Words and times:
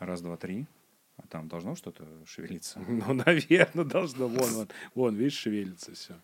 Раз, 0.00 0.22
два, 0.22 0.36
три. 0.36 0.66
А 1.16 1.26
там 1.28 1.48
должно 1.48 1.74
что-то 1.76 2.04
шевелиться? 2.26 2.80
Ну, 2.88 3.12
наверное, 3.12 3.84
должно. 3.84 4.26
Вон, 4.28 4.50
вон, 4.50 4.68
вон, 4.94 5.14
видишь, 5.14 5.38
шевелится 5.38 5.94
все. 5.94 6.14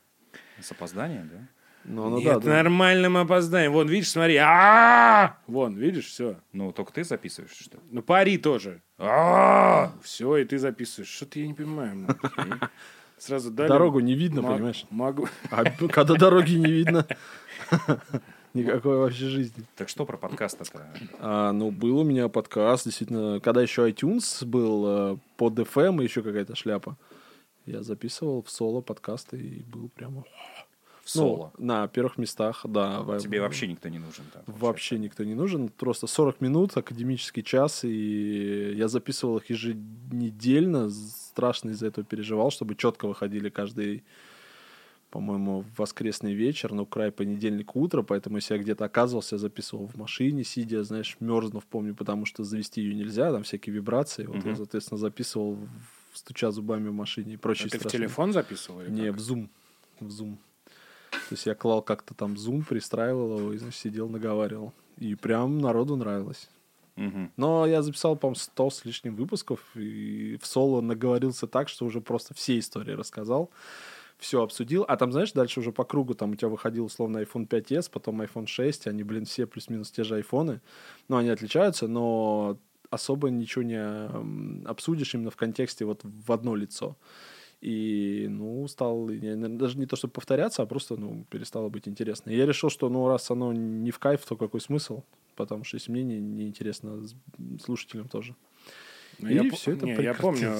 С 0.61 0.73
опозданием, 0.73 1.29
да? 1.29 1.49
Ну, 1.85 2.09
ну 2.11 2.21
да, 2.21 2.35
Нет, 2.35 2.43
да. 2.43 2.51
нормальным 2.51 3.17
опозданием. 3.17 3.73
Вон, 3.73 3.89
видишь, 3.89 4.11
смотри. 4.11 4.37
а 4.41 5.39
Вон, 5.47 5.77
видишь, 5.77 6.07
все. 6.07 6.41
Ну, 6.53 6.73
только 6.73 6.93
ты 6.93 7.05
записываешь, 7.05 7.53
что 7.53 7.77
ли? 7.77 7.83
Ну, 7.91 8.03
пари 8.03 8.39
тоже. 8.39 8.83
А! 8.99 9.93
Все, 10.03 10.39
и 10.39 10.45
ты 10.45 10.59
записываешь. 10.59 11.11
Что-то 11.11 11.39
я 11.39 11.47
не 11.47 11.55
понимаю. 11.55 11.95
ну. 11.95 12.09
Сразу 13.19 13.51
дали. 13.51 13.69
Дорогу 13.69 14.01
не 14.01 14.15
видно, 14.15 14.43
понимаешь? 14.43 14.85
Могу. 14.91 15.29
А 15.51 15.65
когда 15.65 16.15
дороги 16.15 16.55
не 16.55 16.71
видно, 16.71 17.07
никакой 18.57 18.97
вообще 18.99 19.29
жизни. 19.29 19.65
Так 19.77 19.89
что 19.89 20.05
про 20.05 20.17
подкаст-то? 20.17 20.65
А, 21.21 21.53
ну, 21.53 21.71
был 21.71 21.99
у 22.01 22.05
меня 22.05 22.29
подкаст, 22.29 22.85
действительно, 22.85 23.41
когда 23.41 23.63
еще 23.63 23.89
iTunes 23.89 24.45
был, 24.45 24.85
э, 25.15 25.17
под 25.37 25.59
FM 25.59 26.01
и 26.01 26.05
еще 26.05 26.23
какая-то 26.23 26.55
шляпа. 26.57 26.97
Я 27.67 27.83
записывал 27.83 28.43
в 28.43 28.51
соло 28.51 28.81
подкасты 28.81 29.37
и 29.39 29.63
был 29.63 29.89
прямо... 29.95 30.25
В 31.05 31.11
соло. 31.11 31.53
Ну, 31.59 31.67
на 31.67 31.87
первых 31.87 32.19
местах, 32.19 32.63
да. 32.69 33.01
в- 33.01 33.19
Тебе 33.21 33.41
вообще 33.41 33.69
никто 33.69 33.89
не 33.89 33.99
нужен 34.01 34.25
там. 34.33 34.43
Вообще 34.47 34.99
никто 34.99 35.23
не 35.23 35.35
нужен. 35.35 35.69
Просто 35.69 36.09
40 36.09 36.41
минут, 36.41 36.77
академический 36.77 37.45
час, 37.45 37.85
и 37.85 38.73
я 38.75 38.89
записывал 38.89 39.37
их 39.39 39.49
еженедельно. 39.49 40.91
Страшно 40.91 41.71
из-за 41.71 41.87
этого 41.87 42.05
переживал, 42.05 42.51
чтобы 42.51 42.75
четко 42.75 43.07
выходили 43.07 43.51
каждый, 43.51 44.03
по-моему, 45.17 45.63
в 45.63 45.79
воскресный 45.79 46.35
вечер, 46.35 46.75
ну, 46.75 46.85
край 46.85 47.11
понедельник 47.11 47.75
утро, 47.75 48.03
поэтому 48.03 48.37
если 48.37 48.55
я 48.57 48.63
где-то 48.63 48.85
оказывался, 48.85 49.37
я 49.37 49.39
записывал 49.39 49.87
в 49.87 49.97
машине, 49.97 50.45
сидя, 50.45 50.85
знаешь, 50.85 51.17
мерзнув, 51.21 51.65
помню, 51.65 51.95
потому 51.95 52.27
что 52.27 52.45
завести 52.45 52.83
ее 52.83 52.95
нельзя, 52.95 53.33
там 53.33 53.43
всякие 53.43 53.75
вибрации. 53.75 54.27
Вот 54.27 54.45
я, 54.45 54.51
Мгм. 54.51 54.57
соответственно, 54.57 54.99
записывал, 54.99 55.59
стуча 56.13 56.51
зубами 56.51 56.89
в 56.89 56.93
машине 56.93 57.35
и 57.35 57.37
прочие 57.39 57.69
А 57.69 57.71
Ты 57.71 57.79
в 57.89 57.91
телефон 57.91 58.33
записывал? 58.33 58.83
или 58.83 58.91
не, 58.91 59.11
как? 59.11 59.21
в 59.21 59.31
Zoom. 59.33 59.49
В 60.01 60.09
Zoom. 60.09 60.37
То 61.11 61.33
есть 61.33 61.47
я 61.47 61.55
клал 61.55 61.81
как-то 61.83 62.13
там 62.15 62.35
Zoom, 62.35 62.63
пристраивал 62.69 63.39
его 63.39 63.53
и, 63.55 63.59
значит, 63.59 63.81
сидел, 63.81 64.09
наговаривал. 64.11 64.75
И 64.99 65.15
прям 65.15 65.59
народу 65.61 65.97
нравилось. 65.97 66.51
Но 67.37 67.67
я 67.67 67.83
записал, 67.83 68.17
по-моему, 68.17 68.37
100 68.37 68.71
с 68.71 68.85
лишним 68.87 69.17
выпусков, 69.17 69.61
и 69.77 70.39
в 70.41 70.47
соло 70.47 70.81
наговорился 70.81 71.47
так, 71.47 71.69
что 71.69 71.85
уже 71.87 72.01
просто 72.01 72.33
все 72.35 72.59
истории 72.59 72.93
рассказал, 72.93 73.51
все 74.19 74.43
обсудил. 74.43 74.85
А 74.89 74.97
там, 74.97 75.13
знаешь, 75.13 75.33
дальше 75.33 75.61
уже 75.61 75.73
по 75.73 75.85
кругу, 75.85 76.15
там 76.15 76.31
у 76.33 76.35
тебя 76.37 76.49
выходил 76.49 76.85
условно 76.87 77.19
iPhone 77.19 77.47
5s, 77.49 77.91
потом 77.93 78.23
iPhone 78.23 78.47
6, 78.47 78.87
они, 78.87 79.03
блин, 79.03 79.25
все 79.25 79.47
плюс-минус 79.47 79.91
те 79.91 80.05
же 80.05 80.17
айфоны. 80.17 80.61
Ну, 81.09 81.17
они 81.17 81.29
отличаются, 81.31 81.89
но 81.89 82.59
особо 82.91 83.31
ничего 83.31 83.63
не 83.65 84.67
обсудишь 84.69 85.15
именно 85.15 85.31
в 85.31 85.37
контексте 85.37 85.85
вот 85.85 86.01
в 86.05 86.33
одно 86.33 86.55
лицо. 86.55 86.97
И, 87.63 88.27
ну, 88.31 88.69
стал 88.69 89.09
я, 89.11 89.35
даже 89.37 89.79
не 89.79 89.87
то, 89.87 89.97
чтобы 89.97 90.13
повторяться, 90.13 90.63
а 90.63 90.67
просто, 90.67 90.97
ну, 90.97 91.25
перестало 91.31 91.69
быть 91.69 91.89
интересно. 91.89 92.31
И 92.31 92.37
я 92.37 92.47
решил, 92.47 92.71
что, 92.71 92.89
ну, 92.89 93.09
раз 93.09 93.31
оно 93.31 93.53
не 93.53 93.91
в 93.91 93.99
кайф, 93.99 94.25
то 94.27 94.37
какой 94.37 94.61
смысл? 94.61 95.03
Потому 95.37 95.65
что 95.65 95.77
если 95.77 95.91
мне 95.91 96.05
не, 96.05 96.21
не 96.21 96.47
интересно, 96.49 97.03
слушателям 97.65 98.09
тоже. 98.09 98.35
Ну, 99.19 99.29
И 99.29 99.35
я, 99.35 99.45
по- 99.45 99.57
всё 99.57 99.73
это 99.73 99.87
не, 99.87 99.93
я 100.03 100.15
помню, 100.15 100.55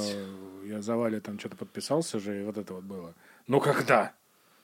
я 0.67 0.83
за 0.83 0.97
Валей 0.97 1.21
там 1.21 1.39
что-то 1.39 1.57
подписался 1.57 2.19
же, 2.19 2.41
и 2.41 2.45
вот 2.45 2.57
это 2.57 2.75
вот 2.75 2.85
было. 2.85 3.15
Ну 3.47 3.61
когда? 3.61 4.13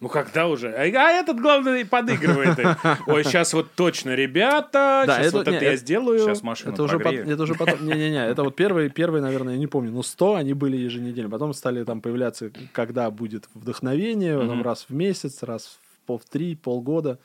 Ну 0.01 0.09
когда 0.09 0.49
уже? 0.49 0.73
А, 0.73 0.81
а 0.83 1.11
этот, 1.13 1.41
главное, 1.41 1.79
и 1.79 1.85
подыгрывает. 1.85 2.59
Ой, 3.07 3.23
сейчас 3.23 3.53
вот 3.55 3.71
точно, 3.77 4.17
ребята, 4.17 5.05
Да, 5.07 5.19
сейчас 5.19 5.27
это- 5.29 5.37
вот 5.39 5.49
это 5.49 5.57
не, 5.59 5.65
я 5.65 5.73
это- 5.75 5.81
сделаю. 5.81 6.19
Сейчас 6.19 6.43
машину 6.43 6.73
Это 6.73 6.83
уже, 6.83 6.99
прогрею. 6.99 7.29
это 7.29 7.43
уже 7.45 7.55
потом... 7.55 7.87
Не-не-не, 7.87 8.27
это 8.27 8.43
вот 8.43 8.57
первые, 8.57 8.91
первые, 8.91 9.23
наверное, 9.23 9.55
я 9.55 9.61
не 9.61 9.69
помню, 9.69 9.93
но 9.93 10.03
100 10.03 10.35
они 10.35 10.55
были 10.55 10.77
еженедельно. 10.77 11.31
Потом 11.31 11.53
стали 11.55 11.85
там 11.85 12.01
появляться, 12.01 12.51
когда 12.73 13.09
будет 13.13 13.49
вдохновение, 13.55 14.37
потом 14.39 14.63
раз 14.63 14.87
в 14.89 14.93
месяц, 14.95 15.45
раз 15.45 15.79
в, 16.03 16.07
пол, 16.07 16.19
в 16.19 16.25
три, 16.25 16.57
полгода. 16.57 17.21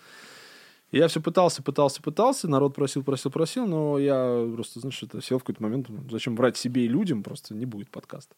И 0.92 1.00
я 1.00 1.08
все 1.08 1.20
пытался, 1.20 1.64
пытался, 1.64 2.02
пытался, 2.04 2.48
народ 2.48 2.76
просил, 2.76 3.04
просил, 3.04 3.32
просил, 3.32 3.66
но 3.66 3.98
я 3.98 4.48
просто, 4.54 4.80
знаешь, 4.82 5.02
это 5.02 5.20
сел 5.22 5.40
в 5.40 5.42
какой-то 5.44 5.64
момент, 5.64 5.88
зачем 6.12 6.36
брать 6.36 6.56
себе 6.58 6.86
и 6.86 6.88
людям, 6.88 7.24
просто 7.24 7.56
не 7.56 7.66
будет 7.66 7.90
подкаста. 7.90 8.36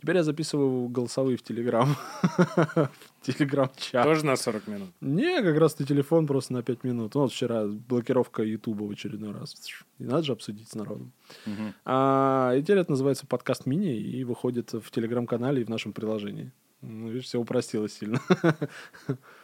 Теперь 0.00 0.16
я 0.16 0.22
записываю 0.22 0.88
голосовые 0.88 1.36
в 1.36 1.42
Телеграм. 1.42 1.94
В 3.20 3.22
Телеграм-чат. 3.22 4.02
Тоже 4.02 4.24
на 4.24 4.34
40 4.34 4.66
минут. 4.66 4.88
Не, 5.02 5.42
как 5.42 5.58
раз 5.58 5.78
на 5.78 5.84
телефон 5.84 6.26
просто 6.26 6.54
на 6.54 6.62
5 6.62 6.84
минут. 6.84 7.14
Ну, 7.14 7.20
вот 7.22 7.32
вчера 7.32 7.66
блокировка 7.66 8.42
Ютуба 8.42 8.84
в 8.84 8.90
очередной 8.90 9.32
раз. 9.32 9.54
И 9.98 10.04
надо 10.04 10.22
же 10.22 10.32
обсудить 10.32 10.70
с 10.70 10.74
народом. 10.74 11.12
Мгм. 11.44 11.74
А 11.84 12.54
и 12.56 12.62
теперь 12.62 12.78
это 12.78 12.92
называется 12.92 13.26
подкаст 13.26 13.66
мини 13.66 13.94
и 13.94 14.24
выходит 14.24 14.72
в 14.72 14.90
телеграм-канале 14.90 15.60
и 15.60 15.64
в 15.64 15.68
нашем 15.68 15.92
приложении. 15.92 16.50
Ну, 16.80 17.08
видишь, 17.08 17.26
все 17.26 17.38
упростилось 17.38 17.92
сильно. 17.92 18.20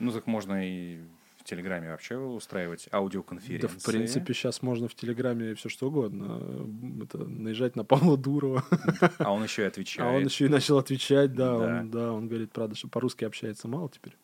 Ну, 0.00 0.10
так 0.10 0.26
можно 0.26 0.66
и 0.66 1.00
Телеграме 1.46 1.88
вообще 1.90 2.16
устраивать 2.16 2.88
Да, 2.90 2.98
аудиоконференции. 2.98 3.78
в 3.78 3.84
принципе, 3.84 4.34
сейчас 4.34 4.62
можно 4.62 4.88
в 4.88 4.94
Телеграме 4.94 5.54
все 5.54 5.68
что 5.68 5.88
угодно. 5.88 6.66
Это 7.02 7.18
наезжать 7.26 7.76
на 7.76 7.84
Павла 7.84 8.16
Дурова. 8.18 8.64
А 9.18 9.32
он 9.32 9.42
еще 9.44 9.62
и 9.62 9.66
отвечает. 9.66 10.08
А 10.08 10.12
он 10.16 10.24
еще 10.24 10.46
и 10.46 10.48
начал 10.48 10.78
отвечать, 10.78 11.34
да, 11.34 11.56
Да. 11.58 11.80
Он, 11.80 11.90
да, 11.90 12.12
он 12.12 12.28
говорит, 12.28 12.52
правда, 12.52 12.74
что 12.76 12.88
по-русски 12.88 13.24
общается 13.24 13.68
мало 13.68 13.88
теперь. 13.88 14.16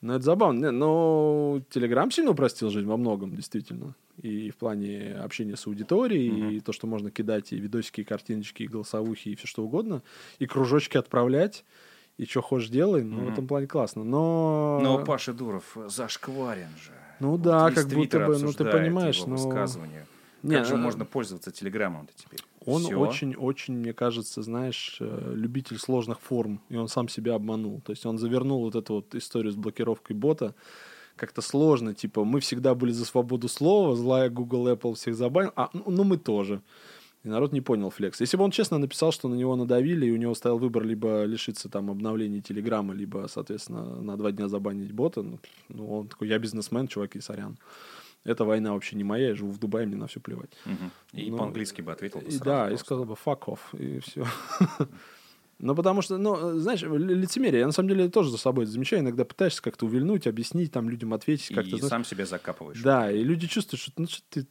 Но 0.00 0.14
это 0.16 0.24
забавно. 0.24 0.72
Но 0.72 1.62
Телеграм 1.70 2.10
сильно 2.10 2.32
упростил 2.32 2.70
жизнь 2.70 2.88
во 2.88 2.96
многом, 2.96 3.34
действительно. 3.36 3.94
И 4.20 4.50
в 4.50 4.56
плане 4.56 5.14
общения 5.14 5.56
с 5.56 5.66
аудиторией, 5.66 6.30
Мгм. 6.30 6.50
и 6.50 6.60
то, 6.60 6.72
что 6.72 6.86
можно 6.86 7.10
кидать 7.10 7.52
и 7.52 7.56
видосики, 7.60 8.00
и 8.00 8.04
картиночки, 8.04 8.64
и 8.64 8.66
голосовухи, 8.66 9.28
и 9.30 9.36
все 9.36 9.46
что 9.46 9.62
угодно, 9.64 10.02
и 10.40 10.46
кружочки 10.46 10.96
отправлять, 10.98 11.64
и 12.18 12.26
что 12.26 12.42
хочешь 12.42 12.68
делай. 12.68 13.02
Ну, 13.02 13.16
в 13.16 13.22
Мгм. 13.22 13.32
этом 13.32 13.46
плане 13.46 13.66
классно. 13.66 14.04
Но... 14.04 14.80
Но 14.82 15.04
Паша 15.04 15.32
Дуров 15.32 15.76
зашкварен 15.86 16.68
же. 16.76 16.92
Ну 17.20 17.32
Вот 17.32 17.42
да, 17.42 17.70
как 17.70 17.88
будто 17.88 18.26
бы, 18.26 18.38
ну, 18.38 18.52
ты 18.52 18.64
понимаешь, 18.64 19.18
его 19.18 19.28
но- 19.28 19.36
высказывания. 19.36 20.06
Не, 20.42 20.56
Как 20.56 20.64
же 20.66 20.74
э, 20.74 20.76
можно 20.76 21.04
пользоваться 21.04 21.52
Телеграмом-то 21.52 22.12
теперь? 22.16 22.40
Он 22.66 22.84
очень-очень, 22.96 23.74
мне 23.74 23.92
кажется, 23.92 24.42
знаешь, 24.42 24.96
э, 25.00 25.32
любитель 25.34 25.78
сложных 25.78 26.20
форм, 26.20 26.60
и 26.68 26.76
он 26.76 26.88
сам 26.88 27.08
себя 27.08 27.36
обманул. 27.36 27.80
То 27.80 27.92
есть 27.92 28.04
он 28.06 28.18
завернул 28.18 28.62
вот 28.64 28.74
эту 28.74 28.94
вот 28.94 29.14
историю 29.14 29.52
с 29.52 29.56
блокировкой 29.56 30.16
бота 30.16 30.54
как-то 31.14 31.42
сложно, 31.42 31.94
типа, 31.94 32.24
мы 32.24 32.40
всегда 32.40 32.74
были 32.74 32.90
за 32.90 33.04
свободу 33.04 33.46
слова, 33.46 33.94
злая 33.94 34.30
Google, 34.30 34.68
Apple 34.68 34.94
всех 34.94 35.14
забанил, 35.14 35.52
а, 35.54 35.68
ну, 35.74 35.84
ну, 35.86 36.04
мы 36.04 36.16
тоже. 36.16 36.60
И 37.24 37.28
народ 37.28 37.52
не 37.52 37.60
понял 37.60 37.90
флекс. 37.90 38.20
Если 38.20 38.36
бы 38.36 38.42
он 38.44 38.50
честно 38.50 38.78
написал, 38.78 39.12
что 39.12 39.28
на 39.28 39.34
него 39.34 39.54
надавили, 39.54 40.06
и 40.06 40.10
у 40.10 40.16
него 40.16 40.34
стоял 40.34 40.58
выбор 40.58 40.82
либо 40.82 41.24
лишиться 41.24 41.68
там 41.68 41.90
обновлений 41.90 42.40
Телеграма, 42.40 42.94
либо, 42.94 43.26
соответственно, 43.28 44.02
на 44.02 44.16
два 44.16 44.32
дня 44.32 44.48
забанить 44.48 44.92
бота, 44.92 45.22
ну, 45.22 45.38
ну, 45.68 45.98
он 46.00 46.08
такой, 46.08 46.28
я 46.28 46.38
бизнесмен, 46.38 46.88
чуваки, 46.88 47.20
сорян. 47.20 47.56
Эта 48.24 48.44
война 48.44 48.72
вообще 48.72 48.96
не 48.96 49.04
моя, 49.04 49.28
я 49.28 49.34
живу 49.34 49.50
в 49.52 49.58
Дубае, 49.58 49.86
мне 49.86 49.96
на 49.96 50.06
все 50.06 50.20
плевать. 50.20 50.50
Мгм. 50.64 50.90
И 51.12 51.30
Ну, 51.30 51.38
по-английски 51.38 51.80
бы 51.82 51.92
ответил 51.92 52.20
бы 52.20 52.26
И 52.26 52.30
сразу 52.30 52.44
да, 52.44 52.66
и 52.66 52.68
просто. 52.70 52.84
сказал 52.86 53.04
бы 53.04 53.14
fuck 53.14 53.40
off, 53.46 53.58
и 53.78 54.00
все. 54.00 54.26
Ну, 55.62 55.76
потому 55.76 56.02
что, 56.02 56.18
ну, 56.18 56.58
знаешь, 56.58 56.82
ли- 56.82 57.14
лицемерие, 57.14 57.60
я 57.60 57.66
на 57.66 57.72
самом 57.72 57.88
деле 57.90 58.08
тоже 58.08 58.30
за 58.30 58.36
собой 58.36 58.66
замечаю. 58.66 59.02
Иногда 59.02 59.24
пытаешься 59.24 59.62
как-то 59.62 59.86
увильнуть, 59.86 60.26
объяснить, 60.26 60.72
там, 60.72 60.90
людям 60.90 61.14
ответить 61.14 61.54
как-то, 61.54 61.76
И 61.76 61.78
знаешь. 61.78 61.88
сам 61.88 62.04
себя 62.04 62.26
закапываешь. 62.26 62.82
Да, 62.82 63.10
и 63.12 63.22
люди 63.22 63.46
чувствуют, 63.46 63.80
что, 63.80 63.92
ну, 63.96 64.08
что 64.08 64.22
ты... 64.28 64.46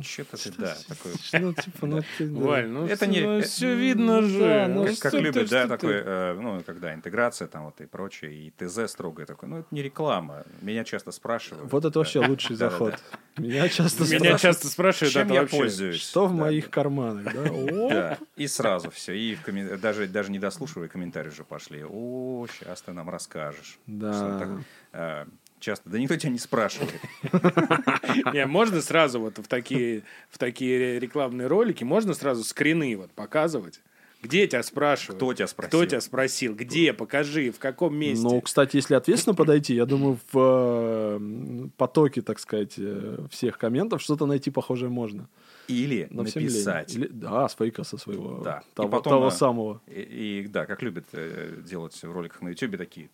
Что-то 0.00 0.36
ты, 0.36 0.52
да, 0.56 0.76
такой... 0.88 1.12
Ну, 1.40 1.52
типа, 1.52 1.86
ну, 1.86 2.02
ты... 2.16 2.30
Валь, 2.32 2.68
ну 2.68 2.86
Это 2.86 3.08
не- 3.08 3.20
ну, 3.22 3.38
э, 3.38 3.42
все 3.42 3.74
видно 3.74 4.22
да, 4.22 4.28
же. 4.28 4.66
ну, 4.72 4.86
Как, 5.00 5.12
любят, 5.14 5.48
да, 5.50 5.66
такой, 5.66 5.94
э, 5.94 6.38
ну, 6.40 6.62
когда 6.64 6.94
интеграция 6.94 7.48
там 7.48 7.64
вот 7.64 7.80
и 7.80 7.86
прочее, 7.86 8.32
и 8.32 8.50
ТЗ 8.50 8.88
строгое 8.90 9.26
такое. 9.26 9.50
Ну, 9.50 9.58
это 9.58 9.68
не 9.72 9.82
реклама. 9.82 10.44
Меня 10.60 10.84
часто 10.84 11.10
спрашивают. 11.10 11.72
Вот 11.72 11.84
это 11.84 11.98
вообще 11.98 12.20
лучший 12.24 12.54
заход. 12.62 12.94
Меня 13.36 13.68
часто 13.68 14.04
Меня 14.04 14.18
спрашивают, 14.18 14.40
часто 14.42 14.68
спрашивают, 14.68 15.12
Чем 15.14 15.32
я 15.32 15.46
пользуюсь? 15.46 16.00
что 16.00 16.26
в 16.26 16.32
моих 16.32 16.70
карманах, 16.70 17.32
да? 17.34 18.18
И 18.36 18.46
сразу 18.46 18.90
все. 18.90 19.14
И 19.16 19.36
даже, 19.80 20.06
даже 20.06 20.30
не 20.30 20.38
дослушивая, 20.52 20.88
комментарии 20.88 21.30
уже 21.30 21.44
пошли. 21.44 21.84
О, 21.84 22.46
сейчас 22.52 22.82
ты 22.82 22.92
нам 22.92 23.08
расскажешь. 23.08 23.78
Да. 23.86 24.12
Что 24.12 24.38
так, 24.38 24.48
э, 24.92 25.26
часто. 25.58 25.88
Да 25.88 25.98
никто 25.98 26.16
тебя 26.16 26.30
не 26.30 26.38
спрашивает. 26.38 26.92
Не, 28.32 28.46
можно 28.46 28.80
сразу 28.82 29.20
вот 29.20 29.38
в 29.38 29.48
такие, 29.48 30.02
в 30.30 30.38
такие 30.38 30.98
рекламные 31.00 31.46
ролики, 31.46 31.84
можно 31.84 32.14
сразу 32.14 32.44
скрины 32.44 32.96
вот 32.96 33.10
показывать. 33.12 33.80
Где 34.22 34.46
тебя 34.46 34.62
спрашивают? 34.62 35.16
Кто 35.16 35.34
тебя 35.34 35.48
спросил? 35.48 35.68
Кто 35.68 35.86
тебя 35.86 36.00
спросил? 36.00 36.54
Где? 36.54 36.92
Покажи, 36.92 37.50
в 37.50 37.58
каком 37.58 37.96
месте? 37.96 38.22
Ну, 38.22 38.40
кстати, 38.40 38.76
если 38.76 38.94
ответственно 38.94 39.34
подойти, 39.34 39.74
я 39.74 39.84
думаю, 39.84 40.18
в 40.30 41.18
э, 41.18 41.68
потоке, 41.76 42.22
так 42.22 42.38
сказать, 42.38 42.74
э, 42.76 43.18
всех 43.30 43.58
комментов 43.58 44.00
что-то 44.00 44.26
найти 44.26 44.50
похожее 44.52 44.90
можно. 44.90 45.28
Или 45.68 45.94
лень. 45.94 46.08
написать. 46.10 46.94
Или- 46.94 47.08
да, 47.08 47.48
с 47.48 47.54
фейка 47.54 47.84
со 47.84 47.96
своего. 47.98 48.40
Да. 48.42 48.62
И 48.70 48.74
Того, 48.74 48.88
потом, 48.88 49.10
того 49.12 49.26
а, 49.26 49.30
самого. 49.30 49.80
И, 49.86 50.42
и, 50.44 50.46
да, 50.48 50.66
как 50.66 50.82
любят 50.82 51.06
э, 51.12 51.60
делать 51.64 51.94
в 52.02 52.10
роликах 52.10 52.42
на 52.42 52.50
Ютубе 52.50 52.78
такие 52.78 53.08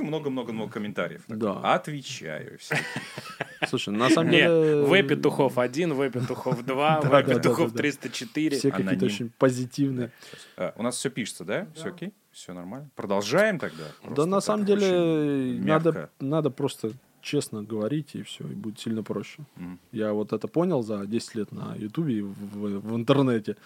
много-много-много 0.00 0.72
комментариев. 0.72 1.22
Так, 1.26 1.38
Да. 1.38 1.74
Отвечаю. 1.74 2.58
Все. 2.58 2.76
Слушай, 3.68 3.94
на 3.94 4.10
самом 4.10 4.30
Не, 4.30 4.38
деле... 4.38 4.82
В 4.84 5.02
Петухов 5.08 5.58
1, 5.58 5.94
В 5.94 6.10
Петухов 6.10 6.64
2, 6.64 7.00
Да, 7.02 7.22
В 7.22 7.26
Петухов 7.26 7.72
да, 7.72 7.76
да. 7.76 7.82
304. 7.82 8.58
Все 8.58 8.70
какие-то 8.70 9.04
очень 9.04 9.30
позитивные. 9.38 10.10
А, 10.56 10.72
у 10.76 10.82
нас 10.82 10.96
все 10.96 11.10
пишется, 11.10 11.44
да? 11.44 11.66
Все 11.74 11.88
окей? 11.88 12.12
Все 12.32 12.52
нормально? 12.52 12.90
Продолжаем 12.94 13.58
тогда? 13.58 13.84
Да, 14.08 14.26
на 14.26 14.40
самом 14.40 14.64
деле, 14.64 15.60
надо 16.20 16.50
просто 16.50 16.92
честно 17.22 17.62
говорить, 17.62 18.14
и 18.14 18.22
все, 18.22 18.44
и 18.44 18.54
будет 18.54 18.78
сильно 18.80 19.02
проще. 19.02 19.42
Мгм. 19.56 19.78
Я 19.92 20.12
вот 20.12 20.32
это 20.32 20.48
понял 20.48 20.82
за 20.82 21.06
10 21.06 21.34
лет 21.34 21.52
на 21.52 21.74
Ютубе 21.76 22.14
и 22.18 22.22
в, 22.22 22.32
в- 22.32 22.80
в 22.92 22.96
интернете 22.96 23.56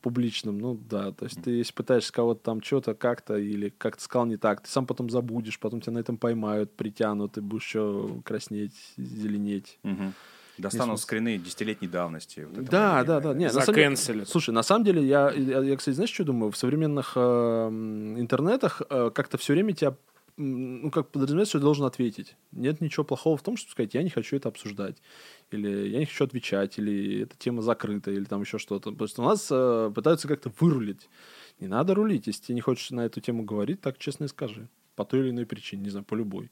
публичном. 0.00 0.58
Ну 0.58 0.78
да, 0.88 1.10
то 1.12 1.24
есть 1.24 1.42
ты 1.42 1.50
если 1.50 1.72
пытаешься 1.72 2.12
кого-то 2.12 2.40
там 2.42 2.62
что-то 2.62 2.94
как-то 2.94 3.36
или 3.36 3.72
как-то 3.78 4.02
сказал 4.02 4.26
не 4.26 4.36
так, 4.36 4.60
ты 4.62 4.68
сам 4.70 4.86
потом 4.86 5.10
забудешь, 5.10 5.58
потом 5.58 5.80
тебя 5.80 5.94
на 5.94 5.98
этом 5.98 6.16
поймают, 6.18 6.72
притянут, 6.72 7.36
и 7.36 7.40
будешь 7.40 7.64
еще 7.66 8.20
краснеть, 8.24 8.74
зеленеть. 8.96 9.78
Мгм. 9.82 10.14
Достанут 10.56 11.00
скрины 11.00 11.38
десятилетней 11.38 11.88
давности. 11.88 12.40
вот 12.40 12.64
Да, 12.64 13.04
да, 13.04 13.20
время. 13.20 13.32
да. 13.32 13.38
Не, 13.38 13.44
на 13.46 13.52
самом 13.64 13.94
деле-. 13.94 14.26
Слушай, 14.26 14.50
на 14.50 14.62
самом 14.64 14.84
деле, 14.84 15.06
я, 15.06 15.30
я, 15.30 15.60
я, 15.62 15.76
кстати, 15.76 15.94
знаешь, 15.94 16.10
что 16.12 16.24
думаю? 16.24 16.50
В 16.50 16.56
современных 16.56 17.12
э, 17.14 17.68
интернетах 18.18 18.82
э, 18.90 19.10
как-то 19.14 19.38
все 19.38 19.52
время 19.52 19.72
тебя 19.72 19.94
ну, 20.38 20.90
как 20.90 21.10
подразумевается, 21.10 21.50
что 21.50 21.58
ты 21.58 21.64
должен 21.64 21.84
ответить. 21.84 22.36
Нет 22.52 22.80
ничего 22.80 23.04
плохого 23.04 23.36
в 23.36 23.42
том, 23.42 23.56
чтобы 23.56 23.72
сказать, 23.72 23.94
я 23.94 24.02
не 24.02 24.10
хочу 24.10 24.36
это 24.36 24.48
обсуждать. 24.48 24.96
Или 25.50 25.88
я 25.88 25.98
не 25.98 26.06
хочу 26.06 26.24
отвечать, 26.24 26.78
или 26.78 27.22
эта 27.22 27.36
тема 27.36 27.60
закрыта, 27.60 28.10
или 28.12 28.24
там 28.24 28.42
еще 28.42 28.58
что-то. 28.58 28.92
Потому 28.92 29.08
что 29.08 29.22
у 29.22 29.24
нас 29.24 29.48
э, 29.50 29.92
пытаются 29.94 30.28
как-то 30.28 30.52
вырулить. 30.60 31.08
Не 31.60 31.66
надо 31.66 31.94
рулить. 31.94 32.28
Если 32.28 32.44
тебе 32.44 32.54
не 32.54 32.60
хочешь 32.60 32.90
на 32.90 33.04
эту 33.04 33.20
тему 33.20 33.42
говорить, 33.42 33.80
так 33.80 33.98
честно 33.98 34.24
и 34.24 34.28
скажи. 34.28 34.68
По 34.94 35.04
той 35.04 35.20
или 35.20 35.30
иной 35.30 35.44
причине, 35.44 35.82
не 35.82 35.90
знаю, 35.90 36.04
по 36.04 36.14
любой. 36.14 36.50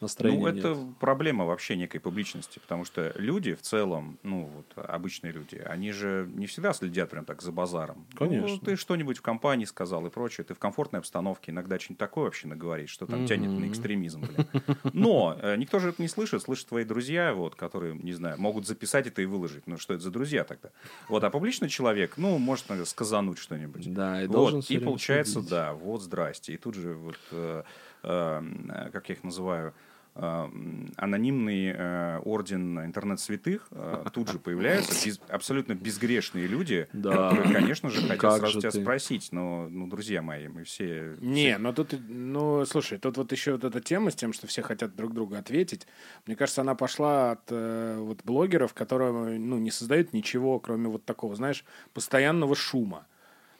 Настроения 0.00 0.40
Ну, 0.40 0.46
это 0.48 0.68
нет. 0.74 0.98
проблема 0.98 1.44
вообще 1.44 1.76
некой 1.76 2.00
публичности, 2.00 2.58
потому 2.58 2.84
что 2.84 3.12
люди 3.16 3.54
в 3.54 3.62
целом, 3.62 4.18
ну, 4.22 4.50
вот 4.54 4.66
обычные 4.76 5.32
люди, 5.32 5.56
они 5.56 5.92
же 5.92 6.28
не 6.34 6.46
всегда 6.46 6.72
следят 6.72 7.10
прям 7.10 7.24
так 7.24 7.42
за 7.42 7.52
базаром. 7.52 8.06
Конечно. 8.16 8.48
Ну, 8.48 8.58
ты 8.58 8.76
что-нибудь 8.76 9.18
в 9.18 9.22
компании 9.22 9.64
сказал 9.64 10.06
и 10.06 10.10
прочее, 10.10 10.44
ты 10.44 10.54
в 10.54 10.58
комфортной 10.58 11.00
обстановке 11.00 11.52
иногда 11.52 11.78
что-нибудь 11.78 11.98
такое 11.98 12.24
вообще 12.24 12.46
наговоришь, 12.48 12.90
что 12.90 13.06
там 13.06 13.26
тянет 13.26 13.50
на 13.50 13.68
экстремизм, 13.68 14.22
блин. 14.22 14.46
Но 14.92 15.36
э, 15.40 15.56
никто 15.56 15.78
же 15.78 15.90
это 15.90 16.00
не 16.02 16.08
слышит, 16.08 16.42
слышат 16.42 16.68
твои 16.68 16.84
друзья, 16.84 17.34
вот, 17.34 17.54
которые, 17.54 17.94
не 17.94 18.12
знаю, 18.12 18.40
могут 18.40 18.66
записать 18.66 19.06
это 19.06 19.22
и 19.22 19.26
выложить. 19.26 19.66
Ну, 19.66 19.76
что 19.78 19.94
это 19.94 20.02
за 20.02 20.10
друзья 20.10 20.44
тогда? 20.44 20.70
Вот, 21.08 21.22
а 21.24 21.30
публичный 21.30 21.68
человек, 21.68 22.16
ну, 22.16 22.38
может 22.38 22.68
иногда 22.70 22.84
сказануть 22.84 23.38
что-нибудь. 23.38 23.92
Да, 23.92 24.22
и 24.22 24.26
Вот, 24.26 24.32
должен 24.32 24.60
и 24.68 24.78
получается, 24.78 25.34
следить. 25.34 25.50
да, 25.50 25.72
вот 25.74 26.02
здрасте. 26.02 26.54
И 26.54 26.56
тут 26.56 26.74
же, 26.74 26.94
вот, 26.94 27.18
э, 27.32 27.62
э, 28.02 28.88
как 28.92 29.08
я 29.08 29.14
их 29.14 29.24
называю, 29.24 29.68
э, 29.68 29.72
анонимный 30.14 31.72
э, 31.74 32.18
орден 32.24 32.78
интернет-святых 32.84 33.68
э, 33.70 34.04
тут 34.12 34.30
же 34.30 34.38
появляются, 34.38 34.92
без- 35.06 35.20
абсолютно 35.28 35.74
безгрешные 35.74 36.46
люди, 36.46 36.88
Да. 36.92 37.30
которые, 37.30 37.52
конечно 37.54 37.90
же, 37.90 38.00
хотят 38.02 38.18
Как 38.20 38.38
сразу 38.38 38.52
же 38.54 38.58
тебя 38.60 38.70
ты? 38.70 38.80
спросить, 38.82 39.28
но, 39.32 39.68
ну, 39.70 39.86
друзья 39.86 40.22
мои, 40.22 40.48
мы 40.48 40.64
все... 40.64 41.16
Не, 41.20 41.58
но 41.58 41.72
тут, 41.72 41.94
ну, 42.08 42.64
слушай, 42.66 42.98
тут 42.98 43.16
вот 43.16 43.32
еще 43.32 43.52
вот 43.52 43.64
эта 43.64 43.80
тема 43.80 44.10
с 44.10 44.14
тем, 44.14 44.32
что 44.32 44.46
все 44.46 44.62
хотят 44.62 44.94
друг 44.96 45.12
другу 45.14 45.34
ответить. 45.36 45.86
Мне 46.26 46.36
кажется, 46.36 46.60
она 46.62 46.74
пошла 46.74 47.32
от 47.32 47.42
э, 47.48 47.96
вот 47.98 48.20
блогеров, 48.24 48.74
которые, 48.74 49.38
ну, 49.38 49.58
не 49.58 49.70
создают 49.70 50.12
ничего, 50.12 50.58
кроме 50.60 50.88
вот 50.88 51.04
такого, 51.04 51.34
знаешь, 51.36 51.64
постоянного 51.94 52.54
шума. 52.54 53.06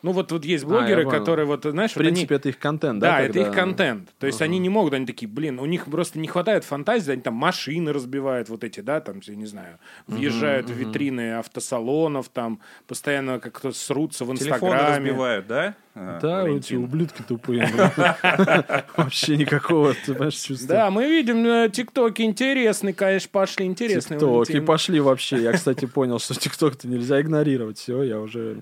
Ну, 0.02 0.12
вот, 0.12 0.32
вот 0.32 0.44
есть 0.44 0.64
А, 0.64 0.66
блогеры, 0.66 1.04
понял. 1.04 1.18
которые, 1.18 1.46
вот, 1.46 1.62
знаешь, 1.64 1.92
В 1.92 1.96
вот 1.96 2.02
они- 2.02 2.10
принципе, 2.12 2.34
это 2.36 2.48
их 2.48 2.58
контент, 2.58 3.00
Да, 3.00 3.18
да? 3.18 3.20
это 3.20 3.32
когда- 3.34 3.48
их 3.50 3.54
контент. 3.54 4.08
То 4.18 4.26
есть 4.26 4.40
Ага. 4.40 4.46
они 4.46 4.58
не 4.58 4.68
могут, 4.68 4.94
они 4.94 5.04
такие, 5.06 5.28
блин, 5.28 5.58
у 5.58 5.66
них 5.66 5.84
просто 5.86 6.18
не 6.18 6.26
хватает 6.28 6.64
фантазии, 6.64 7.12
они 7.12 7.22
там 7.22 7.34
машины 7.34 7.92
разбивают 7.92 8.48
вот 8.48 8.64
эти, 8.64 8.80
да, 8.80 9.00
там, 9.00 9.20
я 9.24 9.34
не 9.36 9.46
знаю, 9.46 9.78
въезжают 10.06 10.70
в 10.70 10.72
витрины 10.72 11.34
автосалонов, 11.34 12.28
там 12.30 12.60
постоянно 12.86 13.38
как-то 13.40 13.72
срутся 13.72 14.24
в 14.24 14.34
Телефоны 14.36 14.70
Инстаграме. 14.72 14.96
разбивают, 15.10 15.46
да? 15.46 15.74
э, 15.94 16.18
Да, 16.22 16.48
эти 16.48 16.74
ублюдки 16.74 17.22
тупые. 17.22 17.68
Вообще 18.96 19.36
никакого, 19.36 19.94
ты 19.94 20.12
понимаешь, 20.14 20.34
чувства. 20.34 20.68
Да, 20.68 20.90
мы 20.90 21.06
видим, 21.08 21.44
э, 21.46 21.68
тиктоки 21.70 22.22
интересные, 22.22 22.94
конечно, 22.94 23.28
пошли 23.32 23.66
интересные. 23.66 24.18
Тиктоки 24.18 24.60
пошли 24.60 25.00
вообще. 25.00 25.42
Я, 25.42 25.52
кстати, 25.52 25.84
понял, 25.94 26.18
что 26.18 26.34
ТикТок-то 26.38 26.88
нельзя 26.88 27.20
игнорировать. 27.20 27.78
Все, 27.78 28.02
я 28.02 28.20
уже 28.20 28.56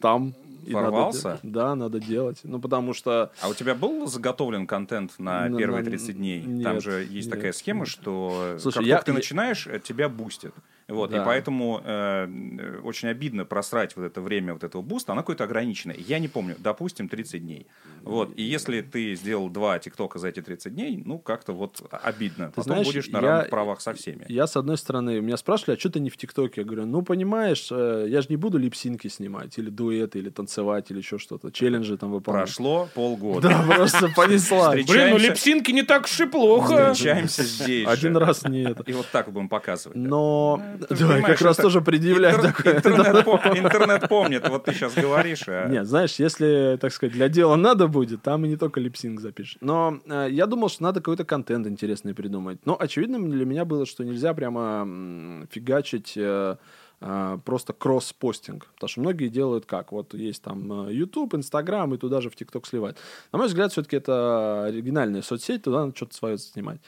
там. 0.00 0.34
Надо 0.72 0.84
Ворвался? 0.90 1.38
де- 1.42 1.48
да, 1.50 1.74
надо 1.74 2.00
делать. 2.00 2.40
Ну, 2.42 2.58
потому 2.60 2.92
что... 2.94 3.30
А 3.40 3.48
у 3.48 3.54
тебя 3.54 3.74
был 3.74 4.06
заготовлен 4.06 4.66
контент 4.66 5.18
на 5.18 5.48
На- 5.48 5.58
первые 5.58 5.82
на- 5.84 5.90
30 5.90 6.16
дней? 6.16 6.42
Там 6.42 6.74
нет, 6.74 6.82
же 6.82 7.06
есть 7.08 7.28
нет, 7.28 7.30
такая 7.36 7.52
схема, 7.52 7.86
что 7.86 8.56
Слушай, 8.60 8.78
как 8.78 8.84
я- 8.86 8.94
только 8.96 9.06
ты 9.06 9.12
начинаешь, 9.12 9.66
э, 9.66 9.80
тебя 9.80 10.08
бустит. 10.08 10.54
Вот, 10.88 11.10
Да. 11.10 11.22
И 11.22 11.24
поэтому 11.24 11.80
э, 11.84 12.80
очень 12.84 13.08
обидно 13.08 13.44
просрать 13.44 13.96
вот 13.96 14.04
это 14.04 14.20
время 14.20 14.52
вот 14.52 14.62
этого 14.62 14.82
буста, 14.82 15.12
оно 15.12 15.22
какое-то 15.22 15.44
ограниченное. 15.44 15.96
Я 15.98 16.20
не 16.20 16.28
помню, 16.28 16.54
допустим, 16.58 17.08
30 17.08 17.42
дней. 17.42 17.66
Вот. 18.02 18.32
И 18.36 18.42
если 18.42 18.82
ты 18.82 19.16
сделал 19.16 19.48
два 19.50 19.78
ТикТока 19.80 20.20
за 20.20 20.28
эти 20.28 20.40
30 20.40 20.74
дней, 20.74 21.02
ну, 21.04 21.18
как-то 21.18 21.52
вот 21.52 21.82
обидно. 21.90 22.50
Потом 22.50 22.64
знаешь, 22.64 22.86
будешь 22.86 23.08
на 23.08 23.18
я- 23.18 23.22
равных 23.22 23.50
правах 23.50 23.80
со 23.80 23.94
всеми. 23.94 24.26
Я, 24.28 24.46
с 24.46 24.56
одной 24.56 24.78
стороны, 24.78 25.20
меня 25.20 25.36
спрашивали, 25.36 25.76
а 25.76 25.78
что 25.80 25.90
ты 25.90 25.98
не 25.98 26.08
в 26.08 26.16
ТикТоке? 26.16 26.60
Я 26.60 26.64
говорю, 26.64 26.86
ну, 26.86 27.02
понимаешь, 27.02 27.66
э, 27.72 28.06
я 28.08 28.20
же 28.20 28.28
не 28.30 28.36
буду 28.36 28.58
липсинки 28.58 29.08
снимать, 29.08 29.58
или 29.58 29.70
дуэты, 29.70 30.20
или 30.20 30.30
танцевать, 30.30 30.92
или 30.92 30.98
еще 30.98 31.18
что-то. 31.18 31.50
Челленджи 31.50 31.96
там 31.98 32.12
выполнять. 32.12 32.44
Прошло 32.44 32.88
полгода. 32.94 33.48
Да, 33.48 33.62
просто 33.74 34.08
понесла. 34.14 34.70
Блин, 34.72 35.10
ну 35.10 35.18
липсинки 35.18 35.72
не 35.72 35.82
так 35.82 36.04
уж 36.04 36.20
и 36.20 36.26
плохо. 36.26 36.92
Встречаемся 36.92 37.42
здесь 37.42 37.88
Один 37.88 38.16
раз 38.16 38.44
не 38.44 38.62
это. 38.62 38.84
И 38.84 38.92
вот 38.92 39.06
так 39.10 39.32
будем 39.32 39.48
показывать. 39.48 39.96
Но, 39.96 40.62
ты 40.75 40.75
да, 40.78 41.22
как 41.22 41.40
раз 41.40 41.56
тоже 41.56 41.80
предъявлять 41.80 42.36
Интер- 42.36 42.52
такое. 42.52 42.74
Интернет, 42.76 43.26
пом- 43.26 43.58
интернет 43.58 44.08
помнит, 44.08 44.48
вот 44.48 44.64
ты 44.64 44.72
сейчас 44.72 44.94
говоришь. 44.94 45.42
а- 45.48 45.68
Нет, 45.68 45.86
знаешь, 45.86 46.14
если, 46.16 46.78
так 46.80 46.92
сказать, 46.92 47.12
для 47.14 47.28
дела 47.28 47.56
надо 47.56 47.88
будет, 47.88 48.22
там 48.22 48.44
и 48.44 48.48
не 48.48 48.56
только 48.56 48.80
липсинг 48.80 49.20
запишешь. 49.20 49.58
Но 49.60 49.98
э, 50.06 50.28
я 50.30 50.46
думал, 50.46 50.68
что 50.68 50.82
надо 50.82 51.00
какой-то 51.00 51.24
контент 51.24 51.66
интересный 51.66 52.14
придумать. 52.14 52.58
Но 52.64 52.76
очевидным 52.78 53.30
для 53.30 53.44
меня 53.44 53.64
было, 53.64 53.86
что 53.86 54.04
нельзя 54.04 54.34
прямо 54.34 55.46
фигачить 55.50 56.14
э, 56.16 56.56
э, 57.00 57.38
просто 57.44 57.72
кросс-постинг. 57.72 58.66
Потому 58.74 58.88
что 58.88 59.00
многие 59.00 59.28
делают 59.28 59.66
как? 59.66 59.92
Вот 59.92 60.14
есть 60.14 60.42
там 60.42 60.88
YouTube, 60.88 61.34
Instagram, 61.34 61.94
и 61.94 61.98
туда 61.98 62.20
же 62.20 62.30
в 62.30 62.34
TikTok 62.34 62.66
сливать. 62.66 62.96
На 63.32 63.38
мой 63.38 63.48
взгляд, 63.48 63.72
все-таки 63.72 63.96
это 63.96 64.64
оригинальная 64.64 65.22
соцсеть, 65.22 65.62
туда 65.62 65.80
надо 65.86 65.96
что-то 65.96 66.14
свое 66.14 66.38
снимать. 66.38 66.80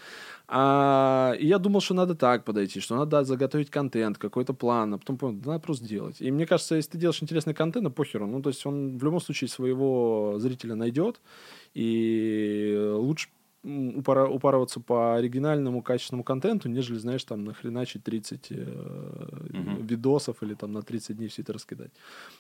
А, 0.50 1.34
и 1.38 1.46
я 1.46 1.58
думал, 1.58 1.80
что 1.82 1.92
надо 1.94 2.14
так 2.14 2.44
подойти, 2.44 2.80
что 2.80 2.96
надо 2.96 3.22
заготовить 3.24 3.68
контент, 3.70 4.16
какой-то 4.16 4.54
план, 4.54 4.94
а 4.94 4.98
потом 4.98 5.18
понял, 5.18 5.38
надо 5.44 5.60
просто 5.60 5.84
делать. 5.86 6.22
И 6.22 6.30
мне 6.30 6.46
кажется, 6.46 6.76
если 6.76 6.92
ты 6.92 6.98
делаешь 6.98 7.22
интересный 7.22 7.52
контент, 7.52 7.84
ну 7.84 7.90
похеру. 7.90 8.26
Ну, 8.26 8.40
то 8.40 8.48
есть 8.48 8.64
он 8.64 8.96
в 8.96 9.04
любом 9.04 9.20
случае 9.20 9.48
своего 9.48 10.36
зрителя 10.38 10.74
найдет, 10.74 11.20
и 11.74 12.92
лучше 12.94 13.28
упора- 13.64 14.28
упарываться 14.28 14.80
по 14.80 15.16
оригинальному, 15.16 15.82
качественному 15.82 16.24
контенту, 16.24 16.68
нежели, 16.68 16.98
знаешь, 16.98 17.24
там 17.24 17.44
нахреначить 17.44 18.04
30 18.04 18.46
э, 18.50 19.48
Мгм. 19.50 19.86
видосов 19.86 20.42
или 20.42 20.54
там 20.54 20.72
на 20.72 20.82
30 20.82 21.16
дней 21.16 21.28
все 21.28 21.42
это 21.42 21.52
раскидать. 21.52 21.90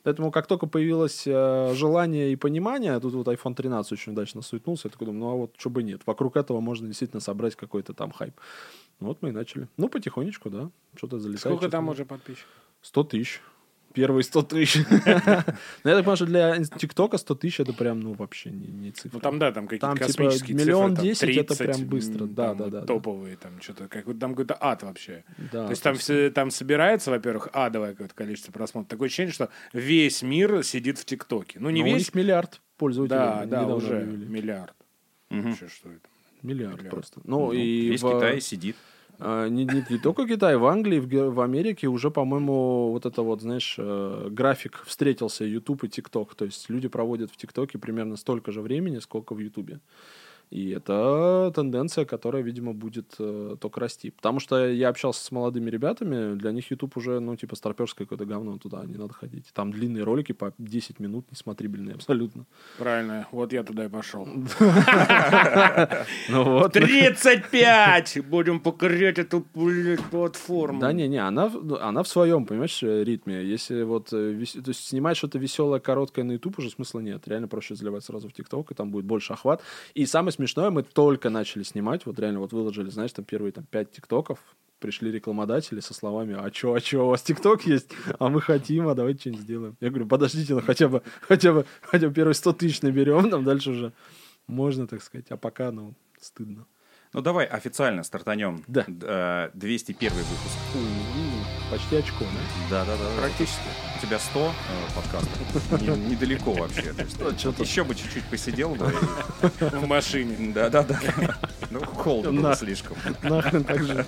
Поэтому 0.04 0.30
как 0.30 0.46
только 0.46 0.66
появилось 0.66 1.24
э, 1.26 1.74
желание 1.74 2.32
и 2.32 2.36
понимание, 2.36 2.98
тут 3.00 3.14
вот 3.14 3.26
iPhone 3.28 3.54
13 3.54 3.92
очень 3.92 4.12
удачно 4.12 4.42
суетнулся, 4.42 4.88
я 4.88 4.90
такой 4.92 5.06
думаю, 5.06 5.20
ну 5.20 5.30
а 5.30 5.34
вот 5.36 5.54
что 5.56 5.70
бы 5.70 5.82
нет. 5.82 6.02
Вокруг 6.06 6.36
этого 6.36 6.60
можно 6.60 6.86
действительно 6.86 7.20
собрать 7.20 7.56
какой-то 7.56 7.92
там 7.94 8.10
хайп. 8.12 8.34
Вот 9.00 9.22
мы 9.22 9.28
и 9.28 9.32
начали. 9.32 9.68
Ну, 9.76 9.88
потихонечку, 9.88 10.50
да. 10.50 10.70
Что-то 10.96 11.18
залетает. 11.18 11.40
Сколько 11.40 11.58
что-то 11.62 11.70
там 11.72 11.84
нет. 11.84 11.94
уже 11.94 12.04
подписчиков? 12.04 12.48
100 12.82 13.04
тысяч. 13.04 13.40
Первые 13.98 14.22
100 14.22 14.42
тысяч. 14.44 14.76
Но 14.88 15.90
я 15.90 15.96
так 15.96 16.04
понимаю, 16.04 16.16
что 16.16 16.26
для 16.26 16.64
ТикТока 16.64 17.18
100 17.18 17.34
тысяч 17.34 17.60
это 17.60 17.72
прям, 17.72 18.00
ну, 18.00 18.12
вообще 18.14 18.50
не, 18.50 18.66
не 18.68 18.90
цифра. 18.92 19.10
Ну 19.16 19.20
там, 19.20 19.38
да, 19.38 19.50
там 19.50 19.66
какие-то 19.66 19.86
Там, 19.88 19.96
типа, 19.96 20.06
космические 20.06 20.56
миллион 20.56 20.90
цифры. 20.90 20.96
там 20.96 21.04
десять 21.04 21.36
это 21.36 21.56
30, 21.56 21.58
прям 21.76 21.88
быстро. 21.88 22.26
Да, 22.26 22.48
там 22.48 22.56
да, 22.58 22.64
да, 22.66 22.80
да. 22.80 22.86
Топовые 22.86 23.36
там 23.36 23.60
что-то, 23.60 23.88
как, 23.88 24.04
там 24.18 24.30
какой-то 24.30 24.56
ад 24.60 24.82
вообще. 24.84 25.24
Да, 25.52 25.64
То 25.64 25.70
есть 25.70 25.82
там, 25.82 25.96
все, 25.96 26.30
там 26.30 26.50
собирается, 26.50 27.10
во-первых, 27.10 27.48
адовое 27.52 27.92
какое-то 27.92 28.14
количество 28.14 28.52
просмотров. 28.52 28.88
Такое 28.88 29.06
ощущение, 29.06 29.32
что 29.32 29.48
весь 29.72 30.22
мир 30.22 30.62
сидит 30.62 30.98
в 30.98 31.04
ТикТоке. 31.04 31.58
Ну, 31.60 31.70
не 31.70 31.80
Но 31.82 31.88
у 31.88 31.94
весь. 31.94 32.06
них 32.06 32.14
миллиард 32.14 32.60
пользователей. 32.76 33.18
Да, 33.18 33.44
да, 33.46 33.66
уже 33.66 33.98
объявили. 34.02 34.24
миллиард. 34.26 34.74
Вообще, 35.30 35.68
что 35.68 35.88
это? 35.90 36.00
Миллиард 36.42 36.76
Миллиард. 36.76 36.90
просто. 36.94 37.20
Ну, 37.24 37.46
Ну, 37.46 37.52
и 37.52 37.88
Весь 37.88 38.00
в- 38.02 38.14
Китай 38.16 38.40
сидит. 38.40 38.76
А, 39.20 39.48
не, 39.48 39.64
не- 39.64 39.84
не 39.90 39.98
только 39.98 40.26
Китай, 40.28 40.56
в 40.56 40.64
Англии, 40.66 41.00
в, 41.00 41.34
в 41.34 41.40
Америке 41.40 41.88
уже, 41.88 42.10
по-моему, 42.10 42.92
вот 42.92 43.04
это 43.04 43.22
вот, 43.22 43.42
знаешь, 43.42 43.74
э, 43.78 44.28
график 44.30 44.82
встретился 44.86 45.44
YouTube 45.44 45.84
и 45.84 45.88
TikTok. 45.88 46.28
То 46.36 46.44
есть 46.44 46.70
люди 46.70 46.88
проводят 46.88 47.30
в 47.30 47.36
ТикТоке 47.36 47.78
примерно 47.78 48.16
столько 48.16 48.52
же 48.52 48.60
времени, 48.60 49.00
сколько 49.00 49.34
в 49.34 49.38
Ютубе. 49.40 49.80
И 50.50 50.70
это 50.70 51.52
тенденция, 51.54 52.04
которая, 52.04 52.42
видимо, 52.42 52.72
будет 52.72 53.14
э, 53.18 53.56
только 53.60 53.80
расти. 53.80 54.10
Потому 54.10 54.40
что 54.40 54.66
я 54.68 54.88
общался 54.88 55.22
с 55.24 55.30
молодыми 55.30 55.68
ребятами, 55.70 56.34
для 56.36 56.52
них 56.52 56.70
YouTube 56.70 56.96
уже, 56.96 57.20
ну, 57.20 57.36
типа, 57.36 57.54
старперское 57.56 58.06
какое-то 58.06 58.24
говно, 58.24 58.56
туда 58.58 58.82
не 58.86 58.96
надо 58.96 59.12
ходить. 59.12 59.46
Там 59.52 59.72
длинные 59.72 60.04
ролики 60.04 60.32
по 60.32 60.52
10 60.58 61.00
минут, 61.00 61.26
несмотрибельные 61.30 61.94
абсолютно. 61.96 62.44
Правильно, 62.78 63.26
вот 63.32 63.52
я 63.52 63.62
туда 63.62 63.84
и 63.84 63.88
пошел. 63.88 64.26
Ну 66.28 66.44
вот. 66.44 66.72
35! 66.72 68.26
Будем 68.26 68.60
покорять 68.60 69.18
эту, 69.18 69.44
платформу. 70.10 70.80
Да 70.80 70.92
не-не, 70.92 71.18
она, 71.18 71.48
в- 71.48 71.64
ну, 71.64 71.76
она 71.76 72.02
в 72.02 72.08
своем, 72.08 72.44
понимаешь, 72.46 72.82
э, 72.82 73.04
ритме. 73.04 73.44
Если 73.44 73.82
вот 73.82 74.12
э, 74.12 74.32
вес- 74.32 74.60
то 74.62 74.68
есть 74.70 74.86
снимать 74.86 75.16
что-то 75.16 75.38
веселое, 75.38 75.80
короткое 75.80 76.24
на 76.24 76.32
YouTube 76.32 76.58
уже 76.58 76.70
смысла 76.70 77.00
нет. 77.00 77.26
Реально 77.28 77.48
проще 77.48 77.74
заливать 77.74 78.04
сразу 78.04 78.28
в 78.28 78.32
ТикТок, 78.32 78.70
и 78.70 78.74
там 78.74 78.90
будет 78.90 79.04
больше 79.04 79.32
охват. 79.32 79.62
И 79.94 80.06
самое 80.06 80.32
смешное, 80.38 80.70
мы 80.70 80.82
только 80.84 81.30
начали 81.30 81.64
снимать, 81.64 82.06
вот 82.06 82.18
реально 82.20 82.38
вот 82.38 82.52
выложили, 82.52 82.90
знаешь, 82.90 83.12
там 83.12 83.24
первые 83.24 83.50
там 83.52 83.64
пять 83.64 83.90
ТикТоков, 83.90 84.38
пришли 84.78 85.10
рекламодатели 85.10 85.80
со 85.80 85.92
словами, 85.94 86.36
а 86.38 86.48
чё, 86.52 86.74
а 86.74 86.80
чё, 86.80 87.06
у 87.06 87.08
вас 87.08 87.22
ТикТок 87.22 87.66
есть? 87.66 87.90
А 88.20 88.28
мы 88.28 88.40
хотим, 88.40 88.86
а 88.86 88.94
давайте 88.94 89.20
что-нибудь 89.20 89.42
сделаем. 89.42 89.76
Я 89.80 89.88
говорю, 89.90 90.06
подождите, 90.06 90.54
ну 90.54 90.60
хотя 90.62 90.86
бы, 90.88 91.02
хотя 91.20 91.52
бы, 91.52 91.66
хотя 91.82 92.08
бы 92.08 92.14
первые 92.14 92.34
100 92.34 92.52
тысяч 92.52 92.82
наберем, 92.82 93.30
там 93.30 93.42
дальше 93.42 93.70
уже 93.70 93.92
можно, 94.46 94.86
так 94.86 95.02
сказать. 95.02 95.26
А 95.30 95.36
пока, 95.36 95.72
ну, 95.72 95.94
стыдно. 96.20 96.66
Ну 97.12 97.20
давай 97.22 97.46
официально 97.46 98.04
стартанем. 98.04 98.62
Да. 98.68 98.84
Д- 98.86 99.06
э, 99.08 99.50
201 99.54 100.12
выпуск. 100.12 100.58
Почти 101.70 101.96
очко, 101.96 102.24
да? 102.70 102.84
Да, 102.84 102.84
да, 102.86 102.96
да. 102.96 103.20
Практически. 103.20 103.60
У 103.98 104.06
тебя 104.06 104.18
100 104.18 104.40
э, 104.40 104.94
подкастов. 104.94 105.80
Не- 105.82 106.10
Недалеко 106.10 106.52
вообще. 106.52 106.92
То 106.94 107.02
есть, 107.02 107.18
Ну, 107.20 107.52
Еще 107.64 107.84
бы 107.84 107.94
чуть-чуть 107.94 108.24
посидел 108.24 108.70
бы. 108.74 108.86
В 109.60 109.86
машине. 109.86 110.52
Да, 110.54 110.70
да, 110.70 110.82
да. 110.82 110.98
Ну, 111.70 111.80
холодно 111.84 112.32
было 112.40 112.56
слишком. 112.56 112.96
Нахрен 113.22 113.64
так 113.64 113.82
же. 113.84 114.06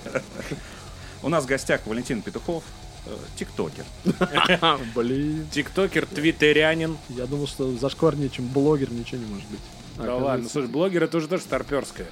У 1.21 1.29
нас 1.29 1.43
в 1.43 1.47
гостях 1.47 1.81
Валентин 1.85 2.23
Петухов, 2.23 2.63
э, 3.05 3.15
тиктокер. 3.35 3.85
Блин. 4.95 5.47
Тиктокер, 5.51 6.07
твиттерянин. 6.07 6.97
Я 7.09 7.27
думал, 7.27 7.45
что 7.45 7.71
зашкварнее, 7.77 8.29
чем 8.31 8.47
блогер, 8.47 8.91
ничего 8.91 9.21
не 9.21 9.27
может 9.31 9.47
быть. 9.49 9.59
Да 9.97 10.03
ладно, 10.03 10.17
оказывается- 10.17 10.53
слушай, 10.53 10.67
блогер 10.67 11.03
это 11.03 11.17
уже 11.17 11.27
тоже 11.27 11.43
старперское. 11.43 12.07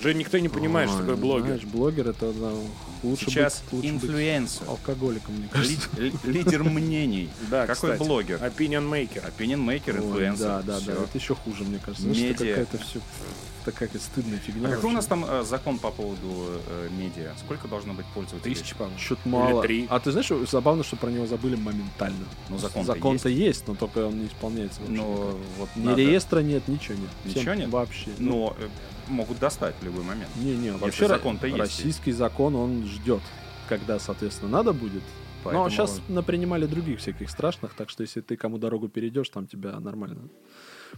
Уже 0.00 0.14
никто 0.14 0.38
не 0.38 0.48
понимает, 0.48 0.88
что 0.90 0.98
Ой, 0.98 1.02
такое 1.04 1.16
ну, 1.16 1.22
блогер. 1.22 1.46
Знаешь, 1.46 1.64
блогер 1.64 2.08
это 2.08 2.32
да, 2.32 2.50
лучше 3.02 3.26
Сейчас 3.26 3.62
быть, 3.64 3.72
лучше 3.72 3.92
быть 3.92 4.04
инфлюенсер. 4.04 4.62
алкоголиком, 4.68 5.34
мне 5.36 5.48
кажется. 5.50 5.88
ли- 6.00 6.12
Лидер 6.24 6.64
мнений. 6.64 7.28
Да, 7.50 7.66
Какой 7.66 7.92
кстати. 7.92 7.98
блогер? 8.08 8.38
Opinion 8.38 8.88
maker. 8.90 9.22
Opinion 9.36 9.64
maker, 9.64 9.98
инфлюенсер. 9.98 10.46
Да, 10.46 10.62
да, 10.62 10.78
всё. 10.80 10.86
да, 10.96 11.02
это 11.04 11.18
еще 11.18 11.34
хуже, 11.34 11.64
мне 11.64 11.78
кажется. 11.78 12.02
Знаешь, 12.02 12.18
это 12.18 12.44
Медиа. 12.44 12.56
какая-то 12.56 12.78
все 12.84 13.00
такая 13.64 13.90
стыдная 13.98 14.38
фигня. 14.38 14.68
А 14.68 14.72
какой 14.72 14.88
у 14.90 14.92
нас 14.94 15.04
там 15.06 15.22
э, 15.28 15.44
закон 15.46 15.78
по 15.78 15.90
поводу 15.90 16.60
э, 16.66 16.88
медиа? 16.98 17.34
Сколько 17.44 17.68
должно 17.68 17.92
быть 17.92 18.06
пользователей? 18.14 18.54
Тысячи, 18.54 18.74
по-моему. 18.74 18.96
Или 18.98 19.26
мало. 19.52 19.62
три. 19.62 19.86
А 19.90 20.00
ты 20.00 20.12
знаешь, 20.12 20.24
что 20.26 20.44
забавно, 20.46 20.82
что 20.82 20.96
про 20.96 21.10
него 21.10 21.26
забыли 21.26 21.56
моментально. 21.56 22.24
Ну, 22.48 22.56
закон-то 22.56 22.94
Закон-то 22.94 23.28
есть. 23.28 23.68
но 23.68 23.74
только 23.74 24.06
он 24.06 24.18
не 24.18 24.28
исполняется. 24.28 24.80
вообще 24.80 24.96
Но 24.96 25.02
никак. 25.02 25.36
вот 25.58 25.68
Ни 25.76 25.84
надо- 25.84 26.00
реестра 26.00 26.40
нет, 26.40 26.66
ничего 26.68 26.94
нет. 26.94 27.10
Ничего 27.26 27.40
Всем 27.42 27.58
нет? 27.58 27.68
Вообще. 27.68 28.08
Но 28.18 28.56
э, 28.58 28.68
могут 29.10 29.38
достать 29.38 29.74
в 29.80 29.84
любой 29.84 30.02
момент. 30.04 30.30
Не, 30.36 30.56
не, 30.56 30.70
вообще 30.72 31.08
закон-то 31.08 31.46
есть. 31.46 31.58
российский 31.58 32.12
закон, 32.12 32.54
он 32.56 32.86
ждет, 32.86 33.22
когда, 33.68 33.98
соответственно, 33.98 34.50
надо 34.50 34.72
будет. 34.72 35.02
Поэтому- 35.42 35.64
Но 35.64 35.70
сейчас 35.70 36.00
напринимали 36.08 36.66
других 36.66 36.98
всяких 37.00 37.30
страшных, 37.30 37.74
так 37.74 37.88
что 37.90 38.02
если 38.02 38.20
ты 38.20 38.36
кому 38.36 38.58
дорогу 38.58 38.88
перейдешь, 38.88 39.28
там 39.30 39.46
тебя 39.46 39.78
нормально. 39.80 40.28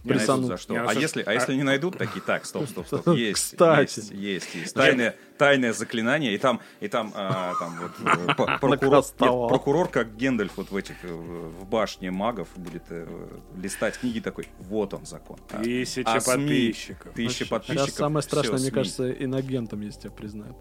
Не 0.03 0.13
найдут 0.15 0.45
за 0.45 0.57
что. 0.57 0.73
Не, 0.73 0.79
А 0.79 0.85
слушай, 0.85 1.01
если, 1.01 1.21
а 1.21 1.29
а- 1.29 1.33
если 1.33 1.55
не 1.55 1.63
найдут, 1.63 1.97
такие, 1.97 2.21
так, 2.21 2.45
стоп, 2.45 2.67
стоп, 2.67 2.87
стоп, 2.87 3.07
есть, 3.15 3.51
Кстати. 3.51 3.99
есть, 3.99 4.11
есть, 4.13 4.55
есть. 4.55 4.73
Тайное, 4.73 5.15
тайное 5.37 5.73
заклинание, 5.73 6.33
и 6.33 6.37
там, 6.37 6.59
и 6.81 6.87
там, 6.87 7.13
а, 7.15 7.53
там 7.59 7.79
вот 7.79 7.91
э, 8.01 8.35
прокурор, 8.59 9.03
нет, 9.19 9.49
прокурор, 9.49 9.87
как 9.87 10.15
Гендальф 10.15 10.51
вот 10.57 10.71
в 10.71 10.75
этих, 10.75 10.95
э, 11.03 11.07
в 11.07 11.65
башне 11.65 12.11
магов 12.11 12.49
будет 12.55 12.83
э, 12.89 13.07
листать 13.55 13.97
книги 13.97 14.19
такой, 14.19 14.47
вот 14.59 14.93
он 14.93 15.05
закон. 15.05 15.39
А- 15.51 15.63
Тысячи 15.63 16.03
а 16.05 16.19
СМИ, 16.19 16.33
подписчиков. 16.35 17.13
Тысячи 17.13 17.45
подписчиков. 17.45 17.85
Сейчас 17.87 17.95
самое 17.95 18.23
страшное, 18.23 18.53
мне 18.53 18.59
СМИ. 18.63 18.71
кажется, 18.71 19.11
инагентом, 19.11 19.81
если 19.81 20.01
тебя 20.01 20.11
признают. 20.11 20.57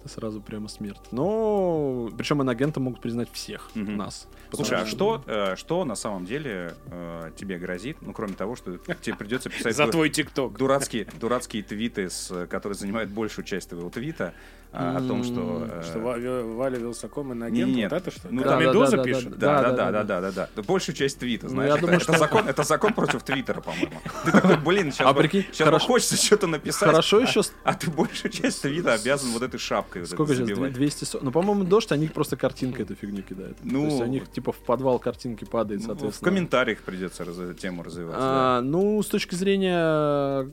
Это 0.00 0.08
сразу 0.08 0.40
прямо 0.40 0.68
смерть. 0.68 1.00
Но 1.10 2.08
причем 2.16 2.42
инагентом 2.42 2.84
могут 2.84 3.02
признать 3.02 3.30
всех 3.32 3.70
Мгм. 3.74 3.98
нас. 3.98 4.28
Слушай, 4.52 4.78
а 4.82 4.86
что, 4.86 5.22
э, 5.26 5.56
что 5.56 5.84
на 5.84 5.94
самом 5.94 6.24
деле 6.24 6.74
э, 6.90 7.30
тебе 7.36 7.58
грозит? 7.58 7.98
Ну, 8.00 8.12
кроме 8.14 8.32
того, 8.32 8.56
что 8.56 8.78
тебе 8.78 9.14
придется 9.16 9.50
писать 9.50 9.76
За 9.76 9.86
твой 9.88 10.08
тикток. 10.08 10.56
дурацкие, 10.56 11.06
дурацкие 11.20 11.62
твиты, 11.62 12.08
с, 12.08 12.46
которые 12.48 12.76
занимают 12.78 13.10
большую 13.10 13.44
часть 13.44 13.68
твоего 13.68 13.90
твита, 13.90 14.32
а, 14.72 14.98
о 14.98 15.00
том, 15.00 15.24
что... 15.24 15.66
э, 15.68 15.82
Что 15.84 15.98
Ва- 15.98 16.16
Ва- 16.16 16.54
Валя 16.54 16.78
Вилсаком 16.78 17.32
и 17.32 17.34
Нагент, 17.34 17.66
Не-не-не. 17.70 17.88
вот 17.88 17.92
это 17.92 18.10
что? 18.12 18.28
Ну 18.30 18.42
да, 18.44 18.50
да, 18.50 18.60
Медуза 18.60 18.90
да, 18.92 18.96
да, 18.98 19.02
пишет? 19.02 19.30
Да, 19.36 19.62
да, 19.62 19.70
да, 19.72 19.90
да, 19.90 20.04
да, 20.04 20.20
да, 20.20 20.30
да, 20.30 20.48
да. 20.54 20.62
Большую 20.62 20.94
часть 20.94 21.18
твита, 21.18 21.46
Ну, 21.46 21.50
знаешь. 21.54 21.70
я 21.70 21.74
это, 21.74 21.80
думаю, 21.80 21.96
это 21.96 22.04
что- 22.04 22.18
закон, 22.18 22.48
это 22.48 22.62
закон 22.62 22.94
против 22.94 23.24
Твиттера, 23.24 23.60
по-моему. 23.60 24.00
Ты 24.24 24.30
такой, 24.30 24.56
блин, 24.58 24.92
сейчас, 24.92 25.08
А 25.08 25.12
бы, 25.12 25.22
прикинь, 25.22 25.42
сейчас 25.50 25.66
хорошо- 25.66 25.86
хочется 25.88 26.14
что-то 26.16 26.46
написать. 26.46 26.88
Хорошо 26.88 27.18
а- 27.18 27.22
еще 27.22 27.40
А, 27.64 27.74
ты 27.74 27.90
большую 27.90 28.30
часть 28.30 28.62
твита 28.62 28.92
обязан 28.92 29.30
вот 29.32 29.42
этой 29.42 29.58
шапкой 29.58 29.89
вот 29.98 30.08
Сколько 30.08 30.34
сейчас? 30.34 30.48
забивать. 30.48 30.72
240? 30.72 31.24
Ну, 31.24 31.32
по-моему, 31.32 31.64
дождь, 31.64 31.90
они 31.92 32.06
просто 32.06 32.36
картинкой 32.36 32.84
эту 32.84 32.94
фигню 32.94 33.22
кидают. 33.22 33.58
Ну, 33.64 33.80
То 33.82 33.86
есть 33.88 34.00
у 34.02 34.06
них 34.06 34.30
типа 34.30 34.52
в 34.52 34.58
подвал 34.58 34.98
картинки 34.98 35.44
падает, 35.44 35.82
соответственно. 35.82 36.30
в 36.30 36.34
комментариях 36.34 36.82
придется 36.82 37.24
раз- 37.24 37.56
тему 37.60 37.82
развивать. 37.82 38.14
да. 38.14 38.58
А, 38.58 38.60
ну, 38.62 39.02
с 39.02 39.06
точки 39.08 39.34
зрения 39.34 40.44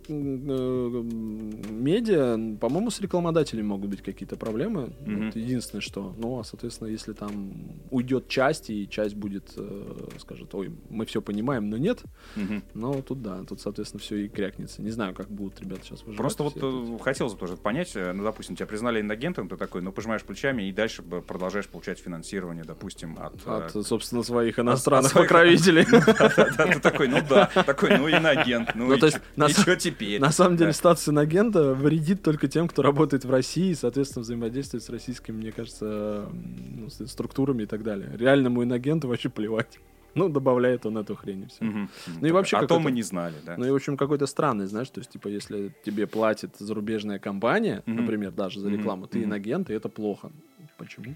медиа, 1.72 2.58
по-моему, 2.60 2.90
с 2.90 3.00
рекламодателями 3.02 3.66
могут 3.66 3.90
быть 3.90 4.02
какие-то 4.02 4.36
проблемы. 4.36 4.94
Мгм. 5.06 5.26
Вот 5.28 5.36
единственное, 5.36 5.82
что, 5.82 6.14
ну, 6.18 6.40
а, 6.40 6.44
соответственно, 6.44 6.90
если 6.90 7.14
там 7.14 7.54
уйдет 7.90 8.28
часть, 8.28 8.70
и 8.70 8.88
часть 8.90 9.16
будет, 9.16 9.54
э, 9.56 10.08
скажет, 10.20 10.54
ой, 10.56 10.72
мы 10.90 11.06
все 11.06 11.22
понимаем, 11.22 11.70
но 11.70 11.78
нет, 11.78 12.02
Мгм. 12.36 12.64
ну, 12.74 13.02
тут 13.02 13.22
да, 13.22 13.44
тут, 13.48 13.62
соответственно, 13.62 14.02
все 14.02 14.16
и 14.18 14.28
крякнется. 14.28 14.82
Не 14.82 14.92
знаю, 14.92 15.14
как 15.14 15.30
будут 15.30 15.60
ребята 15.62 15.82
сейчас 15.84 16.00
выживать. 16.02 16.18
Просто 16.18 16.44
вот 16.44 16.54
э, 16.58 16.98
хотелось 17.04 17.34
бы 17.34 17.40
тоже 17.40 17.58
понять, 17.58 17.92
э, 17.96 18.12
ну, 18.14 18.24
допустим, 18.24 18.56
тебя 18.56 18.66
признали 18.68 19.02
инагентом, 19.28 19.50
ты 19.50 19.58
такой, 19.58 19.82
ну, 19.82 19.92
пожимаешь 19.92 20.24
плечами 20.24 20.64
и 20.64 20.72
дальше 20.72 21.02
продолжаешь 21.02 21.68
получать 21.68 22.00
финансирование, 22.00 22.64
допустим, 22.64 23.18
от... 23.20 23.36
э, 23.46 23.68
От, 23.78 23.86
собственно, 23.86 24.24
своих 24.24 24.60
иностранных 24.60 25.12
своих- 25.12 25.28
покровителей. 25.28 25.86
Да, 26.58 26.68
ты 26.68 26.80
такой, 26.80 27.08
ну 27.08 27.18
да, 27.28 27.46
такой, 27.66 27.98
ну 27.98 28.10
инагент, 28.10 28.72
ну 28.76 28.88
Ну, 29.36 29.46
и 29.48 29.50
что 29.52 29.76
теперь? 29.76 30.20
На 30.20 30.32
самом 30.32 30.58
деле 30.58 30.74
статус 30.74 31.08
инагента 31.10 31.74
вредит 31.74 32.24
только 32.24 32.48
тем, 32.48 32.68
кто 32.68 32.82
работает 32.82 33.26
в 33.26 33.32
России 33.32 33.72
и, 33.72 33.76
соответственно, 33.76 34.24
взаимодействует 34.24 34.84
с 34.84 34.90
российскими, 34.90 35.36
мне 35.38 35.52
кажется, 35.52 36.26
ну, 36.32 36.90
структурами 36.90 37.64
и 37.64 37.66
так 37.66 37.84
далее. 37.84 38.10
Реальному 38.18 38.64
инагенту 38.64 39.08
вообще 39.08 39.30
плевать. 39.30 39.80
Ну, 40.16 40.30
добавляет 40.30 40.86
он 40.86 40.98
эту 40.98 41.16
хрень 41.16 41.44
и 41.44 41.46
все. 41.48 41.66
Мгм. 41.66 41.90
Ну 42.22 42.28
и 42.28 42.32
вообще 42.32 42.58
А 42.58 42.68
то 42.68 42.80
мы 42.80 42.92
не 42.92 43.04
знали, 43.04 43.36
да. 43.46 43.56
Ну 43.58 43.66
и, 43.66 43.70
в 43.72 43.76
общем, 43.76 43.98
какой-то 43.98 44.26
странный, 44.28 44.66
знаешь, 44.68 44.90
то 44.90 45.00
есть, 45.00 45.12
типа, 45.12 45.28
если 45.28 45.72
тебе 45.84 46.08
платит 46.08 46.56
зарубежная 46.58 47.20
компания, 47.20 47.84
Мгм. 47.86 47.98
например, 47.98 48.32
даже 48.32 48.60
за 48.60 48.70
рекламу, 48.70 49.08
ты 49.08 49.20
Мгм. 49.20 49.26
инагент, 49.28 49.70
и 49.70 49.74
это 49.74 49.90
плохо. 49.90 50.32
Почему? 50.78 51.16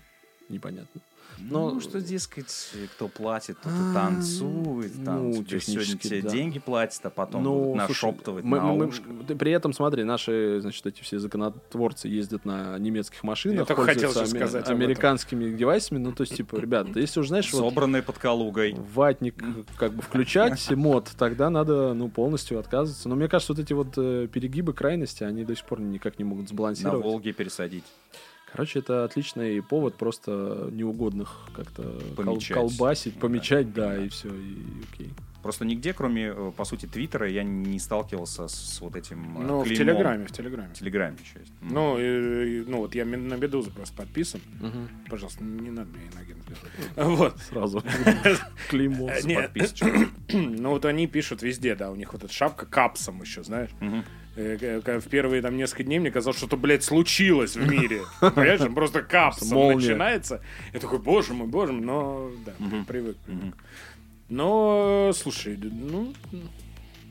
Непонятно. 0.49 1.01
Но- 1.49 1.71
Ну, 1.71 1.79
что, 1.81 2.01
дескать, 2.01 2.71
кто 2.95 3.07
платит, 3.07 3.57
тот 3.61 3.71
и 3.71 3.75
А, 3.75 3.93
танцует, 3.93 4.91
там, 5.03 5.31
ну, 5.31 5.43
тебе 5.43 5.59
сегодня 5.59 5.97
тебе 5.97 6.21
да. 6.21 6.29
деньги 6.29 6.59
платят, 6.59 7.05
а 7.05 7.09
потом 7.09 7.43
Ну, 7.43 7.59
будут 7.63 7.75
нашептывать 7.87 8.43
мы- 8.43 8.57
на 8.59 8.65
мы- 8.73 8.91
мы- 9.27 9.35
при 9.35 9.51
этом, 9.51 9.73
смотри, 9.73 10.03
наши, 10.03 10.59
значит, 10.61 10.85
эти 10.85 11.01
все 11.01 11.19
законотворцы 11.19 12.07
ездят 12.07 12.45
на 12.45 12.77
немецких 12.77 13.23
машинах, 13.23 13.69
Я 13.69 13.75
хотел 13.75 13.85
пользуются 13.85 14.19
аме- 14.21 14.29
сказать 14.29 14.69
американскими 14.69 15.55
девайсами. 15.55 15.97
Ну, 15.99 16.11
то 16.11 16.21
есть, 16.21 16.35
типа, 16.35 16.55
ребят, 16.57 16.87
если 16.95 17.19
уже, 17.19 17.29
знаешь, 17.29 17.51
вот 17.53 17.59
Собранные 17.59 18.01
под 18.03 18.17
Калугой. 18.17 18.75
ватник 18.93 19.35
как 19.77 19.93
бы 19.93 20.01
включать 20.01 20.69
мод, 20.71 21.09
тогда 21.17 21.49
надо, 21.49 21.93
ну, 21.93 22.09
полностью 22.09 22.59
отказываться. 22.59 23.09
Но 23.09 23.15
мне 23.15 23.27
кажется, 23.27 23.53
вот 23.53 23.59
эти 23.61 23.73
вот 23.73 23.93
э, 23.97 24.27
перегибы 24.31 24.73
крайности, 24.73 25.23
они 25.23 25.43
до 25.43 25.55
сих 25.55 25.65
пор 25.65 25.79
никак 25.81 26.19
не 26.19 26.25
могут 26.25 26.43
На 26.45 26.49
сбалансировать. 26.49 27.03
Волге 27.03 27.33
пересадить. 27.33 27.83
Короче, 28.51 28.79
это 28.79 29.05
отличный 29.05 29.61
повод 29.61 29.95
просто 29.95 30.69
неугодных 30.71 31.47
как-то 31.55 31.83
кол- 32.15 32.25
Помечать. 32.25 32.57
колбасить, 32.57 33.13
Да. 33.15 33.19
помечать, 33.21 33.73
да, 33.73 33.89
Да. 33.95 34.03
и 34.03 34.09
все, 34.09 34.27
и 34.29 34.57
окей. 34.93 35.09
Просто 35.41 35.65
нигде, 35.65 35.91
кроме, 35.93 36.25
э, 36.27 36.51
по 36.55 36.65
сути, 36.65 36.85
Твиттера, 36.85 37.27
я 37.27 37.41
не 37.43 37.79
сталкивался 37.79 38.47
с 38.47 38.79
вот 38.79 38.95
этим 38.95 39.39
э, 39.39 39.43
Ну, 39.43 39.61
в. 39.63 39.67
Телеграме, 39.67 40.25
в 40.27 40.31
Телеграме. 40.31 40.69
В 40.69 40.77
Телеграме 40.77 41.17
еще 41.23 41.39
есть. 41.39 41.51
Ну, 41.61 41.97
и- 41.97 42.59
и- 42.59 42.63
ну, 42.67 42.77
вот 42.77 42.93
я 42.93 43.05
на 43.05 43.15
Медузу 43.35 43.71
просто 43.71 43.95
подписан. 43.95 44.39
Пожалуйста, 45.09 45.43
не 45.43 45.71
надо 45.71 45.89
меня 45.97 46.09
инагент. 46.13 46.41
Вот. 46.95 47.39
Сразу. 47.49 47.81
Клеймо. 48.69 49.09
Э, 49.09 49.21
С 49.21 49.23
нет. 49.25 49.41
подписочкой. 49.53 50.07
Ну, 50.33 50.69
вот 50.71 50.85
они 50.85 51.07
пишут 51.07 51.41
везде, 51.41 51.75
да, 51.75 51.89
у 51.89 51.95
них 51.95 52.13
вот 52.13 52.23
эта 52.23 52.31
шапка 52.31 52.65
капсом 52.67 53.21
еще, 53.21 53.43
знаешь. 53.43 53.71
Э, 54.41 54.81
к- 54.81 54.99
В 54.99 55.09
первые 55.09 55.41
там 55.41 55.55
несколько 55.57 55.83
дней 55.83 55.99
мне 55.99 56.11
казалось, 56.11 56.37
что-то, 56.37 56.57
блядь, 56.57 56.83
случилось 56.83 57.55
в 57.55 57.67
мире. 57.69 58.01
Понимаешь, 58.19 58.61
просто 58.73 59.01
капсом 59.01 59.49
начинается. 59.75 60.41
Я 60.73 60.79
такой, 60.79 60.99
боже 60.99 61.33
мой, 61.33 61.47
боже 61.47 61.71
мой, 61.73 61.81
но 61.85 62.31
да, 62.45 62.53
привык. 62.87 63.17
Мгм. 63.27 63.53
Но, 64.29 65.11
слушай, 65.13 65.57
ну, 65.61 66.13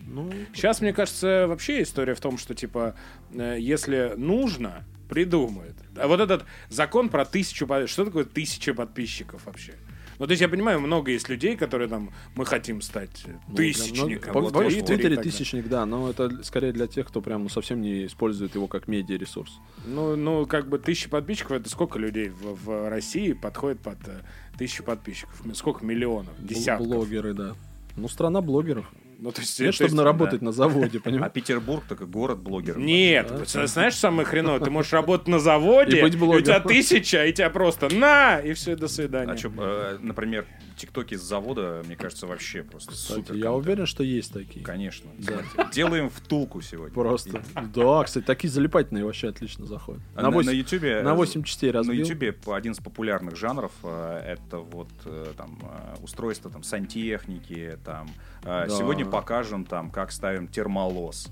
Ну, 0.07 0.33
Сейчас, 0.55 0.81
мне 0.81 0.93
кажется, 0.93 1.47
вообще 1.47 1.83
история 1.83 2.15
в 2.15 2.21
том, 2.21 2.37
что, 2.39 2.55
типа, 2.55 2.95
э, 3.33 3.57
если 3.61 4.15
нужно, 4.17 4.85
придумают. 5.09 5.77
А 5.97 6.09
вот 6.09 6.21
этот 6.21 6.45
закон 6.69 7.09
про 7.09 7.25
тысячу... 7.25 7.67
Что 7.87 8.05
такое 8.05 8.25
тысяча 8.25 8.75
подписчиков 8.75 9.45
вообще? 9.47 9.75
Ну, 10.21 10.27
то 10.27 10.33
есть 10.33 10.43
я 10.43 10.51
понимаю, 10.51 10.81
много 10.81 11.11
есть 11.11 11.31
людей, 11.31 11.57
которые 11.57 11.89
там, 11.89 12.11
мы 12.35 12.45
хотим 12.45 12.83
стать 12.83 13.25
ну, 13.49 13.57
тысячником. 13.57 14.35
ну, 14.35 14.41
вот 14.43 14.53
помнишь, 14.53 14.75
в 14.75 14.85
Твиттере 14.85 15.17
тысячник, 15.17 15.67
да, 15.67 15.87
но 15.87 16.11
это 16.11 16.45
скорее 16.45 16.73
для 16.73 16.87
тех, 16.87 17.09
кто 17.09 17.23
прям 17.23 17.45
ну, 17.45 17.49
совсем 17.49 17.81
не 17.81 18.05
использует 18.05 18.55
его 18.55 18.67
как 18.67 18.87
медиа-ресурс. 18.87 19.51
Ну, 19.87 20.17
ну, 20.17 20.47
как 20.47 20.69
бы 20.69 20.79
тысяча 20.79 21.09
подписчиков, 21.09 21.53
это 21.53 21.71
сколько 21.71 21.99
людей 21.99 22.29
в, 22.29 22.67
в 22.67 22.91
России 22.91 23.33
подходит 23.33 23.81
под 23.81 23.97
э, 24.09 24.21
тысячу 24.59 24.85
подписчиков? 24.85 25.43
Сколько 25.55 25.87
миллионов? 25.87 26.35
Десятков. 26.39 26.87
Блогеры, 26.87 27.33
да. 27.33 27.57
Ну, 27.97 28.07
страна 28.07 28.43
блогеров. 28.43 28.93
Ну, 29.21 29.33
то 29.33 29.41
есть, 29.43 29.59
Нет, 29.61 29.69
то 29.69 29.73
чтобы 29.73 29.87
есть- 29.89 29.97
наработать 29.97 30.43
на 30.43 30.53
заводе, 30.53 30.99
А 30.99 31.01
понимаешь? 31.01 31.33
Петербург 31.33 31.85
так 31.89 32.09
город 32.09 32.39
блогеров. 32.39 32.79
Нет, 32.79 33.31
Да, 33.55 33.67
знаешь, 33.67 33.95
самое 33.95 34.27
хреновое, 34.27 34.61
ты 34.61 34.71
можешь 34.71 34.93
работать 34.93 35.29
на 35.29 35.39
заводе, 35.39 35.99
И 35.99 36.03
быть 36.03 36.15
и 36.15 36.17
у 36.19 36.41
тебя 36.41 36.61
тысяча, 36.61 37.27
и 37.27 37.33
тебя 37.33 37.51
просто 37.51 37.95
на, 37.95 38.39
и 38.41 38.53
все, 38.55 38.77
до 38.77 38.89
свидания. 38.89 39.33
А 39.33 39.37
что, 39.37 39.51
э, 39.57 39.99
например, 40.01 40.47
тиктоки 40.77 41.15
с 41.17 41.21
завода, 41.23 41.83
мне 41.87 41.97
кажется, 41.97 42.27
вообще 42.27 42.63
просто 42.63 42.93
Кстати, 42.93 43.19
супер. 43.21 43.35
я 43.35 43.53
уверен, 43.53 43.85
что 43.87 44.03
есть 44.03 44.33
такие. 44.33 44.65
Конечно. 44.65 45.11
Да. 45.19 45.65
Делаем 45.73 46.09
втулку 46.09 46.61
сегодня. 46.63 46.95
Просто. 46.95 47.43
Да, 47.75 48.03
кстати, 48.05 48.25
такие 48.25 48.51
залипательные 48.51 49.05
вообще 49.05 49.29
отлично 49.29 49.67
заходят. 49.67 50.01
А 50.15 50.23
На 50.23 50.31
на, 50.31 50.31
8, 50.31 50.51
на 50.51 50.55
Ютубе 50.55 51.03
на 51.03 51.15
8 51.15 51.43
частей 51.43 51.67
на 51.73 51.79
разбил. 51.79 51.95
Ютубе 51.97 52.35
один 52.47 52.73
из 52.73 52.79
популярных 52.79 53.37
жанров 53.37 53.73
э, 53.83 54.23
это 54.39 54.59
вот 54.59 54.89
э, 55.05 55.33
там 55.37 55.59
э, 55.63 55.97
устройство 56.03 56.51
там 56.51 56.63
сантехники, 56.63 57.79
там 57.85 58.09
э, 58.43 58.67
Да. 58.67 58.69
сегодня 58.71 59.05
покажем 59.11 59.65
там 59.65 59.91
как 59.91 60.13
ставим 60.13 60.49
термолоз. 60.49 61.29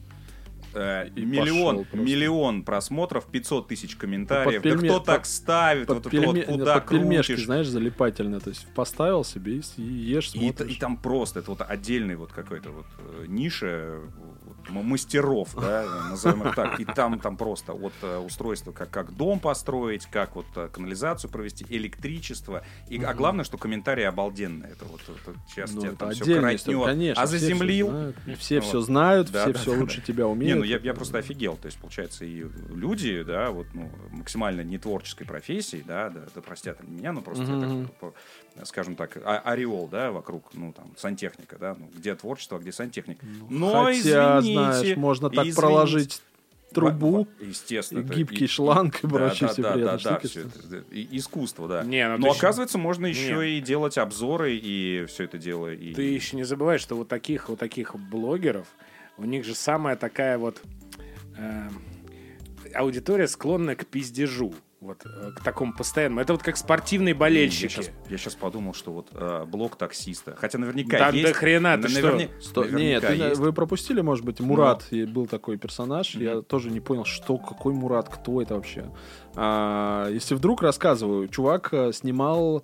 Э, 0.74 1.08
И 1.16 1.24
миллион, 1.24 1.86
миллион 1.94 2.62
просмотров, 2.62 3.24
500 3.26 3.68
тысяч 3.68 3.96
комментариев. 3.96 4.62
Под 4.62 4.70
да 4.70 4.76
пельме- 4.76 4.88
кто 4.88 5.00
так 5.00 5.18
под- 5.20 5.26
ставит? 5.26 5.86
Под, 5.86 5.96
вот 5.96 6.06
это 6.06 6.16
пельме- 6.16 6.44
вот, 6.46 6.58
куда 6.58 6.74
под 6.80 6.88
пельмешки, 6.90 7.28
крутишь? 7.32 7.46
знаешь, 7.46 7.66
залипательно. 7.68 8.38
То 8.40 8.50
есть 8.50 8.66
поставил 8.74 9.24
себе 9.24 9.56
и, 9.56 9.62
и 9.78 9.82
ешь, 9.82 10.30
И, 10.34 10.38
смотришь. 10.50 10.76
и 10.76 10.78
там 10.78 10.98
просто, 10.98 11.40
это 11.40 11.50
вот 11.52 11.62
отдельный 11.62 12.16
вот 12.16 12.32
какой-то 12.32 12.70
вот 12.70 12.86
э, 12.98 13.24
ниша 13.28 13.98
мастеров, 14.70 15.54
да, 15.54 16.06
назовем 16.10 16.46
их 16.48 16.54
так. 16.54 16.78
И 16.80 16.84
там, 16.84 17.18
там 17.20 17.36
просто 17.36 17.72
от 17.72 17.92
э, 18.02 18.18
устройства, 18.18 18.72
как, 18.72 18.90
как 18.90 19.12
дом 19.16 19.40
построить, 19.40 20.06
как 20.06 20.36
вот 20.36 20.46
э, 20.56 20.68
канализацию 20.68 21.30
провести, 21.30 21.66
электричество. 21.68 22.62
И, 22.88 23.02
а 23.02 23.14
главное, 23.14 23.44
что 23.44 23.58
комментарии 23.58 24.04
обалденные. 24.04 24.72
Это 24.72 24.84
вот 24.84 25.00
это 25.02 25.36
сейчас 25.48 25.72
Ну, 25.72 25.80
тебя 25.82 25.92
там 25.92 26.10
все 26.10 26.24
коротнет. 26.24 26.84
конечно. 26.84 27.22
а 27.22 27.26
все 27.26 27.38
заземлил. 27.38 27.88
знают, 27.90 28.16
Все 28.38 28.54
Вот. 28.60 28.64
все 28.68 28.80
знают, 28.80 29.30
Да, 29.30 29.42
все 29.44 29.52
да, 29.52 29.58
все 29.58 29.72
да, 29.74 29.80
лучше 29.80 30.00
да. 30.00 30.06
тебя 30.06 30.24
Не, 30.24 30.30
умеют. 30.30 30.58
ну 30.58 30.64
я, 30.64 30.78
я 30.78 30.94
просто 30.94 31.18
офигел. 31.18 31.56
То 31.56 31.66
есть, 31.66 31.78
получается, 31.78 32.24
и 32.24 32.44
люди, 32.70 33.22
да, 33.22 33.50
вот, 33.50 33.66
ну, 33.74 33.90
максимально 34.10 34.60
не 34.62 34.78
творческой 34.78 35.24
профессии, 35.26 35.82
да, 35.86 36.10
да, 36.10 36.20
да 36.34 36.40
простят 36.40 36.82
меня, 36.86 37.12
ну, 37.12 37.22
просто, 37.22 37.44
я 37.44 37.50
Мгм. 37.50 37.88
так, 38.00 38.14
скажем 38.64 38.96
так, 38.96 39.16
а- 39.24 39.38
ореол, 39.44 39.88
да, 39.88 40.10
вокруг, 40.12 40.44
ну, 40.54 40.72
там, 40.72 40.90
сантехника, 40.96 41.56
да, 41.58 41.76
ну, 41.78 41.88
где 41.94 42.14
творчество, 42.14 42.58
а 42.58 42.60
где 42.60 42.72
сантехника. 42.72 43.24
Но, 43.50 43.84
Хотя, 43.84 44.40
извините, 44.40 44.52
знаешь, 44.52 44.96
можно 44.96 45.28
так 45.30 45.38
извините. 45.46 45.56
проложить 45.60 46.22
трубу, 46.72 47.26
естественно. 47.40 48.02
гибкий 48.02 48.44
и- 48.44 48.48
шланг 48.48 49.02
и 49.02 49.08
прочие 49.08 49.46
да, 49.48 49.52
все 49.54 49.62
да, 49.62 49.72
приятные 49.72 49.98
да, 50.04 50.20
да, 50.22 50.28
что- 50.28 50.40
это, 50.40 50.84
и- 50.94 51.08
искусство, 51.16 51.66
да. 51.66 51.82
Не, 51.82 52.06
ну 52.08 52.18
Но 52.18 52.26
ещё- 52.28 52.36
оказывается, 52.38 52.76
можно 52.78 53.06
еще 53.06 53.36
Не. 53.36 53.58
и 53.58 53.60
делать 53.62 53.96
обзоры 53.96 54.54
и 54.54 55.06
все 55.06 55.24
это 55.24 55.38
дело. 55.38 55.72
И... 55.72 55.94
Ты 55.94 56.02
еще 56.02 56.36
не 56.36 56.44
забывай, 56.44 56.78
что 56.78 56.94
вот 56.96 57.08
таких 57.08 57.48
вот 57.48 57.58
таких 57.58 57.96
блогеров, 57.96 58.66
у 59.16 59.24
них 59.24 59.44
же 59.46 59.54
самая 59.54 59.96
такая 59.96 60.36
вот 60.36 60.60
э, 61.38 61.68
аудитория 62.74 63.28
склонная 63.28 63.74
к 63.74 63.86
пиздежу. 63.86 64.54
Вот, 64.80 65.04
э, 65.04 65.32
к 65.32 65.42
такому 65.42 65.72
постоянному. 65.74 66.20
Это 66.20 66.32
вот 66.34 66.42
как 66.44 66.56
спортивные 66.56 67.12
Я 67.12 67.18
болельщики. 67.18 67.82
сейчас, 68.08 68.34
подумал, 68.36 68.74
что 68.74 68.92
вот 68.92 69.08
э, 69.12 69.44
блог 69.44 69.74
таксиста. 69.76 70.36
Хотя 70.38 70.58
наверняка 70.58 70.98
Да 70.98 71.08
есть. 71.08 71.26
до 71.26 71.34
хрена, 71.34 71.76
ты 71.76 71.82
на- 71.82 71.88
что? 71.88 72.00
наверня- 72.12 72.28
Сто- 72.40 72.64
Нет, 72.64 73.10
есть. 73.10 73.40
вы 73.40 73.52
пропустили, 73.52 74.02
может 74.02 74.24
быть, 74.24 74.38
Мурат 74.38 74.86
и 74.92 75.04
был 75.04 75.26
такой 75.26 75.58
персонаж. 75.58 76.14
Я 76.14 76.36
Мгм. 76.36 76.44
тоже 76.44 76.70
не 76.70 76.78
понял, 76.78 77.04
что, 77.04 77.38
какой 77.38 77.72
Мурат, 77.74 78.08
кто 78.08 78.40
это 78.40 78.54
вообще. 78.54 78.88
А, 79.34 80.08
если 80.10 80.36
вдруг 80.36 80.62
рассказываю, 80.62 81.26
чувак 81.26 81.70
э, 81.72 81.92
снимал, 81.92 82.62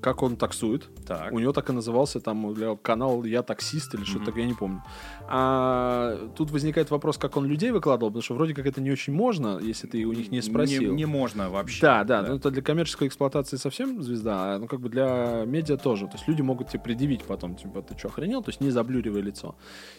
как 0.00 0.22
он 0.22 0.36
таксует. 0.36 0.88
Так. 1.06 1.32
У 1.32 1.38
него 1.38 1.52
так 1.52 1.70
и 1.70 1.72
назывался 1.72 2.18
там 2.18 2.52
для 2.54 2.74
канал 2.74 3.22
«Я 3.22 3.42
таксист» 3.42 3.94
или 3.94 4.02
что-то 4.02 4.26
такое, 4.26 4.42
я 4.42 4.48
не 4.48 4.54
помню. 4.54 4.82
А 5.28 6.28
тут 6.34 6.50
возникает 6.50 6.90
вопрос, 6.90 7.16
как 7.16 7.36
он 7.36 7.46
людей 7.46 7.70
выкладывал, 7.70 8.10
потому 8.10 8.22
что 8.22 8.34
вроде 8.34 8.54
как 8.54 8.66
это 8.66 8.80
не 8.80 8.90
очень 8.90 9.12
можно, 9.12 9.60
если 9.62 9.86
ты 9.86 10.04
у 10.04 10.12
них 10.12 10.32
не 10.32 10.42
спросил. 10.42 10.90
Не, 10.90 10.96
не 10.96 11.06
можно 11.06 11.50
вообще. 11.50 11.80
Да, 11.82 12.02
да, 12.02 12.22
ну 12.22 12.34
это 12.34 12.50
для 12.50 12.62
коммерческой 12.62 13.06
эксплуатации 13.06 13.56
совсем 13.56 14.02
звезда, 14.02 14.54
а 14.54 14.58
ну 14.58 14.66
как 14.66 14.80
бы 14.80 14.88
для 14.88 15.44
медиа 15.46 15.76
тоже. 15.76 16.06
То 16.06 16.14
есть 16.14 16.26
люди 16.26 16.42
могут 16.42 16.70
тебе 16.70 16.80
предъявить 16.80 17.22
потом, 17.22 17.54
типа, 17.54 17.82
ты 17.82 17.96
что, 17.96 18.08
охренел? 18.08 18.42
То 18.42 18.48
есть 18.48 18.60
не 18.60 18.70
заблюривая 18.70 19.22
лицо. 19.22 19.54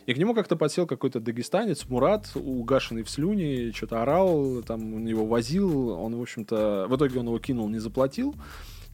И 0.06 0.14
к 0.14 0.18
нему 0.18 0.34
как-то 0.34 0.58
подсел 0.58 0.86
какой-то 0.86 1.22
дагестанец, 1.22 1.88
Мурат, 1.88 2.30
угашенный 2.36 3.04
в 3.04 3.10
слюне, 3.10 3.72
что-то 3.72 4.02
орал, 4.02 4.64
там 4.64 4.96
он 4.96 5.06
его 5.06 5.26
возил, 5.26 5.90
он, 5.92 6.16
в 6.16 6.22
общем-то, 6.22 6.88
в 6.90 6.96
итоге 6.96 7.22
он 7.22 7.28
его 7.28 7.40
кинул, 7.40 7.70
не 7.70 7.80
заплатил. 7.80 8.36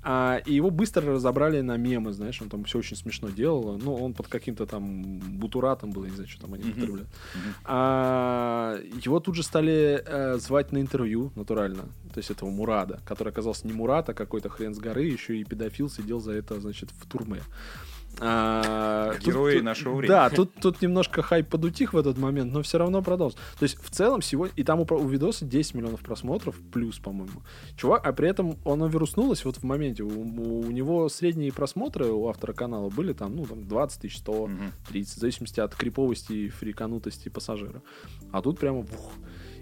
А, 0.05 0.41
и 0.45 0.53
его 0.53 0.69
быстро 0.69 1.13
разобрали 1.13 1.61
на 1.61 1.77
мемы, 1.77 2.11
знаешь, 2.11 2.41
он 2.41 2.49
там 2.49 2.63
все 2.65 2.79
очень 2.79 2.97
смешно 2.97 3.29
делал. 3.29 3.77
Ну, 3.81 3.95
он 3.95 4.13
под 4.13 4.27
каким-то 4.27 4.65
там 4.65 5.19
бутуратом 5.39 5.91
был, 5.91 6.03
я 6.03 6.09
не 6.09 6.15
знаю, 6.15 6.29
что 6.29 6.41
там 6.41 6.53
они 6.53 6.63
Мгм. 6.63 6.71
употребляют. 6.71 7.09
Мгм. 7.35 7.53
А, 7.65 8.79
его 9.01 9.19
тут 9.19 9.35
же 9.35 9.43
стали 9.43 10.03
э, 10.05 10.37
звать 10.39 10.71
на 10.73 10.79
интервью, 10.81 11.31
натурально. 11.35 11.83
То 12.13 12.17
есть 12.19 12.29
этого 12.31 12.49
Мурада, 12.49 12.99
который 13.05 13.29
оказался 13.29 13.65
не 13.65 13.73
Мурат, 13.73 14.09
а 14.09 14.13
какой-то 14.13 14.49
хрен 14.49 14.75
с 14.75 14.79
горы, 14.79 15.03
еще 15.03 15.37
и 15.37 15.43
педофил 15.43 15.89
сидел 15.89 16.19
за 16.19 16.33
это, 16.33 16.59
значит, 16.59 16.89
в 16.91 17.07
турме. 17.09 17.41
А, 18.19 19.13
Герои 19.19 19.55
тут- 19.55 19.63
нашего 19.63 19.95
времени. 19.95 20.09
Да, 20.15 20.29
тут, 20.29 20.53
тут 20.61 20.81
немножко 20.81 21.21
хайп 21.21 21.49
подутих 21.49 21.93
в 21.93 21.97
этот 21.97 22.17
момент, 22.17 22.53
но 22.53 22.61
все 22.61 22.77
равно 22.77 23.01
продолжил. 23.01 23.37
То 23.59 23.63
есть 23.63 23.77
в 23.83 23.89
целом 23.89 24.21
сегодня... 24.21 24.53
И 24.55 24.63
там 24.63 24.79
у, 24.79 24.83
у 24.89 25.07
видоса 25.07 25.45
10 25.45 25.73
миллионов 25.73 26.01
просмотров, 26.01 26.55
плюс, 26.71 26.99
по-моему. 26.99 27.41
Чувак, 27.75 28.05
а 28.05 28.13
при 28.13 28.29
этом 28.29 28.57
оно 28.65 28.87
вируснулось 28.87 29.43
вот 29.45 29.57
в 29.57 29.63
моменте. 29.63 30.03
У, 30.03 30.09
у 30.61 30.71
него 30.71 31.09
средние 31.09 31.51
просмотры 31.51 32.05
у 32.07 32.27
автора 32.27 32.53
канала 32.53 32.89
были 32.89 33.13
там, 33.13 33.35
ну, 33.35 33.45
там 33.45 33.67
20 33.67 34.01
тысяч, 34.01 34.17
100, 34.19 34.47
Мгм. 34.47 34.71
30, 34.89 35.17
в 35.17 35.19
зависимости 35.19 35.59
от 35.59 35.75
криповости 35.75 36.33
и 36.33 36.49
фриканутости 36.49 37.29
пассажира. 37.29 37.81
А 38.31 38.41
тут 38.41 38.59
прямо 38.59 38.81
вух. 38.81 39.11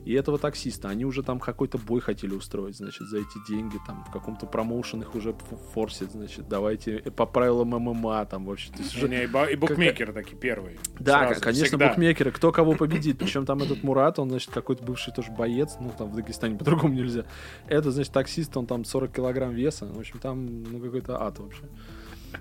И 0.04 0.14
этого 0.14 0.40
таксиста, 0.40 0.90
они 0.90 1.06
уже 1.06 1.22
там 1.22 1.40
какой-то 1.40 1.78
бой 1.78 2.02
хотели 2.02 2.34
устроить, 2.34 2.76
значит, 2.78 3.08
за 3.08 3.20
эти 3.20 3.38
деньги, 3.48 3.78
там, 3.86 4.04
в 4.04 4.12
каком-то 4.12 4.48
промоушен 4.48 5.02
их 5.02 5.14
уже 5.14 5.36
форсит, 5.74 6.12
значит, 6.12 6.48
давайте 6.48 6.98
э, 7.06 7.12
по 7.12 7.26
правилам 7.28 7.70
ММА, 7.70 8.26
там, 8.26 8.46
вообще. 8.46 8.72
То 8.72 8.80
есть 8.80 8.96
уже- 8.98 9.08
Не, 9.08 9.24
и 9.26 9.54
и 9.54 9.56
букмекеры 9.56 10.12
такие 10.12 10.38
первые. 10.38 10.80
да, 11.00 11.28
Сразу, 11.28 11.42
конечно, 11.42 11.66
всегда. 11.66 11.90
букмекеры, 11.90 12.32
кто 12.32 12.52
кого 12.52 12.74
победит. 12.78 13.20
Причем 13.20 13.46
там 13.46 13.60
этот 13.62 13.84
Мурат, 13.84 14.18
он, 14.18 14.30
значит, 14.30 14.50
какой-то 14.52 14.84
бывший 14.84 15.14
тоже 15.14 15.32
боец, 15.32 15.76
ну, 15.80 15.92
там 15.96 16.10
в 16.10 16.16
Дагестане 16.16 16.58
по-другому 16.58 16.94
нельзя. 16.94 17.26
Это, 17.68 17.92
значит, 17.92 18.12
таксист, 18.12 18.58
он 18.58 18.66
там 18.66 18.86
40 18.86 19.12
килограмм 19.14 19.52
веса. 19.54 19.86
В 19.86 20.00
общем, 20.00 20.18
там, 20.20 20.64
ну, 20.64 20.80
какой-то 20.80 21.22
ад 21.22 21.38
вообще. 21.40 21.64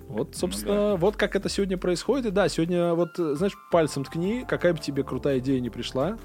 Вот, 0.08 0.34
собственно, 0.36 0.96
вот 0.96 1.16
как 1.16 1.36
это 1.36 1.48
сегодня 1.48 1.76
происходит. 1.76 2.26
И 2.26 2.30
да, 2.30 2.48
сегодня 2.48 2.94
вот, 2.94 3.18
э, 3.18 3.34
знаешь, 3.34 3.54
пальцем 3.70 4.04
ткни, 4.04 4.44
какая 4.48 4.72
бы 4.72 4.78
тебе 4.78 5.02
крутая 5.02 5.38
идея 5.40 5.60
не 5.60 5.68
пришла, 5.70 6.16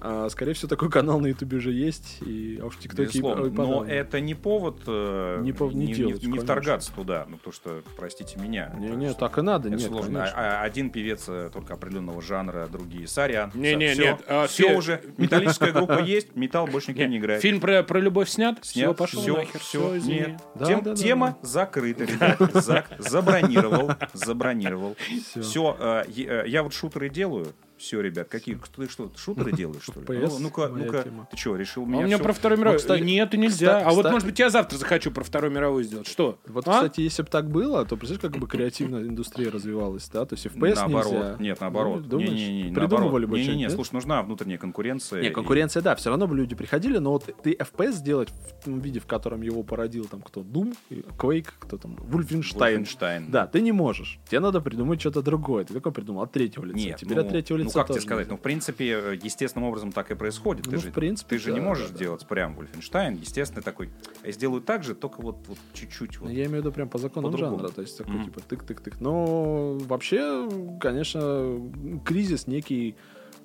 а, 0.00 0.28
скорее 0.30 0.54
всего, 0.54 0.68
такой 0.68 0.90
канал 0.90 1.20
на 1.20 1.26
Ютубе 1.28 1.58
уже 1.58 1.72
есть, 1.72 2.18
и 2.22 2.58
а 2.62 2.66
уж 2.66 2.76
ТикТоке 2.78 3.18
и- 3.18 3.22
ой, 3.22 3.50
Но 3.50 3.84
это 3.84 4.20
не 4.20 4.34
повод 4.34 4.82
э, 4.86 5.40
Не 5.42 5.52
пов- 5.52 5.74
не 5.74 5.92
делать, 5.92 6.20
конечно. 6.22 6.42
вторгаться 6.42 6.92
туда. 6.94 7.26
Ну, 7.28 7.36
потому 7.36 7.52
что, 7.52 7.82
простите 7.96 8.38
меня. 8.38 8.72
Не, 8.78 8.86
это 8.88 8.96
не, 8.96 9.14
так 9.14 9.38
и 9.38 9.42
надо, 9.42 9.68
это 9.68 9.76
нет, 9.76 9.86
сложно. 9.88 10.24
А- 10.24 10.60
а 10.60 10.62
один 10.62 10.90
певец 10.90 11.24
э, 11.28 11.50
только 11.52 11.74
определенного 11.74 12.20
жанра, 12.22 12.66
другие 12.70 13.06
сорян. 13.06 13.50
Не, 13.54 13.74
не, 13.74 13.92
все, 13.92 14.02
нет, 14.02 14.20
а, 14.26 14.46
все 14.46 14.68
фи- 14.68 14.74
уже. 14.74 15.02
Металлическая 15.18 15.72
группа 15.72 16.00
есть, 16.04 16.34
металл 16.36 16.66
больше 16.66 16.90
никто 16.92 17.04
не 17.04 17.18
играет. 17.18 17.42
Фильм 17.42 17.60
про, 17.60 17.82
про 17.82 17.98
любовь 18.00 18.28
снят? 18.28 18.58
Все, 18.62 18.80
Снят, 18.86 18.96
пошел 18.96 19.20
все, 19.22 19.36
нахер. 19.36 19.60
все, 19.60 19.98
Все, 20.00 20.10
нет. 20.12 20.40
Да, 20.54 20.64
Тем- 20.66 20.82
да, 20.82 20.90
да, 20.90 20.96
тема 20.96 21.38
закрыта, 21.42 22.04
ребят. 22.06 22.38
Зак 22.54 22.90
забронировал, 22.98 23.92
забронировал. 24.12 24.96
Все, 25.40 26.04
я 26.46 26.62
вот 26.62 26.72
шутеры 26.72 27.08
делаю. 27.10 27.52
Все, 27.80 28.00
ребят, 28.02 28.28
какие, 28.28 28.58
ты 28.76 28.88
что, 28.90 29.10
шутеры 29.16 29.52
делаешь, 29.56 29.82
что 29.82 30.00
ли? 30.00 30.18
Ну, 30.20 30.38
Ну-ка, 30.38 30.68
ну-ка, 30.68 31.02
тема. 31.02 31.26
ты 31.30 31.36
что, 31.38 31.56
решил 31.56 31.84
А 31.84 31.86
меня 31.86 31.98
у 32.00 32.02
меня 32.02 32.16
всё- 32.16 32.24
про 32.24 32.32
Вторую 32.34 32.58
мировую. 32.58 32.74
Ну, 32.74 32.78
кстати, 32.80 33.00
Нет, 33.02 33.34
и 33.34 33.38
нельзя. 33.38 33.80
кста- 33.80 33.82
а 33.86 33.90
вот, 33.92 34.04
кста- 34.06 34.10
может 34.12 34.28
быть, 34.28 34.38
я 34.38 34.50
завтра 34.50 34.76
захочу 34.76 35.10
про 35.10 35.24
Вторую 35.24 35.50
мировую 35.50 35.82
сделать. 35.84 36.06
Что? 36.06 36.38
Вот, 36.46 36.68
А? 36.68 36.72
кстати, 36.74 37.00
если 37.00 37.22
бы 37.22 37.28
так 37.28 37.48
было, 37.50 37.86
то 37.86 37.96
представляешь, 37.96 38.32
как 38.34 38.40
бы 38.40 38.46
креативная 38.46 39.02
индустрия 39.02 39.50
развивалась, 39.50 40.08
да? 40.12 40.26
То 40.26 40.34
есть 40.34 40.44
FPS 40.46 40.74
наоборот. 40.74 41.12
нельзя. 41.12 41.36
Нет, 41.40 41.60
наоборот. 41.60 42.00
Ну, 42.02 42.06
думаешь, 42.08 42.30
Не-не-не, 42.30 42.74
придумывали 42.74 43.00
наоборот. 43.24 43.30
бы 43.30 43.38
Не-не-не, 43.38 43.56
нет? 43.62 43.72
слушай, 43.72 43.94
нужна 43.94 44.22
внутренняя 44.22 44.58
конкуренция. 44.58 45.22
Не, 45.22 45.28
и- 45.28 45.30
конкуренция, 45.32 45.82
да, 45.82 45.96
все 45.96 46.10
равно 46.10 46.26
бы 46.26 46.36
люди 46.36 46.54
приходили, 46.54 46.98
но 46.98 47.12
вот 47.12 47.24
ты 47.42 47.52
FPS 47.58 47.92
сделать 47.92 48.28
в 48.28 48.64
том 48.66 48.80
виде, 48.80 49.00
в 49.00 49.06
котором 49.06 49.40
его 49.40 49.62
породил 49.62 50.04
там 50.04 50.20
кто, 50.20 50.42
Doom, 50.42 50.76
Quake, 51.18 51.46
кто 51.58 51.78
там, 51.78 51.94
Wolfenstein. 51.94 52.82
Wolfenstein. 52.84 53.30
Да, 53.30 53.46
ты 53.46 53.62
не 53.62 53.72
можешь. 53.72 54.18
Тебе 54.28 54.40
надо 54.40 54.60
придумать 54.60 55.00
что-то 55.00 55.22
другое. 55.22 55.64
Ты 55.64 55.72
такой 55.72 55.92
придумал 55.92 56.22
от 56.24 56.32
третьего 56.32 56.66
лица. 56.66 56.76
Нет, 56.78 56.98
Теперь 56.98 57.16
ну, 57.16 57.22
от 57.22 57.28
третьего 57.30 57.56
лица 57.56 57.69
ну 57.74 57.80
как 57.80 57.88
тебе 57.90 58.00
сказать, 58.00 58.26
нельзя. 58.26 58.30
ну 58.32 58.36
в 58.38 58.40
принципе 58.40 58.84
э, 58.90 59.18
естественным 59.22 59.68
образом 59.68 59.92
так 59.92 60.10
и 60.10 60.14
происходит. 60.14 60.66
Ну, 60.66 60.72
ты 60.72 60.78
в 60.78 60.82
же, 60.82 60.90
принципе, 60.92 61.36
ты 61.36 61.38
же 61.42 61.52
не 61.52 61.60
да, 61.60 61.66
можешь 61.66 61.86
да, 61.86 61.90
да. 61.92 61.96
сделать 61.96 62.26
прям 62.26 62.58
Wolfenstein, 62.58 63.18
естественно 63.18 63.62
такой. 63.62 63.90
Я 64.24 64.32
сделаю 64.32 64.60
так 64.62 64.82
же, 64.84 64.94
только 64.94 65.20
вот, 65.20 65.38
вот 65.48 65.58
чуть-чуть. 65.72 66.18
Ну, 66.20 66.26
Вот. 66.26 66.30
Я 66.30 66.44
имею 66.46 66.50
в 66.62 66.64
виду 66.66 66.72
прям 66.72 66.88
по 66.88 66.98
законам 66.98 67.30
По-другому. 67.30 67.58
жанра, 67.58 67.72
то 67.72 67.82
есть 67.82 67.96
такой 67.98 68.14
Мгм. 68.14 68.24
типа 68.24 68.40
тык-тык-тык. 68.40 68.96
Но 69.00 69.78
вообще, 69.78 70.48
конечно, 70.80 71.60
кризис 72.04 72.46
некий, 72.46 72.96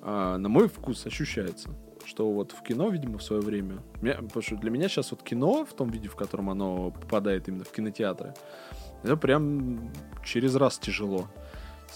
а, 0.02 0.36
на 0.38 0.48
мой 0.48 0.68
вкус, 0.68 1.06
ощущается. 1.06 1.70
Что 2.04 2.30
вот 2.30 2.52
в 2.52 2.62
кино, 2.62 2.88
видимо, 2.88 3.18
в 3.18 3.22
свое 3.22 3.42
время. 3.42 3.82
Меня- 4.00 4.14
потому 4.22 4.40
что 4.42 4.56
для 4.56 4.70
меня 4.70 4.88
сейчас 4.88 5.10
вот 5.10 5.22
кино 5.24 5.64
в 5.64 5.72
том 5.74 5.90
виде, 5.90 6.08
в 6.08 6.14
котором 6.14 6.50
оно 6.50 6.92
попадает 6.92 7.48
именно 7.48 7.64
в 7.64 7.72
кинотеатры, 7.72 8.32
это 9.02 9.16
прям 9.16 9.90
через 10.24 10.54
раз 10.54 10.78
тяжело. 10.78 11.26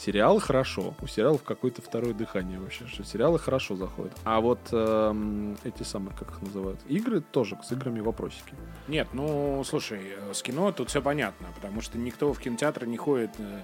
Сериалы 0.01 0.41
хорошо. 0.41 0.95
У 1.03 1.07
сериалов 1.07 1.43
какое-то 1.43 1.83
второе 1.83 2.15
дыхание 2.15 2.59
вообще. 2.59 2.87
Что 2.87 3.05
сериалы 3.05 3.39
хорошо 3.39 3.77
заходят. 3.77 4.17
А 4.25 4.41
вот 4.41 4.59
эм, 4.73 5.59
эти 5.63 5.83
самые, 5.83 6.17
как 6.17 6.31
их 6.31 6.41
называют, 6.41 6.81
игры 6.89 7.21
тоже 7.21 7.59
с 7.63 7.71
играми 7.71 8.01
вопросики. 8.01 8.55
Нет, 8.89 9.09
ну, 9.13 9.63
слушай, 9.63 10.01
э, 10.17 10.33
с 10.33 10.43
кино 10.43 10.73
тут 10.73 10.89
все 10.89 11.03
понятно, 11.03 11.49
потому 11.55 11.83
что 11.83 11.99
никто 11.99 12.33
в 12.33 12.39
кинотеатр 12.39 12.87
не 12.87 12.97
ходит. 12.97 13.31
э, 13.37 13.61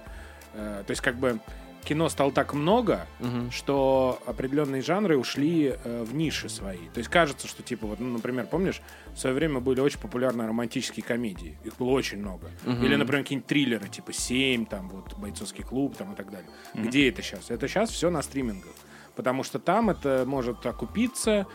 э, 0.53 0.83
то 0.85 0.91
есть, 0.91 1.01
как 1.01 1.15
бы, 1.15 1.39
кино 1.87 2.09
стало 2.09 2.31
так 2.31 2.53
много, 2.53 3.07
что 3.51 4.19
определенные 4.25 4.81
жанры 4.81 5.17
ушли 5.17 5.73
э, 5.83 6.03
в 6.03 6.13
ниши 6.13 6.49
свои. 6.49 6.89
То 6.93 6.97
есть 6.99 7.09
кажется, 7.09 7.47
что 7.47 7.63
типа 7.63 7.87
вот, 7.87 7.99
ну, 7.99 8.09
например, 8.09 8.45
помнишь, 8.45 8.81
в 9.13 9.19
свое 9.19 9.35
время 9.35 9.59
были 9.59 9.79
очень 9.79 9.99
популярны 9.99 10.45
романтические 10.47 11.03
комедии. 11.03 11.57
Их 11.63 11.77
было 11.77 11.89
очень 11.89 12.19
много. 12.19 12.51
Или, 12.65 12.95
например, 12.95 13.23
какие-нибудь 13.23 13.47
триллеры, 13.47 13.87
типа 13.87 14.13
«Семь», 14.13 14.65
там 14.65 14.89
вот 14.89 15.17
«Бойцовский 15.17 15.63
клуб» 15.63 15.95
там, 15.97 16.13
и 16.13 16.15
так 16.15 16.29
далее. 16.29 16.49
Где 16.73 17.09
это 17.09 17.21
сейчас? 17.21 17.49
Это 17.49 17.67
сейчас 17.67 17.89
все 17.89 18.09
на 18.09 18.21
стримингах. 18.21 18.73
Потому 19.17 19.43
что 19.43 19.59
там 19.59 19.89
это 19.89 20.23
может 20.25 20.65
окупиться 20.65 21.47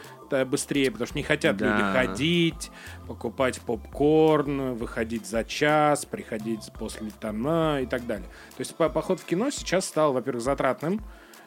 быстрее, 0.47 0.91
потому 0.91 1.07
что 1.07 1.17
не 1.17 1.23
хотят 1.23 1.57
Да. 1.57 1.67
люди 1.67 1.83
ходить, 1.93 2.71
покупать 3.07 3.61
попкорн, 3.61 4.75
выходить 4.75 5.27
за 5.27 5.45
час, 5.45 6.05
приходить 6.05 6.71
после 6.79 7.11
там 7.21 7.45
а, 7.47 7.79
и 7.81 7.87
так 7.87 8.07
далее. 8.07 8.27
То 8.57 8.61
есть 8.61 8.75
по- 8.75 8.89
поход 8.89 9.21
в 9.21 9.25
кино 9.25 9.51
сейчас 9.51 9.85
стал, 9.87 10.13
во-первых, 10.13 10.43
затратным, 10.43 11.01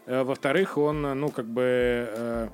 э, 0.05 0.23
во-вторых, 0.23 0.77
он, 0.77 1.01
ну, 1.01 1.29
как 1.29 1.45
бы... 1.45 1.61
э, 1.63 2.47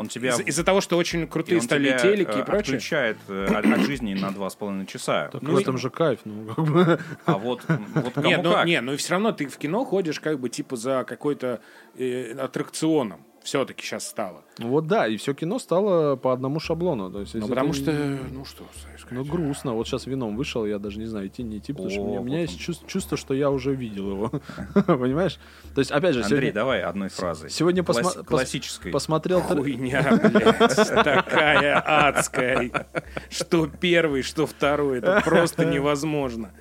Он 0.00 0.08
тебя, 0.08 0.30
из- 0.30 0.40
Из-за 0.40 0.64
того, 0.64 0.80
что 0.80 0.96
очень 0.96 1.22
и 1.22 1.26
крутые 1.26 1.60
стали 1.60 1.88
тебя, 1.88 1.98
телеки 1.98 2.30
э, 2.36 2.40
и 2.40 2.44
прочее. 2.44 2.76
отключает 2.76 3.18
э, 3.28 3.46
от, 3.46 3.66
от 3.66 3.80
жизни 3.80 4.14
на 4.14 4.30
два 4.32 4.50
с 4.50 4.54
половиной 4.56 4.86
часа. 4.86 5.28
Так 5.28 5.42
Ну 5.42 5.52
в 5.54 5.58
и- 5.58 5.62
этом 5.62 5.78
же 5.78 5.90
кайф, 5.90 6.20
ну 6.24 6.46
как 6.54 6.64
бы. 6.64 6.98
А 7.26 7.38
вот, 7.38 7.62
вот 7.94 8.12
кому 8.14 8.26
Не, 8.28 8.36
ну, 8.38 8.52
как. 8.52 8.66
не, 8.66 8.80
ну 8.80 8.92
и 8.92 8.96
все 8.96 9.12
равно 9.12 9.32
ты 9.32 9.46
в 9.46 9.56
кино 9.58 9.84
ходишь 9.84 10.18
как 10.20 10.40
бы 10.40 10.48
типа 10.48 10.76
за 10.76 11.04
какой-то 11.06 11.60
э, 11.96 12.32
аттракционом. 12.38 13.24
Все-таки 13.42 13.82
сейчас 13.82 14.06
стало. 14.06 14.44
Вот 14.58 14.86
да, 14.86 15.06
и 15.08 15.16
все 15.16 15.32
кино 15.32 15.58
стало 15.58 16.16
по 16.16 16.32
одному 16.32 16.60
шаблону. 16.60 17.10
То 17.10 17.20
есть, 17.20 17.34
Ну, 17.34 17.48
потому 17.48 17.72
ты- 17.72 17.76
что, 17.80 17.92
ну 18.32 18.44
что, 18.44 18.64
знаешь, 18.82 19.06
Ну, 19.10 19.24
грустно. 19.24 19.72
Вот 19.72 19.86
сейчас 19.88 20.06
вином 20.06 20.36
вышел, 20.36 20.66
я 20.66 20.78
даже 20.78 20.98
не 20.98 21.06
знаю, 21.06 21.28
идти, 21.28 21.42
не 21.42 21.56
идти, 21.58 21.72
потому 21.72 21.90
что 21.90 22.00
О, 22.00 22.04
у 22.04 22.08
меня, 22.08 22.20
у 22.20 22.24
меня 22.24 22.40
есть 22.42 22.60
чувство, 22.60 22.86
чувство, 22.86 23.16
что 23.16 23.32
я 23.32 23.50
уже 23.50 23.74
видел 23.74 24.10
его. 24.10 24.28
Понимаешь? 24.86 25.38
То 25.74 25.80
есть, 25.80 25.90
опять 25.90 26.14
же, 26.14 26.20
Андрей, 26.22 26.38
сегодня, 26.40 26.52
давай 26.52 26.82
одной 26.82 27.08
фразой. 27.08 27.48
сегодня 27.50 27.82
Класс- 27.82 27.98
посма- 27.98 28.20
пос- 28.20 28.24
классической. 28.24 28.92
посмотрел... 28.92 29.40
тр- 29.40 29.56
Хуйня, 29.62 30.20
блядь, 30.22 30.76
такая 31.04 31.80
адская. 31.80 32.86
Что 33.30 33.66
первый, 33.68 34.20
что 34.22 34.46
второй. 34.46 34.98
Это 34.98 35.22
просто 35.24 35.64
невозможно. 35.64 36.52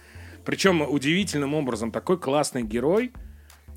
Причем 0.46 0.82
удивительным 0.82 1.54
образом 1.54 1.92
такой 1.92 2.18
классный 2.18 2.64
герой. 2.64 3.12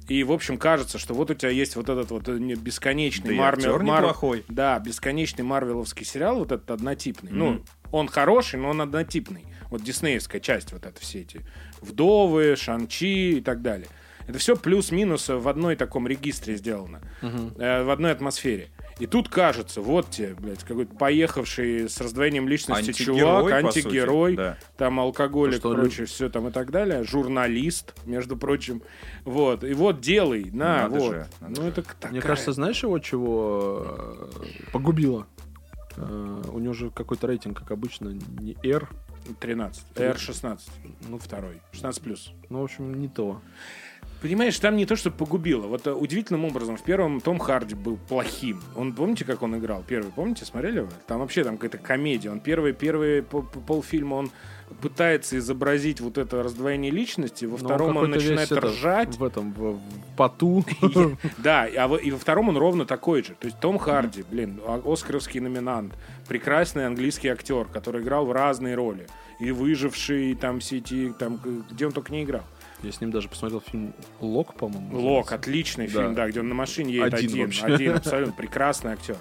И, 0.08 0.24
в 0.24 0.32
общем, 0.32 0.58
кажется, 0.58 0.98
что 0.98 1.14
вот 1.14 1.30
у 1.30 1.34
тебя 1.34 1.50
есть 1.50 1.76
вот 1.76 1.88
этот 1.88 2.10
вот 2.10 2.28
э, 2.28 2.38
не- 2.38 2.54
бесконечный 2.54 3.36
Да 3.36 3.42
Марвел- 3.42 3.78
Мар- 3.82 4.00
неплохой. 4.02 4.44
Да, 4.48 4.78
бесконечный 4.78 5.44
марвеловский 5.44 6.04
сериал, 6.04 6.38
вот 6.38 6.52
этот 6.52 6.70
однотипный. 6.70 7.30
Ну, 7.32 7.50
Мгм. 7.52 7.64
он 7.92 8.08
хороший, 8.08 8.58
но 8.58 8.70
он 8.70 8.80
однотипный. 8.80 9.44
Вот 9.70 9.82
диснеевская 9.82 10.40
часть, 10.40 10.72
вот 10.72 10.84
это 10.84 11.00
все 11.00 11.20
эти 11.20 11.40
вдовы, 11.80 12.56
шанчи 12.56 13.38
и 13.38 13.40
так 13.40 13.62
далее. 13.62 13.88
Это 14.26 14.38
все 14.38 14.56
плюс-минус 14.56 15.28
в 15.28 15.48
одной 15.48 15.76
таком 15.76 16.06
регистре 16.06 16.56
сделано, 16.56 17.00
э, 17.22 17.82
в 17.82 17.90
одной 17.90 18.12
атмосфере. 18.12 18.68
И 18.98 19.06
тут 19.06 19.28
кажется, 19.28 19.80
вот 19.80 20.10
тебе, 20.10 20.34
блядь, 20.34 20.62
какой-то 20.64 20.94
поехавший 20.94 21.88
с 21.88 22.00
раздвоением 22.00 22.48
личности 22.48 22.90
Антигерой, 22.90 23.18
чувак, 23.18 23.62
по 23.62 23.72
сути, 23.72 23.86
антигерой, 23.86 24.36
да. 24.36 24.58
там 24.76 25.00
алкоголик, 25.00 25.60
То, 25.60 25.72
что 25.72 25.74
прочее, 25.74 26.06
все 26.06 26.28
там 26.28 26.48
и 26.48 26.50
так 26.50 26.70
далее, 26.70 27.02
журналист, 27.02 27.94
между 28.04 28.36
прочим, 28.36 28.82
вот, 29.24 29.64
и 29.64 29.72
вот 29.74 30.00
делай, 30.00 30.50
на, 30.52 30.82
Надо 30.82 30.98
вот. 30.98 31.12
же, 31.12 31.26
надо 31.40 31.54
ну 31.56 31.62
же. 31.62 31.68
это 31.68 31.82
такая... 31.82 32.12
Мне 32.12 32.20
кажется, 32.20 32.52
знаешь 32.52 32.82
его 32.82 32.98
чего 32.98 33.84
э, 33.86 34.72
погубило? 34.72 35.26
Э, 35.96 36.42
У 36.52 36.58
него 36.58 36.74
же 36.74 36.90
какой-то 36.90 37.26
рейтинг, 37.26 37.58
как 37.58 37.70
обычно, 37.70 38.08
не 38.08 38.56
R, 38.62 38.88
13, 39.40 39.84
R16, 39.94 40.60
ну, 41.08 41.18
второй, 41.18 41.62
16 41.72 42.02
плюс. 42.02 42.32
ну, 42.50 42.60
в 42.60 42.64
общем, 42.64 42.94
не 43.00 43.08
то. 43.08 43.40
Понимаешь, 44.22 44.56
там 44.60 44.76
не 44.76 44.86
то, 44.86 44.94
что 44.94 45.10
погубило. 45.10 45.66
Вот 45.66 45.84
э, 45.88 45.92
удивительным 45.92 46.44
образом 46.44 46.76
в 46.76 46.82
первом 46.82 47.20
Том 47.20 47.40
Харди 47.40 47.74
был 47.74 47.96
плохим. 48.08 48.62
Он, 48.76 48.92
помните, 48.92 49.24
как 49.24 49.42
он 49.42 49.58
играл? 49.58 49.82
Первый, 49.86 50.12
помните, 50.12 50.44
смотрели 50.44 50.80
вы? 50.80 50.88
Там 51.08 51.18
вообще 51.18 51.42
там 51.42 51.56
какая-то 51.56 51.78
комедия. 51.78 52.30
Он 52.30 52.38
первый, 52.38 52.72
первый 52.72 53.22
по- 53.24 53.42
по- 53.42 53.58
полфильма 53.60 54.14
он 54.14 54.30
пытается 54.80 55.36
изобразить 55.38 56.00
вот 56.00 56.18
это 56.18 56.40
раздвоение 56.42 56.92
личности. 56.92 57.44
Во 57.46 57.58
Но 57.58 57.64
втором 57.64 57.96
он 57.96 58.12
весь 58.14 58.22
начинает 58.22 58.52
это, 58.52 58.60
ржать. 58.60 59.16
В 59.16 59.24
этом, 59.24 59.52
в, 59.52 59.72
в 59.72 59.80
поту. 60.16 60.64
Да, 61.38 61.68
а 61.76 61.88
во- 61.88 61.96
и 61.96 62.12
во 62.12 62.18
втором 62.18 62.48
он 62.48 62.56
ровно 62.56 62.84
такой 62.84 63.24
же. 63.24 63.34
То 63.40 63.46
есть 63.46 63.58
Том 63.58 63.76
Харди, 63.78 64.22
блин, 64.30 64.60
оскаровский 64.86 65.40
номинант, 65.40 65.94
прекрасный 66.28 66.86
английский 66.86 67.28
актер, 67.28 67.64
который 67.64 68.02
играл 68.02 68.24
в 68.26 68.32
разные 68.32 68.76
роли. 68.76 69.08
И 69.40 69.50
выживший, 69.50 70.30
и 70.30 70.34
там 70.36 70.60
все 70.60 70.76
эти, 70.78 71.12
там, 71.18 71.40
где 71.70 71.86
он 71.86 71.92
только 71.92 72.12
не 72.12 72.22
играл. 72.22 72.44
Я 72.82 72.92
с 72.92 73.00
ним 73.00 73.10
даже 73.10 73.28
посмотрел 73.28 73.60
фильм 73.60 73.92
Лок, 74.20 74.54
по-моему. 74.54 74.98
Лок, 74.98 75.32
отличный 75.32 75.86
Да. 75.86 75.92
фильм, 76.02 76.14
да, 76.14 76.28
где 76.28 76.40
он 76.40 76.48
на 76.48 76.54
машине 76.54 76.92
едет 76.94 77.14
Один 77.14 77.30
один. 77.30 77.44
вообще. 77.44 77.64
Один, 77.66 77.92
абсолютно 77.96 78.32
прекрасный 78.34 78.92
актер. 78.92 79.16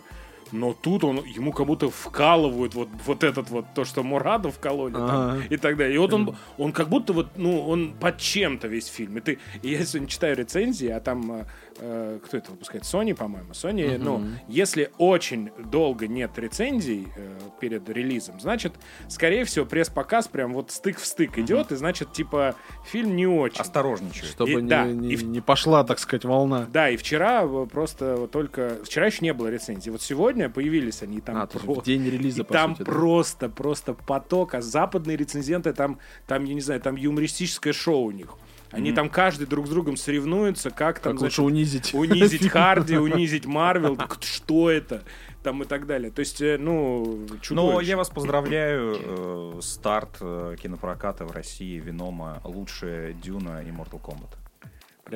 Но 0.52 0.74
тут 0.74 1.06
он, 1.06 1.24
ему 1.24 1.54
как 1.54 1.66
будто 1.66 1.90
вкалывают 1.90 2.76
вот, 2.76 2.90
вот 3.06 3.24
этот 3.24 3.50
вот, 3.50 3.66
то, 3.74 3.86
что 3.86 4.04
Мураду 4.04 4.52
вкололи 4.52 4.92
там, 4.94 5.10
Ага. 5.10 5.44
и 5.50 5.56
так 5.56 5.78
далее. 5.78 5.96
И 5.96 5.98
вот 5.98 6.12
он, 6.14 6.36
он 6.58 6.74
как 6.74 6.90
будто 6.90 7.14
вот, 7.14 7.28
ну, 7.38 7.62
он 7.66 7.94
под 7.94 8.18
чем-то 8.18 8.68
весь 8.68 8.88
фильм. 8.88 9.18
И, 9.18 9.22
ты, 9.22 9.40
и 9.62 9.70
я 9.70 9.86
сегодня 9.86 10.10
читаю 10.10 10.36
рецензии, 10.36 10.90
а 10.90 11.00
там, 11.00 11.46
э, 11.80 12.20
кто 12.24 12.38
это 12.38 12.52
выпускает? 12.52 12.84
Sony, 12.84 13.16
по-моему. 13.16 13.52
Sony, 13.52 13.98
ну, 13.98 14.24
если 14.48 14.92
очень 14.98 15.52
долго 15.72 16.08
нет 16.08 16.32
рецензий 16.38 17.08
э, 17.16 17.38
перед 17.60 17.88
релизом, 17.90 18.40
значит, 18.40 18.74
скорее 19.08 19.46
всего, 19.46 19.66
пресс-показ 19.66 20.28
прям 20.28 20.54
вот 20.54 20.72
стык 20.72 20.98
в 21.00 21.06
стык 21.06 21.38
идет, 21.38 21.72
и 21.72 21.76
значит, 21.76 22.14
типа, 22.14 22.56
фильм 22.86 23.16
не 23.16 23.28
очень. 23.28 23.60
Осторожничаю. 23.62 24.26
Чтобы 24.30 24.52
И- 24.52 24.56
не, 24.56 24.62
да, 24.70 24.86
не- 24.86 25.14
и 25.14 25.16
в- 25.16 25.24
не 25.24 25.42
пошла, 25.42 25.84
так 25.84 26.00
сказать, 26.00 26.26
волна. 26.26 26.68
Да, 26.72 26.90
и 26.90 26.98
вчера 26.98 27.44
э, 27.44 27.68
просто 27.72 28.28
только... 28.28 28.78
Вчера 28.84 29.06
еще 29.08 29.20
не 29.22 29.34
было 29.34 29.48
рецензий. 29.48 29.92
Вот 29.92 30.02
сегодня 30.02 30.50
появились 30.50 31.02
они 31.02 31.22
там 31.22 31.38
А, 31.38 31.48
про- 31.48 31.60
в 31.76 31.84
день 31.84 32.04
релиза, 32.10 32.42
и 32.42 32.46
по 32.46 32.54
там 32.54 32.76
сути, 32.76 32.86
да? 32.88 32.92
просто, 32.92 33.50
просто 33.50 33.94
поток. 33.94 34.56
А 34.56 34.62
западные 34.62 35.18
рецензенты, 35.18 35.74
там, 35.74 36.00
там, 36.28 36.44
я 36.46 36.54
не 36.54 36.62
знаю, 36.62 36.82
там 36.82 36.96
юмористическое 36.96 37.74
шоу 37.74 38.06
у 38.06 38.12
них. 38.12 38.36
Они 38.72 38.92
там 38.92 39.10
каждый 39.10 39.48
друг 39.48 39.68
с 39.68 39.70
другом 39.70 39.98
соревнуются, 39.98 40.70
как 40.72 41.00
там, 41.00 41.14
Как 41.14 41.20
значит, 41.20 41.40
лучше 41.40 41.42
унизить. 41.48 41.94
унизить 41.94 42.48
Харди, 42.52 42.98
унизить 42.98 43.46
Марвел, 43.46 43.98
что 44.22 44.70
это, 44.70 45.04
там 45.44 45.62
и 45.64 45.66
так 45.66 45.86
далее. 45.88 46.12
То 46.12 46.20
есть, 46.22 46.42
э, 46.42 46.58
ну, 46.58 47.26
Но 47.30 47.38
чудовищно. 47.40 47.82
я 47.82 47.98
вас 47.98 48.10
поздравляю. 48.10 48.98
э, 49.00 49.60
старт 49.62 50.18
э, 50.22 50.56
кинопроката 50.62 51.26
в 51.26 51.32
России 51.32 51.80
Венома 51.80 52.42
лучше 52.44 53.16
Дюна 53.22 53.62
и 53.62 53.72
Mortal 53.72 54.02
Kombat. 54.02 54.38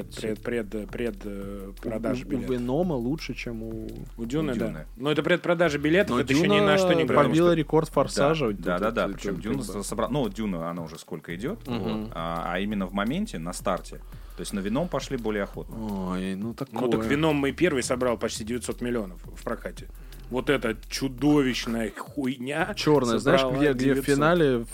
Пред, 0.04 0.42
пред, 0.42 0.70
пред, 0.70 0.90
пред, 0.90 1.16
э, 1.24 1.72
продажи 1.82 2.26
У- 2.26 2.28
У 2.28 2.32
билетов. 2.32 2.50
Венома 2.56 2.94
лучше, 2.94 3.34
чем 3.34 3.64
у... 3.64 3.88
У 4.18 4.26
Дюны, 4.26 4.54
у 4.54 4.56
да. 4.56 4.68
Дюны. 4.68 4.86
Но 4.98 5.12
это 5.12 5.24
предпродажа 5.24 5.78
билетов, 5.78 6.16
Но 6.16 6.22
это 6.22 6.34
еще 6.34 6.48
ни 6.48 6.60
на 6.60 6.78
что 6.78 6.94
не 6.94 7.06
Дюна 7.06 7.24
побила 7.24 7.54
рекорд 7.54 7.90
Форсажа. 7.90 8.52
Да, 8.54 8.78
да, 8.80 8.92
да. 8.92 9.06
Это- 9.06 9.14
Причем 9.14 9.40
Дюна 9.40 9.64
собрала. 9.64 10.12
Ну, 10.12 10.30
Дюна, 10.30 10.70
она 10.70 10.84
уже 10.84 10.98
сколько 11.00 11.36
идет. 11.36 11.60
Вот. 11.66 12.10
А, 12.14 12.44
а 12.54 12.60
именно 12.60 12.86
в 12.88 12.94
моменте, 12.94 13.40
на 13.40 13.54
старте, 13.54 13.98
То 14.36 14.42
есть 14.42 14.52
на 14.54 14.60
вином 14.60 14.88
пошли 14.90 15.16
более 15.18 15.44
охотно. 15.44 16.12
Ой, 16.12 16.36
ну 16.36 16.54
такое. 16.54 16.82
Ну 16.82 16.90
так 16.90 17.06
вином 17.06 17.38
мы 17.38 17.52
первый 17.54 17.84
собрал 17.84 18.18
почти 18.18 18.44
900 18.44 18.82
миллионов 18.82 19.22
в 19.24 19.44
прокате. 19.44 19.88
Вот 20.30 20.50
эта 20.50 20.76
чудовищная 20.90 21.92
хуйня. 21.96 22.74
Черная, 22.76 23.20
знаешь, 23.20 23.42
где, 23.56 23.74
где 23.74 23.92
в 23.94 23.96
900. 23.98 24.06
финале 24.06 24.66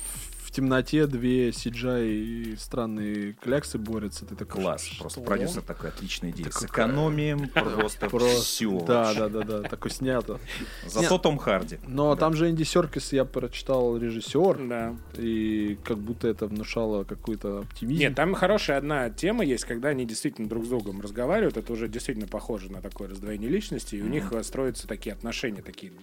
в 0.52 0.54
темноте 0.54 1.08
две 1.08 1.52
CGI 1.52 2.12
и 2.12 2.56
странные 2.58 3.32
кляксы 3.42 3.78
борются. 3.78 4.26
Ты 4.26 4.36
такой, 4.36 4.62
Класс. 4.62 4.84
что? 4.84 5.00
Просто 5.04 5.22
продюсер 5.22 5.62
такой 5.62 5.92
отличная 5.92 6.32
идея. 6.32 6.48
какая- 6.48 6.60
Сэкономим 6.68 7.48
просто 7.48 8.10
все. 8.28 8.82
Да, 8.86 9.14
да, 9.14 9.30
да, 9.30 9.44
да, 9.44 9.62
такое 9.62 9.94
снято. 9.94 10.42
Зато 10.86 11.18
Том 11.20 11.38
Харди. 11.38 11.80
Но 11.88 12.18
там 12.18 12.34
же 12.34 12.50
Энди 12.50 12.64
Серкис, 12.64 13.14
я 13.14 13.24
прочитал 13.24 13.96
режиссер, 13.98 14.68
Да. 14.68 14.96
и 15.18 15.78
как 15.86 16.00
будто 16.00 16.28
это 16.28 16.48
внушало 16.48 17.06
какой-то 17.06 17.60
оптимизм. 17.60 18.02
Нет, 18.02 18.16
там 18.16 18.34
хорошая 18.34 18.78
одна 18.78 19.10
тема 19.10 19.46
есть, 19.46 19.64
когда 19.64 19.88
они 19.90 20.06
действительно 20.06 20.50
друг 20.50 20.66
с 20.66 20.68
другом 20.68 21.00
разговаривают. 21.00 21.56
Это 21.56 21.72
уже 21.72 21.88
действительно 21.88 22.28
похоже 22.28 22.70
на 22.70 22.82
такое 22.82 23.08
раздвоение 23.08 23.50
личности. 23.50 23.96
И 23.96 24.02
у 24.02 24.08
них 24.08 24.34
строятся 24.44 24.86
такие 24.86 25.14
отношения, 25.14 25.62
такие 25.62 25.94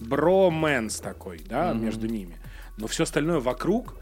бромэнс 0.00 0.98
такой, 1.00 1.40
да, 1.48 1.72
между 1.72 2.06
ними. 2.06 2.36
Но 2.76 2.86
все 2.86 3.04
остальное 3.04 3.40
вокруг. 3.40 3.94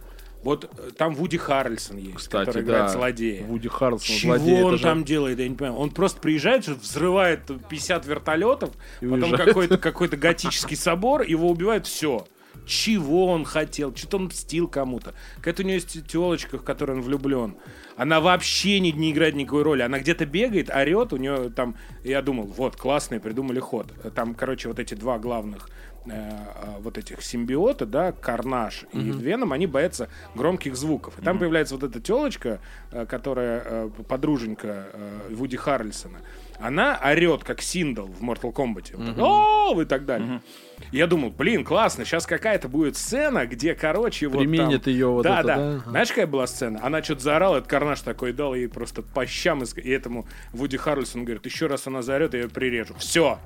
Вот 0.43 0.65
э, 0.77 0.91
там 0.97 1.15
Вуди 1.15 1.39
Харрельсон 1.39 1.99
есть, 1.99 2.17
Кстати, 2.17 2.47
который 2.47 2.65
да, 2.65 2.73
играет 2.73 2.91
злодея. 2.91 3.45
Вуди 3.45 3.69
Харрельсон, 3.69 4.17
Чего 4.17 4.39
злодей, 4.39 4.63
он 4.63 4.77
же- 4.77 4.83
там 4.83 5.05
делает, 5.05 5.39
я 5.39 5.49
не 5.49 5.55
понимаю. 5.55 5.79
Он 5.79 5.91
просто 5.91 6.21
приезжает, 6.21 6.67
взрывает 6.67 7.43
50 7.69 8.07
вертолетов, 8.07 8.71
И 9.01 9.07
потом 9.07 9.31
уезжает. 9.31 9.45
какой-то 9.45 9.79
какой 9.79 10.09
готический 10.09 10.77
собор, 10.77 11.23
его 11.23 11.49
убивают, 11.49 11.87
все. 11.87 12.27
Чего 12.67 13.27
он 13.27 13.45
хотел? 13.45 13.95
Что-то 13.95 14.19
он 14.19 14.25
мстил 14.27 14.69
кому-то. 14.69 15.15
Какая-то 15.37 15.63
у 15.63 15.67
него 15.67 15.75
есть 15.75 16.07
телочка, 16.07 16.59
в 16.59 16.63
которую 16.63 16.99
он 16.99 17.05
влюблен. 17.05 17.57
Она 17.97 18.21
вообще 18.21 18.79
не, 18.81 18.93
не 18.93 19.11
играет 19.11 19.35
никакой 19.35 19.63
роли. 19.63 19.83
Она 19.83 19.99
где-то 19.99 20.27
бегает, 20.27 20.71
орет, 20.71 21.13
у 21.13 21.17
нее 21.17 21.51
там... 21.51 21.77
Я 22.05 22.23
думал, 22.23 22.45
вот, 22.45 22.77
классные, 22.77 23.21
придумали 23.21 23.59
ход. 23.59 23.93
Там, 24.15 24.35
короче, 24.35 24.69
вот 24.69 24.79
эти 24.79 24.95
два 24.95 25.19
главных 25.19 25.71
вот 26.05 26.99
этих 26.99 27.23
симбиота, 27.23 27.87
да, 27.87 28.13
Карнаж 28.13 28.85
и 28.93 28.99
Веном, 28.99 29.53
они 29.53 29.67
боятся 29.67 30.09
громких 30.35 30.77
звуков. 30.77 31.19
И 31.19 31.23
там 31.23 31.39
появляется 31.39 31.75
вот 31.75 31.85
эта 31.85 32.01
телочка, 32.01 32.61
э, 32.91 33.07
которая 33.07 33.63
э, 33.65 33.91
подруженька 34.09 34.89
э, 34.93 35.29
Вуди 35.31 35.57
Харрельсона. 35.57 36.19
Она 36.59 37.01
орет, 37.03 37.43
как 37.45 37.61
Синдал 37.61 38.07
в 38.07 38.23
Mortal 38.23 38.53
Kombat. 38.53 38.97
Вот 38.97 39.07
так, 39.07 39.19
«Оу!» 39.19 39.81
и 39.81 39.85
так 39.85 40.05
далее. 40.05 40.43
И 40.91 40.97
Я 40.97 41.07
думал, 41.07 41.31
блин, 41.31 41.65
классно, 41.65 42.05
сейчас 42.05 42.27
какая-то 42.27 42.69
будет 42.69 42.97
сцена, 42.97 43.47
где, 43.47 43.75
короче, 43.75 44.29
вот 44.29 44.39
Применят 44.39 44.85
там... 44.85 44.93
её 44.93 45.13
вот 45.13 45.23
да, 45.23 45.41
это, 45.41 45.47
да. 45.47 45.57
да? 45.57 45.91
Знаешь, 45.91 46.09
какая 46.09 46.27
была 46.27 46.47
сцена? 46.47 46.81
Она 46.83 47.03
что-то 47.03 47.23
заорала, 47.23 47.57
этот 47.57 47.69
карнаж 47.69 48.01
такой 48.01 48.33
дал 48.33 48.55
ей 48.55 48.69
просто 48.69 49.03
по 49.03 49.27
щам, 49.27 49.63
и 49.63 49.91
этому 49.91 50.27
Вуди 50.53 50.77
Харрельсон 50.77 51.25
говорит, 51.25 51.47
еще 51.47 51.67
раз 51.67 51.87
она 51.87 52.03
заорет, 52.03 52.35
я 52.35 52.43
ее 52.43 52.49
прирежу. 52.49 52.95
Все. 52.99 53.39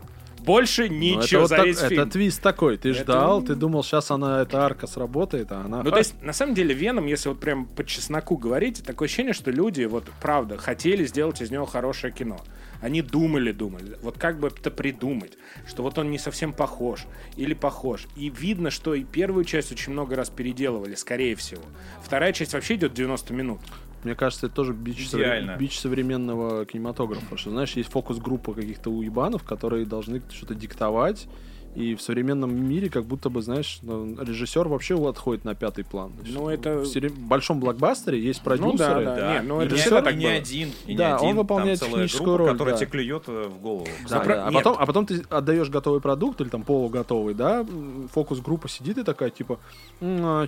Больше 0.46 0.88
Ну, 0.88 0.94
ничего 0.94 1.20
это, 1.24 1.38
вот 1.40 1.48
за 1.50 1.56
так- 1.56 1.66
весь 1.66 1.78
это 1.78 1.88
фильм. 1.88 2.10
твист 2.10 2.40
такой. 2.40 2.76
Ты 2.76 2.90
Это- 2.90 3.00
ждал, 3.00 3.42
ты 3.42 3.54
думал, 3.56 3.82
сейчас 3.82 4.10
она, 4.10 4.42
эта 4.42 4.64
арка 4.64 4.86
сработает, 4.86 5.50
а 5.50 5.62
она... 5.62 5.82
Ну, 5.82 5.90
то 5.90 5.98
есть, 5.98 6.22
на 6.22 6.32
самом 6.32 6.54
деле, 6.54 6.72
Веном, 6.72 7.06
если 7.06 7.28
вот 7.28 7.40
прям 7.40 7.66
по 7.66 7.84
чесноку 7.84 8.36
говорить, 8.36 8.82
такое 8.84 9.06
ощущение, 9.06 9.32
что 9.32 9.50
люди, 9.50 9.82
вот, 9.84 10.04
правда, 10.22 10.56
хотели 10.56 11.04
сделать 11.04 11.42
из 11.42 11.50
него 11.50 11.66
хорошее 11.66 12.12
кино. 12.12 12.38
Они 12.80 13.02
думали, 13.02 13.52
думали. 13.52 13.98
Вот 14.02 14.18
как 14.18 14.38
бы 14.38 14.48
это 14.48 14.70
придумать, 14.70 15.32
что 15.66 15.82
вот 15.82 15.98
он 15.98 16.10
не 16.10 16.18
совсем 16.18 16.52
похож 16.52 17.06
или 17.36 17.54
похож. 17.54 18.06
И 18.16 18.28
видно, 18.30 18.70
что 18.70 18.94
и 18.94 19.02
первую 19.02 19.44
часть 19.44 19.72
очень 19.72 19.92
много 19.92 20.14
раз 20.14 20.30
переделывали, 20.30 20.94
скорее 20.94 21.34
всего. 21.36 21.62
Вторая 22.02 22.32
часть 22.32 22.52
вообще 22.52 22.74
идет 22.76 22.94
90 22.94 23.32
минут. 23.32 23.60
Мне 24.06 24.14
кажется, 24.14 24.46
это 24.46 24.54
тоже 24.54 24.72
бич, 24.72 25.08
совре- 25.08 25.40
бич 25.58 25.80
современного 25.80 26.64
кинематографа. 26.64 27.36
Что, 27.36 27.50
знаешь, 27.50 27.72
есть 27.72 27.90
фокус-группа 27.90 28.54
каких-то 28.54 28.88
уебанов, 28.90 29.42
которые 29.42 29.84
должны 29.84 30.22
что-то 30.30 30.54
диктовать. 30.54 31.26
И 31.76 31.94
в 31.94 32.00
современном 32.00 32.56
мире 32.56 32.88
как 32.88 33.04
будто 33.04 33.28
бы, 33.28 33.42
знаешь, 33.42 33.80
ну, 33.82 34.16
режиссер 34.18 34.66
вообще 34.66 34.94
отходит 35.08 35.44
на 35.44 35.54
пятый 35.54 35.84
план. 35.84 36.10
Ну, 36.26 36.48
это- 36.48 36.78
В 36.78 36.86
сере- 36.86 37.10
большом 37.10 37.60
блокбастере 37.60 38.18
есть 38.18 38.40
Ну 38.46 38.50
да, 38.50 38.56
продюсеры. 38.56 39.04
да. 39.04 39.14
Да, 39.16 39.34
Не, 39.34 39.46
ну 39.46 39.60
и 39.60 39.66
это 39.66 40.12
не- 40.12 40.12
и 40.12 40.16
не 40.16 40.26
один, 40.26 40.72
и 40.86 40.90
не 40.92 40.96
Да, 40.96 41.18
он 41.18 41.24
один. 41.26 41.36
выполняет 41.36 41.78
там 41.80 41.90
техническую 41.90 42.24
группа, 42.36 42.38
роль, 42.44 42.52
которая 42.52 42.74
да. 42.74 42.80
тебе 42.80 42.90
клюет 42.90 43.24
э, 43.28 43.48
в 43.48 43.60
голову. 43.60 43.86
Да, 44.08 44.16
Запра- 44.16 44.26
да. 44.36 44.46
А, 44.46 44.50
Нет. 44.50 44.54
потом, 44.64 44.76
а 44.80 44.86
потом 44.86 45.04
ты 45.06 45.22
отдаешь 45.28 45.68
готовый 45.68 46.00
продукт 46.00 46.40
или 46.40 46.48
там 46.48 46.62
полуготовый, 46.62 47.34
да, 47.34 47.66
фокус-группа 48.10 48.70
сидит 48.70 48.96
и 48.96 49.02
такая, 49.04 49.28
типа, 49.28 49.58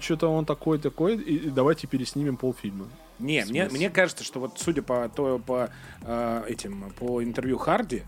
что-то 0.00 0.28
он 0.28 0.46
такой, 0.46 0.78
такой, 0.78 1.16
и, 1.16 1.50
давайте 1.50 1.86
переснимем 1.86 2.38
полфильма. 2.38 2.86
Не, 3.18 3.44
мне, 3.48 3.68
мне 3.70 3.90
кажется, 3.90 4.24
что 4.24 4.40
вот 4.40 4.52
судя 4.56 4.80
по, 4.80 5.10
то, 5.14 5.38
по 5.44 5.68
э, 6.02 6.42
этим, 6.48 6.90
по 6.98 7.22
интервью 7.22 7.58
Харди, 7.58 8.02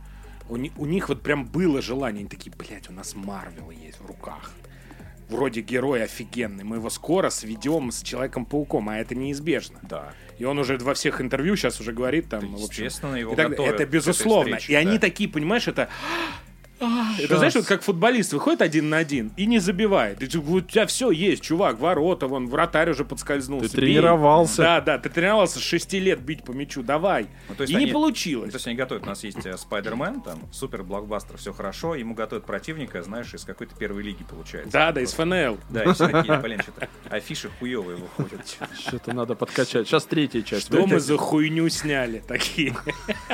у, 0.51 0.57
ни- 0.57 0.73
у 0.77 0.87
них 0.87 1.09
вот 1.09 1.23
прям 1.23 1.47
было 1.47 1.81
желание, 1.81 2.21
они 2.21 2.29
такие, 2.29 2.53
блядь, 2.57 2.91
у 2.91 2.93
нас 2.93 3.15
Марвел 3.15 3.71
есть 3.71 4.01
в 4.01 4.07
руках. 4.07 4.53
Вроде 5.29 5.61
герой 5.61 6.03
офигенный, 6.03 6.65
мы 6.65 6.77
его 6.77 6.91
скоро 6.91 7.31
сведем 7.31 7.93
с 7.93 8.03
Человеком-пауком, 8.03 8.89
а 8.89 8.99
это 8.99 9.15
неизбежно. 9.15 9.79
Да. 9.83 10.13
И 10.39 10.45
он 10.45 10.59
уже 10.59 10.77
во 10.79 10.95
всех 10.95 11.21
интервью 11.21 11.55
сейчас 11.55 11.81
уже 11.81 11.93
говорит 11.93 12.29
там, 12.29 12.57
в 12.57 12.65
общем, 12.65 12.85
его 13.15 13.33
и 13.33 13.37
так- 13.37 13.51
готовят 13.51 13.75
это 13.75 13.87
безусловно. 13.87 14.57
встрече, 14.57 14.73
и 14.73 14.75
они 14.75 14.95
да. 14.95 14.99
такие, 14.99 15.29
понимаешь, 15.31 15.69
это 15.69 15.89
это 16.81 17.37
знаешь, 17.37 17.55
вот 17.55 17.67
как 17.67 17.83
футболист 17.83 18.33
выходит 18.33 18.63
один 18.63 18.89
на 18.89 18.99
один 18.99 19.33
и 19.37 19.47
не 19.47 19.59
забивает. 19.59 20.23
И 20.23 20.39
у 20.39 20.61
тебя 20.61 20.87
все 20.87 21.11
есть, 21.11 21.43
чувак, 21.43 21.79
ворота, 21.79 22.27
вон, 22.27 22.49
вратарь 22.49 22.91
уже 22.91 23.05
подскользнулся. 23.05 23.69
Ты 23.71 23.77
бей. 23.77 23.95
тренировался. 23.95 24.63
Да, 24.63 24.81
да, 24.81 24.99
ты 24.99 25.09
тренировался 25.09 25.59
с 25.59 25.63
6 25.63 25.93
лет 25.95 26.21
бить 26.21 26.45
по 26.45 26.53
мячу, 26.53 26.83
давай. 26.83 27.27
Ну, 27.49 27.55
то 27.55 27.63
есть 27.63 27.73
и 27.73 27.77
не 27.77 27.85
они- 27.85 27.93
получилось. 27.93 28.51
То 28.51 28.57
есть 28.57 28.67
они 28.67 28.77
готовят, 28.77 29.05
у 29.05 29.07
нас 29.07 29.23
есть 29.25 29.45
э, 29.45 29.57
Спайдермен, 29.57 30.21
там, 30.23 30.41
супер 30.53 30.83
блокбастер, 30.83 31.37
все 31.37 31.53
хорошо, 31.53 31.95
ему 31.95 32.15
готовят 32.15 32.47
противника, 32.47 33.03
знаешь, 33.03 33.33
из 33.35 33.45
какой-то 33.45 33.75
первой 33.77 34.03
лиги 34.03 34.25
получается. 34.29 34.73
Да, 34.73 34.93
да, 34.93 35.01
из 35.01 35.13
ФНЛ. 35.13 35.59
Да, 35.71 35.85
и 35.85 35.93
все 35.93 36.09
такие, 36.09 36.39
блин, 36.39 36.61
что-то 36.63 36.89
афиши 37.09 37.51
хуевые 37.59 37.97
выходят. 37.97 38.41
Что-то 38.79 39.13
надо 39.13 39.35
подкачать. 39.35 39.87
Сейчас 39.87 40.05
третья 40.05 40.43
часть. 40.43 40.67
Что 40.67 40.87
мы 40.87 41.01
за 41.01 41.17
хуйню 41.17 41.69
сняли 41.69 42.23
такие? 42.27 42.75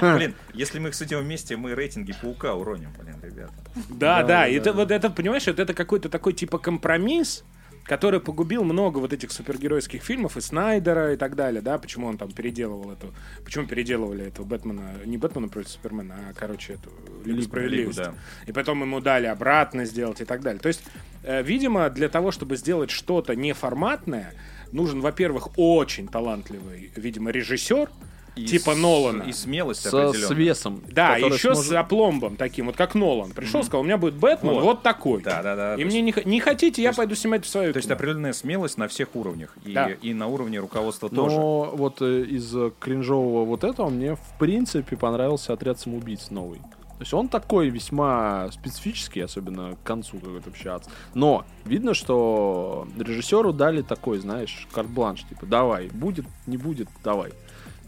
Блин, 0.01 0.35
если 0.53 0.79
мы 0.79 0.89
их 0.91 0.95
сведем 0.95 1.21
вместе, 1.21 1.57
мы 1.57 1.75
рейтинги 1.75 2.15
паука 2.21 2.55
уроним, 2.55 2.93
блин, 2.99 3.17
ребята. 3.37 3.55
Да, 3.91 4.23
Да, 4.23 4.49
и 4.49 4.55
это 4.57 4.73
вот 4.73 4.91
это, 4.91 5.11
понимаешь, 5.11 5.47
вот 5.47 5.59
это 5.59 5.75
какой-то 5.75 6.09
такой 6.09 6.33
типа 6.33 6.59
компромисс, 6.59 7.45
который 7.85 8.21
погубил 8.21 8.65
много 8.65 8.99
вот 8.99 9.13
этих 9.13 9.31
супергеройских 9.31 10.03
фильмов 10.03 10.37
и 10.37 10.41
Снайдера 10.41 11.15
и 11.15 11.17
так 11.17 11.37
далее, 11.37 11.63
да, 11.63 11.79
почему 11.79 12.09
он 12.09 12.19
там 12.19 12.33
переделывал 12.33 12.91
эту, 12.93 13.15
почему 13.45 13.67
переделывали 13.67 14.27
этого 14.27 14.45
Бэтмена, 14.45 15.05
не 15.05 15.17
Бэтмена 15.19 15.49
против 15.49 15.71
Супермена, 15.71 16.15
а, 16.31 16.35
короче, 16.35 16.75
эту 16.75 16.91
Лигу 17.25 17.39
Лигу, 17.39 17.43
Справедливости. 17.43 18.01
да. 18.01 18.15
И 18.47 18.53
потом 18.53 18.83
ему 18.83 19.01
дали 19.01 19.27
обратно 19.27 19.85
сделать 19.85 20.21
и 20.21 20.25
так 20.25 20.43
далее. 20.43 20.61
То 20.61 20.69
есть, 20.69 20.83
э, 21.23 21.43
видимо, 21.43 21.89
для 21.91 22.09
того, 22.09 22.33
чтобы 22.33 22.57
сделать 22.57 22.91
что-то 22.91 23.37
неформатное, 23.37 24.35
нужен, 24.73 25.01
во-первых, 25.01 25.51
очень 25.57 26.09
талантливый, 26.09 26.91
видимо, 26.97 27.31
режиссер, 27.31 27.89
И 28.37 28.45
типа 28.45 28.75
с- 28.75 28.79
Нолана. 28.79 29.23
И 29.23 29.33
смелость 29.33 29.81
С, 29.83 29.91
с 29.91 30.31
весом. 30.31 30.83
Да, 30.89 31.17
еще 31.17 31.55
сможет- 31.55 31.65
с 31.65 31.73
опломбом 31.73 32.37
таким, 32.37 32.67
вот 32.67 32.77
как 32.77 32.95
Нолан. 32.95 33.31
Пришел, 33.33 33.63
сказал, 33.65 33.81
у 33.81 33.85
меня 33.85 33.97
будет 33.97 34.15
Бэтмен 34.15 34.55
вот, 34.55 34.63
Вот. 34.63 34.83
такой. 34.83 35.23
Да, 35.23 35.43
да, 35.43 35.57
да. 35.57 35.75
И 35.77 35.85
мне 35.85 36.03
не, 36.03 36.13
х- 36.13 36.23
не 36.25 36.39
хотите, 36.41 36.83
я 36.83 36.93
пойду 36.93 37.15
снимать 37.15 37.45
в 37.45 37.49
свою 37.49 37.73
То 37.73 37.79
есть 37.79 37.91
определенная 37.91 38.35
смелость 38.35 38.77
на 38.79 38.89
всех 38.89 39.17
уровнях. 39.17 39.57
И, 39.65 39.73
Да. 39.73 39.89
и 39.91 40.13
на 40.15 40.27
уровне 40.29 40.61
руководства 40.61 41.09
Но 41.11 41.25
тоже. 41.25 41.37
вот 41.77 42.03
э, 42.03 42.23
из 42.25 42.55
э, 42.55 42.71
кринжового 42.79 43.45
вот 43.47 43.65
этого 43.65 43.89
мне 43.89 44.17
в 44.17 44.39
принципе 44.39 44.97
понравился 44.97 45.55
отряд 45.55 45.81
самоубийц 45.81 46.31
новый. 46.31 46.59
То 46.59 47.03
есть 47.03 47.13
он 47.13 47.29
такой 47.29 47.69
весьма 47.69 48.49
специфический, 48.53 49.21
особенно 49.21 49.77
к 49.77 49.83
концу 49.87 50.19
как 50.19 50.47
общаться. 50.47 50.91
Но 51.13 51.45
видно, 51.67 51.93
что 51.93 52.89
режиссеру 52.99 53.53
дали 53.53 53.83
такой, 53.83 54.19
знаешь, 54.19 54.67
карт-бланш, 54.73 55.25
типа, 55.29 55.45
давай, 55.45 55.89
будет, 55.89 56.25
не 56.47 56.57
будет, 56.57 56.89
давай. 57.05 57.33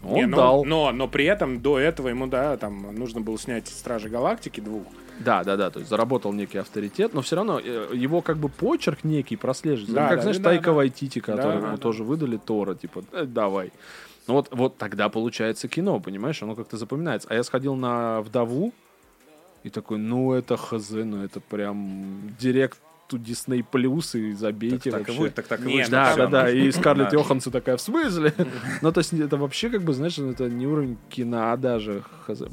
Он 0.03 0.13
Не, 0.13 0.25
ну, 0.27 0.37
дал. 0.37 0.65
но, 0.65 0.91
но 0.91 1.07
при 1.07 1.25
этом 1.25 1.61
до 1.61 1.77
этого 1.77 2.07
ему, 2.07 2.27
да, 2.27 2.55
там 2.57 2.95
нужно 2.95 3.19
было 3.21 3.37
снять 3.37 3.67
Стражи 3.67 4.09
Галактики 4.09 4.59
двух. 4.61 4.83
Да, 5.19 5.43
да, 5.43 5.57
да, 5.57 5.69
то 5.69 5.79
есть 5.79 5.89
заработал 5.89 6.31
некий 6.31 6.57
авторитет, 6.57 7.13
но 7.13 7.21
все 7.21 7.35
равно 7.35 7.59
э, 7.59 7.89
его 7.93 8.21
как 8.21 8.37
бы 8.37 8.47
почерк 8.47 9.03
некий 9.03 9.35
прослеживается. 9.35 9.93
Да, 9.93 10.03
Ну, 10.03 10.07
как, 10.09 10.17
да, 10.17 10.21
знаешь, 10.21 10.37
да, 10.37 10.43
Тайка 10.45 10.65
да. 10.67 10.71
Вайтити, 10.73 11.19
который 11.19 11.59
Да, 11.59 11.67
ему 11.67 11.71
да. 11.71 11.77
тоже 11.77 12.03
выдали 12.05 12.37
Тора, 12.37 12.75
типа, 12.75 13.03
«Э, 13.11 13.25
давай. 13.25 13.73
Ну 14.27 14.35
вот, 14.35 14.47
вот 14.51 14.77
тогда 14.77 15.09
получается 15.09 15.67
кино, 15.67 15.99
понимаешь, 15.99 16.41
оно 16.41 16.55
как-то 16.55 16.77
запоминается. 16.77 17.27
А 17.29 17.33
я 17.35 17.43
сходил 17.43 17.75
на 17.75 18.21
«Вдову», 18.21 18.71
и 19.63 19.69
такой, 19.69 19.97
ну 19.97 20.31
это 20.31 20.55
хз, 20.55 20.91
ну 20.91 21.21
это 21.21 21.41
прям 21.41 22.33
директ 22.39 22.79
тут 23.09 23.21
Disney 23.21 23.65
Плюс 23.69 24.15
и 24.15 24.31
забейте 24.33 24.91
Так 24.91 25.01
и 25.01 25.03
вообще. 25.03 25.17
будет, 25.17 25.35
так 25.35 25.47
так 25.47 25.59
и 25.61 25.63
Не, 25.65 25.71
будет. 25.73 25.85
ну 25.87 25.91
Да, 25.91 26.15
да, 26.15 26.27
да, 26.27 26.49
и 26.51 26.71
Скарлетт. 26.71 27.11
Йоханссон 27.13 27.51
такая, 27.51 27.75
в 27.77 27.81
смысле? 27.81 28.33
Ну, 28.81 28.91
то 28.91 28.99
есть 28.99 29.11
это 29.13 29.35
вообще, 29.37 29.69
как 29.69 29.81
бы, 29.83 29.93
знаешь, 29.93 30.17
это 30.17 30.47
не 30.49 30.67
уровень 30.67 30.97
кино 31.09 31.55
даже. 31.57 32.03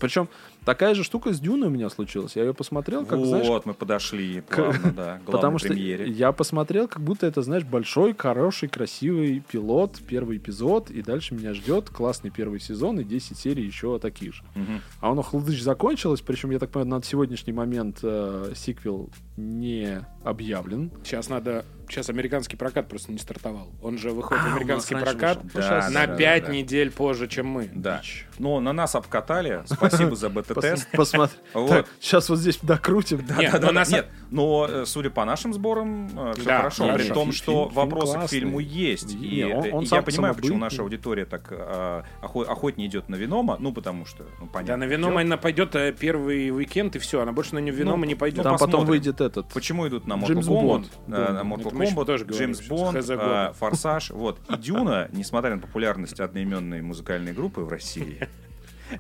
Причем 0.01 0.29
такая 0.65 0.95
же 0.95 1.05
штука 1.05 1.33
с 1.33 1.41
Дюной 1.41 1.69
у 1.69 1.71
меня 1.71 1.91
случилась. 1.91 2.37
Я 2.37 2.45
ее 2.45 2.55
посмотрел, 2.55 3.05
как, 3.05 3.25
знаешь, 3.25 3.47
Вот, 3.47 3.67
мы 3.67 3.75
подошли 3.75 4.41
плавно, 4.43 4.93
да, 4.93 5.21
Потому 5.27 5.41
главной 5.41 5.59
что 5.59 5.69
премьере. 5.69 6.11
я 6.11 6.33
посмотрел, 6.33 6.89
как 6.89 7.03
будто 7.03 7.27
это, 7.27 7.43
знаешь, 7.43 7.65
большой, 7.65 8.15
хороший, 8.17 8.69
красивый 8.69 9.43
пилот, 9.49 10.01
первый 10.07 10.39
эпизод, 10.39 10.91
и 10.91 11.03
дальше 11.03 11.35
меня 11.35 11.55
ждет 11.55 11.91
классный 11.91 12.31
первый 12.31 12.61
сезон 12.61 13.01
и 13.01 13.05
10 13.05 13.39
серий 13.39 13.65
еще 13.65 13.99
таких 13.99 14.35
же. 14.35 14.43
Мгм. 14.55 14.81
А 15.01 15.11
оно 15.11 15.23
хлдыч 15.23 15.63
закончилось, 15.63 16.21
причем, 16.21 16.51
я 16.51 16.59
так 16.59 16.71
понимаю, 16.71 17.01
на 17.01 17.03
сегодняшний 17.03 17.53
момент 17.53 17.99
э, 18.03 18.53
сиквел 18.55 19.11
не 19.37 20.05
объявлен. 20.25 20.91
Сейчас 21.05 21.29
надо... 21.29 21.65
Сейчас 21.89 22.09
американский 22.11 22.57
прокат 22.57 22.89
просто 22.89 23.13
не 23.13 23.19
стартовал. 23.19 23.71
Он 23.81 23.97
же 23.97 24.11
выходит 24.11 24.43
в 24.43 24.47
А, 24.47 24.49
у 24.49 24.57
американский 24.57 24.97
прокат. 24.97 25.41
Да, 25.55 25.89
на 25.91 26.07
да, 26.07 26.17
5 26.17 26.47
да. 26.47 26.53
недель 26.53 26.91
позже, 26.91 27.29
чем 27.29 27.47
мы. 27.47 27.71
Да. 27.73 28.03
Но 28.39 28.61
на 28.61 28.73
нас 28.73 28.95
обкатали. 28.95 29.63
Спасибо 29.67 30.17
за 30.17 30.29
бета-тест. 30.31 30.89
Пос- 30.93 30.97
Посмотри. 30.97 31.37
Вот. 31.55 31.87
сейчас 32.01 32.29
вот 32.29 32.39
здесь 32.39 32.59
докрутим. 32.63 33.25
Да, 33.27 33.37
да, 33.59 33.73
да. 33.73 33.83
са- 33.83 33.93
Нет, 33.93 34.09
но 34.31 34.67
э, 34.69 34.85
судя 34.87 35.11
по 35.11 35.25
нашим 35.25 35.53
сборам, 35.55 36.09
все 36.35 36.45
Да, 36.45 36.59
хорошо. 36.59 36.87
хорошо. 36.87 37.05
При 37.05 37.13
том, 37.15 37.33
что 37.33 37.65
фильм 37.65 37.75
вопросы 37.75 38.19
к 38.19 38.29
фильму 38.29 38.61
есть. 38.61 39.15
Не, 39.15 39.27
И 39.27 39.45
он- 39.45 39.65
э, 39.65 39.71
он 39.73 39.85
я 39.85 40.03
понимаю, 40.03 40.35
почему 40.35 40.59
наша 40.59 40.83
аудитория 40.83 41.25
так 41.25 41.49
э, 41.51 42.03
охо- 42.23 42.45
охотнее 42.45 42.89
идет 42.89 43.09
на 43.09 43.17
Венома. 43.17 43.57
Ну, 43.59 43.73
потому 43.73 44.05
что, 44.07 44.25
ну, 44.41 44.47
понятно. 44.47 44.75
Да, 44.75 44.77
на 44.77 44.85
Веном 44.85 45.13
идет. 45.15 45.27
она 45.27 45.37
пойдет 45.37 45.75
э, 45.75 45.93
первый 45.99 46.51
уикенд, 46.51 46.97
и 46.97 46.99
все. 46.99 47.21
Она 47.23 47.33
больше 47.33 47.55
на 47.55 47.59
Венома 47.61 47.99
Ну, 47.99 48.05
не 48.05 48.15
пойдет. 48.15 48.43
Там 48.43 48.59
потом 48.59 48.85
выйдет 48.85 49.21
этот. 49.21 49.49
Почему 49.49 49.87
идут 49.89 50.07
на 50.07 50.15
Mortal 50.15 50.27
Джеймс 50.27 50.47
Kombat, 50.47 50.63
Бонд. 50.63 50.87
э, 51.09 51.11
на. 51.11 51.41
Mortal 51.41 51.73
Kombat, 51.73 52.31
Джеймс 52.33 52.61
Бонд, 52.69 52.97
э. 53.09 53.53
Форсаж, 53.59 54.11
вот. 54.11 54.39
И 54.51 54.57
Дюна, 54.57 55.09
несмотря 55.13 55.55
на 55.55 55.61
популярность 55.61 56.21
одноименной 56.21 56.83
музыкальной 56.83 57.33
группы 57.33 57.61
в 57.63 57.69
России, 57.69 58.26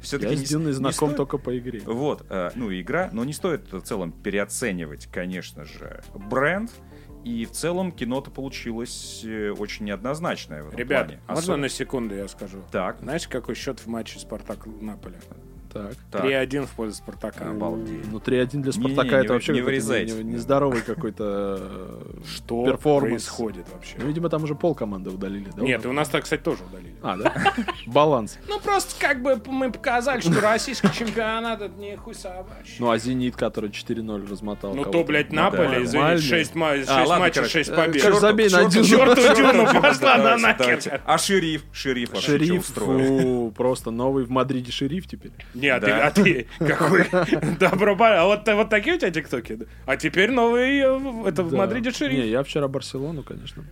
все-таки 0.02 0.34
Я 0.34 0.38
с 0.38 0.48
Дюной 0.48 0.72
знаком 0.72 1.14
только 1.14 1.38
по 1.38 1.56
игре. 1.58 1.80
Вот, 1.84 2.24
э, 2.28 2.50
ну, 2.54 2.72
игра, 2.72 3.10
но 3.12 3.24
не 3.24 3.32
стоит 3.32 3.72
в 3.72 3.80
целом 3.82 4.12
переоценивать, 4.12 5.06
конечно 5.06 5.64
же, 5.64 6.02
бренд. 6.14 6.70
И 7.24 7.44
в 7.44 7.50
целом 7.50 7.90
кино-то 7.90 8.30
получилось 8.30 9.22
э, 9.24 9.50
очень 9.50 9.86
неоднозначное 9.86 10.62
в 10.62 10.68
этом 10.68 10.78
Ребят, 10.78 11.06
плане. 11.08 11.20
можно 11.26 11.38
Особенно- 11.40 11.62
на 11.62 11.68
секунду 11.68 12.14
я 12.14 12.28
скажу? 12.28 12.58
Так, 12.70 12.98
Знаешь, 13.00 13.26
какой 13.26 13.56
счет 13.56 13.80
в 13.80 13.86
матче 13.88 14.20
Спартак-Наполе? 14.20 15.16
Так. 15.72 15.94
так. 16.10 16.24
3-1 16.24 16.66
в 16.66 16.70
пользу 16.70 16.96
Спартака. 16.96 17.50
Обалдеть. 17.50 18.10
Ну, 18.10 18.18
3-1 18.18 18.62
для 18.62 18.72
Спартака 18.72 19.02
не 19.02 19.24
это 19.24 19.28
вы- 19.28 19.34
вообще 19.34 19.52
не 19.52 19.58
какой-то 19.60 19.64
вырезайте. 19.86 20.14
не- 20.22 20.32
нездоровый 20.34 20.82
какой-то 20.82 21.58
э, 21.60 22.22
Что 22.34 22.64
перформанс. 22.64 23.10
происходит 23.10 23.66
вообще? 23.72 23.96
Ну, 23.98 24.06
видимо, 24.06 24.28
там 24.28 24.44
уже 24.44 24.54
пол 24.54 24.74
команды 24.74 25.10
удалили, 25.10 25.50
да? 25.56 25.62
Нет, 25.62 25.84
у 25.86 25.92
нас 25.92 26.08
так, 26.08 26.24
кстати, 26.24 26.40
тоже 26.40 26.64
удалили. 26.64 26.94
А, 27.02 27.16
да? 27.16 27.34
Баланс. 27.86 28.38
Ну, 28.48 28.58
просто 28.60 28.94
как 29.00 29.22
бы 29.22 29.40
мы 29.46 29.70
показали, 29.72 30.20
что 30.20 30.40
российский 30.40 30.90
чемпионат 30.92 31.60
это 31.60 31.74
не 31.78 31.96
хуй 31.96 32.14
собачий. 32.14 32.76
Ну, 32.78 32.90
а 32.90 32.98
Зенит, 32.98 33.36
который 33.36 33.70
4-0 33.70 34.30
размотал. 34.30 34.74
Ну, 34.74 34.84
то, 34.84 35.04
блядь, 35.04 35.30
Ну, 35.30 35.36
Наполе, 35.42 35.80
нормально. 35.80 36.18
6, 36.20 36.52
А, 36.54 37.18
матчей, 37.18 37.34
короче, 37.34 37.52
6 37.52 37.70
э, 37.70 37.74
побед. 37.76 38.14
Забей 38.16 38.48
на 38.50 38.64
Дюну, 38.68 39.80
пошла 39.80 40.16
на 40.18 40.36
нахер. 40.36 41.00
А 41.04 41.18
шериф? 41.18 41.64
Шериф 41.72 42.10
Шериф, 42.16 42.66
просто 43.54 43.90
новый 43.90 44.24
в 44.24 44.30
Мадриде 44.30 44.72
шериф 44.72 45.06
теперь. 45.06 45.32
Нет, 45.66 45.80
ты, 45.80 45.86
Да. 45.86 46.06
а 46.06 46.10
ты 46.10 46.46
какой? 46.58 47.06
Добро 47.58 47.96
А 48.00 48.24
вот, 48.24 48.48
вот 48.48 48.70
такие 48.70 48.96
у 48.96 48.98
тебя 48.98 49.10
тиктоки? 49.10 49.58
А 49.84 49.96
теперь 49.96 50.30
новый 50.30 50.78
э, 50.80 51.28
это 51.28 51.42
в. 51.42 51.52
Мадриде 51.52 51.90
Не, 51.90 51.94
шериф. 51.94 52.24
я 52.24 52.42
вчера 52.42 52.68
Барселону, 52.68 53.22
конечно. 53.22 53.64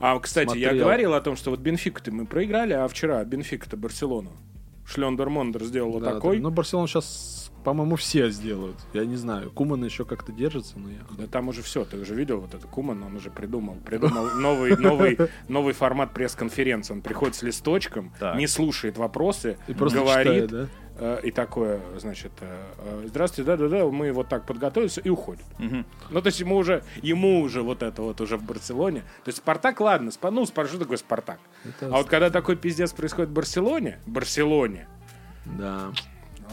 А, 0.00 0.18
кстати, 0.18 0.56
я 0.56 0.74
говорил 0.74 1.14
о 1.14 1.20
том, 1.20 1.36
что 1.36 1.50
вот 1.50 1.60
Бенфику-то 1.60 2.10
мы 2.12 2.26
проиграли, 2.26 2.72
а 2.72 2.88
вчера 2.88 3.22
Бенфика-то 3.24 3.76
Барселону. 3.76 4.32
Шлендер 4.84 5.28
Мондер 5.30 5.62
сделал 5.64 6.00
Да, 6.00 6.14
такой. 6.14 6.36
да. 6.38 6.42
Ну, 6.42 6.50
Барселону 6.50 6.88
сейчас, 6.88 7.41
по-моему, 7.64 7.96
все 7.96 8.28
сделают. 8.30 8.76
Я 8.92 9.04
не 9.04 9.16
знаю. 9.16 9.50
Куман 9.50 9.84
еще 9.84 10.04
как-то 10.04 10.32
держится, 10.32 10.78
но 10.78 10.90
я... 10.90 10.98
Да 11.16 11.26
там 11.26 11.48
уже 11.48 11.62
все, 11.62 11.84
ты 11.84 11.96
уже 11.98 12.14
видел 12.14 12.40
вот 12.40 12.54
это 12.54 12.66
Куман, 12.66 13.02
он 13.02 13.16
уже 13.16 13.30
придумал, 13.30 13.76
придумал 13.76 14.30
новый, 14.36 14.76
новый, 14.76 15.18
новый 15.48 15.72
формат 15.72 16.12
пресс-конференции. 16.12 16.92
Он 16.94 17.02
приходит 17.02 17.36
с 17.36 17.42
листочком, 17.42 18.12
Так. 18.18 18.36
не 18.36 18.46
слушает 18.46 18.98
вопросы, 18.98 19.58
И 19.68 19.74
просто 19.74 19.98
говорит, 20.00 20.44
читает, 20.44 20.50
да? 20.50 20.66
э, 20.98 21.20
и 21.24 21.30
такое, 21.30 21.80
значит, 21.98 22.32
э, 22.40 22.64
э, 22.78 23.04
здравствуйте, 23.08 23.46
да-да-да, 23.46 23.86
мы 23.86 24.12
вот 24.12 24.28
так 24.28 24.44
подготовились, 24.46 24.98
и 25.02 25.08
уходит. 25.10 25.44
Мгм. 25.58 25.86
Ну, 26.10 26.20
то 26.20 26.26
есть 26.26 26.40
ему 26.40 26.56
уже, 26.56 26.82
ему 27.02 27.40
уже 27.40 27.62
вот 27.62 27.82
это 27.82 28.02
вот 28.02 28.20
уже 28.20 28.36
в 28.36 28.42
Барселоне. 28.42 29.00
То 29.24 29.28
есть 29.28 29.38
Спартак, 29.38 29.80
ладно, 29.80 30.08
спа- 30.10 30.30
ну, 30.30 30.42
Спар- 30.44 30.66
что 30.66 30.78
такое 30.78 30.96
Спартак? 30.96 31.38
Это 31.64 31.86
А 31.86 31.98
вот 31.98 32.08
когда 32.08 32.30
такой 32.30 32.56
пиздец 32.56 32.92
происходит 32.92 33.30
в 33.30 33.32
Барселоне, 33.32 33.98
Барселоне, 34.06 34.88
Да. 35.44 35.92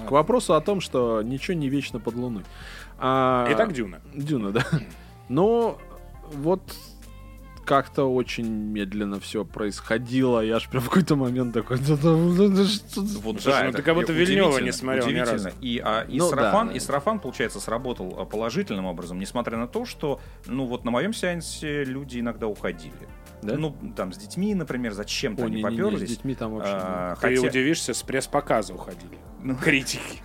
К 0.08 0.12
вопросу 0.12 0.54
о 0.54 0.62
том, 0.62 0.82
что 0.82 1.22
ничего 1.22 1.56
не 1.56 1.70
вечно 1.70 2.00
под 2.00 2.16
луной. 2.16 2.44
А, 2.98 3.48
Итак, 3.52 3.74
Дюна. 3.74 4.02
Дюна, 4.14 4.52
да. 4.52 4.66
Но 5.30 5.78
вот 6.34 6.62
как-то 7.70 8.06
очень 8.06 8.48
медленно 8.50 9.20
все 9.20 9.46
происходило. 9.46 10.40
Я 10.40 10.56
аж 10.56 10.68
прям 10.70 10.82
в 10.82 10.88
какой-то 10.88 11.16
момент 11.16 11.54
такой... 11.54 11.78
«Да, 11.78 11.96
да, 11.98 12.16
да, 12.16 12.48
да 12.48 12.66
что 12.66 13.02
за-» 13.02 13.20
Вот 13.20 13.44
да, 13.44 13.62
ну 13.62 13.70
это 13.70 13.78
ты 13.78 13.84
как 13.84 13.94
будто 13.94 14.12
удивительно, 14.12 14.60
не 14.60 14.72
смотрел 14.72 15.06
ни 15.08 15.20
разу. 15.20 15.50
И, 15.62 15.80
а, 15.86 16.02
и, 16.02 16.18
Ну, 16.18 16.30
сарафан, 16.30 16.68
да, 16.68 16.72
да. 16.74 16.78
и 16.78 16.80
сарафан, 16.80 17.20
получается, 17.20 17.60
сработал 17.60 18.16
а, 18.18 18.26
положительным 18.26 18.88
образом, 18.88 19.20
несмотря 19.20 19.56
на 19.60 19.68
то, 19.68 19.86
что, 19.86 20.20
ну, 20.48 20.66
вот 20.66 20.84
на 20.84 20.90
моем 20.90 21.14
сеансе 21.14 21.84
люди 21.84 22.20
иногда 22.20 22.48
уходили. 22.48 23.08
Да? 23.42 23.56
Ну, 23.58 23.76
там, 23.96 24.12
с 24.14 24.18
детьми, 24.18 24.54
например, 24.56 24.94
зачем-то 24.94 25.44
О, 25.44 25.46
они 25.46 25.58
не-не-не, 25.64 25.84
поперлись. 25.84 26.08
с 26.08 26.12
детьми 26.12 26.36
там 26.36 26.54
вообще... 26.56 26.72
А, 26.74 27.16
Ты 27.16 27.22
хотя- 27.38 27.42
удивишься, 27.48 27.94
с 27.94 28.04
пресс-показа 28.04 28.74
уходили. 28.74 29.18
Ну. 29.42 29.56
Критики. 29.56 30.22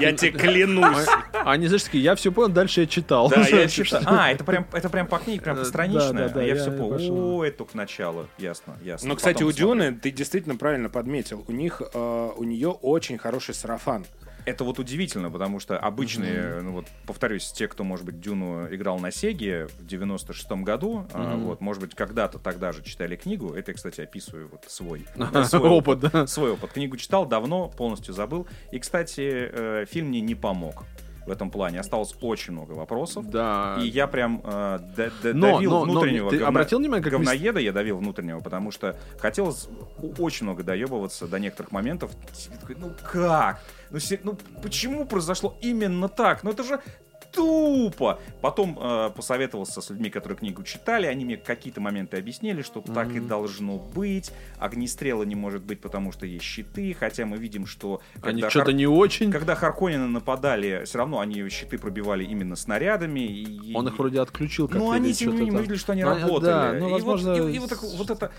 Я 0.00 0.12
тебе 0.12 0.32
клянусь. 0.32 1.06
А 1.32 1.52
Они, 1.52 1.66
знаешь, 1.68 1.84
такие, 1.84 2.02
я 2.02 2.14
все 2.16 2.32
понял, 2.32 2.48
дальше 2.52 2.80
я 2.82 2.86
читал. 2.86 3.28
Да, 3.28 3.46
я 3.46 3.68
читал. 3.68 4.02
А, 4.06 4.30
это 4.30 4.42
прям, 4.44 4.66
это 4.72 4.88
прям 4.90 5.06
по 5.06 5.18
книге, 5.18 5.40
прям 5.40 5.56
Э, 5.56 5.60
постраничное. 5.60 6.28
да, 6.28 6.34
да, 6.34 6.40
а 6.40 6.42
я, 6.42 6.54
я 6.54 6.60
все 6.60 6.70
понял. 6.72 7.36
О, 7.38 7.44
это 7.44 7.58
только 7.58 7.76
начало. 7.76 8.26
Ясно, 8.38 8.76
ясно. 8.82 9.08
Но, 9.08 9.16
кстати, 9.16 9.34
Потом 9.44 9.48
у. 9.48 9.52
Дюны, 9.52 9.92
ты 9.92 10.10
действительно 10.10 10.56
правильно 10.56 10.88
подметил, 10.88 11.44
у 11.46 11.52
них, 11.52 11.80
э, 11.94 12.30
у 12.36 12.44
нее 12.44 12.70
очень 12.70 13.18
хороший 13.18 13.54
сарафан. 13.54 14.04
Это 14.48 14.64
вот 14.64 14.78
удивительно, 14.78 15.30
потому 15.30 15.60
что 15.60 15.78
обычные, 15.78 16.60
ну 16.62 16.72
вот, 16.72 16.86
повторюсь, 17.06 17.52
те, 17.52 17.68
кто, 17.68 17.84
может 17.84 18.06
быть, 18.06 18.18
Дюну 18.20 18.66
играл 18.74 18.98
на 18.98 19.10
Сеге 19.10 19.66
в 19.66 19.84
96-м 19.84 20.64
году, 20.64 21.06
а, 21.12 21.34
Мгм. 21.34 21.44
вот, 21.44 21.60
может 21.60 21.82
быть, 21.82 21.94
когда-то 21.94 22.38
тогда 22.38 22.72
же 22.72 22.82
читали 22.82 23.16
книгу, 23.16 23.52
это 23.52 23.72
я, 23.72 23.74
кстати, 23.74 24.00
описываю 24.00 24.48
вот 24.48 24.64
свой, 24.68 25.06
Опыт, 25.52 26.00
да. 26.00 26.26
свой 26.26 26.52
опыт. 26.52 26.72
Книгу 26.72 26.96
читал 26.96 27.26
давно, 27.26 27.68
полностью 27.68 28.14
забыл. 28.14 28.46
И, 28.72 28.78
кстати, 28.78 29.20
э, 29.52 29.84
фильм 29.90 30.08
мне 30.08 30.20
не 30.22 30.34
помог 30.34 30.84
в 31.26 31.30
этом 31.30 31.50
плане. 31.50 31.78
Осталось 31.80 32.14
очень 32.22 32.54
много 32.54 32.72
вопросов. 32.72 33.28
Да. 33.28 33.76
И 33.82 33.86
я 33.86 34.06
прям 34.06 34.40
э, 34.42 34.78
д- 34.96 35.10
д- 35.22 35.34
Но- 35.34 35.52
давил 35.56 35.70
но- 35.72 35.84
но 35.84 35.92
внутреннего 35.92 36.30
ты 36.30 36.36
говна- 36.38 36.48
обратил 36.48 36.78
внимание, 36.78 37.04
как 37.04 37.12
говноеда, 37.12 37.60
я 37.60 37.72
давил 37.72 37.98
внутреннего, 37.98 38.40
потому 38.40 38.70
что 38.70 38.96
хотелось 39.18 39.68
очень 40.18 40.44
много 40.46 40.62
доебываться 40.62 41.26
до 41.28 41.38
некоторых 41.38 41.70
моментов. 41.70 42.12
Такой, 42.60 42.76
Ну 42.80 42.92
как? 43.12 43.60
Ну, 43.90 43.98
ну 44.22 44.38
почему 44.62 45.04
произошло 45.06 45.56
именно 45.60 46.08
так? 46.08 46.42
Ну 46.42 46.50
это 46.50 46.62
же 46.62 46.80
тупо. 47.32 48.18
Потом 48.40 48.78
э, 48.80 49.10
посоветовался 49.14 49.80
с 49.80 49.90
людьми, 49.90 50.10
которые 50.10 50.38
книгу 50.38 50.62
читали, 50.62 51.06
они 51.06 51.24
мне 51.24 51.36
какие-то 51.36 51.80
моменты 51.80 52.16
объяснили, 52.16 52.62
что 52.62 52.80
так 52.80 53.10
и 53.14 53.20
должно 53.20 53.78
быть. 53.78 54.32
Огнестрела 54.58 55.22
не 55.24 55.34
может 55.34 55.62
быть, 55.62 55.80
потому 55.80 56.12
что 56.12 56.26
есть 56.26 56.44
щиты, 56.44 56.94
хотя 56.98 57.26
мы 57.26 57.36
видим, 57.38 57.66
что 57.66 58.00
Они 58.22 58.40
когда 58.42 58.50
что-то 58.50 58.70
Хар- 58.70 58.74
не 58.74 58.86
очень. 58.86 59.30
когда 59.32 59.54
Харконины 59.54 60.06
нападали, 60.08 60.82
все 60.84 60.98
равно 60.98 61.20
они 61.20 61.48
щиты 61.48 61.78
пробивали 61.78 62.24
именно 62.24 62.56
снарядами. 62.56 63.20
И, 63.20 63.74
Он 63.74 63.86
их 63.88 63.98
вроде 63.98 64.20
отключил 64.20 64.68
как 64.68 64.78
ну, 64.78 64.90
они, 64.90 65.12
тем 65.12 65.32
не 65.32 65.38
менее, 65.38 65.52
мы 65.52 65.60
видели, 65.62 65.76
что 65.76 65.92
они 65.92 66.02
Ну, 66.04 66.10
работали. 66.14 66.40
да, 66.50 66.72
ну, 66.72 66.88
И 66.88 66.92
возможно, 66.92 67.34
вот, 67.34 67.50
и, 67.50 67.56
и 67.56 67.58
вот, 67.58 67.68
так- 67.70 67.82
вот 67.82 68.10
это... 68.10 68.30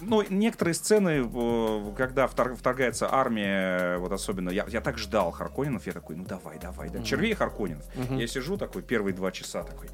Ну, 0.00 0.22
некоторые 0.28 0.74
сцены, 0.74 1.24
э, 1.32 1.92
когда 1.96 2.26
втор- 2.26 2.54
вторгается 2.56 3.08
армия, 3.12 3.98
вот 3.98 4.12
особенно... 4.12 4.50
Я, 4.50 4.66
я 4.68 4.80
так 4.80 4.98
ждал 4.98 5.30
Харконинов, 5.30 5.86
я 5.86 5.92
такой, 5.92 6.16
ну, 6.16 6.24
давай, 6.24 6.58
давай, 6.58 6.88
да. 6.90 7.02
Червей 7.02 7.34
Харконинов. 7.34 7.84
Мгм. 7.96 8.18
Я 8.18 8.26
сижу 8.34 8.56
такой 8.56 8.82
первые 8.82 9.14
два 9.14 9.30
часа 9.30 9.62
такой, 9.62 9.88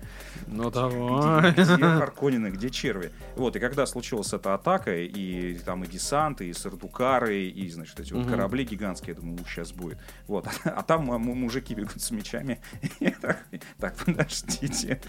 Ну 0.46 0.70
давай. 0.70 1.52
где, 1.52 1.62
где 1.62 1.76
Харконины, 1.76 2.48
где 2.48 2.70
черви? 2.70 3.10
Вот, 3.36 3.56
и 3.56 3.60
когда 3.60 3.86
случилась 3.86 4.32
эта 4.32 4.54
атака, 4.54 4.96
и 4.96 5.54
там 5.58 5.84
и 5.84 5.86
десанты, 5.86 6.48
и 6.48 6.52
сардукары, 6.54 7.42
и, 7.44 7.68
значит, 7.70 8.00
эти 8.00 8.12
вот 8.14 8.22
Мгм. 8.22 8.30
корабли 8.30 8.64
гигантские, 8.64 9.14
я 9.14 9.20
думаю, 9.20 9.38
сейчас 9.46 9.72
будет. 9.72 9.98
Вот, 10.26 10.46
а 10.64 10.82
там 10.82 11.10
м- 11.12 11.20
мужики 11.22 11.74
бегут 11.74 12.00
с 12.00 12.10
мечами. 12.10 12.60
Я 13.00 13.10
такой, 13.12 13.60
Так, 13.78 13.96
подождите. 13.96 15.00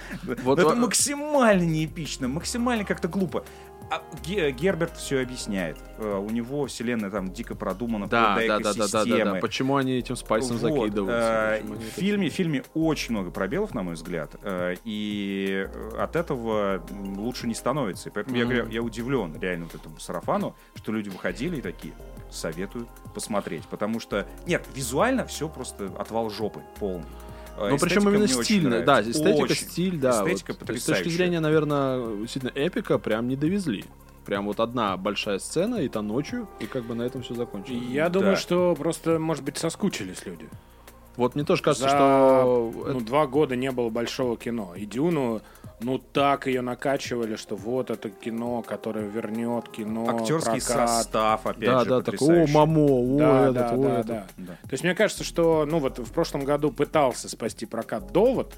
Вот 0.43 0.59
это 0.59 0.75
максимально 0.75 1.63
неэпично, 1.63 2.27
максимально 2.27 2.83
как-то 2.85 3.07
глупо. 3.07 3.43
А 3.91 4.01
Ге- 4.25 4.51
Герберт 4.51 4.95
все 4.97 5.21
объясняет. 5.21 5.77
Э, 5.97 6.15
У 6.17 6.29
него 6.29 6.65
вселенная 6.65 7.09
там 7.09 7.31
дико 7.33 7.55
продумана, 7.55 8.07
Да, 8.07 8.35
да, 8.37 8.59
да, 8.59 8.73
да, 8.73 8.87
да, 8.87 9.05
да, 9.05 9.25
да. 9.25 9.35
Почему 9.35 9.75
они 9.75 9.97
этим 9.99 10.15
спайсом 10.15 10.57
Вот, 10.57 10.61
закидываются? 10.61 11.57
э, 11.59 11.63
В 11.63 11.81
фильме, 11.81 12.29
в 12.29 12.33
фильме 12.33 12.63
очень 12.73 13.11
много 13.13 13.31
пробелов, 13.31 13.73
на 13.73 13.83
мой 13.83 13.95
взгляд, 13.95 14.33
э, 14.43 14.75
и 14.85 15.67
э, 15.71 15.97
от 15.99 16.15
этого 16.15 16.81
лучше 17.17 17.47
не 17.47 17.53
становится. 17.53 18.07
И 18.09 18.11
поэтому 18.13 18.37
я, 18.37 18.45
Мгм. 18.45 18.53
говорю, 18.55 18.69
я 18.71 18.81
удивлен 18.81 19.37
реально 19.39 19.65
вот 19.65 19.75
этому 19.75 19.99
сарафану, 19.99 20.55
что 20.75 20.93
люди 20.93 21.09
выходили 21.09 21.57
и 21.57 21.61
такие, 21.61 21.93
советую 22.29 22.87
посмотреть. 23.13 23.65
Потому 23.67 23.99
что, 23.99 24.25
нет, 24.47 24.65
визуально 24.73 25.25
все 25.25 25.49
просто 25.49 25.91
отвал 25.99 26.29
жопы 26.29 26.61
полный. 26.79 27.05
Э, 27.61 27.69
Ну, 27.71 27.77
причем 27.77 28.07
именно 28.09 28.27
стильно, 28.27 28.81
да, 28.81 29.01
эстетика, 29.01 29.43
Очень. 29.43 29.55
стиль, 29.55 29.97
да. 29.97 30.23
Эстетика 30.23 30.53
вот. 30.53 30.65
То 30.67 30.73
есть 30.73 30.83
С 30.83 30.87
точки 30.87 30.99
потрясающая. 31.03 31.11
зрения, 31.11 31.39
наверное, 31.39 32.17
действительно 32.17 32.51
эпика 32.55 32.97
прям 32.97 33.27
не 33.27 33.35
довезли. 33.35 33.85
Прям 34.25 34.45
вот 34.45 34.59
одна 34.59 34.97
большая 34.97 35.39
сцена, 35.39 35.77
и 35.77 35.89
то 35.89 36.01
ночью, 36.01 36.47
и 36.59 36.65
как 36.67 36.83
бы 36.85 36.93
на 36.93 37.01
этом 37.03 37.23
все 37.23 37.33
закончилось. 37.33 37.81
Я 37.89 38.07
думаю, 38.09 38.35
Да. 38.35 38.39
что 38.39 38.75
просто, 38.75 39.17
может 39.17 39.43
быть, 39.43 39.57
соскучились 39.57 40.25
люди. 40.25 40.47
Вот 41.17 41.35
мне 41.35 41.43
тоже 41.43 41.61
кажется, 41.61 41.89
За, 41.89 41.95
что... 41.95 42.71
ну, 42.73 42.85
это- 42.97 43.05
два 43.05 43.27
года 43.27 43.55
не 43.55 43.71
было 43.71 43.89
большого 43.89 44.37
кино. 44.37 44.73
И 44.75 44.85
Дюну, 44.85 45.41
ну, 45.81 45.97
так 45.97 46.47
ее 46.47 46.61
накачивали, 46.61 47.35
что 47.35 47.55
вот 47.55 47.89
это 47.89 48.09
кино, 48.09 48.61
которое 48.61 49.05
вернет 49.07 49.67
кино, 49.69 50.07
Актерский 50.09 50.61
прокат. 50.65 50.89
состав, 50.89 51.45
опять 51.45 51.69
Да, 51.69 51.79
же, 51.83 51.89
да, 51.89 52.01
так, 52.01 52.21
о, 52.21 52.47
мамо, 52.47 52.79
о, 52.81 53.17
Да, 53.17 53.43
этот, 53.43 53.55
да, 53.55 53.69
о, 53.73 53.77
да, 53.77 53.93
этот. 53.99 54.07
да. 54.07 54.27
Да. 54.37 54.53
То 54.53 54.69
есть 54.71 54.83
мне 54.83 54.95
кажется, 54.95 55.23
что, 55.23 55.65
ну, 55.65 55.79
вот 55.79 55.99
в 55.99 56.11
прошлом 56.13 56.45
году 56.45 56.71
пытался 56.71 57.27
спасти 57.29 57.65
прокат 57.65 58.11
«Довод», 58.11 58.53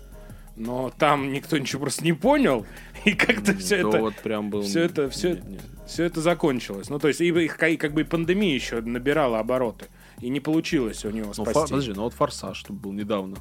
но 0.55 0.91
там 0.97 1.31
никто 1.31 1.57
ничего 1.57 1.81
просто 1.81 2.03
не 2.03 2.13
понял, 2.13 2.65
и 3.05 3.13
как-то 3.13 3.55
все 3.57 3.77
это... 3.77 3.99
вот 3.99 4.15
прям 4.15 4.49
был... 4.49 4.61
всё 4.63 4.81
это- 4.81 5.09
всё- 5.09 5.29
Нет, 5.29 5.47
нет. 5.47 5.61
все 5.87 6.03
это 6.05 6.21
закончилось. 6.21 6.89
Ну, 6.89 6.99
то 6.99 7.07
есть, 7.07 7.21
и, 7.21 7.27
и 7.27 7.47
как 7.47 7.69
и 7.69 7.77
как 7.77 7.93
бы 7.93 8.01
и 8.01 8.03
пандемия 8.03 8.53
еще 8.53 8.81
набирала 8.81 9.39
обороты. 9.39 9.85
И 10.21 10.29
не 10.29 10.39
получилось 10.39 11.03
у 11.05 11.09
него 11.09 11.27
Ну, 11.27 11.33
спасти. 11.33 11.53
фа- 11.53 11.63
подожди, 11.67 11.93
ну 11.93 12.03
вот 12.03 12.13
«Форсаж», 12.13 12.63
был 12.69 12.91
недавно. 12.93 13.35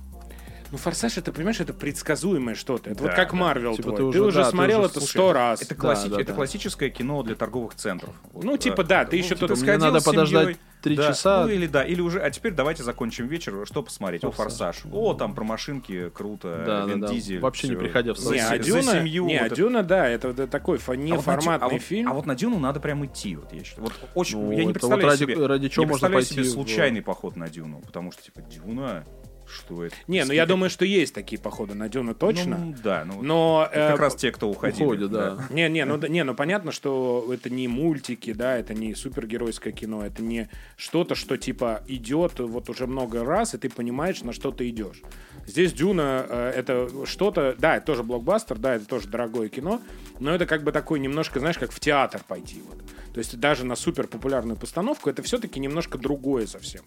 Ну, 0.73 0.79
форсаж, 0.79 1.19
это, 1.19 1.33
понимаешь, 1.33 1.61
это 1.61 1.75
предсказуемое 1.75 2.55
что-то. 2.55 2.89
Это 2.91 3.01
Да, 3.01 3.05
вот 3.09 3.15
как 3.15 3.31
да. 3.33 3.37
Марвел 3.37 3.77
Типа 3.77 3.91
твой. 3.93 4.11
ты 4.11 4.19
Ты 4.19 4.23
уже- 4.23 4.39
да, 4.39 4.45
ты 4.47 4.51
смотрел 4.53 4.81
уже- 4.81 4.89
это 4.89 5.01
сто 5.03 5.33
раз. 5.35 5.61
Это, 5.63 5.75
Да, 5.75 5.81
класси- 5.83 6.09
да, 6.09 6.17
это 6.17 6.29
да. 6.29 6.33
классическое 6.33 6.89
кино 6.89 7.23
для 7.23 7.35
торговых 7.35 7.75
центров. 7.75 8.15
Вот, 8.33 8.43
Ну, 8.43 8.57
типа, 8.57 8.81
э, 8.81 8.85
да, 8.85 9.05
ты 9.05 9.17
еще 9.19 9.35
типа, 9.35 9.49
тут 9.49 9.59
сходил 9.59 9.81
надо 9.81 10.01
с 10.01 10.05
подождать 10.05 10.57
три 10.81 10.97
да, 10.97 11.09
часа. 11.09 11.45
Ну 11.45 11.49
или 11.53 11.67
да, 11.67 11.85
или 11.85 12.01
уже, 12.01 12.21
а 12.21 12.31
теперь 12.31 12.53
давайте 12.55 12.83
закончим 12.85 13.27
вечер, 13.29 13.67
что 13.67 13.83
посмотреть? 13.83 14.25
О, 14.25 14.31
«Форсаж». 14.31 14.77
форсаж. 14.79 14.93
О, 14.95 15.13
там 15.15 15.35
про 15.35 15.45
машинки, 15.45 16.09
круто. 16.09 16.63
Да, 16.67 16.87
Вин 16.87 17.01
да, 17.01 17.07
да. 17.09 17.13
Дизель. 17.13 17.39
Вообще 17.39 17.69
не 17.69 17.75
всё. 17.75 17.81
приходя 17.85 18.15
в 18.15 18.19
Не, 18.19 18.39
а 18.39 18.49
се- 18.49 18.57
за 18.57 18.59
Дюна, 18.59 18.83
семью. 18.83 19.27
не, 19.27 19.35
вот 19.35 19.43
а 19.43 19.47
это. 19.47 19.55
Дюна, 19.57 19.83
да, 19.83 20.09
это, 20.09 20.29
это 20.29 20.47
такой 20.47 20.79
фа- 20.79 20.95
А 20.95 20.97
вот 20.97 21.03
на 21.03 21.07
Дю- 21.07 21.15
неформатный 21.17 21.67
а 21.69 21.71
вот- 21.71 21.83
фильм. 21.83 22.11
А 22.11 22.15
вот 22.15 22.25
на 22.25 22.35
Дюну 22.35 22.59
надо 22.59 22.81
прям 22.81 23.05
идти, 23.05 23.37
вот 23.37 23.53
я 23.53 23.63
считаю. 23.63 23.83
Вот 23.85 23.93
очень, 24.15 24.39
Ну, 24.39 24.53
я 24.53 24.65
не 24.65 24.73
представляю 24.73 25.03
вот 25.03 25.11
ради- 25.11 25.21
себе, 25.21 25.47
ради 25.47 25.69
чего 25.69 25.85
не 25.85 25.91
можно 25.91 26.09
представляю 26.09 26.25
пойти 26.27 26.35
себе 26.35 26.43
в- 26.45 26.67
случайный 26.67 27.03
поход 27.03 27.37
на 27.37 27.49
Дюну, 27.51 27.81
потому 27.85 28.11
что 28.11 28.23
типа 28.23 28.41
Дюна, 28.41 29.05
что 29.53 29.85
это? 29.85 29.95
Не, 30.09 30.25
ну 30.25 30.33
я 30.33 30.47
думаю, 30.47 30.71
что 30.71 30.85
есть 30.85 31.15
такие 31.15 31.41
походы 31.41 31.75
на 31.75 31.89
Дюну 31.89 32.15
точно. 32.15 32.59
Ну, 32.59 32.75
да, 32.83 33.05
ну 33.05 33.23
но... 33.23 33.69
это 33.71 33.89
как 33.89 33.99
э, 33.99 34.03
раз 34.03 34.17
те, 34.17 34.33
кто 34.33 34.49
уходили. 34.49 34.85
Уходят, 34.85 35.11
да. 35.11 35.39
Не, 35.51 35.69
не, 35.69 35.85
ну, 35.85 35.97
не, 35.97 36.25
ну 36.25 36.35
понятно, 36.35 36.73
что 36.73 37.29
это 37.33 37.51
не 37.51 37.69
мультики, 37.69 38.33
да, 38.33 38.57
это 38.57 38.75
не 38.75 38.95
супергеройское 38.95 39.73
кино, 39.73 40.05
это 40.05 40.23
не 40.23 40.49
что-то, 40.77 41.15
что 41.15 41.37
типа 41.37 41.83
идет 41.87 42.41
вот 42.41 42.69
уже 42.71 42.87
много 42.87 43.25
раз, 43.25 43.55
и 43.55 43.59
ты 43.59 43.69
понимаешь, 43.69 44.23
на 44.23 44.33
что 44.33 44.51
ты 44.51 44.69
идешь. 44.69 45.03
Здесь 45.47 45.73
Дюна 45.73 46.27
э, 46.29 46.53
это 46.57 47.07
что-то, 47.07 47.55
да, 47.59 47.77
это 47.77 47.87
тоже 47.87 48.03
блокбастер, 48.03 48.59
да, 48.59 48.75
это 48.75 48.87
тоже 48.87 49.09
дорогое 49.09 49.49
кино, 49.49 49.81
но 50.19 50.35
это 50.35 50.47
как 50.47 50.63
бы 50.63 50.73
такой 50.73 50.99
немножко, 51.01 51.41
знаешь, 51.41 51.59
как 51.59 51.73
в 51.73 51.81
театр 51.81 52.23
пойти 52.27 52.63
вот. 52.69 52.83
То 53.13 53.19
есть 53.19 53.39
даже 53.39 53.65
на 53.65 53.77
супер 53.77 54.07
популярную 54.07 54.57
постановку 54.57 55.11
это 55.11 55.23
все-таки 55.23 55.61
немножко 55.61 55.99
другое 55.99 56.47
совсем. 56.47 56.83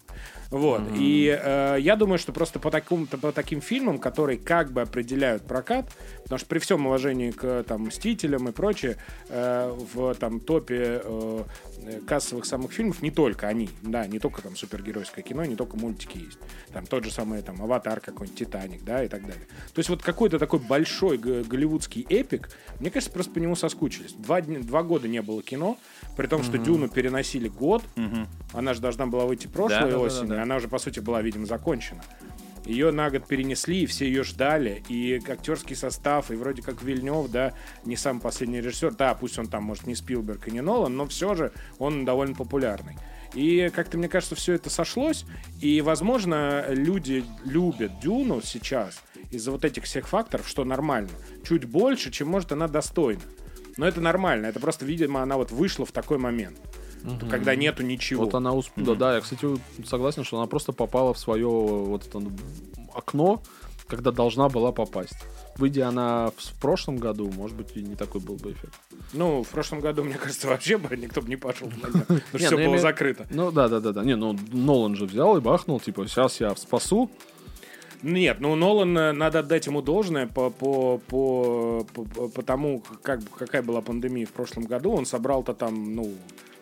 Вот. 0.50 0.82
И 0.96 1.38
э, 1.40 1.76
я 1.80 1.96
думаю, 1.96 2.18
что 2.18 2.32
просто 2.32 2.58
по, 2.58 2.70
такому, 2.70 3.06
по 3.06 3.32
таким 3.32 3.60
фильмам, 3.60 3.98
которые 3.98 4.38
как 4.38 4.72
бы 4.72 4.82
определяют 4.82 5.44
прокат, 5.46 5.90
потому 6.22 6.38
что 6.38 6.48
при 6.48 6.58
всем 6.58 6.86
уважении 6.86 7.30
к 7.30 7.64
там, 7.64 7.82
Мстителям 7.82 8.48
и 8.48 8.52
прочее, 8.52 8.96
э, 9.28 9.76
в 9.94 10.14
там 10.14 10.40
топе 10.40 11.00
э, 11.02 11.44
кассовых 12.06 12.44
самых 12.44 12.72
фильмов 12.72 13.02
не 13.02 13.10
только 13.10 13.48
они, 13.48 13.68
да, 13.82 14.06
не 14.06 14.18
только 14.18 14.42
там 14.42 14.56
супергеройское 14.56 15.24
кино, 15.24 15.44
не 15.44 15.56
только 15.56 15.76
мультики 15.76 16.18
есть. 16.18 16.38
Там 16.72 16.86
тот 16.86 17.04
же 17.04 17.12
самый 17.12 17.42
там 17.42 17.62
Аватар 17.62 18.00
какой-нибудь, 18.00 18.38
Титаник, 18.38 18.84
да, 18.84 19.04
и 19.04 19.08
так 19.08 19.22
далее. 19.22 19.46
То 19.72 19.78
есть 19.78 19.88
вот 19.88 20.02
какой-то 20.02 20.38
такой 20.38 20.58
большой 20.58 21.18
голливудский 21.18 22.06
эпик, 22.08 22.50
мне 22.80 22.90
кажется, 22.90 23.12
просто 23.12 23.32
по 23.32 23.38
нему 23.38 23.54
соскучились. 23.56 24.12
Два, 24.12 24.40
дня, 24.40 24.60
два 24.60 24.82
года 24.82 25.08
не 25.08 25.22
было 25.22 25.42
кино, 25.42 25.78
при 26.16 26.26
том, 26.26 26.42
что 26.42 26.58
Дюну 26.58 26.88
переносили 26.88 27.48
год, 27.48 27.82
она 28.52 28.74
же 28.74 28.80
должна 28.80 29.06
была 29.06 29.26
выйти 29.26 29.46
прошлой 29.46 29.94
осенью, 29.96 30.42
она 30.42 30.56
уже, 30.56 30.68
по 30.68 30.78
сути, 30.78 31.00
была, 31.00 31.22
видимо, 31.22 31.46
закончена. 31.46 32.02
Ее 32.64 32.90
на 32.90 33.10
год 33.10 33.28
перенесли, 33.28 33.82
и 33.82 33.86
все 33.86 34.06
ее 34.06 34.24
ждали, 34.24 34.82
и 34.88 35.22
актерский 35.28 35.76
состав, 35.76 36.32
и 36.32 36.34
вроде 36.34 36.62
как 36.62 36.82
Вильнев, 36.82 37.30
да, 37.30 37.52
не 37.84 37.94
самый 37.94 38.20
последний 38.20 38.60
режиссер, 38.60 38.94
да, 38.96 39.14
пусть 39.14 39.38
он 39.38 39.46
там, 39.46 39.62
может, 39.62 39.86
не 39.86 39.94
Спилберг 39.94 40.48
и 40.48 40.50
не 40.50 40.62
Нолан, 40.62 40.96
но 40.96 41.06
все 41.06 41.36
же 41.36 41.52
он 41.78 42.04
довольно 42.04 42.34
популярный. 42.34 42.96
И 43.34 43.70
как-то, 43.72 43.98
мне 43.98 44.08
кажется, 44.08 44.34
все 44.34 44.54
это 44.54 44.68
сошлось, 44.68 45.26
и, 45.60 45.80
возможно, 45.80 46.64
люди 46.68 47.24
любят 47.44 48.00
Дюну 48.00 48.40
сейчас 48.42 49.00
из-за 49.30 49.52
вот 49.52 49.64
этих 49.64 49.84
всех 49.84 50.08
факторов, 50.08 50.48
что 50.48 50.64
нормально, 50.64 51.10
чуть 51.46 51.66
больше, 51.66 52.10
чем, 52.10 52.28
может, 52.28 52.50
она 52.50 52.66
достойна. 52.66 53.22
Но 53.76 53.86
это 53.86 54.00
нормально, 54.00 54.46
это 54.46 54.60
просто, 54.60 54.84
видимо, 54.84 55.22
она 55.22 55.36
вот 55.36 55.50
вышла 55.50 55.84
в 55.84 55.92
такой 55.92 56.18
момент, 56.18 56.58
когда 57.30 57.54
нету 57.54 57.82
ничего. 57.82 58.24
Вот 58.24 58.34
она 58.34 58.52
усп... 58.52 58.72
да, 58.76 58.94
да, 58.94 59.14
я, 59.16 59.20
кстати, 59.20 59.46
согласен, 59.84 60.24
что 60.24 60.38
она 60.38 60.46
просто 60.46 60.72
попала 60.72 61.12
в 61.12 61.18
свое 61.18 61.48
вот 61.48 62.06
это 62.06 62.22
окно, 62.94 63.42
когда 63.86 64.10
должна 64.10 64.48
была 64.48 64.72
попасть. 64.72 65.16
Выйдя 65.56 65.88
она 65.88 66.32
в, 66.36 66.60
прошлом 66.60 66.96
году, 66.96 67.30
может 67.30 67.56
быть, 67.56 67.76
и 67.76 67.82
не 67.82 67.94
такой 67.94 68.20
был 68.20 68.36
бы 68.36 68.52
эффект. 68.52 68.74
Ну, 69.12 69.42
в 69.42 69.48
прошлом 69.48 69.80
году, 69.80 70.04
мне 70.04 70.14
кажется, 70.14 70.48
вообще 70.48 70.76
бы 70.76 70.94
никто 70.96 71.22
бы 71.22 71.28
не 71.28 71.36
пошел 71.36 71.68
потому 71.80 72.04
что 72.04 72.38
все 72.38 72.50
ну, 72.58 72.66
было 72.66 72.78
закрыто. 72.78 73.26
Ну 73.30 73.50
да, 73.50 73.68
да, 73.68 73.80
да, 73.80 73.92
да. 73.92 74.04
Не, 74.04 74.16
ну 74.16 74.36
Нолан 74.52 74.96
же 74.96 75.06
взял 75.06 75.36
и 75.36 75.40
бахнул, 75.40 75.80
типа, 75.80 76.06
сейчас 76.08 76.40
я 76.40 76.54
спасу. 76.56 77.10
Нет, 78.02 78.38
ну 78.40 78.54
Нолан, 78.54 78.96
э, 78.96 79.12
надо 79.12 79.40
отдать 79.40 79.66
ему 79.66 79.82
должное 79.82 80.26
по, 80.26 80.50
по, 80.50 80.98
по, 80.98 81.84
по, 81.92 82.04
по 82.28 82.42
тому, 82.42 82.82
как, 83.02 83.20
какая 83.38 83.62
была 83.62 83.80
пандемия 83.80 84.26
в 84.26 84.30
прошлом 84.32 84.64
году. 84.64 84.92
Он 84.92 85.06
собрал-то 85.06 85.54
там, 85.54 85.94
ну, 85.94 86.12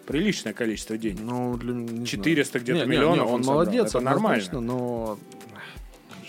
приличное 0.06 0.52
количество 0.52 0.96
денег. 0.96 1.20
Ну, 1.20 1.56
для, 1.56 1.72
не 1.72 1.86
знаю. 1.88 2.06
400 2.06 2.58
где-то 2.60 2.78
Не, 2.80 2.84
не, 2.84 2.90
миллионов 2.90 3.16
не, 3.26 3.32
он 3.32 3.34
он 3.34 3.44
собрал. 3.44 3.60
молодец, 3.64 3.88
Это 3.90 3.98
однозначно, 3.98 4.60
нормально. 4.60 4.84
но... 4.84 5.18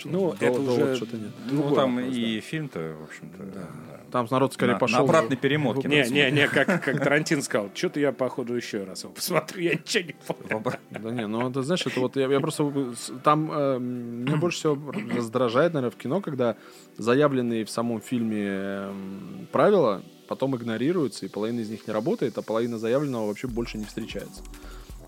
Ну, 0.04 0.32
это 0.38 0.60
до 0.60 0.70
уже 0.72 0.84
вот 0.84 0.96
что-то 0.98 1.16
нет. 1.16 1.30
Ну, 1.50 1.74
там 1.74 1.96
вопрос, 1.96 2.14
и 2.16 2.40
фильм-то, 2.40 2.94
в 3.00 3.04
общем-то, 3.04 3.42
да. 3.44 3.68
Там 4.10 4.26
народ 4.30 4.54
скорее 4.54 4.74
на, 4.74 4.78
пошел... 4.78 4.98
на 4.98 5.04
обратной 5.04 5.36
перемотке. 5.36 5.88
Не, 5.88 6.08
не, 6.10 6.30
не, 6.30 6.48
как, 6.48 6.66
как 6.66 6.98
Тарантин 7.02 7.42
сказал, 7.42 7.70
что-то 7.74 8.00
я, 8.00 8.12
походу, 8.12 8.54
еще 8.54 8.84
раз 8.84 9.02
его 9.04 9.12
посмотрю, 9.12 9.62
я 9.62 9.74
ничего 9.74 10.04
не 10.04 10.14
помню. 10.26 10.46
Обра- 10.50 10.78
Да 10.90 11.10
не, 11.10 11.26
ну 11.26 11.48
это 11.50 11.62
знаешь, 11.62 11.84
это 11.86 12.00
вот 12.00 12.16
я, 12.16 12.26
я 12.28 12.40
просто 12.40 12.94
там 13.24 13.50
э, 13.52 13.78
меня 13.78 14.36
больше 14.36 14.58
всего 14.58 14.92
раздражает, 15.14 15.74
наверное, 15.74 15.90
в 15.92 16.00
кино, 16.00 16.20
когда 16.20 16.56
заявленные 16.98 17.64
в 17.64 17.70
самом 17.70 18.00
фильме 18.00 18.46
эм, 18.46 19.48
правила 19.52 20.02
потом 20.28 20.56
игнорируются, 20.56 21.26
и 21.26 21.28
половина 21.28 21.60
из 21.60 21.70
них 21.70 21.86
не 21.86 21.92
работает, 21.92 22.36
а 22.38 22.42
половина 22.42 22.78
заявленного 22.78 23.26
вообще 23.28 23.46
больше 23.46 23.78
не 23.78 23.84
встречается. 23.84 24.42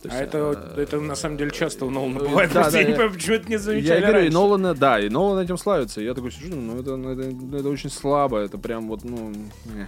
То 0.03 0.09
А 0.11 0.13
есть, 0.13 0.29
это, 0.29 0.73
э, 0.77 0.83
это 0.83 1.01
на 1.01 1.15
самом 1.17 1.37
деле 1.39 1.51
часто 1.51 1.85
у 1.85 1.91
Нолана 1.91 2.19
э, 2.19 2.21
бывает. 2.29 2.53
да, 2.53 2.71
да, 2.71 2.79
я 2.79 2.85
не 2.85 2.91
я- 2.91 2.97
понимаю, 2.97 3.13
почему 3.15 3.35
это 3.37 3.47
не 3.49 3.53
Я 3.53 3.59
замечали 3.59 3.99
и 3.99 4.03
говорю, 4.07 4.27
и. 4.27 4.31
Нолана, 4.31 4.75
да, 4.75 5.01
и 5.01 5.09
Нолан 5.09 5.45
этим 5.45 5.59
славится. 5.59 6.01
И 6.01 6.05
я 6.05 6.15
такой 6.15 6.31
сижу, 6.31 6.55
ну 6.55 6.81
это, 6.81 6.97
ну, 6.97 7.11
это, 7.11 7.31
ну, 7.35 7.57
это 7.59 7.69
очень 7.69 7.91
слабо, 7.91 8.39
это 8.39 8.59
прям 8.59 8.87
вот, 8.89 9.03
ну... 9.05 9.33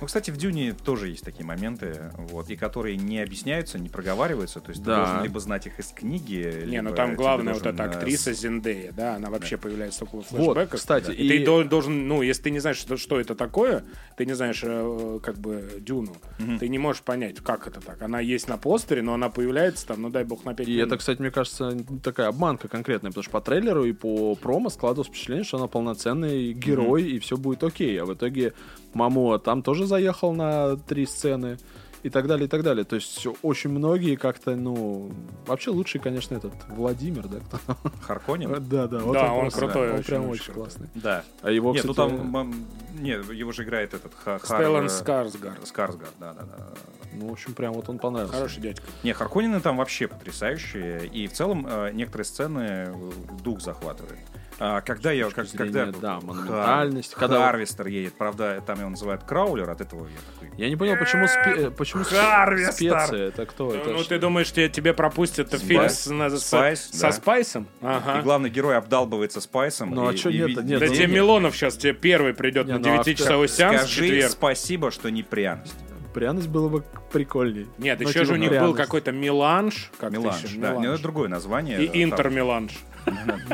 Ну, 0.00 0.06
кстати, 0.06 0.30
в 0.30 0.36
Дюне 0.36 0.74
тоже 0.84 1.08
есть 1.08 1.24
такие 1.24 1.44
моменты, 1.46 2.10
вот, 2.16 2.50
и 2.50 2.56
которые 2.56 2.96
не 2.96 3.20
объясняются, 3.20 3.78
не 3.78 3.88
проговариваются. 3.88 4.60
То 4.60 4.70
есть 4.70 4.82
Да. 4.82 4.94
ты 4.96 5.06
должен 5.06 5.22
либо 5.24 5.40
знать 5.40 5.66
их 5.66 5.78
из 5.78 5.86
книги, 5.88 6.64
Не, 6.66 6.82
ну 6.82 6.92
там 6.94 7.14
главная 7.14 7.54
вот 7.54 7.66
эта 7.66 7.82
э, 7.84 7.86
актриса 7.86 8.32
Зендея, 8.32 8.92
да, 8.92 9.14
она 9.16 9.30
вообще 9.30 9.56
появляется 9.56 10.00
только 10.06 10.16
в 10.26 10.30
Вот, 10.32 10.58
кстати, 10.70 11.12
и, 11.12 11.28
ты 11.28 11.36
и- 11.36 11.44
дол- 11.44 11.64
должен, 11.64 12.08
ну, 12.08 12.22
если 12.22 12.42
ты 12.44 12.50
не 12.50 12.58
знаешь, 12.58 12.78
что, 12.78 12.96
что 12.96 13.20
это 13.20 13.34
такое, 13.34 13.84
ты 14.20 14.26
не 14.26 14.34
знаешь, 14.34 14.60
э, 14.62 15.18
как 15.22 15.38
бы, 15.38 15.80
Дюну, 15.80 16.12
ты 16.58 16.68
не 16.68 16.78
можешь 16.78 17.00
понять, 17.00 17.40
как 17.40 17.66
это 17.66 17.80
так. 17.80 18.02
Она 18.02 18.20
есть 18.20 18.48
на 18.48 18.58
постере, 18.58 19.00
но 19.00 19.14
она 19.14 19.30
появляется 19.30 19.86
там, 19.86 20.02
ну 20.02 20.10
дай 20.10 20.24
бог, 20.24 20.44
на 20.44 20.52
5 20.52 20.68
И 20.68 20.76
это, 20.76 20.98
кстати, 20.98 21.22
мне 21.22 21.30
кажется, 21.30 21.74
такая 22.02 22.28
обманка 22.28 22.68
конкретная, 22.68 23.12
потому 23.12 23.22
что 23.22 23.32
по 23.32 23.40
трейлеру 23.40 23.86
и 23.86 23.92
по 23.92 24.34
промо 24.34 24.68
складывалось 24.68 25.08
впечатление, 25.08 25.44
что 25.44 25.56
она 25.56 25.68
полноценный 25.68 26.52
герой, 26.52 27.04
и 27.04 27.18
все 27.18 27.38
будет 27.38 27.64
окей. 27.64 27.98
А 27.98 28.04
в 28.04 28.12
итоге 28.12 28.52
Мамуа 28.92 29.38
там 29.38 29.62
тоже 29.62 29.86
заехал 29.86 30.34
на 30.34 30.76
три 30.76 31.06
сцены. 31.06 31.56
И 32.02 32.10
так 32.10 32.26
далее, 32.26 32.46
и 32.46 32.48
так 32.48 32.62
далее. 32.62 32.84
То 32.84 32.96
есть 32.96 33.26
очень 33.42 33.70
многие 33.70 34.16
как-то, 34.16 34.56
ну, 34.56 35.10
вообще 35.46 35.70
лучший, 35.70 36.00
конечно, 36.00 36.34
этот 36.34 36.52
Владимир, 36.68 37.28
да? 37.28 37.38
кто 37.40 37.58
там? 37.66 37.76
Харконин? 38.02 38.50
Да, 38.70 38.86
да. 38.86 38.98
вот 39.00 39.12
Да, 39.14 39.32
он 39.32 39.40
просто- 39.42 39.60
крутой, 39.60 39.88
Он 39.90 39.94
очень, 39.96 40.04
прям 40.06 40.22
очень 40.22 40.30
очень 40.32 40.44
крутой. 40.46 40.62
классный. 40.64 40.88
Да. 40.94 41.24
А 41.42 41.50
его, 41.50 41.72
Нет, 41.74 41.84
ну 41.84 41.92
кстати, 41.92 42.10
там... 42.10 42.36
м, 42.36 42.66
Нет, 42.98 43.30
его 43.32 43.52
же 43.52 43.64
играет 43.64 43.94
этот... 43.94 44.12
Ха- 44.14 44.36
Хар- 44.38 44.44
Стеллан 44.60 44.88
Скарсгард. 44.88 45.66
Скарсгард, 45.66 46.12
да, 46.18 46.32
да, 46.34 46.42
да. 46.42 46.68
ну, 47.12 47.28
в 47.28 47.32
общем, 47.32 47.54
прям 47.54 47.72
вот 47.74 47.88
он 47.88 47.98
понравился. 47.98 48.34
Хороший 48.36 48.60
дядька. 48.60 48.84
Не, 49.02 49.12
Харконины 49.12 49.60
там 49.60 49.76
вообще 49.76 50.06
потрясающие. 50.08 51.06
И 51.06 51.26
в 51.26 51.32
целом 51.32 51.66
э, 51.68 51.90
некоторые 51.92 52.24
сцены 52.24 52.94
дух 53.42 53.60
захватывает. 53.60 54.18
А, 54.62 54.82
когда 54.82 55.10
я... 55.10 55.30
Как, 55.30 55.50
когда 55.52 55.86
да, 55.86 56.18
Хар- 56.18 56.24
монументальность. 56.26 57.14
Когда- 57.14 57.46
Харвестер 57.46 57.86
едет, 57.86 58.12
правда, 58.12 58.62
там 58.66 58.78
его 58.78 58.90
называют 58.90 59.24
Crawler, 59.24 59.70
от 59.70 59.80
этого 59.80 60.06
я 60.06 60.16
такой... 60.34 60.58
Я 60.58 60.68
не 60.68 60.76
понял, 60.76 60.98
почему, 60.98 61.24
спе- 61.24 61.68
э, 61.68 61.70
почему 61.70 62.04
Харвестер! 62.04 62.72
специя? 63.00 63.28
Это 63.28 63.46
кто? 63.46 63.74
Это 63.74 63.88
Ну, 63.90 63.98
ж- 64.00 64.06
ты 64.08 64.18
думаешь, 64.18 64.52
тебе, 64.52 64.68
тебе 64.68 64.92
пропустят 64.92 65.48
Спайс. 65.48 65.62
фильм 65.62 65.88
с, 65.88 66.06
на- 66.08 66.30
Спайс, 66.36 66.90
со 66.92 67.06
да. 67.06 67.12
спайсом? 67.12 67.62
И 67.80 67.86
Ага. 67.86 68.20
главный 68.20 68.50
герой 68.50 68.76
обдалбывается 68.76 69.40
спайсом. 69.40 69.92
Ну, 69.94 70.06
а 70.08 70.12
и- 70.12 70.16
и 70.16 70.24
нет-то? 70.24 70.30
видит- 70.30 70.64
Нет, 70.64 70.80
Да 70.80 70.86
ну, 70.86 70.92
тебе 70.92 71.06
нет. 71.06 71.14
Милонов 71.16 71.56
сейчас 71.56 71.76
тебе 71.78 71.94
первый 71.94 72.34
придет 72.34 72.66
Не, 72.66 72.74
на 72.74 72.78
ну, 72.80 73.00
а 73.00 73.02
9-часовой 73.02 73.48
сеанс 73.48 73.80
Скажи 73.82 74.08
четверг. 74.08 74.30
спасибо, 74.30 74.90
что 74.90 75.10
не 75.10 75.22
пряность. 75.22 75.74
Пряность 76.12 76.48
было 76.48 76.68
бы 76.68 76.84
прикольней. 77.12 77.66
Нет, 77.78 78.00
Ну, 78.00 78.08
еще 78.08 78.24
же 78.24 78.32
у 78.32 78.36
них 78.36 78.50
был 78.50 78.56
пряность. 78.58 78.76
какой-то 78.76 79.12
меланж. 79.12 79.90
Как 79.98 80.10
Меланж, 80.10 80.42
да. 80.56 80.70
Меланж. 80.72 80.86
Ну, 80.86 80.92
это 80.92 81.02
другое 81.02 81.28
название. 81.28 81.82
И 81.84 81.86
Там- 81.86 82.02
интер-меланж. 82.02 82.72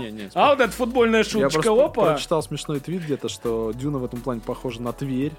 Не, 0.00 0.10
не, 0.10 0.30
А 0.34 0.50
вот 0.50 0.60
эта 0.60 0.72
футбольная 0.72 1.20
Я 1.24 1.24
шуточка, 1.24 1.70
опа. 1.72 2.12
прочитал 2.12 2.42
смешной 2.42 2.80
твит 2.80 3.02
где-то, 3.02 3.28
что 3.28 3.72
Дюна 3.72 3.98
в 3.98 4.04
этом 4.04 4.20
плане 4.20 4.40
похожа 4.40 4.82
на 4.82 4.92
Тверь. 4.92 5.32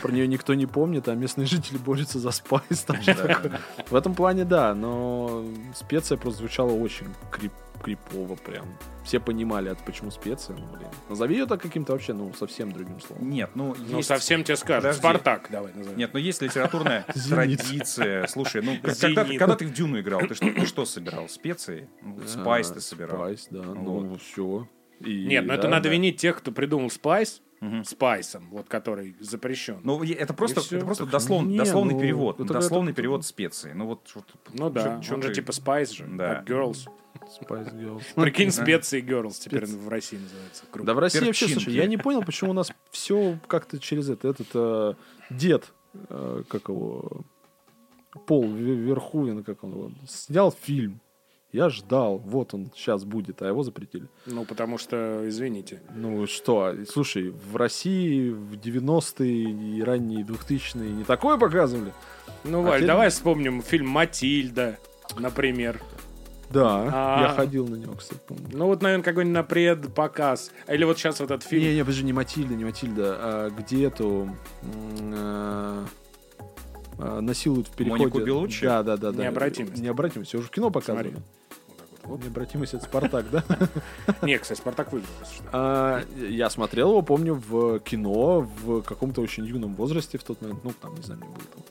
Про 0.00 0.10
нее 0.10 0.26
никто 0.26 0.54
не 0.54 0.66
помнит, 0.66 1.06
а 1.08 1.14
местные 1.14 1.46
жители 1.48 1.76
борются 1.76 2.18
за 2.18 2.30
спайс. 2.30 2.80
там 2.86 2.96
Да. 3.06 3.40
В 3.90 3.94
этом 3.94 4.14
плане, 4.14 4.44
да, 4.44 4.74
но 4.74 5.44
специя 5.74 6.16
просто 6.18 6.38
звучала 6.40 6.70
очень 6.72 7.06
крип- 7.30 7.52
крипово 7.82 8.36
прям. 8.36 8.66
Все 9.04 9.18
понимали, 9.18 9.68
от 9.68 9.84
почему 9.84 10.10
специя. 10.10 10.56
Ну, 10.56 10.66
блин. 10.76 10.88
Назови 11.08 11.34
ее 11.36 11.46
так 11.46 11.60
каким-то 11.60 11.92
вообще, 11.92 12.12
ну, 12.12 12.32
совсем 12.34 12.70
другим 12.72 13.00
словом. 13.00 13.28
Нет, 13.28 13.50
ну, 13.54 13.74
Ну, 13.88 13.96
есть- 13.96 14.08
совсем 14.08 14.44
тебе 14.44 14.56
скажут. 14.56 14.82
Подожди. 14.82 14.98
Спартак, 15.00 15.48
давай 15.50 15.72
назовем. 15.74 15.98
Нет, 15.98 16.10
ну 16.14 16.20
есть 16.20 16.40
литературная 16.40 17.04
традиция. 17.28 18.26
Слушай, 18.28 18.62
ну 18.62 18.76
когда, 18.80 19.56
ты 19.56 19.66
в 19.66 19.72
Дюну 19.72 20.00
играл, 20.00 20.20
ты 20.20 20.34
что, 20.34 20.46
ты 20.52 20.66
что 20.66 20.84
собирал? 20.84 21.28
Специи? 21.28 21.88
Ну, 22.02 22.20
Спайс 22.26 22.70
ты 22.70 22.80
собирал. 22.80 23.16
Спайс, 23.16 23.48
да. 23.50 23.62
Ну, 23.62 24.16
все. 24.18 24.68
Нет, 25.00 25.46
но 25.46 25.54
это 25.54 25.68
надо 25.68 25.88
винить 25.88 26.18
тех, 26.18 26.38
кто 26.38 26.52
придумал 26.52 26.88
спайс, 26.90 27.42
спайсом, 27.84 28.48
вот 28.50 28.68
который 28.68 29.16
запрещен. 29.20 29.80
Ну, 29.84 29.98
Ну, 29.98 30.04
это 30.04 30.34
просто, 30.34 30.60
это 30.76 30.84
просто 30.84 31.04
Так, 31.04 31.12
дословный, 31.12 31.52
не, 31.52 31.58
дословный 31.58 31.94
ну, 31.94 32.00
перевод. 32.00 32.40
это- 32.40 32.52
дословный 32.54 32.92
это- 32.92 32.96
перевод 33.02 33.24
специи. 33.24 33.72
Ну 33.74 33.86
вот, 33.86 34.10
вот 34.14 34.72
да, 34.72 34.98
чё- 35.00 35.08
чё 35.08 35.14
он 35.14 35.22
же 35.22 35.32
типа 35.34 35.52
спайс 35.52 35.90
же, 35.90 36.06
Да. 36.06 36.36
как 36.36 36.50
girls. 36.50 36.88
Spice 37.40 37.72
Girls. 37.74 38.02
Прикинь, 38.16 38.50
специи 38.50 39.02
girls 39.02 39.34
теперь 39.38 39.66
в 39.66 39.88
России 39.88 40.16
называется. 40.16 40.64
Круто. 40.70 40.86
Да 40.86 40.94
в 40.94 40.98
России 40.98 41.24
вообще, 41.24 41.46
слушай, 41.48 41.72
я 41.74 41.86
не 41.86 41.96
понял, 41.98 42.22
почему 42.22 42.50
у 42.50 42.54
нас 42.54 42.72
все 42.90 43.38
как-то 43.46 43.78
через 43.78 44.08
это. 44.08 44.28
Этот 44.28 44.48
э, 44.54 44.94
дед, 45.30 45.72
э, 46.08 46.42
как 46.48 46.68
его, 46.68 47.22
Пол 48.26 48.44
Ве- 48.44 48.74
Верховен, 48.74 49.44
как 49.44 49.62
он 49.64 49.70
его, 49.72 49.90
снял 50.08 50.50
фильм. 50.52 51.00
Я 51.52 51.68
ждал, 51.68 52.16
вот 52.18 52.54
он 52.54 52.70
сейчас 52.74 53.04
будет, 53.04 53.42
а 53.42 53.46
его 53.46 53.62
запретили. 53.62 54.06
Ну, 54.24 54.46
потому 54.46 54.78
что, 54.78 55.22
извините. 55.28 55.82
Ну 55.94 56.26
что, 56.26 56.74
слушай, 56.88 57.28
в 57.28 57.56
России 57.56 58.30
в 58.30 58.54
90-е 58.54 59.76
и 59.78 59.82
ранние 59.82 60.24
2000-е 60.24 60.90
не 60.90 61.04
такое 61.04 61.36
показывали? 61.36 61.92
Ну, 62.44 62.60
А 62.60 62.62
Валь, 62.62 62.76
теперь- 62.78 62.86
давай 62.86 63.10
вспомним 63.10 63.62
фильм 63.62 63.86
«Матильда», 63.88 64.78
например. 65.18 65.78
Да, 66.48 66.88
А. 66.92 67.20
я 67.22 67.28
ходил 67.28 67.66
на 67.68 67.76
него, 67.76 67.94
кстати, 67.94 68.20
помню. 68.26 68.44
Ну, 68.52 68.66
вот, 68.66 68.80
наверное, 68.82 69.04
какой-нибудь 69.04 69.34
на 69.34 69.42
предпоказ. 69.42 70.52
Или 70.68 70.84
вот 70.84 70.98
сейчас 70.98 71.20
вот 71.20 71.30
этот 71.30 71.46
фильм. 71.46 71.62
Не, 71.64 71.74
не, 71.74 71.80
подожди, 71.80 72.02
не 72.04 72.12
Матильда, 72.14 72.54
не 72.54 72.64
Матильда, 72.64 73.16
а 73.18 73.50
где 73.50 73.84
эту 73.86 74.28
э, 74.62 75.84
э, 76.98 77.20
насилуют 77.20 77.68
в 77.68 77.76
переходе. 77.76 78.04
Монику 78.04 78.20
Беллуччи? 78.20 78.64
Да, 78.66 78.82
да, 78.82 78.96
да, 78.96 79.12
да. 79.12 79.22
Необратимость. 79.22 79.82
Необратимость. 79.82 80.34
Уже 80.34 80.46
в 80.46 80.50
кино 80.50 80.70
показывали. 80.70 81.08
Смотри. 81.10 81.24
Необратимость 82.06 82.74
это 82.74 82.84
Спартак, 82.84 83.26
да? 83.30 83.44
Не, 84.22 84.38
кстати, 84.38 84.58
Спартак 84.58 84.92
выиграл. 84.92 85.10
А, 85.52 86.02
Я 86.16 86.50
смотрел 86.50 86.90
его, 86.90 87.02
помню, 87.02 87.34
в 87.34 87.78
кино 87.80 88.40
в 88.62 88.82
каком-то 88.82 89.20
очень 89.20 89.44
юном 89.44 89.74
возрасте 89.74 90.18
в 90.18 90.24
тот 90.24 90.40
момент. 90.42 90.64
Ну, 90.64 90.72
там, 90.80 90.94
не 90.94 91.02
знаю, 91.02 91.20
мне 91.20 91.28
было 91.28 91.44
там. 91.54 91.62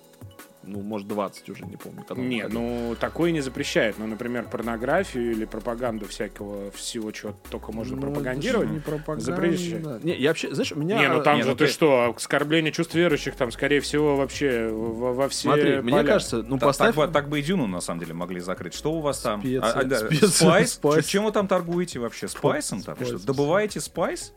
Ну, 0.64 0.80
может, 0.82 1.08
20 1.08 1.50
уже, 1.50 1.66
не 1.66 1.76
помню. 1.76 2.04
когда 2.08 2.22
он 2.22 2.30
Не, 2.30 2.44
выходил. 2.44 2.60
ну 2.62 2.96
такое 3.00 3.32
не 3.32 3.42
запрещает. 3.42 3.96
Ну, 3.98 4.06
например, 4.06 4.46
порнографию 4.46 5.32
или 5.32 5.46
пропаганду 5.46 6.06
всякого 6.06 6.70
всего, 6.72 7.12
чего 7.12 7.34
только 7.50 7.72
можно 7.72 7.96
Ну, 7.96 8.02
пропагандировать. 8.04 8.66
это 8.68 8.68
же 8.70 8.74
не 8.76 8.80
пропаганда. 8.80 9.26
запрещает. 9.26 10.04
Не, 10.04 10.16
я 10.16 10.30
вообще, 10.30 10.54
знаешь, 10.54 10.72
у 10.72 10.76
меня... 10.80 11.00
Не, 11.00 11.08
ну 11.10 11.24
там 11.24 11.38
не, 11.38 11.44
же 11.44 11.50
ну 11.50 11.56
ты 11.56 11.66
ты- 11.66 11.72
что, 11.72 12.14
оскорбление 12.16 12.72
чувств 12.72 12.94
верующих 12.94 13.36
там, 13.36 13.52
скорее 13.52 13.82
всего, 13.82 14.16
вообще 14.16 14.68
во, 14.70 15.14
во 15.14 15.30
все 15.30 15.48
Смотри, 15.50 15.82
мне 15.82 15.92
поля. 15.94 16.04
кажется, 16.04 16.44
ну, 16.44 16.60
Та- 16.60 16.68
поставь... 16.68 16.96
Так, 16.96 17.08
бы, 17.08 17.12
так 17.14 17.30
бы 17.30 17.40
и 17.40 17.42
Дюну, 17.42 17.66
на 17.66 17.82
самом 17.82 18.00
деле, 18.00 18.14
могли 18.14 18.40
закрыть. 18.40 18.76
Что 18.76 18.94
у 18.94 19.00
вас 19.02 19.20
там? 19.20 19.40
Специи, 19.42 19.60
А, 19.68 19.80
а, 19.80 19.84
да, 19.84 19.98
специи, 19.98 20.26
спайс? 20.28 20.74
спайс. 20.74 21.06
Чем 21.08 21.24
вы 21.26 21.32
там 21.32 21.48
торгуете 21.48 21.98
вообще? 22.00 22.28
Спайсом? 22.28 22.82
Там? 22.84 22.96
Спайс. 22.96 23.10
Что, 23.10 23.26
добываете 23.26 23.82
спайс? 23.82 24.34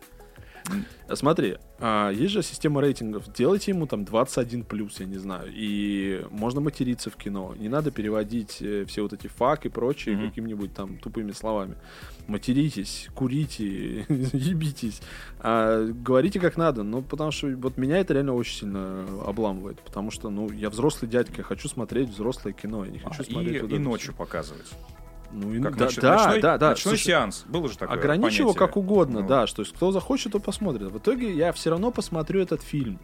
Смотри, 1.13 1.59
а, 1.79 2.11
есть 2.11 2.33
же 2.33 2.43
система 2.43 2.81
рейтингов. 2.81 3.31
Делайте 3.33 3.73
ему 3.73 3.87
там 3.87 4.05
21 4.07 4.65
плюс, 4.65 4.99
я 5.01 5.07
не 5.07 5.19
знаю. 5.19 5.51
И 5.55 6.25
можно 6.31 6.61
материться 6.63 7.11
в 7.11 7.17
кино. 7.17 7.55
Не 7.59 7.69
надо 7.69 7.91
переводить 7.91 8.59
э, 8.63 8.85
все 8.87 9.03
вот 9.03 9.13
эти 9.13 9.27
fuck 9.27 9.67
и 9.67 9.69
прочие 9.69 10.17
Мгм. 10.17 10.29
какими-нибудь 10.31 10.73
там 10.73 10.97
тупыми 10.99 11.33
словами. 11.33 11.77
Материтесь, 12.27 13.09
курите, 13.15 14.07
ебитесь. 14.09 15.03
А, 15.41 15.85
говорите 15.87 16.41
как 16.41 16.57
надо. 16.57 16.83
Ну, 16.83 17.03
потому 17.03 17.31
что 17.31 17.49
вот 17.49 17.77
меня 17.77 17.99
это 17.99 18.15
реально 18.15 18.35
очень 18.35 18.61
сильно 18.61 19.07
обламывает. 19.27 19.81
Потому 19.81 20.11
что, 20.11 20.31
ну, 20.31 20.51
я 20.51 20.71
взрослый 20.71 21.11
дядька, 21.11 21.35
я 21.39 21.45
хочу 21.45 21.69
смотреть 21.69 22.09
взрослое 22.09 22.55
кино. 22.55 22.85
Я 22.87 22.91
не 22.91 22.99
хочу 22.99 23.21
А, 23.21 23.25
И, 23.27 23.31
смотреть 23.31 23.63
вот 23.63 23.71
и 23.73 23.79
ночью 23.79 24.15
всё. 24.15 24.19
показывать. 24.19 24.73
Ну, 25.35 25.53
и 25.53 25.61
Как 25.61 25.77
да, 25.77 25.87
ноч- 25.87 26.01
да, 26.01 26.15
ночной, 26.17 26.41
да, 26.41 26.59
да. 26.59 26.69
ночной 26.71 26.91
Слушай, 26.93 27.05
сеанс. 27.07 27.45
Было 27.49 27.69
же 27.69 27.77
такое 27.77 27.99
Ограничь 27.99 28.39
его 28.39 28.55
как 28.55 28.77
угодно, 28.77 29.21
Ну, 29.21 29.27
да, 29.27 29.47
что 29.49 29.63
есть 29.63 29.75
кто 29.75 29.91
захочет, 29.91 30.33
то 30.33 30.39
посмотрит. 30.39 30.91
В 30.93 30.99
итоге 30.99 31.33
я 31.35 31.53
все 31.53 31.71
равно 31.71 31.91
посмотрю 31.91 32.41
этот 32.41 32.63
фильм. 32.63 33.01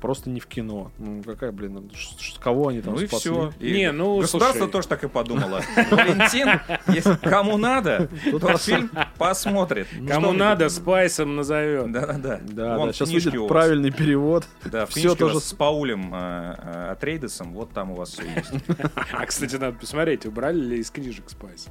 Просто 0.00 0.30
не 0.30 0.38
в 0.38 0.46
кино. 0.46 0.92
Ну, 0.98 1.24
какая, 1.24 1.50
блин, 1.50 1.90
ш- 1.92 2.14
ш- 2.20 2.40
кого 2.40 2.68
они 2.68 2.80
там 2.80 2.94
Ну 2.94 3.00
и 3.00 3.08
спасли? 3.08 3.30
все. 3.32 3.52
Не, 3.60 3.90
ну, 3.90 4.20
Государство 4.20 4.58
слушай. 4.60 4.70
тоже 4.72 4.86
так 4.88 5.02
и 5.02 5.08
подумало. 5.08 5.60
Валентин, 5.90 6.60
если 6.86 7.16
кому 7.16 7.56
надо, 7.58 8.08
Тут 8.30 8.42
тот 8.42 8.62
фильм 8.62 8.90
посмотрит. 9.18 9.86
Ну, 9.98 10.08
Кому 10.08 10.32
надо, 10.32 10.68
спайсом 10.68 11.36
назовет. 11.36 11.92
Да-да-да. 11.92 12.40
Да, 12.42 12.76
Вон 12.78 12.88
да, 12.88 12.92
сейчас 12.92 13.10
вас. 13.12 13.48
правильный 13.48 13.90
перевод. 13.90 14.44
Да, 14.64 14.86
в 14.86 14.90
Всё 14.90 15.00
книжке 15.00 15.24
у 15.24 15.28
тоже 15.28 15.40
с- 15.40 15.52
Паулем 15.52 16.12
э, 16.14 16.54
э, 16.58 16.88
Атрейдесом, 16.92 17.52
вот 17.52 17.70
там 17.72 17.90
у 17.92 17.94
вас 17.96 18.10
все 18.10 18.22
есть. 18.24 18.52
А, 19.12 19.26
кстати, 19.26 19.56
надо 19.56 19.76
посмотреть, 19.78 20.26
убрали 20.26 20.60
ли 20.60 20.78
из 20.78 20.90
книжек 20.90 21.28
спайс. 21.30 21.68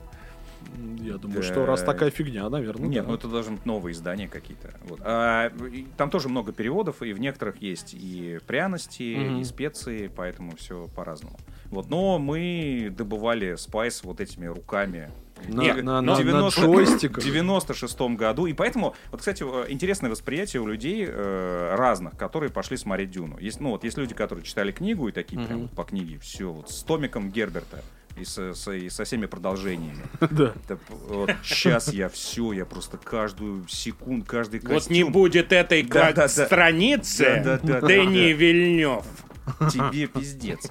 Я 1.00 1.14
думаю, 1.18 1.42
Да. 1.42 1.48
что 1.48 1.66
раз 1.66 1.82
такая 1.82 2.10
фигня, 2.12 2.50
наверное, 2.50 2.88
Нет, 2.90 3.04
да. 3.06 3.10
ну 3.10 3.16
это 3.16 3.28
должны 3.28 3.54
быть 3.56 3.66
новые 3.66 3.94
издания 3.94 4.28
какие-то. 4.28 4.72
Вот. 4.84 5.00
А, 5.04 5.52
там 5.96 6.10
тоже 6.10 6.28
много 6.30 6.52
переводов, 6.52 7.02
и 7.02 7.14
в 7.14 7.20
некоторых 7.20 7.62
есть 7.62 7.94
и 7.94 8.40
пряности, 8.46 9.16
Мгм. 9.18 9.40
и 9.40 9.44
специи, 9.44 10.12
поэтому 10.14 10.56
все 10.58 10.88
по-разному. 10.96 11.38
Вот. 11.66 11.90
Но 11.90 12.20
мы 12.20 12.94
добывали 12.96 13.56
спайс 13.56 14.04
вот 14.04 14.20
этими 14.20 14.46
руками. 14.46 15.10
На, 15.48 15.62
Не, 15.62 15.74
на, 15.74 16.02
на- 16.02 16.02
на 16.02 16.18
90 16.18 16.62
джойстиках. 16.62 17.24
В 17.24 17.26
96 17.28 18.00
году. 18.16 18.46
И 18.48 18.54
поэтому, 18.54 18.96
вот, 19.12 19.20
кстати, 19.22 19.44
э, 19.44 19.66
интересное 19.72 20.10
восприятие 20.10 20.62
у 20.62 20.68
людей 20.68 21.06
э, 21.08 21.76
разных, 21.76 22.18
которые 22.18 22.50
пошли 22.50 22.78
смотреть 22.78 23.12
Дюну. 23.12 23.38
Есть, 23.40 23.60
ну, 23.60 23.70
вот, 23.72 23.84
есть 23.84 23.98
люди, 23.98 24.14
которые 24.14 24.44
читали 24.46 24.72
книгу 24.72 25.08
и 25.08 25.12
такие 25.12 25.38
прям 25.46 25.58
Мгм. 25.60 25.68
вот 25.68 25.72
по 25.76 25.84
книге, 25.84 26.20
все, 26.20 26.52
вот 26.52 26.70
с 26.70 26.84
томиком 26.84 27.30
Герберта 27.32 27.84
и 28.18 28.26
со, 28.26 28.54
со- 28.56 28.72
и 28.74 28.90
со 28.90 29.04
всеми 29.04 29.28
продолжениями. 29.28 30.02
Да. 30.32 30.54
Это 30.66 30.76
п- 30.78 30.94
вот 31.10 31.32
сейчас 31.44 31.94
я 31.94 32.10
все, 32.10 32.52
я 32.52 32.66
просто 32.66 32.98
каждую 32.98 33.68
секунду, 33.68 34.26
каждый 34.26 34.60
костюм. 34.60 34.74
Вот 34.76 34.90
не 34.90 35.04
будет 35.04 35.54
этой 35.54 35.84
Да, 35.84 36.12
да, 36.14 36.28
страницы, 36.28 37.42
Да, 37.46 37.60
да, 37.62 37.80
да, 37.82 37.88
Дэнни 37.88 38.32
да. 38.32 38.38
Вильнев. 38.38 39.06
Тебе 39.72 40.08
пиздец. 40.08 40.70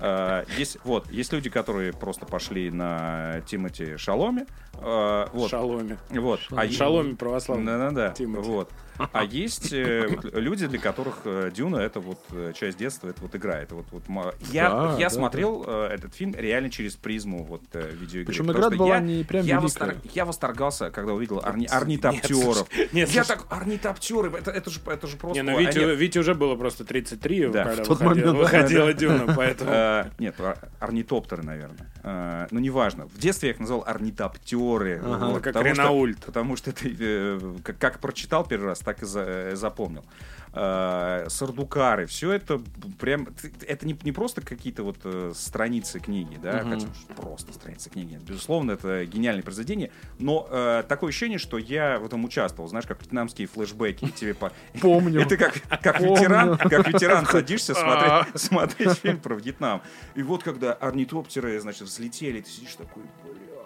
А, 0.00 0.44
Есть, 0.56 0.78
вот, 0.84 1.10
есть 1.10 1.32
люди, 1.32 1.50
которые 1.50 1.92
просто 1.92 2.26
пошли 2.26 2.70
на 2.70 3.40
Тимати 3.46 3.96
Шаломе. 3.96 4.46
а, 4.74 5.28
Вот, 5.32 5.50
Шаломе. 5.50 5.98
вот. 6.10 6.40
А 6.50 6.64
е- 6.64 6.72
Шаломе 6.72 7.14
православный. 7.16 7.66
Да-да-да. 7.66 8.10
Тимати. 8.10 8.48
Вот. 8.48 8.70
А 9.12 9.22
есть 9.22 9.72
э, 9.72 10.08
вот 10.08 10.34
люди, 10.34 10.66
для 10.66 10.80
которых 10.80 11.20
э, 11.24 11.52
Дюна 11.54 11.76
это 11.76 12.00
вот 12.00 12.18
э, 12.32 12.52
часть 12.58 12.78
детства, 12.78 13.08
это 13.08 13.22
вот 13.22 13.32
игра. 13.36 13.60
Это 13.60 13.76
вот, 13.76 13.86
вот 13.92 14.02
я, 14.50 14.68
Да, 14.70 14.96
я 14.98 15.08
да, 15.08 15.10
смотрел 15.10 15.64
э, 15.64 15.90
этот 15.92 16.16
фильм 16.16 16.34
реально 16.36 16.68
через 16.68 16.96
призму 16.96 17.44
вот 17.44 17.62
э, 17.74 17.92
видеоигры. 17.92 18.32
Причем 18.32 18.50
игра 18.50 18.70
была 18.70 18.96
я, 18.96 19.00
не 19.00 19.22
прям 19.22 19.46
я, 19.46 19.60
великая. 19.60 19.96
я 20.14 20.24
восторгался, 20.24 20.90
когда 20.90 21.12
увидел 21.12 21.38
орни, 21.38 21.66
орнитоптеров. 21.66 22.66
нет, 22.92 23.08
я 23.10 23.22
слушай. 23.22 23.38
так, 23.38 23.46
орнитоптеры, 23.50 24.32
это, 24.36 24.50
это, 24.50 24.68
же, 24.68 24.80
это 24.84 25.06
же 25.06 25.16
просто... 25.16 25.42
Не, 25.44 25.48
ну 25.48 25.56
Вите, 25.60 25.94
Вите 25.94 26.18
уже 26.18 26.34
было 26.34 26.56
просто 26.56 26.84
33, 26.84 27.46
Да, 27.50 27.64
когда 27.66 27.84
в 27.84 27.86
тот 27.86 28.00
выходила, 28.00 28.32
момент, 28.32 28.36
да, 28.36 28.42
выходила 28.58 28.94
Дюна, 28.94 29.34
поэтому... 29.36 29.70
Э, 29.88 30.10
Нет, 30.18 30.40
ор- 30.40 30.58
орнитоптеры, 30.80 31.42
наверное. 31.42 31.86
Э, 32.02 32.46
Ну, 32.50 32.60
неважно. 32.60 33.06
В 33.06 33.18
детстве 33.18 33.48
я 33.48 33.54
их 33.54 33.60
называл 33.60 33.84
орнитоптеры. 33.86 34.98
Ага. 35.04 35.08
вот, 35.08 35.20
Ну, 35.20 35.34
как 35.40 35.54
потому 35.54 35.74
что- 35.74 35.82
Ренаульт. 35.82 36.24
Потому 36.24 36.56
что 36.56 36.70
это 36.70 36.80
э, 36.88 37.40
как, 37.62 37.78
как 37.78 37.98
прочитал 38.00 38.44
первый 38.46 38.66
раз, 38.66 38.80
так 38.80 39.02
и 39.02 39.06
за- 39.06 39.24
э, 39.26 39.56
запомнил. 39.56 40.04
Э, 40.52 41.26
Сардукары, 41.28 42.06
все 42.06 42.32
это 42.32 42.60
прям... 42.98 43.28
Это 43.66 43.86
не, 43.86 43.96
не 44.02 44.12
просто 44.12 44.40
какие-то 44.40 44.82
вот 44.82 44.96
э, 45.04 45.32
страницы 45.34 46.00
книги, 46.00 46.38
да, 46.42 46.62
Мгм. 46.62 46.70
хотя 46.70 46.86
просто 47.16 47.52
страницы 47.52 47.90
книги. 47.90 48.18
Безусловно, 48.26 48.72
это 48.72 49.04
гениальное 49.04 49.42
произведение, 49.42 49.90
но 50.18 50.46
э, 50.50 50.84
такое 50.88 51.10
ощущение, 51.10 51.38
что 51.38 51.58
я 51.58 51.98
в 51.98 52.06
этом 52.06 52.24
участвовал, 52.24 52.68
знаешь, 52.68 52.86
как 52.86 53.00
вьетнамские 53.02 53.46
флешбеки. 53.46 54.08
Тебе 54.10 54.34
по... 54.34 54.52
Помню. 54.80 55.20
И 55.20 55.24
ты 55.24 55.36
как, 55.36 55.54
как 55.82 56.00
ветеран, 56.00 56.56
как 56.56 56.88
ветеран 56.88 57.26
садишься 57.26 57.74
А. 57.78 58.24
смотреть, 58.34 58.40
смотреть 58.42 58.98
фильм 58.98 59.18
про 59.20 59.34
Вьетнам. 59.36 59.82
И 60.14 60.22
вот 60.22 60.42
когда 60.42 60.72
орнитоптеры, 60.72 61.60
значит, 61.60 61.82
взлетели, 61.82 62.40
ты 62.40 62.50
сидишь 62.50 62.74
такой, 62.74 63.04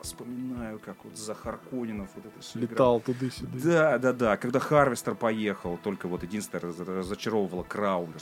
вспоминаю, 0.03 0.78
как 0.78 0.96
вот 1.05 1.16
за 1.16 1.34
Харконинов 1.34 2.09
вот 2.14 2.26
это 2.26 2.40
все 2.40 2.59
Летал 2.59 3.00
туда-сюда. 3.00 3.50
Да, 3.64 3.98
да, 3.98 4.12
да. 4.12 4.36
Когда 4.36 4.59
Харвестер 4.61 5.14
поехал, 5.14 5.78
только 5.82 6.09
вот 6.09 6.22
единственное 6.22 6.62
раз- 6.62 6.78
разочаровывало 6.78 7.62
Краулер. 7.62 8.20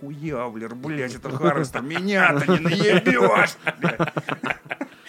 Хуявлер, 0.00 0.74
блядь, 0.74 1.14
это 1.14 1.30
Харвестер, 1.30 1.82
меня-то 1.82 2.52
не 2.52 2.58
наебешь! 2.60 3.56
блядь. 3.80 4.12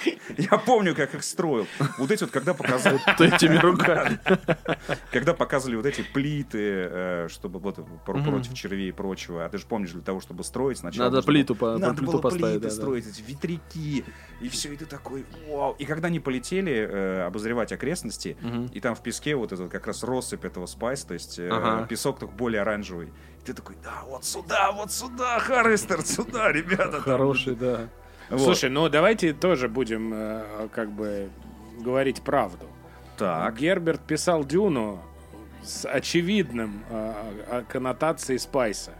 Я 0.37 0.57
помню, 0.57 0.95
как 0.95 1.13
их 1.15 1.23
строил. 1.23 1.67
Вот 1.97 2.11
эти 2.11 2.23
вот, 2.23 2.31
когда 2.31 2.53
показывали, 2.53 2.99
Вот 3.05 3.21
этими 3.21 3.57
руками. 3.57 4.19
когда 5.11 5.33
показывали 5.33 5.75
вот 5.77 5.85
эти 5.85 6.01
плиты, 6.01 6.57
э, 6.89 7.27
чтобы 7.29 7.59
вот 7.59 7.79
против 8.05 8.53
червей 8.53 8.89
и 8.89 8.91
прочего, 8.91 9.45
а 9.45 9.49
ты 9.49 9.57
же 9.57 9.65
помнишь, 9.65 9.91
для 9.91 10.01
того, 10.01 10.19
чтобы 10.19 10.43
строить 10.43 10.77
сначала... 10.79 11.09
Надо 11.09 11.23
плиту 11.23 11.53
было- 11.55 11.73
по- 11.73 11.77
Надо 11.79 12.01
было 12.01 12.19
поставить, 12.21 12.61
плиты 12.61 12.71
строить, 12.71 13.07
эти 13.07 13.21
ветряки, 13.21 14.05
и 14.41 14.49
все, 14.49 14.73
и 14.73 14.77
ты 14.77 14.85
такой, 14.85 15.25
вау. 15.47 15.75
И 15.79 15.85
когда 15.85 16.07
они 16.07 16.19
полетели 16.19 16.71
э, 16.73 17.21
обозревать 17.25 17.71
окрестности, 17.71 18.37
и 18.73 18.79
там 18.79 18.95
в 18.95 19.01
песке 19.03 19.35
вот 19.35 19.51
этот 19.51 19.71
как 19.71 19.87
раз 19.87 20.03
россыпь 20.03 20.45
этого 20.45 20.65
спайс, 20.65 21.03
то 21.03 21.13
есть 21.13 21.39
э, 21.39 21.49
песок 21.87 22.19
только 22.19 22.33
более 22.33 22.61
оранжевый. 22.61 23.07
И 23.41 23.45
ты 23.45 23.53
такой, 23.53 23.75
да, 23.83 24.03
вот 24.07 24.25
сюда, 24.25 24.71
вот 24.71 24.91
сюда, 24.91 25.39
Харвестер, 25.39 26.01
сюда, 26.01 26.51
ребята. 26.51 26.91
там». 26.93 27.01
Хороший, 27.01 27.55
да. 27.55 27.89
Вот. 28.29 28.41
Слушай, 28.41 28.69
ну 28.69 28.89
давайте 28.89 29.33
тоже 29.33 29.67
будем 29.67 30.11
э, 30.13 30.67
как 30.73 30.91
бы 30.91 31.29
говорить 31.79 32.21
правду. 32.21 32.65
так. 33.17 33.57
Герберт 33.57 34.01
писал 34.01 34.43
Дюну 34.43 35.01
с 35.61 35.87
очевидным 35.87 36.83
э, 36.89 37.13
э, 37.47 37.63
коннотацией 37.67 38.39
Спайса. 38.39 38.93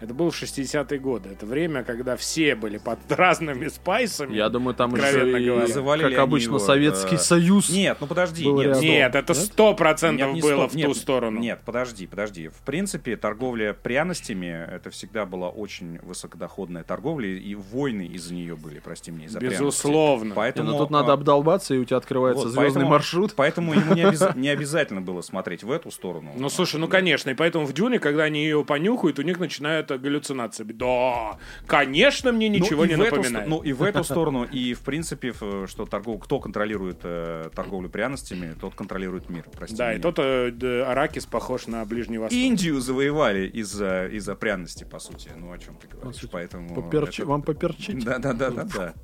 Это 0.00 0.14
был 0.14 0.28
60-е 0.28 0.98
годы. 1.00 1.30
Это 1.30 1.44
время, 1.44 1.82
когда 1.82 2.16
все 2.16 2.54
были 2.54 2.78
под 2.78 2.98
разными 3.10 3.66
спайсами. 3.68 4.34
Я 4.36 4.48
думаю, 4.48 4.74
там 4.74 4.94
еще 4.94 5.28
и, 5.28 5.46
говоря. 5.46 5.66
Называли 5.66 6.04
ли 6.04 6.10
как 6.14 6.24
обычно, 6.24 6.50
его, 6.50 6.58
Советский 6.60 7.16
э, 7.16 7.18
Союз. 7.18 7.68
Нет, 7.68 7.98
ну 8.00 8.06
подожди, 8.06 8.46
нет, 8.46 8.66
рядом. 8.66 8.82
Нет, 8.82 9.14
это 9.16 9.34
сто 9.34 9.74
процентов 9.74 10.38
было 10.38 10.68
стоп, 10.68 10.72
в 10.72 10.76
нет, 10.76 10.86
ту 10.86 10.94
сторону. 10.94 11.40
Нет, 11.40 11.60
подожди, 11.64 12.06
подожди. 12.06 12.48
В 12.48 12.62
принципе, 12.64 13.16
торговля 13.16 13.72
пряностями 13.72 14.46
это 14.46 14.90
всегда 14.90 15.26
была 15.26 15.48
очень 15.48 15.98
высокодоходная 16.02 16.84
торговля, 16.84 17.28
и 17.28 17.54
войны 17.56 18.06
из-за 18.06 18.34
нее 18.34 18.56
были, 18.56 18.78
прости 18.78 19.10
меня, 19.10 19.26
из-за. 19.26 19.40
Безусловно. 19.40 20.34
Поэтому, 20.34 20.70
ну 20.70 20.78
тут 20.78 20.90
надо 20.90 21.10
а, 21.10 21.14
обдолбаться, 21.14 21.74
и 21.74 21.78
у 21.78 21.84
тебя 21.84 21.96
открывается 21.96 22.44
вот, 22.44 22.52
звездный 22.52 22.72
поэтому- 22.72 22.90
маршрут. 22.90 23.34
Поэтому 23.34 23.74
ему 23.74 23.94
не, 23.94 24.02
обяз- 24.02 24.32
не 24.36 24.48
обязательно 24.48 25.00
было 25.00 25.22
смотреть 25.22 25.64
в 25.64 25.72
эту 25.72 25.90
сторону. 25.90 26.32
Ну, 26.36 26.48
слушай, 26.48 26.78
ну, 26.78 26.86
конечно, 26.86 27.30
и 27.30 27.34
поэтому 27.34 27.66
в 27.66 27.72
Дюне, 27.72 27.98
когда 27.98 28.24
они 28.24 28.42
ее 28.42 28.64
понюхают, 28.64 29.18
у 29.18 29.22
них 29.22 29.38
начинают 29.40 29.87
э, 29.90 29.98
галлюцинации. 29.98 30.64
Да, 30.64 31.38
конечно, 31.66 32.32
мне 32.32 32.48
Ну, 32.48 32.56
ничего 32.56 32.84
и 32.84 32.88
не 32.88 32.94
эту 32.94 33.04
напоминает. 33.16 33.46
сто- 33.46 33.56
ну 33.56 33.62
и 33.62 33.72
в 33.72 33.82
эту 33.82 34.04
сторону, 34.04 34.44
и 34.44 34.74
в 34.74 34.80
принципе, 34.80 35.32
что 35.32 35.86
торгов, 35.86 36.22
кто 36.24 36.40
контролирует 36.40 37.00
э, 37.02 37.50
торговлю 37.54 37.88
пряностями, 37.88 38.54
тот 38.60 38.74
контролирует 38.74 39.28
мир. 39.28 39.44
Прости 39.56 39.76
да, 39.76 39.92
и 39.92 39.94
меня. 39.94 40.02
тот 40.02 40.18
э, 40.18 40.82
Аракис 40.82 41.26
похож 41.26 41.66
на 41.66 41.84
Ближний 41.84 42.18
Восток. 42.18 42.38
Индию 42.38 42.80
завоевали 42.80 43.46
из-за 43.48 44.06
из 44.06 44.28
пряности, 44.38 44.84
по 44.84 44.98
сути. 44.98 45.30
Ну, 45.36 45.52
о 45.52 45.58
чем 45.58 45.76
ты 45.76 45.88
говоришь. 45.88 46.16
сути, 46.20 46.30
Поэтому 46.32 46.74
Поперчи- 46.74 47.22
это- 47.22 47.26
Вам 47.26 47.42
поперчить? 47.42 48.04
Да, 48.04 48.18
да, 48.18 48.32
да, 48.32 48.50
да, 48.50 48.64
да. 48.64 48.94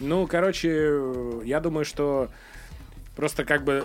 Ну, 0.00 0.26
короче, 0.26 1.00
я 1.44 1.60
думаю, 1.60 1.84
что 1.84 2.28
просто 3.16 3.44
как 3.44 3.64
бы 3.64 3.84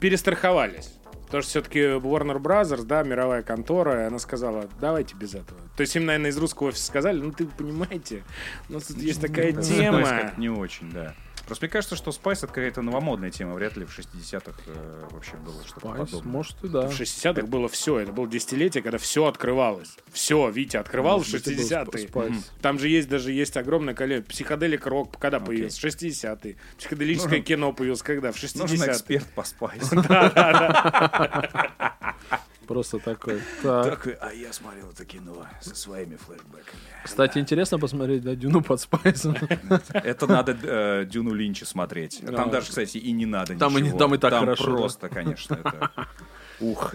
перестраховались. 0.00 0.94
Потому 1.32 1.44
что 1.44 1.50
все-таки 1.50 1.78
Warner 1.78 2.36
Brothers, 2.36 2.84
да, 2.84 3.02
мировая 3.02 3.42
контора, 3.42 4.06
она 4.06 4.18
сказала, 4.18 4.68
давайте 4.82 5.14
без 5.14 5.34
этого. 5.34 5.58
То 5.78 5.80
есть 5.80 5.96
им, 5.96 6.04
наверное, 6.04 6.28
из 6.28 6.36
русского 6.36 6.68
офиса 6.68 6.84
сказали, 6.84 7.22
ну 7.22 7.32
ты 7.32 7.46
понимаете, 7.46 8.22
у 8.68 8.74
нас 8.74 8.84
тут 8.84 8.98
есть 8.98 9.22
такая 9.22 9.52
Spice 9.52 9.62
тема. 9.62 10.32
не 10.36 10.50
очень, 10.50 10.92
да. 10.92 11.14
Просто 11.46 11.66
мне 11.66 11.70
кажется, 11.70 11.96
что 11.96 12.10
Spice 12.10 12.38
это 12.38 12.46
какая-то 12.48 12.82
новомодная 12.82 13.30
тема. 13.30 13.54
Вряд 13.54 13.76
ли 13.76 13.84
в 13.84 13.98
60-х 13.98 14.52
э, 14.66 15.04
вообще 15.10 15.36
было 15.36 15.62
что-то 15.64 15.88
подобное. 15.88 16.22
может 16.22 16.62
и 16.64 16.68
да. 16.68 16.88
В 16.88 17.00
60-х 17.00 17.46
было 17.46 17.68
все, 17.68 17.98
это 17.98 18.12
было 18.12 18.28
десятилетие, 18.28 18.82
когда 18.82 18.98
все 18.98 19.26
открывалось. 19.26 19.96
Все, 20.12 20.48
Витя 20.50 20.76
открывал 20.78 21.18
в 21.18 21.32
Может 21.32 21.46
быть, 21.46 21.48
и 21.48 21.56
был 21.56 21.64
60-е. 21.64 22.08
Спайс. 22.08 22.52
Там 22.60 22.78
же 22.78 22.88
есть 22.88 23.08
даже 23.08 23.32
есть 23.32 23.56
огромное 23.56 23.94
количество. 23.94 24.30
Психоделик 24.30 24.86
рок 24.86 25.18
когда 25.18 25.38
Окей. 25.38 25.46
появился? 25.46 25.86
60-е. 25.86 26.56
Психоделическое 26.78 27.40
кино 27.40 27.72
появилось 27.72 28.02
когда? 28.02 28.32
В 28.32 28.36
60-е. 28.36 28.62
Нужен 28.62 28.90
эксперт 28.90 29.26
по 29.34 29.40
Spice. 29.40 29.92
Просто 32.72 32.98
такой. 33.00 33.40
Так. 33.62 33.98
Такой, 33.98 34.12
а 34.14 34.32
я 34.32 34.50
смотрел 34.52 34.88
это 34.90 35.04
кино 35.04 35.46
со 35.60 35.74
своими 35.74 36.16
флешбэками. 36.16 36.80
Кстати, 37.04 37.38
интересно 37.38 37.78
посмотреть, 37.78 38.22
да, 38.22 38.34
Дюну 38.34 38.62
под 38.62 38.80
Спайсом. 38.80 39.36
Это 39.92 40.26
надо 40.26 40.56
э, 40.62 41.04
Дюну 41.04 41.34
Линча 41.34 41.66
смотреть. 41.66 42.20
Там 42.24 42.34
Да. 42.34 42.44
даже, 42.46 42.68
кстати, 42.70 42.96
и 42.96 43.12
не 43.12 43.26
надо 43.26 43.54
Там 43.58 43.72
и 43.76 43.82
не- 43.82 43.88
ничего. 43.88 43.98
там 43.98 44.14
и 44.14 44.18
так 44.18 44.32
хорошо, 44.32 44.70
да. 44.70 44.76
просто, 44.78 45.08
конечно, 45.10 45.54
это... 45.54 45.90
Ух. 46.60 46.94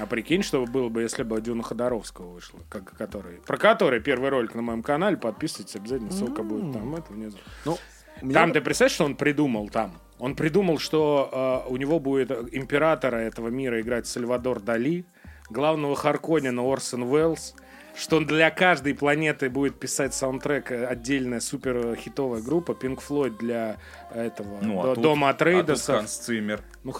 А 0.00 0.06
прикинь, 0.06 0.42
что 0.44 0.64
было 0.66 0.88
бы, 0.90 1.02
если 1.02 1.22
бы 1.24 1.40
Дюна 1.40 1.62
Ходоровского 1.62 2.34
вышла, 2.34 2.60
как, 2.68 2.92
который, 2.96 3.38
про 3.38 3.56
который 3.56 3.98
первый 4.00 4.28
ролик 4.30 4.54
на 4.54 4.62
моем 4.62 4.82
канале, 4.82 5.16
подписывайтесь 5.16 5.74
обязательно, 5.74 6.12
ссылка 6.12 6.42
будет 6.44 6.72
там, 6.72 6.94
это 6.94 7.12
внизу. 7.12 7.38
Ну, 7.64 7.78
меня- 8.22 8.34
Там 8.34 8.52
ты 8.52 8.60
представляешь, 8.60 8.94
что 8.94 9.04
он 9.04 9.14
придумал 9.16 9.68
там? 9.68 9.98
Он 10.18 10.34
придумал, 10.34 10.78
что 10.78 11.64
э, 11.66 11.70
у 11.72 11.76
него 11.76 11.98
будет 11.98 12.30
э, 12.30 12.44
императора 12.52 13.16
этого 13.16 13.48
мира 13.48 13.80
играть 13.80 14.06
Сальвадор 14.06 14.60
Дали, 14.60 15.04
главного 15.48 15.96
Харконина 15.96 16.62
Орсон 16.62 17.04
Уэллс, 17.04 17.54
что 17.96 18.20
для 18.20 18.50
каждой 18.50 18.94
планеты 18.94 19.48
будет 19.50 19.80
писать 19.80 20.14
саундтрек 20.14 20.70
э, 20.72 20.84
отдельная 20.86 21.40
супер 21.40 21.96
хитовая 21.96 22.40
группа, 22.42 22.72
Pink 22.72 23.00
Floyd 23.06 23.38
для 23.38 23.78
этого 24.14 24.58
Ну, 24.62 24.80
а 24.80 24.82
до- 24.88 24.94
тут- 24.94 25.02
Дома 25.04 25.28
а 25.30 25.32
тут 25.32 25.40
Атрейдесов. 25.42 25.96
Ханс 25.96 26.16
Циммер. 26.18 26.62
Ну, 26.84 26.92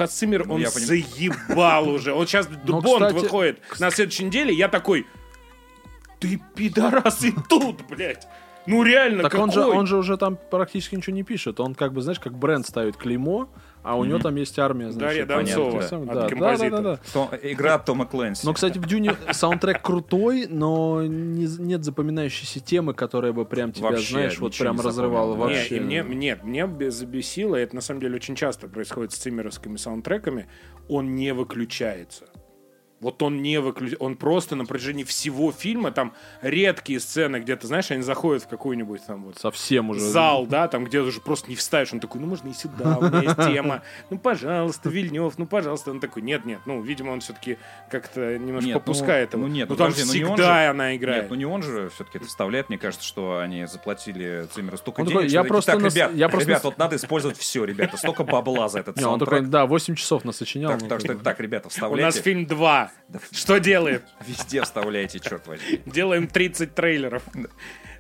Ну, 0.47 0.55
он 0.55 0.61
я 0.63 0.71
заебал 0.71 1.89
уже. 1.95 2.13
Он 2.15 2.27
сейчас 2.27 2.49
Ну, 2.65 2.81
Бонд 2.81 3.13
выходит 3.13 3.61
на 3.79 3.91
следующей 3.91 4.25
неделе, 4.25 4.53
я 4.55 4.69
такой, 4.69 5.07
ты 6.19 6.41
пидорас 6.55 7.23
и 7.25 7.33
тут, 7.49 7.83
блядь. 7.89 8.27
Ну 8.67 8.83
реально, 8.83 9.23
Так 9.23 9.33
какой? 9.33 9.45
он 9.45 9.53
же, 9.53 9.61
он 9.65 9.87
же 9.87 9.97
уже 9.97 10.17
там 10.17 10.39
практически 10.51 10.95
ничего 10.95 11.15
не 11.17 11.23
пишет. 11.23 11.61
Он 11.61 11.75
как 11.75 11.93
бы, 11.93 12.03
знаешь, 12.03 12.21
как 12.21 12.35
бренд 12.35 12.67
ставит 12.67 12.97
клеймо, 12.97 13.49
а 13.83 13.97
у 13.97 14.05
него 14.05 14.19
там 14.19 14.37
есть 14.37 14.59
армия. 14.59 14.91
Дарья 14.93 15.25
значит, 15.25 15.29
Донцова, 15.29 15.71
понятно, 15.71 15.87
всем. 15.87 16.03
от 16.03 16.07
Да, 16.15 16.29
да, 16.29 16.57
да, 16.57 16.71
да, 16.71 16.81
да. 16.83 17.01
То- 17.13 17.31
Игра 17.43 17.75
от 17.77 17.85
Тома 17.87 18.05
Клэнси. 18.07 18.45
Но, 18.45 18.53
кстати, 18.53 18.79
в 18.79 18.87
Дюне 18.87 19.17
саундтрек 19.33 19.81
крутой, 19.83 20.47
но 20.49 21.03
не- 21.03 21.47
нет 21.59 21.85
запоминающейся 21.85 22.61
темы, 22.61 22.93
которая 22.93 23.33
бы 23.33 23.45
прям 23.47 23.73
тебя, 23.73 23.89
Вообще 23.91 24.13
знаешь, 24.13 24.39
вот 24.39 24.57
прям 24.57 24.79
разрывала 24.81 25.35
да. 25.37 25.41
Не, 25.49 25.55
вообще. 25.55 25.77
и 25.79 25.81
мне, 25.81 26.05
нет, 26.07 26.45
мне 26.45 26.91
забесило, 26.91 27.57
и 27.57 27.61
это 27.63 27.75
на 27.75 27.81
самом 27.81 28.01
деле 28.01 28.17
очень 28.17 28.37
часто 28.37 28.69
происходит 28.69 29.13
с 29.13 29.17
циммеровскими 29.17 29.77
саундтреками, 29.79 30.47
он 30.89 31.15
не 31.15 31.33
выключается. 31.33 32.27
Вот 33.01 33.23
он 33.23 33.41
не 33.41 33.59
выключ... 33.61 33.95
Он 33.99 34.15
просто 34.15 34.57
на 34.57 34.67
протяжении 34.67 35.05
всего 35.05 35.53
фильма, 35.53 35.91
там 35.91 36.13
редкие 36.43 37.01
сцены, 37.01 37.39
где 37.39 37.57
ты 37.57 37.67
знаешь, 37.67 37.91
они 37.91 38.03
заходят 38.03 38.43
в 38.43 38.49
какую-нибудь 38.49 39.03
там 39.07 39.25
вот 39.25 39.39
Совсем 39.39 39.89
уже. 39.89 40.01
зал, 40.01 40.47
да, 40.47 40.69
там, 40.69 40.85
где 40.85 41.01
уже 41.01 41.21
просто 41.23 41.49
не 41.49 41.57
вставишь. 41.57 41.93
Он 41.95 42.01
такой, 42.01 42.21
ну, 42.21 42.27
можно 42.27 42.49
и 42.49 42.53
сюда, 42.53 42.99
у 42.99 43.03
меня 43.09 43.23
есть 43.23 43.37
тема. 43.37 43.83
Ну, 44.11 44.19
пожалуйста, 44.19 44.89
Вильнев, 44.91 45.39
ну, 45.39 45.47
пожалуйста. 45.47 45.91
Он 45.93 46.01
такой, 46.01 46.23
нет, 46.23 46.45
нет. 46.45 46.61
Ну, 46.67 46.83
видимо, 46.83 47.13
он 47.13 47.21
все-таки 47.21 47.59
как-то 47.91 48.37
немножко 48.39 48.67
Нет, 48.67 48.75
ну, 48.75 48.81
попускает 48.81 49.33
его. 49.33 49.43
ну, 49.47 49.49
нет, 49.49 49.69
ну, 49.69 49.75
ну, 49.75 49.79
там 49.79 49.93
подожди, 49.93 50.07
ну, 50.13 50.15
не 50.19 50.25
он 50.25 50.37
всегда 50.37 50.65
же- 50.65 50.71
она 50.71 50.97
играет. 50.97 51.23
Нет, 51.23 51.31
ну 51.31 51.37
не 51.37 51.45
он 51.47 51.63
же 51.63 51.89
все-таки 51.95 52.19
это 52.19 52.27
вставляет. 52.27 52.69
Мне 52.69 52.79
кажется, 52.79 53.07
что 53.07 53.39
они 53.39 53.67
заплатили 53.67 54.47
Циммеру 54.53 54.77
столько 54.77 55.01
Он 55.01 55.07
денег. 55.07 55.21
такой, 55.21 55.33
я 55.33 55.45
просто 55.45 55.73
так, 55.73 55.83
нас- 55.83 55.95
ребят, 55.95 56.13
я 56.15 56.29
просто 56.29 56.49
ребят, 56.51 56.65
вот 56.65 56.79
надо 56.79 56.97
использовать 56.97 57.39
все, 57.39 57.65
ребята. 57.65 57.97
Столько 57.97 58.25
бабла 58.25 58.69
за 58.69 58.81
этот 58.81 59.03
он 59.03 59.19
такой, 59.19 59.41
да, 59.43 59.65
8 59.67 59.95
часов 59.95 60.25
насочинял. 60.25 60.73
Так, 60.79 60.89
так 60.89 61.01
что 61.01 61.15
так, 61.17 61.41
ребята, 61.41 61.67
У 61.67 61.69
нас 61.69 61.75
вставляйте. 61.75 62.21
фильм 62.23 62.47
2. 62.47 62.90
Что 63.33 63.59
делаем? 63.59 64.03
Везде 64.27 64.63
вставляйте, 64.63 65.19
черт 65.19 65.47
возьми. 65.47 65.81
Делаем 65.87 66.29
30 66.29 66.75
трейлеров. 66.75 67.23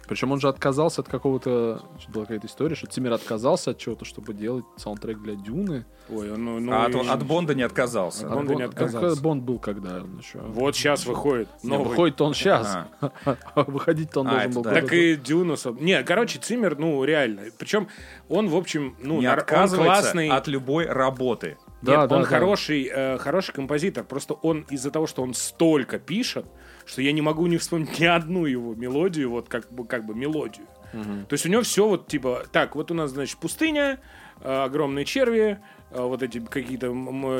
Причем 0.08 0.32
он 0.32 0.40
же 0.40 0.48
отказался 0.48 1.02
от 1.02 1.08
какого-то... 1.08 1.82
Была 2.08 2.24
какая-то 2.24 2.48
история, 2.48 2.74
что 2.74 2.88
Циммер 2.88 3.12
отказался 3.12 3.70
от 3.70 3.78
чего-то, 3.78 4.04
чтобы 4.04 4.34
делать 4.34 4.64
саундтрек 4.76 5.18
для 5.18 5.36
Дюны. 5.36 5.84
Ой, 6.08 6.36
ну, 6.36 6.58
ну, 6.58 6.72
А 6.72 6.86
от, 6.86 6.94
и- 6.96 7.08
от 7.08 7.22
Бонда 7.24 7.54
не 7.54 7.62
отказался. 7.62 8.26
От 8.26 8.32
Бонда 8.34 8.52
Бон- 8.54 8.56
не 8.56 8.62
отказался. 8.64 9.14
как 9.14 9.22
Бонд 9.22 9.44
был 9.44 9.60
когда 9.60 9.98
он 9.98 10.18
еще? 10.18 10.38
Вот 10.40 10.74
сейчас 10.74 11.06
выходит. 11.06 11.48
Новый. 11.62 11.90
выходит 11.90 12.20
он 12.20 12.34
сейчас. 12.34 12.78
А 13.00 13.12
выходить-то 13.68 14.20
он 14.22 14.26
А, 14.28 14.30
должен 14.32 14.52
был. 14.52 14.62
да. 14.62 14.74
Так 14.80 14.92
и 14.92 15.14
Дюна. 15.14 15.54
Не, 15.78 16.02
короче, 16.02 16.40
Циммер, 16.40 16.76
ну, 16.76 17.04
реально. 17.04 17.42
Причем 17.56 17.86
он, 18.28 18.48
в 18.48 18.56
общем, 18.56 18.96
ну, 19.00 19.20
Не 19.20 19.26
нар- 19.28 19.34
он 19.38 19.42
отказывается 19.44 19.84
классный. 20.02 20.28
от 20.28 20.48
любой 20.48 20.86
работы. 20.86 21.56
Да, 21.82 21.96
Нет, 22.02 22.10
да, 22.10 22.16
он 22.16 22.22
да. 22.22 22.28
хороший, 22.28 22.90
э, 22.92 23.18
хороший 23.18 23.52
композитор. 23.54 24.04
Просто 24.04 24.34
он 24.34 24.66
из-за 24.68 24.90
того, 24.90 25.06
что 25.06 25.22
он 25.22 25.32
столько 25.34 25.98
пишет, 25.98 26.44
что 26.84 27.00
я 27.00 27.12
не 27.12 27.22
могу 27.22 27.46
не 27.46 27.56
вспомнить 27.56 27.98
ни 27.98 28.04
одну 28.04 28.44
его 28.44 28.74
мелодию, 28.74 29.30
вот 29.30 29.48
как 29.48 29.72
бы, 29.72 29.86
как 29.86 30.04
бы 30.04 30.14
мелодию. 30.14 30.66
То 30.92 31.32
есть 31.34 31.46
у 31.46 31.48
него 31.48 31.62
все 31.62 31.86
вот 31.88 32.08
типа, 32.08 32.44
так, 32.50 32.74
вот 32.74 32.90
у 32.90 32.94
нас, 32.94 33.12
значит, 33.12 33.38
пустыня, 33.38 34.00
э, 34.42 34.64
огромные 34.64 35.04
черви, 35.04 35.60
э, 35.92 36.02
вот 36.02 36.22
эти 36.22 36.40
какие-то 36.40 36.88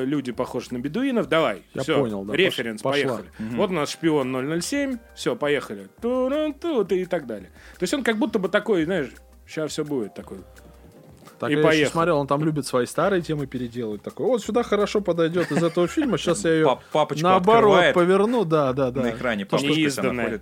люди 0.04 0.30
похожи 0.32 0.68
на 0.70 0.78
бедуинов, 0.78 1.28
давай, 1.28 1.62
Я 1.74 1.82
все, 1.82 1.98
понял, 2.00 2.24
да, 2.24 2.34
референс, 2.34 2.80
пош- 2.80 3.02
пошла. 3.02 3.16
поехали. 3.16 3.30
Вот 3.56 3.70
у 3.70 3.74
нас 3.74 3.90
шпион 3.90 4.60
007, 4.62 4.98
все, 5.16 5.34
поехали. 5.34 5.88
Ту-ру-ту, 6.00 6.84
и 6.84 7.04
так 7.06 7.26
далее. 7.26 7.50
То 7.78 7.82
есть 7.82 7.92
он 7.92 8.04
как 8.04 8.18
будто 8.18 8.38
бы 8.38 8.48
такой, 8.48 8.84
знаешь, 8.84 9.10
сейчас 9.48 9.72
все 9.72 9.84
будет 9.84 10.14
такой. 10.14 10.38
Так 11.40 11.48
и 11.48 11.54
я 11.54 11.58
еще 11.58 11.68
поехал. 11.68 11.92
смотрел, 11.92 12.18
он 12.18 12.26
там 12.26 12.44
любит 12.44 12.66
свои 12.66 12.84
старые 12.84 13.22
темы 13.22 13.46
переделывать. 13.46 14.02
Такой, 14.02 14.26
вот 14.26 14.44
сюда 14.44 14.62
хорошо 14.62 15.00
подойдет 15.00 15.50
из 15.50 15.62
этого 15.62 15.88
фильма, 15.88 16.18
сейчас 16.18 16.44
я 16.44 16.52
ее 16.52 16.66
Пап- 16.66 16.82
папочку 16.92 17.24
наоборот 17.24 17.72
открывает 17.78 17.94
поверну, 17.94 18.44
да, 18.44 18.74
да, 18.74 18.90
да. 18.90 19.00
на 19.00 19.10
экране. 19.10 19.46
Папочка 19.46 19.72
неизданное. 19.72 20.38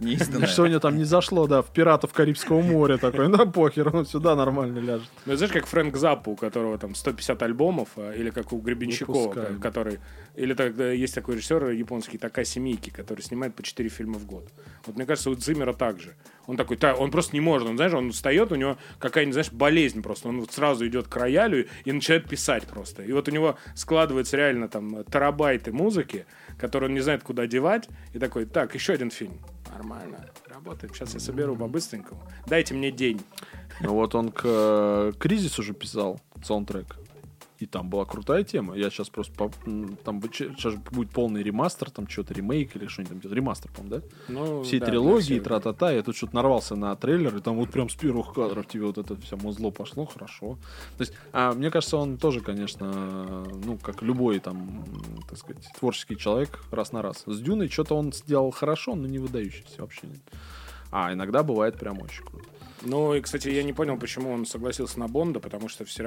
Что 0.49 0.65
у 0.65 0.67
него 0.67 0.81
там 0.81 0.97
не 0.97 1.05
зашло, 1.05 1.47
да, 1.47 1.63
в 1.63 1.73
«Пиратов 1.73 2.13
Карибского 2.13 2.63
моря» 2.63 2.97
такой, 2.97 3.29
да 3.29 3.47
похер, 3.47 3.95
он 3.95 4.07
сюда 4.07 4.35
нормально 4.35 4.81
ляжет. 4.81 5.09
Ну, 5.25 5.37
знаешь, 5.37 5.53
как 5.53 5.67
Фрэнк 5.67 5.97
Заппа, 5.97 6.31
у 6.31 6.37
которого 6.37 6.77
там 6.79 6.97
150 6.97 7.43
альбомов, 7.45 7.91
а, 7.97 8.13
или 8.13 8.31
как 8.31 8.53
у 8.53 8.59
Гребенщикова, 8.59 9.33
который... 9.63 10.01
Или 10.35 10.55
тогда 10.55 10.91
есть 10.91 11.15
такой 11.15 11.37
режиссер 11.37 11.71
японский, 11.71 12.19
Такаси 12.19 12.59
Мики, 12.59 12.91
который 12.91 13.21
снимает 13.21 13.55
по 13.55 13.63
4 13.63 13.89
фильма 13.89 14.19
в 14.19 14.27
год. 14.27 14.49
Вот 14.87 14.97
мне 14.97 15.07
кажется, 15.07 15.31
у 15.31 15.35
Циммера 15.37 15.73
так 15.73 16.01
же. 16.01 16.15
Он 16.49 16.57
такой, 16.57 16.79
та- 16.79 16.95
он 16.95 17.11
просто 17.11 17.37
не 17.37 17.41
может, 17.41 17.69
он, 17.69 17.77
знаешь, 17.77 17.93
он 17.93 18.11
встает, 18.11 18.51
у 18.53 18.55
него 18.55 18.79
какая-нибудь, 18.99 19.35
знаешь, 19.35 19.53
болезнь 19.53 20.03
просто. 20.03 20.29
Он 20.31 20.41
вот 20.41 20.51
сразу 20.51 20.87
идет 20.87 21.07
к 21.07 21.15
роялю 21.15 21.69
и 21.85 21.93
начинает 21.93 22.27
писать 22.27 22.67
просто. 22.67 23.03
И 23.03 23.13
вот 23.13 23.29
у 23.29 23.31
него 23.31 23.57
складывается 23.75 24.39
реально 24.39 24.67
там 24.69 25.05
терабайты 25.05 25.73
музыки, 25.73 26.25
которые 26.59 26.89
он 26.89 26.95
не 26.95 27.01
знает, 27.01 27.23
куда 27.23 27.47
девать. 27.47 27.87
И 28.15 28.19
такой, 28.19 28.47
так, 28.47 28.75
еще 28.75 28.95
один 28.95 29.11
фильм. 29.11 29.39
Нормально, 29.71 30.25
работает. 30.49 30.95
Сейчас 30.95 31.13
я 31.13 31.21
соберу 31.21 31.55
по-быстренькому. 31.55 32.23
Дайте 32.47 32.73
мне 32.73 32.91
день. 32.91 33.21
Ну 33.83 33.93
вот 33.93 34.15
он 34.15 34.31
к 34.31 34.41
э, 34.45 35.13
«Кризису» 35.19 35.63
же 35.63 35.75
писал 35.75 36.19
саундтрек. 36.43 36.97
И 37.59 37.67
там 37.67 37.91
была 37.91 38.05
крутая 38.05 38.45
тема. 38.45 38.77
Я 38.77 38.89
сейчас 38.89 39.09
просто... 39.09 39.33
по- 39.35 39.51
Там 40.05 40.23
сейчас 40.23 40.75
будет 40.93 41.11
полный 41.11 41.43
ремастер, 41.43 41.91
там 41.91 42.07
что-то 42.09 42.33
ремейк 42.35 42.77
или 42.77 42.87
что-нибудь 42.87 43.23
там. 43.23 43.33
Ремастер, 43.33 43.71
по-моему, 43.73 43.97
да? 43.97 44.03
Ну, 44.29 44.63
Всей 44.63 44.79
да, 44.79 44.87
трилогии, 44.87 45.35
все. 45.35 45.41
тра-та-та. 45.41 45.91
Я 45.91 46.03
тут 46.05 46.15
что-то 46.17 46.37
нарвался 46.37 46.77
на 46.77 46.95
трейлер, 46.95 47.37
и 47.37 47.41
там 47.41 47.57
вот 47.57 47.71
прям 47.71 47.89
с 47.89 47.97
первых 47.97 48.33
кадров 48.33 48.67
тебе 48.69 48.85
вот 48.87 48.97
это 48.99 49.17
все 49.17 49.37
музло 49.37 49.71
пошло, 49.71 50.07
хорошо. 50.07 50.57
То 50.97 51.03
есть, 51.03 51.15
а, 51.33 51.53
мне 51.53 51.71
кажется, 51.73 51.97
он 51.97 52.17
тоже, 52.17 52.41
конечно, 52.43 53.45
ну, 53.65 53.77
как 53.79 54.03
любой 54.03 54.39
там, 54.39 54.85
так 55.29 55.37
сказать, 55.39 55.67
творческий 55.79 56.17
человек, 56.17 56.61
раз 56.71 56.93
на 56.93 57.03
раз. 57.03 57.25
С 57.27 57.41
Дюной 57.41 57.69
что-то 57.69 57.97
он 57.97 58.13
сделал 58.13 58.53
хорошо, 58.53 58.95
но 58.95 59.09
не 59.09 59.19
выдающийся 59.19 59.81
вообще. 59.83 60.07
нет. 60.07 60.21
А 60.93 61.13
иногда 61.13 61.43
бывает 61.43 61.77
прям 61.79 62.01
очень 62.01 62.25
круто. 62.25 62.47
Ну, 62.83 63.15
и, 63.15 63.21
кстати, 63.21 63.49
я 63.49 63.63
не 63.63 63.73
понял, 63.73 63.97
почему 63.97 64.31
он 64.33 64.47
согласился 64.47 64.99
на 65.01 65.09
Бонда, 65.09 65.41
потому 65.41 65.69
что 65.69 65.85
все, 65.85 66.03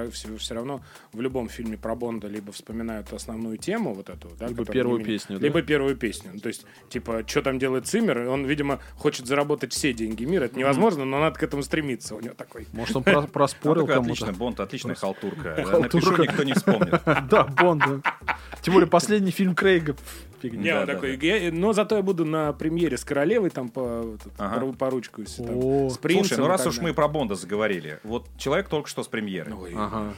равно 0.56 0.82
в 1.14 1.22
любом 1.22 1.50
фильме 1.50 1.78
про 1.78 1.96
Бонда 1.96 2.28
либо 2.28 2.52
вспоминают 2.52 3.12
основную 3.14 3.58
тему 3.58 3.94
вот 3.94 4.10
эту, 4.10 4.30
да, 4.40 4.48
Либо 4.48 4.66
первую 4.66 5.00
не- 5.00 5.06
песню, 5.06 5.38
да? 5.40 5.46
Либо 5.46 5.62
первую 5.62 5.96
песню. 5.96 6.32
Ну, 6.34 6.40
То 6.40 6.48
есть, 6.48 6.66
типа, 6.90 7.24
что 7.28 7.42
там 7.42 7.60
делает 7.60 7.88
Циммер, 7.88 8.28
он, 8.30 8.46
видимо, 8.46 8.80
хочет 8.96 9.28
заработать 9.28 9.74
все 9.74 9.94
деньги 9.94 10.24
мира. 10.26 10.46
Это 10.46 10.58
невозможно, 10.58 11.06
но 11.06 11.20
надо 11.20 11.38
к 11.40 11.44
этому 11.44 11.64
стремиться. 11.64 12.16
У 12.16 12.22
него 12.22 12.34
такой... 12.34 12.68
Может, 12.74 12.96
он 12.96 13.04
про- 13.04 13.22
проспорил 13.28 13.86
кому-то. 13.88 14.02
отличный 14.14 14.34
Бонд, 14.34 14.60
отличная 14.60 14.96
халтурка. 14.96 15.56
Халтурка. 15.66 15.80
Напишу, 15.98 16.22
никто 16.24 16.44
не 16.44 16.54
вспомнит. 16.54 17.02
Да, 17.30 17.44
Бонд. 17.44 17.84
да. 17.86 18.38
Тем 18.62 18.74
более 18.74 18.90
последний 18.90 19.32
фильм 19.32 19.56
Крейга. 19.56 19.96
Фигня. 20.42 20.62
Не, 20.62 20.80
он 20.80 20.86
да, 20.86 20.94
такой, 20.96 21.18
«Я- 21.18 21.52
но 21.52 21.74
зато 21.74 21.96
я 21.98 22.02
буду 22.02 22.26
на 22.26 22.52
премьере 22.54 22.98
с 22.98 23.04
королевой 23.04 23.50
там 23.50 23.70
по, 23.70 24.18
тут, 24.24 24.34
Ага. 24.38 24.60
по, 24.66 24.74
поручкаюсь. 24.74 25.36
там, 25.36 25.46
О. 25.52 25.90
с 25.90 26.00
Слушай, 26.00 26.38
ну 26.38 26.48
раз 26.48 26.66
уж 26.66 26.80
мы 26.80 26.94
про 26.94 27.08
Бонда 27.08 27.36
заговорили, 27.36 28.00
вот 28.04 28.28
человек 28.38 28.68
только 28.70 28.90
что 28.90 29.04
с 29.04 29.08
премьеры. 29.08 29.54
Ой, 29.56 29.74
Ага. 29.76 30.14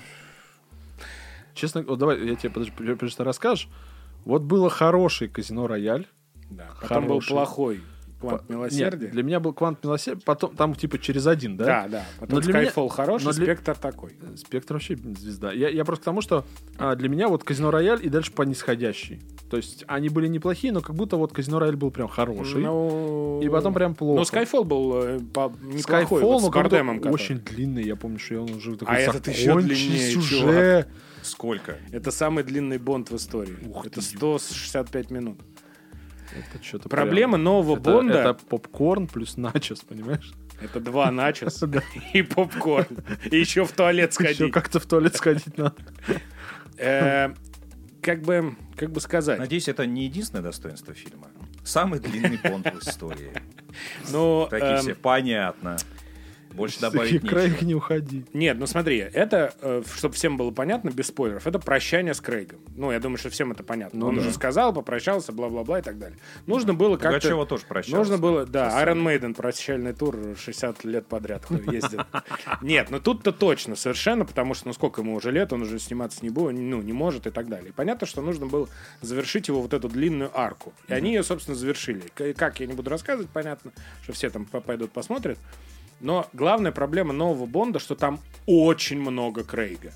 Честно, 1.53 1.83
вот 1.83 1.99
давай, 1.99 2.25
я 2.25 2.35
тебе, 2.35 2.49
подожди, 2.49 3.09
что 3.09 3.23
расскажешь. 3.23 3.67
Вот 4.25 4.41
было 4.41 4.69
хороший 4.69 5.27
казино 5.27 5.67
Рояль. 5.67 6.07
да. 6.49 6.69
Потом 6.81 7.03
был 7.07 7.19
хороший. 7.19 7.29
плохой 7.31 7.81
Квант 8.29 8.41
Нет, 8.41 8.49
милосердия. 8.49 9.07
для 9.07 9.23
меня 9.23 9.39
был 9.39 9.53
квант 9.53 9.83
милосердия, 9.83 10.21
потом 10.25 10.55
там 10.55 10.75
типа 10.75 10.97
через 10.99 11.27
один, 11.27 11.57
да? 11.57 11.65
Да, 11.65 11.87
да. 11.89 12.05
Потом 12.19 12.35
Но 12.35 12.41
для 12.41 12.53
меня- 12.59 12.69
Skyfall 12.71 12.89
хороший, 12.89 13.25
но 13.25 13.31
для- 13.33 13.43
Спектр 13.45 13.75
такой. 13.75 14.15
Спектр 14.37 14.73
вообще 14.73 14.95
звезда. 14.95 15.51
Я, 15.51 15.69
я 15.69 15.85
просто 15.85 16.01
к 16.03 16.05
тому, 16.05 16.21
что 16.21 16.45
а, 16.77 16.95
для 16.95 17.09
меня 17.09 17.27
вот 17.27 17.43
казино 17.43 17.71
Рояль 17.71 17.99
и 18.03 18.09
дальше 18.09 18.31
по 18.31 18.43
нисходящей. 18.43 19.21
То 19.49 19.57
есть 19.57 19.83
они 19.87 20.09
были 20.09 20.27
неплохие, 20.27 20.73
но 20.73 20.81
как 20.81 20.95
будто 20.95 21.17
вот 21.17 21.31
казино 21.33 21.59
Рояль 21.59 21.75
был 21.75 21.91
прям 21.91 22.07
хороший. 22.07 22.61
Ну, 22.61 23.39
И 23.43 23.49
потом 23.49 23.73
прям 23.73 23.93
плохо. 23.95 24.19
Ну, 24.19 24.39
Skyfall 24.41 24.63
был 24.63 24.95
э, 25.03 25.19
по- 25.19 25.53
неплохой, 25.61 26.19
Skyfall, 26.19 26.19
вот 26.21 26.39
с 26.41 26.43
ну, 26.45 26.51
который. 26.51 26.99
очень 27.11 27.39
длинный. 27.39 27.83
Я 27.83 27.95
помню, 27.95 28.19
что 28.19 28.41
он 28.41 28.51
уже 28.51 28.75
такой 28.77 28.95
А 28.95 28.99
этот 28.99 29.27
еще 29.27 29.59
длиннее, 29.59 30.17
уже. 30.17 30.87
Сколько? 31.21 31.77
Это 31.91 32.11
самый 32.11 32.43
длинный 32.43 32.77
бонд 32.77 33.09
в 33.11 33.15
истории. 33.15 33.57
Ух 33.65 33.85
это 33.85 34.01
ты. 34.01 34.01
165 34.01 35.09
минут. 35.11 35.39
Это 36.35 36.63
что-то 36.63 36.89
Проблема 36.89 37.33
прям- 37.33 37.43
нового 37.43 37.77
это, 37.79 37.91
Бонда 37.91 38.13
Это 38.19 38.33
попкорн 38.33 39.07
плюс 39.07 39.37
начос, 39.37 39.81
понимаешь? 39.81 40.33
это 40.61 40.79
два 40.79 41.11
начос 41.11 41.63
и 42.13 42.21
попкорн. 42.21 42.87
И 43.29 43.37
еще 43.39 43.65
в 43.65 43.71
туалет 43.71 44.11
Еще 44.19 44.33
сходить. 44.35 44.53
как-то 44.53 44.79
в 44.79 44.85
туалет 44.85 45.15
сходить 45.15 45.57
надо. 45.57 45.75
Э, 46.77 47.33
Как 48.01 48.21
бы, 48.21 48.55
как 48.75 48.91
бы 48.91 48.99
сказать. 48.99 49.39
Надеюсь, 49.39 49.67
это 49.67 49.85
не 49.85 50.05
единственное 50.05 50.41
достоинство 50.43 50.93
фильма. 50.93 51.27
Самый 51.63 51.99
длинный 51.99 52.37
Бонд 52.43 52.67
в 52.73 52.79
истории. 52.87 53.31
Ну, 54.11 54.47
Такие 54.49 54.71
эм, 54.73 54.79
все, 54.79 54.95
понятно. 54.95 55.77
Больше 56.53 56.79
добавить 56.79 57.21
Крейг 57.27 57.53
нечего. 57.53 57.65
не 57.67 57.75
уходи. 57.75 58.25
Нет, 58.33 58.57
ну 58.59 58.65
смотри, 58.67 58.97
это, 58.97 59.83
чтобы 59.95 60.15
всем 60.15 60.37
было 60.37 60.51
понятно, 60.51 60.89
без 60.89 61.07
спойлеров, 61.07 61.47
это 61.47 61.59
прощание 61.59 62.13
с 62.13 62.21
Крейгом. 62.21 62.59
Ну, 62.75 62.91
я 62.91 62.99
думаю, 62.99 63.17
что 63.17 63.29
всем 63.29 63.51
это 63.51 63.63
понятно. 63.63 63.99
Ну 63.99 64.07
Он 64.07 64.15
да. 64.15 64.21
уже 64.21 64.31
сказал, 64.31 64.73
попрощался, 64.73 65.31
бла-бла-бла 65.31 65.79
и 65.79 65.81
так 65.81 65.97
далее. 65.99 66.17
Нужно 66.45 66.73
было 66.73 66.97
как-то... 66.97 67.19
Пугачева 67.19 67.45
тоже 67.45 67.63
прощался. 67.67 67.97
Нужно 67.97 68.17
было, 68.17 68.45
да, 68.45 68.71
Со 68.71 68.77
Iron 68.85 69.03
Maiden 69.03 69.33
прощальный 69.33 69.93
тур 69.93 70.17
60 70.37 70.83
лет 70.85 71.07
подряд 71.07 71.49
ездил. 71.71 72.01
Нет, 72.61 72.89
ну 72.89 72.99
тут-то 72.99 73.31
точно, 73.31 73.75
совершенно, 73.75 74.25
потому 74.25 74.53
что, 74.53 74.67
ну 74.67 74.73
сколько 74.73 75.01
ему 75.01 75.15
уже 75.15 75.31
лет, 75.31 75.53
он 75.53 75.61
уже 75.63 75.79
сниматься 75.79 76.19
не 76.21 76.29
будет, 76.29 76.57
ну 76.59 76.81
не 76.81 76.93
может 76.93 77.27
и 77.27 77.31
так 77.31 77.47
далее. 77.49 77.69
И 77.69 77.71
понятно, 77.71 78.07
что 78.07 78.21
нужно 78.21 78.45
было 78.45 78.67
завершить 79.01 79.47
его 79.47 79.61
вот 79.61 79.73
эту 79.73 79.89
длинную 79.89 80.31
арку. 80.37 80.73
И 80.87 80.93
они 80.93 81.13
ее, 81.13 81.23
собственно, 81.23 81.55
завершили. 81.55 82.03
Как, 82.33 82.59
я 82.59 82.67
не 82.67 82.73
буду 82.73 82.89
рассказывать, 82.89 83.29
понятно, 83.31 83.71
что 84.03 84.13
все 84.13 84.29
там 84.29 84.45
по- 84.45 84.61
пойдут 84.61 84.91
посмотрят. 84.91 85.37
Но 86.03 86.27
главная 86.33 86.73
проблема 86.73 87.13
нового 87.13 87.45
Бонда, 87.45 87.79
что 87.79 87.95
там 87.95 88.19
очень 88.45 88.99
много 88.99 89.45
Крейга. 89.45 89.93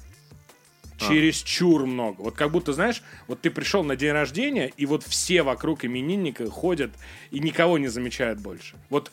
Чересчур 0.98 1.86
много. 1.86 2.22
Вот 2.22 2.36
как 2.36 2.50
будто, 2.50 2.72
знаешь, 2.74 3.04
вот 3.28 3.42
ты 3.42 3.52
пришел 3.52 3.84
на 3.84 3.96
день 3.96 4.14
рождения, 4.14 4.72
и 4.78 4.86
вот 4.86 5.04
все 5.04 5.44
вокруг 5.44 5.84
именинника 5.86 6.50
ходят 6.50 6.92
и 7.30 7.40
никого 7.40 7.78
не 7.78 7.88
замечают 7.88 8.40
больше. 8.40 8.78
Вот 8.90 9.12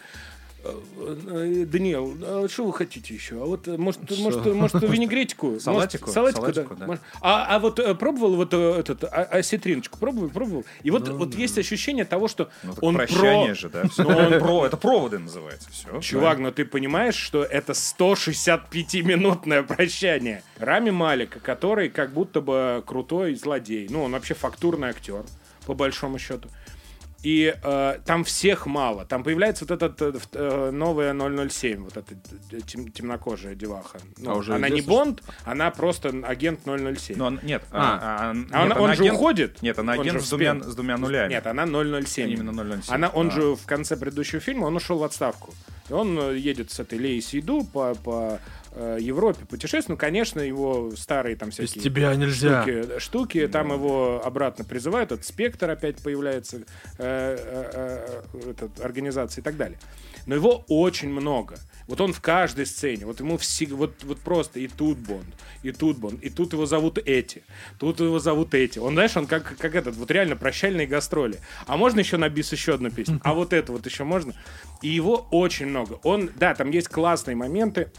Даниил, 0.65 2.17
а 2.23 2.49
что 2.49 2.65
вы 2.67 2.73
хотите 2.73 3.15
еще? 3.15 3.43
А 3.43 3.45
вот, 3.45 3.69
э, 3.69 3.77
может, 3.77 4.01
может, 4.19 4.47
может, 4.47 4.83
винегретику? 4.83 5.61
Салатику? 5.61 6.07
Может, 6.07 6.15
салатику, 6.15 6.41
Салатику, 6.43 6.75
да. 6.77 6.87
да. 6.87 6.99
А, 7.21 7.57
а 7.57 7.59
вот 7.59 7.79
э, 7.79 7.95
пробовал 7.95 8.37
вот 8.37 8.55
э, 8.55 8.57
этот 8.79 9.05
а- 9.05 9.29
осетриночку? 9.31 9.99
Пробовал, 9.99 10.31
пробовал? 10.31 10.65
И 10.83 10.91
вот, 10.91 11.09
Ну, 11.09 11.17
вот 11.19 11.35
есть 11.35 11.59
ощущение 11.59 12.05
того, 12.05 12.29
что 12.29 12.49
Ну, 12.63 12.75
он 12.81 12.95
прощание 12.95 13.49
про... 13.49 13.55
же, 13.55 13.69
да. 13.69 13.89
всё. 13.89 14.07
Он 14.07 14.39
про, 14.41 14.67
это 14.67 14.77
проводы 14.77 15.19
называется. 15.19 15.69
Все. 15.71 16.01
Чувак, 16.01 16.39
но 16.39 16.51
ты 16.51 16.65
понимаешь, 16.65 17.17
что 17.17 17.43
это 17.45 17.73
165-минутное 17.73 19.63
прощание 19.63 20.43
Рами 20.59 20.91
Малика, 20.91 21.41
который 21.41 21.89
как 21.91 22.13
будто 22.13 22.41
бы 22.41 22.83
крутой 22.87 23.35
злодей. 23.35 23.87
Ну, 23.91 24.05
он 24.05 24.13
вообще 24.13 24.35
фактурный 24.35 24.89
актер, 24.89 25.25
по 25.67 25.75
большому 25.75 26.19
счету. 26.19 26.49
И 27.25 27.55
э, 27.63 27.99
там 28.05 28.23
всех 28.25 28.67
мало. 28.67 29.07
Там 29.07 29.25
появляется 29.25 29.65
вот 29.67 29.71
этот 29.83 30.01
э, 30.03 30.13
э, 30.35 30.71
новая 30.71 31.15
007, 31.49 31.83
вот 31.85 31.97
эта 31.97 32.15
тем- 32.67 32.93
темнокожая 32.93 33.55
деваха. 33.55 33.99
Ну, 34.19 34.31
А 34.31 34.35
уже 34.35 34.55
она 34.55 34.69
не 34.69 34.83
Бонд, 34.83 35.23
она 35.45 35.71
просто 35.71 36.11
агент 36.25 36.61
007. 36.67 37.17
Но 37.17 37.27
он- 37.27 37.41
нет, 37.43 37.63
А. 37.73 37.79
а, 37.81 38.01
а, 38.03 38.31
А 38.31 38.35
нет, 38.35 38.47
он, 38.53 38.73
она 38.73 38.77
он 38.77 38.95
же 38.95 39.03
агент- 39.05 39.15
уходит. 39.17 39.63
Нет, 39.63 39.79
она 39.79 39.95
Он 39.95 40.01
агент 40.01 40.21
же 40.21 40.27
с 40.27 40.29
двумя, 40.29 40.61
с 40.61 40.75
двумя 40.75 40.99
нулями. 40.99 41.31
Нет, 41.31 41.47
она 41.47 41.65
007. 41.67 42.31
Именно 42.31 42.53
007. 42.53 42.95
Она, 42.95 43.09
он 43.09 43.29
А. 43.29 43.31
же 43.31 43.55
в 43.57 43.65
конце 43.65 43.97
предыдущего 43.97 44.41
фильма, 44.41 44.67
он 44.67 44.77
ушел 44.77 44.99
в 44.99 45.03
отставку. 45.05 45.55
И 45.89 45.93
он 45.95 46.19
э, 46.19 46.37
едет 46.37 46.71
с 46.73 46.79
этой 46.81 46.99
Леей 46.99 47.23
Сейду 47.23 47.65
по, 47.65 47.95
по 47.95 48.39
э, 48.75 48.99
Европе 49.01 49.45
путешествует. 49.47 49.89
Ну, 49.89 49.97
конечно, 49.97 50.41
его 50.41 50.93
старые 50.97 51.37
там 51.37 51.49
Без 51.49 51.57
всякие 51.57 51.83
тебя 51.83 52.15
нельзя. 52.15 52.63
штуки, 52.63 52.99
штуки 52.99 53.49
там 53.49 53.73
его 53.73 54.23
обратно 54.25 54.65
призывают. 54.65 55.13
Этот 55.13 55.25
спектр 55.25 55.71
опять 55.71 56.03
появляется, 56.03 56.59
э, 56.59 56.63
э, 56.99 58.19
э, 58.33 58.51
этот, 58.51 58.81
организация 58.81 59.43
и 59.43 59.45
так 59.45 59.57
далее. 59.57 59.79
Но 60.27 60.35
его 60.35 60.65
очень 60.69 61.11
много. 61.11 61.57
Вот 61.87 62.01
он 62.01 62.13
в 62.13 62.21
каждой 62.21 62.65
сцене, 62.65 63.05
вот 63.05 63.21
ему 63.21 63.37
все, 63.37 63.67
вот, 63.67 64.05
вот 64.05 64.19
просто 64.21 64.59
и 64.59 64.69
тут 64.69 64.97
Бонд, 64.99 65.27
и 65.63 65.71
тут 65.71 65.99
Бонд, 65.99 66.23
и 66.23 66.31
тут 66.31 66.55
его 66.55 66.65
зовут 66.65 66.99
эти, 66.99 67.43
тут 67.79 68.01
его 68.01 68.19
зовут 68.19 68.55
эти. 68.55 68.79
Он, 68.79 68.95
знаешь, 68.95 69.15
он 69.17 69.27
как, 69.27 69.57
как 69.59 69.75
этот, 69.75 69.95
вот 69.97 70.11
реально 70.11 70.37
прощальные 70.37 70.87
гастроли. 70.87 71.41
А 71.67 71.77
можно 71.77 72.01
еще 72.01 72.17
на 72.17 72.31
бис 72.31 72.53
еще 72.53 72.75
одну 72.75 72.91
песню? 72.91 73.21
А 73.23 73.35
вот 73.35 73.53
это 73.53 73.73
вот 73.73 73.85
еще 73.85 74.05
можно? 74.05 74.33
И 74.81 74.89
его 74.89 75.27
очень 75.31 75.67
много. 75.67 75.99
Он, 76.05 76.31
да, 76.37 76.55
там 76.55 76.71
есть 76.71 76.89
классные 76.89 77.37
моменты, 77.37 77.91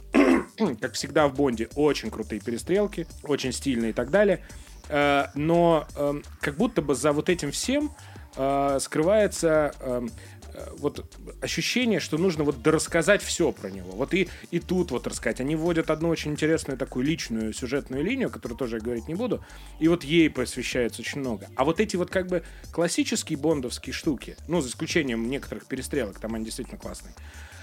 как 0.82 0.94
всегда 0.94 1.28
в 1.28 1.36
Бонде, 1.36 1.70
очень 1.76 2.10
крутые 2.10 2.42
перестрелки, 2.42 3.08
очень 3.24 3.52
стильные 3.52 3.92
и 3.92 3.94
так 3.94 4.10
далее. 4.12 4.42
Э, 4.90 5.28
Но 5.36 5.88
эм, 5.96 6.24
как 6.42 6.56
будто 6.56 6.82
бы 6.82 6.96
за 6.96 7.12
вот 7.12 7.30
этим 7.30 7.52
всем 7.52 7.92
э, 8.36 8.78
скрывается 8.80 9.74
эм, 9.80 10.12
э, 10.54 10.68
вот 10.78 11.06
ощущение, 11.42 12.00
что 12.00 12.18
нужно 12.18 12.44
вот 12.44 12.62
дорассказать 12.62 13.22
все 13.24 13.52
про 13.52 13.70
него. 13.72 13.92
Вот 13.92 14.14
и, 14.14 14.30
и 14.52 14.60
тут 14.60 14.92
вот 14.92 15.08
рассказать. 15.08 15.42
Они 15.42 15.56
вводят 15.56 15.90
одну 15.90 16.10
очень 16.10 16.32
интересную 16.32 16.78
такую 16.78 17.06
личную 17.06 17.54
сюжетную 17.54 18.04
линию, 18.04 18.30
которую 18.30 18.58
тоже 18.58 18.78
я 18.78 18.82
говорить 18.82 19.08
не 19.08 19.16
буду, 19.16 19.44
и 19.80 19.88
вот 19.88 20.04
ей 20.04 20.30
посвящается 20.30 21.02
очень 21.02 21.22
много. 21.22 21.48
А 21.56 21.66
вот 21.66 21.80
эти 21.80 21.96
вот 21.96 22.10
как 22.10 22.28
бы 22.28 22.44
классические 22.72 23.38
бондовские 23.38 23.94
штуки, 23.94 24.38
ну, 24.48 24.62
за 24.62 24.70
исключением 24.70 25.30
некоторых 25.30 25.66
перестрелок, 25.66 26.20
там 26.20 26.36
они 26.36 26.46
действительно 26.46 26.78
классные, 26.78 27.14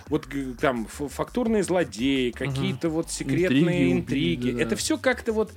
вот 0.09 0.27
г- 0.27 0.55
там 0.61 0.87
фактурные 0.87 1.63
злодеи, 1.63 2.31
какие-то 2.31 2.89
вот 2.89 3.11
секретные 3.11 3.93
Интриги, 3.93 4.37
интриги. 4.37 4.51
да. 4.53 4.63
Это 4.63 4.77
все 4.77 4.99
как-то 4.99 5.33
вот 5.33 5.53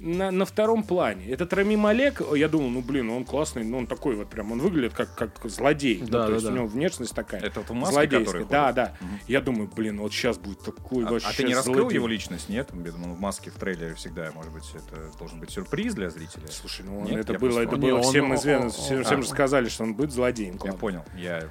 на, 0.00 0.30
на 0.30 0.44
втором 0.44 0.84
плане. 0.84 1.26
Этот 1.28 1.52
Рами 1.52 1.74
Малек, 1.74 2.22
я 2.36 2.48
думал, 2.48 2.68
ну 2.70 2.82
блин, 2.82 3.10
он 3.10 3.24
классный, 3.24 3.64
ну 3.64 3.78
он 3.78 3.88
такой 3.88 4.14
вот 4.14 4.30
прям, 4.30 4.52
он 4.52 4.60
выглядит 4.60 4.94
как, 4.94 5.12
как 5.16 5.40
злодей. 5.50 5.98
Ну, 6.02 6.06
Да, 6.06 6.22
то 6.22 6.26
да, 6.28 6.32
есть 6.34 6.46
да. 6.46 6.52
у 6.52 6.54
него 6.54 6.66
внешность 6.68 7.12
такая. 7.16 7.40
Это 7.40 7.58
вот 7.60 7.70
в 7.70 7.72
маске, 7.72 7.94
злодейская. 7.94 8.24
который 8.24 8.46
Да, 8.48 8.62
ходит? 8.68 8.76
да. 8.76 8.94
Я 9.26 9.40
думаю, 9.40 9.68
блин, 9.74 9.98
вот 9.98 10.12
сейчас 10.12 10.38
будет 10.38 10.60
такой 10.60 11.04
А, 11.04 11.10
вообще 11.10 11.26
а 11.28 11.32
ты 11.32 11.42
не 11.42 11.54
раскрыл 11.56 11.74
злодей. 11.80 11.94
его 11.96 12.06
личность, 12.06 12.48
нет? 12.48 12.68
Думал, 12.72 13.16
в 13.16 13.20
маске 13.20 13.50
в 13.50 13.54
трейлере 13.54 13.94
всегда, 13.96 14.30
может 14.36 14.52
быть, 14.52 14.70
это 14.72 15.18
должен 15.18 15.40
быть 15.40 15.50
сюрприз 15.50 15.94
для 15.94 16.10
зрителя. 16.10 16.46
Слушай, 16.48 16.86
ну 16.86 17.00
он- 17.00 17.04
Нет, 17.06 17.16
это 17.18 17.32
было, 17.32 17.38
просто- 17.50 17.62
это 17.62 17.76
было 17.76 17.96
он- 17.96 18.02
всем 18.04 18.30
он- 18.30 18.36
известно, 18.36 18.64
он- 18.66 18.70
всем, 18.70 18.98
он- 18.98 19.04
а. 19.18 19.22
же 19.22 19.28
сказали, 19.28 19.68
что 19.68 19.82
он 19.82 19.94
будет 19.94 20.12
злодеем. 20.12 20.60
Я 20.64 20.74
понял. 20.74 21.04
Я... 21.16 21.42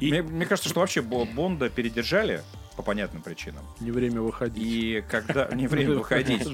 И- 0.00 0.10
Мне, 0.10 0.22
мне 0.22 0.46
кажется, 0.46 0.68
что 0.68 0.80
вообще 0.80 1.02
Бо- 1.02 1.24
Бонда 1.26 1.68
передержали 1.68 2.42
по 2.76 2.82
понятным 2.82 3.20
причинам. 3.20 3.62
Не 3.80 3.90
время 3.90 4.22
выходить. 4.22 4.62
И 4.62 5.04
когда... 5.10 5.48
Не 5.48 5.66
время 5.68 5.96
выходить. 5.96 6.48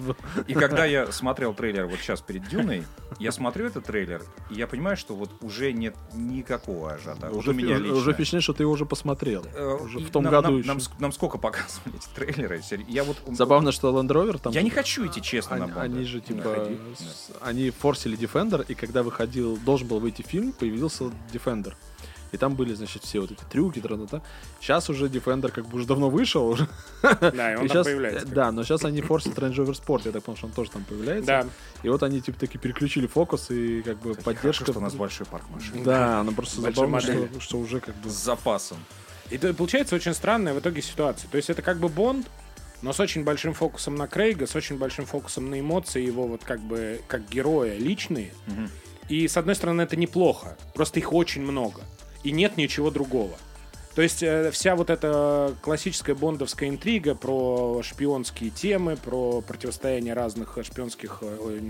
И 0.49 0.55
когда 0.55 0.85
я 0.85 1.13
смотрел 1.13 1.55
трейлер 1.55 1.87
вот 1.87 2.01
сейчас 2.01 2.21
перед 2.21 2.49
Дюной, 2.49 2.83
я 3.21 3.31
смотрю 3.31 3.67
этот 3.67 3.85
трейлер, 3.85 4.23
и 4.51 4.55
я 4.55 4.67
понимаю, 4.67 4.97
что 4.97 5.15
вот 5.15 5.31
уже 5.41 5.73
нет 5.73 5.95
никакого 6.15 6.95
ажиотажа. 6.95 7.33
Уже, 7.37 7.55
меня 7.55 7.79
лично. 7.79 7.95
уже 7.95 8.13
впечатление, 8.13 8.43
что 8.43 8.55
ты 8.55 8.65
его 8.65 8.73
уже 8.73 8.87
посмотрел. 8.87 9.45
Э, 9.55 9.77
Уже 9.81 10.01
в 10.01 10.11
том 10.11 10.25
нам, 10.25 10.33
году 10.33 10.49
нам, 10.49 10.59
еще. 10.59 10.69
нам 10.69 10.79
нам 10.99 11.13
сколько 11.13 11.39
показывали 11.39 11.95
эти 11.97 12.09
трейлеры? 12.15 12.61
Я 12.89 13.05
вот... 13.05 13.19
Забавно, 13.29 13.71
что 13.71 13.91
Land 13.97 14.09
Rover 14.09 14.39
там... 14.39 14.53
Я 14.53 14.63
не 14.63 14.71
хочу 14.71 15.07
идти 15.07 15.23
честно 15.23 15.57
на 15.57 15.65
Они, 15.67 15.73
Бонда. 15.75 15.81
они 15.97 16.05
же 16.07 16.21
типа 16.21 16.69
они 17.43 17.71
форсили 17.71 18.19
Defender, 18.19 18.65
и 18.67 18.75
когда 18.75 19.05
выходил, 19.05 19.57
должен 19.59 19.87
был 19.87 20.01
выйти 20.01 20.23
фильм, 20.23 20.53
появился 20.53 21.05
Defender. 21.33 21.75
И 22.33 22.37
там 22.37 22.55
были, 22.55 22.75
значит, 22.75 23.05
все 23.05 23.21
вот 23.21 23.31
эти 23.31 23.43
трюки, 23.51 23.81
тра-та-та. 23.81 24.21
Сейчас 24.61 24.91
уже 24.91 25.07
Defender 25.07 25.51
как 25.51 25.67
бы 25.67 25.77
уже 25.79 25.87
давно 25.87 26.11
вышел. 26.11 26.47
Уже. 26.49 26.69
Да, 27.03 27.53
и 27.53 27.57
он 27.57 27.59
там 27.59 27.67
И 27.67 27.69
щас- 27.69 27.87
появляется. 27.87 28.27
Да, 28.27 28.51
но 28.53 28.65
сейчас 28.65 28.85
они 28.85 29.01
форсят 29.01 29.39
Range 29.39 29.55
Rover 29.55 29.73
Sport, 29.81 30.03
я 30.07 30.13
так 30.13 30.23
понял, 30.25 30.37
что 30.37 30.47
он 30.47 30.53
тоже 30.53 30.71
там 30.71 30.85
появляется. 30.85 31.27
Да. 31.27 31.47
И 31.83 31.89
вот 31.89 32.03
они 32.03 32.21
типа 32.21 32.39
таки 32.39 32.59
переключили 32.59 33.07
фокус 33.07 33.51
и 33.51 33.83
как 33.83 33.97
бы 33.99 34.11
Хорошо, 34.15 34.23
поддержка. 34.25 34.65
что 34.73 34.79
у 34.79 34.83
нас 34.83 34.95
большой 34.95 35.27
парк 35.27 35.45
машин. 35.51 35.83
Да, 35.85 36.21
она 36.21 36.33
просто 36.33 36.61
забавно, 36.61 37.01
что, 37.01 37.29
что 37.41 37.59
уже 37.59 37.81
как 37.81 37.95
бы... 37.97 38.11
С 38.11 38.15
запасом. 38.15 38.79
И 39.31 39.39
то 39.39 39.53
получается 39.55 39.95
очень 39.97 40.15
странная 40.15 40.55
в 40.55 40.59
итоге 40.61 40.83
ситуация. 40.83 41.29
То 41.31 41.37
есть 41.37 41.51
это 41.51 41.63
как 41.63 41.79
бы 41.79 41.89
Бонд, 41.89 42.27
но 42.83 42.93
с 42.93 43.01
очень 43.01 43.25
большим 43.25 43.55
фокусом 43.55 43.95
на 43.97 44.07
Крейга, 44.07 44.47
с 44.47 44.55
очень 44.55 44.77
большим 44.79 45.07
фокусом 45.07 45.51
на 45.51 45.59
эмоции 45.61 46.05
его 46.05 46.27
вот 46.27 46.45
как 46.45 46.61
бы 46.61 47.01
как 47.09 47.29
героя 47.29 47.77
личные. 47.77 48.33
Мгм. 48.47 48.71
И 49.09 49.29
с 49.29 49.37
одной 49.37 49.55
стороны 49.55 49.83
это 49.83 49.97
неплохо, 49.97 50.57
просто 50.75 50.99
их 50.99 51.13
очень 51.13 51.43
много. 51.43 51.83
И 52.27 52.33
нет 52.33 52.57
ничего 52.57 52.91
другого. 52.91 53.37
То 53.95 54.03
есть 54.03 54.21
э, 54.21 54.51
вся 54.51 54.75
вот 54.75 54.91
эта 54.91 55.55
классическая 55.63 56.17
бондовская 56.17 56.69
интрига 56.69 57.15
про 57.15 57.83
шпионские 57.85 58.51
темы, 58.51 58.97
про 58.97 59.43
противостояние 59.43 60.13
разных 60.13 60.59
шпионских, 60.61 61.19
э, 61.21 61.61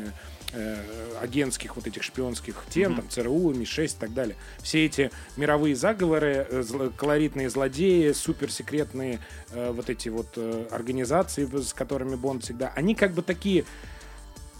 э, 0.54 0.76
агентских 1.20 1.76
вот 1.76 1.86
этих 1.86 2.02
шпионских 2.02 2.64
тем, 2.70 2.96
там 2.96 3.06
ЦРУ, 3.10 3.52
Ми-6 3.52 3.84
и 3.84 4.00
так 4.00 4.14
далее. 4.14 4.36
Все 4.62 4.86
эти 4.86 5.10
мировые 5.36 5.76
заговоры, 5.76 6.46
э, 6.48 6.60
зло- 6.62 6.90
колоритные 6.96 7.50
злодеи, 7.50 8.12
суперсекретные 8.12 9.20
э, 9.50 9.70
вот 9.72 9.90
эти 9.90 10.08
вот 10.08 10.28
э, 10.36 10.68
организации, 10.70 11.44
с 11.44 11.74
которыми 11.74 12.14
Бонд 12.14 12.44
всегда, 12.44 12.72
они 12.74 12.94
как 12.94 13.12
бы 13.12 13.20
такие, 13.20 13.66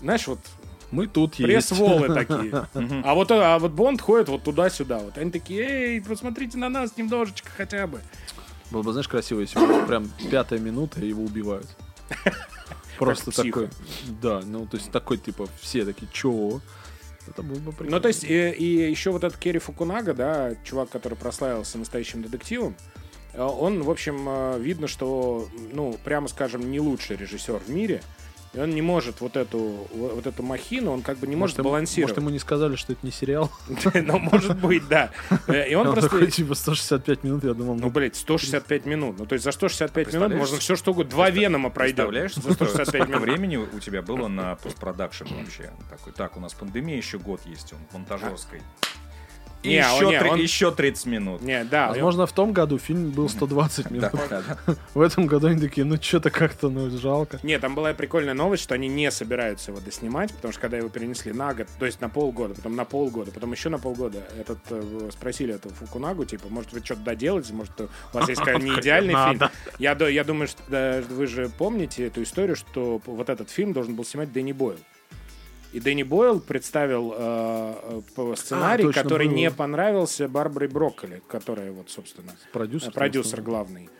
знаешь, 0.03 0.27
вот 0.29 0.41
Мы 0.97 1.07
тут 1.07 1.35
есть. 1.35 1.47
пресс-волы 1.47 2.09
такие. 2.15 2.67
А 3.05 3.15
вот, 3.15 3.31
а 3.31 3.59
вот 3.59 3.73
Бонд 3.73 4.01
ходит 4.01 4.31
вот 4.31 4.45
туда-сюда. 4.45 5.01
Вот 5.01 5.19
они 5.19 5.31
такие, 5.31 5.61
эй, 5.61 6.01
посмотрите 6.01 6.57
на 6.57 6.71
нас 6.71 6.97
немножечко 6.97 7.51
хотя 7.55 7.87
бы. 7.87 8.01
Было 8.71 8.83
бы, 8.83 8.93
знаешь, 8.93 9.07
красиво, 9.07 9.41
если 9.41 9.59
бы 9.59 9.87
прям 9.87 10.11
пятая 10.31 10.59
минута, 10.59 11.01
и 11.01 11.09
его 11.09 11.23
убивают. 11.23 11.69
Просто 12.99 13.31
такой. 13.31 13.69
Да, 14.23 14.41
ну, 14.43 14.67
то 14.67 14.79
есть 14.79 14.91
такой, 14.91 15.19
типа, 15.19 15.47
все 15.61 15.85
такие, 15.85 16.09
чё? 16.11 16.63
Это 17.29 17.43
было 17.43 17.59
бы 17.59 17.73
прикольно. 17.73 17.97
Ну, 17.97 18.01
то 18.01 18.09
есть, 18.09 18.25
и, 18.25 18.51
и 18.51 18.91
еще 18.91 19.11
вот 19.11 19.23
этот 19.23 19.39
Керри 19.39 19.59
Фукунага, 19.59 20.15
да, 20.15 20.55
чувак, 20.65 20.89
который 20.89 21.19
прославился 21.19 21.77
настоящим 21.77 22.23
детективом, 22.23 22.75
э, 23.35 23.43
он, 23.43 23.83
в 23.83 23.91
общем, 23.91 24.27
э, 24.27 24.59
видно, 24.61 24.89
что, 24.89 25.47
ну, 25.75 25.99
прямо 26.05 26.27
скажем, 26.29 26.71
не 26.71 26.81
лучший 26.81 27.17
режиссер 27.17 27.59
в 27.59 27.69
мире. 27.69 28.01
И 28.57 28.59
он 28.59 28.71
не 28.71 28.81
может 28.81 29.21
вот 29.21 29.37
эту, 29.37 29.87
вот 29.93 30.27
эту 30.27 30.43
махину, 30.43 30.91
он 30.91 31.03
как 31.03 31.19
бы 31.19 31.27
не 31.27 31.37
может, 31.37 31.59
ему- 31.59 31.69
балансировать. 31.69 32.13
Может, 32.17 32.23
ему 32.23 32.31
не 32.31 32.39
сказали, 32.39 32.75
что 32.77 32.95
это 32.95 33.05
не 33.05 33.13
сериал? 33.13 33.51
Ну, 33.95 34.19
может 34.19 34.57
быть, 34.59 34.89
да. 34.89 35.11
Э, 35.47 35.69
И 35.69 35.75
он 35.75 35.85
просто... 35.93 36.09
такой, 36.09 36.31
типа, 36.31 36.55
165 36.55 37.25
минут, 37.25 37.45
я 37.45 37.53
думал, 37.53 37.75
Ну, 37.75 37.91
блядь, 37.91 38.17
165 38.17 38.87
минут. 38.87 39.19
Ну, 39.19 39.27
то 39.27 39.35
есть 39.35 39.45
за 39.45 39.53
165 39.53 40.15
минут 40.15 40.35
можно 40.35 40.57
все 40.59 40.75
что 40.75 40.93
угодно. 40.93 41.11
Два 41.11 41.29
Венома 41.31 41.69
пройдет. 41.71 41.97
Представляешь, 41.97 42.35
за 42.35 42.53
165 42.55 42.87
сколько 42.89 43.07
минут. 43.09 43.23
времени 43.23 43.57
у 43.57 43.79
тебя 43.79 44.01
было 44.01 44.29
на 44.29 44.57
постпродакшн 44.57 45.27
вообще? 45.35 45.71
Такой, 45.91 46.13
так, 46.15 46.37
у 46.37 46.41
нас 46.41 46.55
пандемия, 46.55 46.97
еще 46.97 47.19
год 47.19 47.41
есть, 47.45 47.75
он 47.75 47.79
монтажерской. 47.93 48.63
И 49.67 49.71
Не, 49.71 49.75
еще, 49.79 50.05
он- 50.07 50.13
не, 50.13 50.19
три- 50.21 50.31
он- 50.31 50.39
еще 50.41 50.71
30 50.71 51.07
минут. 51.07 51.43
Не, 51.43 51.65
да. 51.65 51.89
Возможно, 51.89 52.27
в 52.27 52.33
том 52.33 52.53
году 52.53 52.79
фильм 52.79 53.11
был 53.11 53.29
120 53.29 53.91
минут. 53.91 54.11
Да, 54.31 54.43
да. 54.67 54.75
В 54.95 55.01
этом 55.01 55.27
году 55.27 55.49
они 55.49 55.61
такие, 55.61 55.85
ну, 55.85 55.97
что-то 56.01 56.31
как-то, 56.31 56.69
ну, 56.69 56.89
жалко. 56.91 57.41
Нет, 57.43 57.61
там 57.61 57.75
была 57.75 57.93
прикольная 57.95 58.35
новость, 58.35 58.63
что 58.63 58.75
они 58.75 58.87
не 58.89 59.11
собираются 59.11 59.73
его 59.73 59.81
доснимать, 59.81 60.33
потому 60.35 60.53
что 60.53 60.61
когда 60.61 60.77
его 60.77 60.89
перенесли 60.89 61.33
на 61.33 61.53
год, 61.53 61.67
то 61.79 61.87
есть 61.87 62.01
на 62.01 62.09
полгода, 62.09 62.55
потом 62.55 62.77
на 62.77 62.85
полгода, 62.85 63.33
потом 63.33 63.53
еще 63.53 63.69
на 63.69 63.79
полгода, 63.79 64.23
этот 64.39 64.59
э, 64.71 65.11
спросили 65.13 65.55
эту 65.55 65.69
Фукунагу, 65.71 66.25
типа, 66.25 66.45
может 66.49 66.73
вы 66.73 66.81
что-то 66.85 67.01
доделаете, 67.03 67.53
может 67.53 67.81
у 67.81 67.89
вас 68.13 68.29
есть 68.29 68.41
какой-то 68.41 68.65
не 68.67 68.71
идеальный 68.81 69.15
фильм. 69.31 69.51
Я, 69.79 69.97
я 70.09 70.25
думаю, 70.25 70.47
что 70.49 71.05
вы 71.11 71.27
же 71.27 71.51
помните 71.59 72.07
эту 72.07 72.23
историю, 72.23 72.55
что 72.57 73.01
вот 73.07 73.29
этот 73.29 73.51
фильм 73.51 73.73
должен 73.73 73.95
был 73.97 74.05
снимать 74.05 74.33
Дэнни 74.33 74.53
Бойл. 74.53 74.79
И 75.77 75.81
Дэнни 75.81 76.05
Бойл 76.05 76.41
представил 76.41 77.13
э, 77.15 78.01
сценарий, 78.37 78.85
точно 78.85 79.03
который 79.03 79.27
было. 79.29 79.35
не 79.37 79.51
понравился 79.51 80.27
Барбаре 80.27 80.69
Брокколи, 80.69 81.21
которая 81.29 81.71
вот, 81.71 81.91
собственно, 81.91 82.33
Продюсер. 82.51 82.93
продюсер 82.93 83.43
главный. 83.43 83.91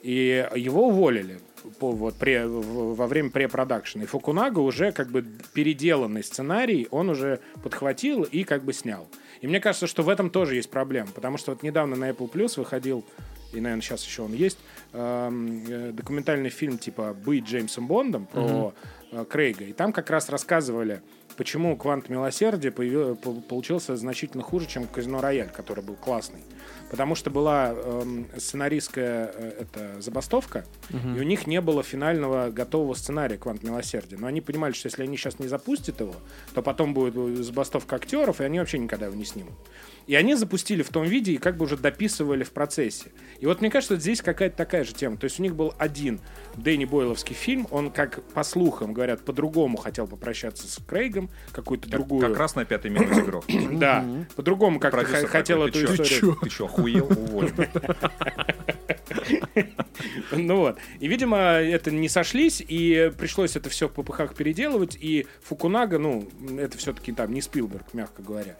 И 0.00 0.48
его 0.56 0.88
уволили 0.88 1.38
по, 1.78 1.92
вот, 1.92 2.14
пре- 2.14 2.48
во 2.48 3.06
время 3.06 3.28
препродакшена. 3.28 4.04
И 4.04 4.06
Фукунага 4.06 4.60
уже 4.60 4.92
как 4.92 5.10
бы 5.10 5.26
переделанный 5.52 6.24
сценарий, 6.24 6.88
он 6.90 7.10
уже 7.10 7.40
подхватил 7.62 8.22
и 8.22 8.42
как 8.44 8.64
бы 8.64 8.72
снял. 8.72 9.06
И 9.42 9.46
мне 9.46 9.60
кажется, 9.60 9.86
что 9.86 10.02
в 10.02 10.08
этом 10.08 10.30
тоже 10.30 10.54
есть 10.54 10.70
проблема, 10.70 11.08
потому 11.14 11.36
что 11.36 11.50
вот 11.52 11.62
недавно 11.62 11.96
на 11.96 12.08
Apple 12.08 12.32
Plus 12.32 12.58
выходил, 12.58 13.04
и, 13.52 13.60
наверное, 13.60 13.82
сейчас 13.82 14.06
еще 14.06 14.22
он 14.22 14.32
есть, 14.32 14.58
эм, 14.94 15.64
э, 15.68 15.92
документальный 15.92 16.48
фильм 16.48 16.78
типа 16.78 17.12
«Быть 17.12 17.44
Джеймсом 17.44 17.86
Бондом» 17.86 18.24
про 18.24 18.72
э, 19.12 19.24
Крейга. 19.28 19.64
И 19.64 19.72
там 19.74 19.92
как 19.92 20.08
раз 20.08 20.30
рассказывали, 20.30 21.02
почему 21.36 21.76
«Квант 21.76 22.08
милосердия» 22.08 22.70
появил- 22.70 23.16
по- 23.16 23.32
получился 23.40 23.96
значительно 23.96 24.42
хуже, 24.42 24.66
чем 24.66 24.86
«Казино 24.86 25.20
Рояль», 25.20 25.50
который 25.50 25.84
был 25.84 25.94
классный. 25.94 26.40
Потому 26.90 27.14
что 27.16 27.30
была 27.30 27.72
эм, 27.74 28.28
сценаристская 28.36 29.30
э, 29.34 29.52
это, 29.62 30.00
забастовка, 30.00 30.64
и 30.90 31.20
у 31.20 31.24
них 31.24 31.46
не 31.46 31.60
было 31.60 31.82
финального 31.82 32.50
готового 32.50 32.94
сценария 32.94 33.36
«Квант 33.38 33.62
милосердия». 33.62 34.16
Но 34.16 34.26
они 34.26 34.40
понимали, 34.40 34.72
что 34.72 34.86
если 34.86 35.02
они 35.02 35.16
сейчас 35.16 35.38
не 35.38 35.48
запустят 35.48 36.00
его, 36.00 36.14
то 36.54 36.62
потом 36.62 36.94
будет 36.94 37.16
э, 37.16 37.42
забастовка 37.42 37.96
актеров, 37.96 38.40
и 38.40 38.44
они 38.44 38.58
вообще 38.58 38.78
никогда 38.78 39.06
его 39.06 39.16
не 39.16 39.24
снимут. 39.24 39.54
И 40.06 40.14
они 40.14 40.34
запустили 40.36 40.82
в 40.82 40.88
том 40.90 41.04
виде 41.04 41.32
и 41.32 41.36
как 41.38 41.56
бы 41.56 41.64
уже 41.64 41.76
дописывали 41.76 42.44
в 42.44 42.52
процессе. 42.52 43.10
И 43.40 43.46
вот 43.46 43.60
мне 43.60 43.70
кажется, 43.70 43.96
здесь 43.96 44.22
какая-то 44.22 44.56
такая 44.56 44.84
же 44.84 44.92
тема. 44.94 45.16
То 45.16 45.24
есть 45.24 45.40
у 45.40 45.42
них 45.42 45.56
был 45.56 45.74
один 45.78 46.20
Дэнни 46.56 46.84
Бойловский 46.84 47.34
фильм, 47.34 47.66
он, 47.70 47.90
как 47.90 48.22
по 48.32 48.44
слухам 48.44 48.92
говорят, 48.94 49.24
по-другому 49.24 49.76
хотел 49.76 50.06
попрощаться 50.06 50.68
с 50.68 50.78
Крейгом, 50.86 51.28
какую-то 51.52 51.84
Как, 51.90 51.92
другую... 51.92 52.20
как 52.28 52.38
раз 52.38 52.54
на 52.54 52.64
пятой 52.64 52.90
минуте 52.90 53.20
игрок. 53.20 53.44
Да, 53.72 54.04
по-другому 54.36 54.78
х- 54.80 54.90
хотел 55.26 55.64
эту 55.64 55.72
«Ты 55.80 55.86
чё? 55.86 55.92
историю. 56.04 56.36
Ты 56.40 56.50
что, 56.50 56.64
охуел? 56.66 57.06
Уволь. 57.06 57.52
Ну 60.32 60.56
вот. 60.56 60.78
И, 61.00 61.08
видимо, 61.08 61.38
это 61.38 61.90
не 61.90 62.08
сошлись, 62.08 62.62
и 62.66 63.10
пришлось 63.18 63.56
это 63.56 63.70
все 63.70 63.88
в 63.88 63.92
попыхах 63.92 64.34
переделывать, 64.34 64.96
и 65.00 65.26
Фукунага, 65.42 65.98
ну, 65.98 66.28
это 66.58 66.76
все-таки 66.78 67.12
там 67.12 67.32
не 67.32 67.40
Спилберг, 67.40 67.94
мягко 67.94 68.22
говоря. 68.22 68.56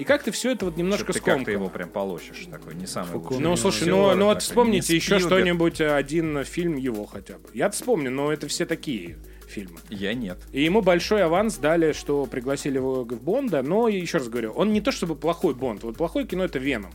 И 0.00 0.04
как-то 0.04 0.32
все 0.32 0.52
это 0.52 0.64
вот 0.64 0.78
немножко 0.78 1.12
ты 1.12 1.18
как-то 1.18 1.32
скомкано. 1.32 1.52
его 1.52 1.68
прям 1.68 1.90
полощешь 1.90 2.46
такой, 2.50 2.74
не 2.74 2.86
самый 2.86 3.08
Фуку- 3.12 3.34
лучший. 3.34 3.42
Ну, 3.42 3.56
слушай, 3.56 3.80
режиссер, 3.80 3.94
ну, 3.94 4.14
ну 4.14 4.24
вот 4.24 4.42
вспомните 4.42 4.96
еще 4.96 5.18
что-нибудь, 5.18 5.82
один 5.82 6.42
фильм 6.44 6.76
его 6.76 7.04
хотя 7.04 7.34
бы. 7.34 7.50
Я 7.52 7.68
вспомню, 7.68 8.10
но 8.10 8.32
это 8.32 8.48
все 8.48 8.64
такие 8.64 9.18
фильмы. 9.46 9.78
Я 9.90 10.14
нет. 10.14 10.38
И 10.52 10.62
ему 10.62 10.80
большой 10.80 11.22
аванс 11.22 11.58
дали, 11.58 11.92
что 11.92 12.24
пригласили 12.24 12.76
его 12.76 13.04
в 13.04 13.22
Бонда, 13.22 13.62
но, 13.62 13.88
еще 13.88 14.16
раз 14.16 14.28
говорю, 14.30 14.52
он 14.52 14.72
не 14.72 14.80
то 14.80 14.90
чтобы 14.90 15.16
плохой 15.16 15.52
Бонд, 15.52 15.82
вот 15.82 15.98
плохое 15.98 16.26
кино 16.26 16.44
это 16.44 16.58
Веном. 16.58 16.92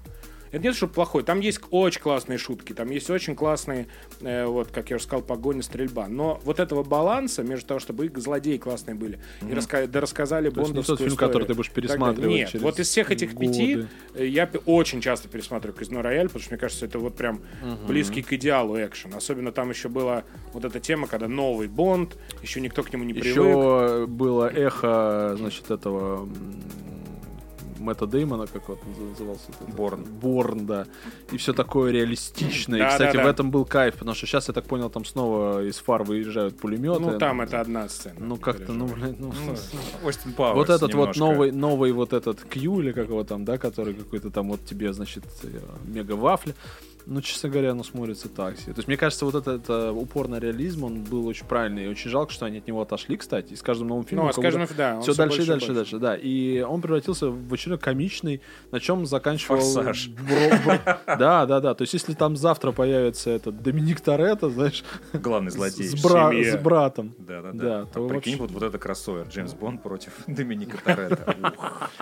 Это 0.56 0.64
не 0.64 0.70
то, 0.70 0.78
чтобы 0.78 0.94
плохой. 0.94 1.24
Там 1.24 1.42
есть 1.42 1.60
очень 1.70 2.00
классные 2.00 2.38
шутки, 2.38 2.72
там 2.72 2.90
есть 2.90 3.10
очень 3.10 3.36
классные, 3.36 3.88
э, 4.22 4.46
вот, 4.46 4.70
как 4.72 4.90
я 4.90 4.96
уже 4.96 5.04
сказал, 5.04 5.22
погоня, 5.22 5.62
стрельба. 5.62 6.08
Но 6.08 6.40
вот 6.46 6.62
этого 6.62 6.82
баланса 6.82 7.44
между 7.44 7.68
того, 7.68 7.82
чтобы 7.82 8.06
и 8.06 8.12
злодеи 8.18 8.56
классные 8.56 8.96
были, 8.96 9.20
и 9.42 9.52
раска- 9.52 9.86
да 9.86 10.00
рассказали 10.00 10.50
То 10.50 10.62
есть 10.62 10.70
не 10.70 10.76
бондовскую 10.76 10.98
тот 10.98 10.98
фильм, 11.00 11.10
историю. 11.14 11.34
который 11.34 11.48
ты 11.48 11.54
будешь 11.56 11.72
пересматривать 11.72 12.30
Нет, 12.30 12.50
через 12.52 12.64
вот 12.64 12.80
из 12.80 12.88
всех 12.88 13.12
этих 13.12 13.38
пяти 13.38 13.76
годы. 13.76 13.88
э, 14.14 14.28
я 14.28 14.50
очень 14.66 15.02
часто 15.02 15.28
пересматриваю 15.28 15.78
Казино 15.78 16.02
Рояль, 16.02 16.28
потому 16.28 16.42
что 16.42 16.54
мне 16.54 16.58
кажется, 16.60 16.86
это 16.86 17.00
вот 17.00 17.18
прям 17.18 17.42
близкий 17.86 18.22
к 18.22 18.32
идеалу 18.32 18.78
экшен. 18.78 19.14
Особенно 19.14 19.52
там 19.52 19.70
еще 19.72 19.90
была 19.90 20.24
вот 20.54 20.64
эта 20.64 20.80
тема, 20.80 21.08
когда 21.08 21.28
новый 21.28 21.68
Бонд, 21.68 22.16
еще 22.42 22.62
никто 22.62 22.82
к 22.82 22.94
нему 22.94 23.04
не 23.04 23.12
привык. 23.14 23.28
Еще 23.28 24.06
было 24.08 24.48
эхо, 24.48 25.36
значит, 25.38 25.70
этого 25.70 26.30
Мэтта 27.86 28.08
Деймона, 28.08 28.48
как 28.48 28.68
вот 28.70 28.80
он 28.86 29.10
назывался? 29.10 29.52
этот? 29.52 29.76
Борн. 29.76 30.04
Борн, 30.04 30.66
да. 30.66 30.88
И 31.32 31.38
все 31.38 31.54
такое 31.54 31.92
реалистичное. 31.92 32.80
Да, 32.80 32.88
и, 32.88 32.90
кстати, 32.90 33.14
да, 33.14 33.24
да. 33.24 33.28
в 33.28 33.30
этом 33.30 33.52
был 33.52 33.66
кайф, 33.66 33.96
потому 33.96 34.16
что 34.16 34.26
сейчас, 34.26 34.48
я 34.48 34.54
так 34.54 34.66
понял, 34.66 34.90
там 34.90 35.06
снова 35.06 35.64
из 35.64 35.78
фар 35.78 36.04
выезжают 36.04 36.58
пулеметы. 36.58 37.00
Ну, 37.00 37.18
там 37.18 37.42
это 37.42 37.62
одна 37.62 37.88
сцена. 37.90 38.16
Ну, 38.20 38.38
как-то, 38.38 38.74
ну, 38.74 38.88
блин, 38.88 39.16
ну... 39.20 39.32
Остин 40.04 40.34
Пауэрс 40.34 40.56
Вот 40.56 40.70
этот 40.70 40.94
вот 40.94 41.16
новый, 41.16 41.52
новый 41.52 41.92
вот 41.92 42.14
этот 42.14 42.42
Q 42.42 42.82
или 42.82 42.92
как 42.92 43.08
его 43.10 43.24
там, 43.24 43.46
да, 43.46 43.58
который 43.58 43.94
какой-то 43.94 44.30
там 44.30 44.50
вот 44.50 44.66
тебе, 44.66 44.94
значит, 44.94 45.24
э, 45.44 45.60
мега 45.86 46.14
вафля. 46.14 46.54
Ну, 47.08 47.22
честно 47.22 47.50
говоря, 47.50 47.72
оно 47.72 47.84
смотрится 47.84 48.30
так 48.30 48.58
себе. 48.58 48.74
То 48.74 48.80
есть, 48.80 48.88
мне 48.88 48.98
кажется, 48.98 49.26
вот 49.26 49.36
этот 49.36 49.70
э, 49.70 49.92
упор 49.92 50.28
на 50.28 50.40
реализм, 50.40 50.86
он 50.86 51.04
был 51.04 51.28
очень 51.28 51.46
правильный. 51.46 51.86
И 51.86 51.88
очень 51.88 52.10
жалко, 52.10 52.32
что 52.34 52.46
они 52.46 52.58
от 52.58 52.68
него 52.68 52.82
отошли, 52.82 53.16
кстати. 53.18 53.54
И 53.54 53.56
с 53.56 53.62
каждым 53.62 53.90
новым 53.90 54.06
фильмом... 54.06 54.26
Ну, 54.26 54.30
а 54.32 54.34
с 54.34 54.42
каждым, 54.42 54.68
да, 54.76 55.00
Все 55.02 55.12
всё 55.14 55.22
дальше 55.24 55.42
и 55.42 55.44
и 55.44 55.48
дальше 55.48 55.72
и 55.72 55.76
дальше, 55.76 55.98
да. 56.00 56.16
И 56.16 56.62
он 56.62 56.82
превратился 56.82 57.30
в 57.30 57.54
очередной 57.54 57.78
комичный, 57.80 58.42
на 58.72 58.80
чем 58.80 59.06
заканчивал... 59.06 59.58
Форсаж. 59.60 60.08
Бро- 60.10 60.58
бро- 60.66 61.18
Да, 61.18 61.46
да, 61.46 61.60
да. 61.60 61.74
То 61.76 61.84
есть, 61.84 61.94
если 61.94 62.14
там 62.14 62.36
завтра 62.36 62.72
появится 62.72 63.30
этот 63.30 63.62
Доминик 63.62 64.02
Торетто, 64.02 64.50
знаешь, 64.50 64.84
Главный 65.14 65.52
злодей. 65.52 65.88
с, 65.88 66.02
бра- 66.04 66.34
с 66.34 66.58
братом. 66.58 67.14
Да, 67.20 67.42
да, 67.42 67.52
Да, 67.52 67.64
да. 67.82 67.86
то 67.86 68.06
А 68.06 68.10
прикинь, 68.10 68.34
вообще- 68.34 68.38
вот, 68.38 68.52
вот 68.52 68.64
это 68.64 68.78
кроссовер. 68.80 69.28
Джеймс 69.28 69.54
Бонд 69.54 69.84
против 69.84 70.12
Доминика 70.28 70.78
Торетто. 70.84 71.36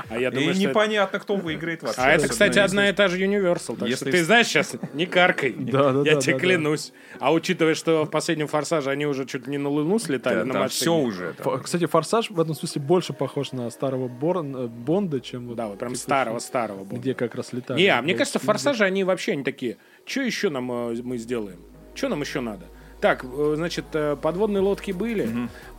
А 0.09 0.17
я 0.17 0.29
И 0.29 0.31
думаю, 0.31 0.51
это- 0.51 0.59
непонятно, 0.59 1.19
кто 1.19 1.35
выиграет 1.35 1.81
вообще. 1.83 1.99
А 2.01 2.11
это, 2.11 2.27
кстати, 2.27 2.59
одна 2.59 2.89
и 2.89 2.93
та 2.93 3.07
же 3.09 3.17
Universal. 3.19 3.77
Ты 3.99 4.23
знаешь 4.23 4.47
сейчас, 4.47 4.75
не 4.93 5.05
каркай. 5.05 5.51
Да, 5.57 5.91
да, 5.91 5.99
Я 6.09 6.15
да, 6.15 6.21
тебе 6.21 6.33
да, 6.33 6.39
да. 6.39 6.45
клянусь. 6.45 6.93
А 7.19 7.31
учитывая, 7.33 7.75
что 7.75 8.05
в 8.05 8.09
последнем 8.09 8.47
форсаже 8.47 8.89
они 8.91 9.05
уже 9.05 9.25
чуть 9.25 9.47
не 9.47 9.57
на 9.57 9.69
Луну 9.69 9.99
слетали 9.99 10.39
Да, 10.39 10.45
на 10.45 10.53
машине. 10.53 10.69
все 10.69 10.95
уже. 10.95 11.33
там. 11.33 11.55
Ф- 11.55 11.63
Кстати, 11.63 11.85
Форсаж 11.85 12.29
в 12.29 12.39
этом 12.39 12.55
смысле 12.55 12.81
больше 12.81 13.13
похож 13.13 13.51
на 13.51 13.69
старого 13.69 14.07
Борн- 14.07 14.65
э, 14.65 14.67
Бонда, 14.67 15.19
чем 15.21 15.47
вот 15.47 15.57
Да, 15.57 15.67
вот 15.67 15.79
прям 15.79 15.95
старого-старого 15.95 16.79
Бонда. 16.79 16.95
где 16.95 17.13
как 17.13 17.35
раз 17.35 17.53
летали. 17.53 17.79
Не, 17.81 17.87
а 17.87 18.01
мне 18.01 18.13
кажется, 18.15 18.39
форсажи, 18.39 18.83
они 18.83 19.03
вообще 19.03 19.33
они 19.33 19.43
такие. 19.43 19.77
Что 20.05 20.21
еще 20.21 20.49
нам 20.49 20.71
э, 20.71 21.01
мы 21.03 21.17
сделаем? 21.17 21.59
Что 21.95 22.09
нам 22.09 22.21
еще 22.21 22.39
надо? 22.41 22.65
Так, 23.01 23.25
э, 23.25 23.53
значит, 23.57 23.83
подводные 24.21 24.61
лодки 24.61 24.91
были, 24.91 25.29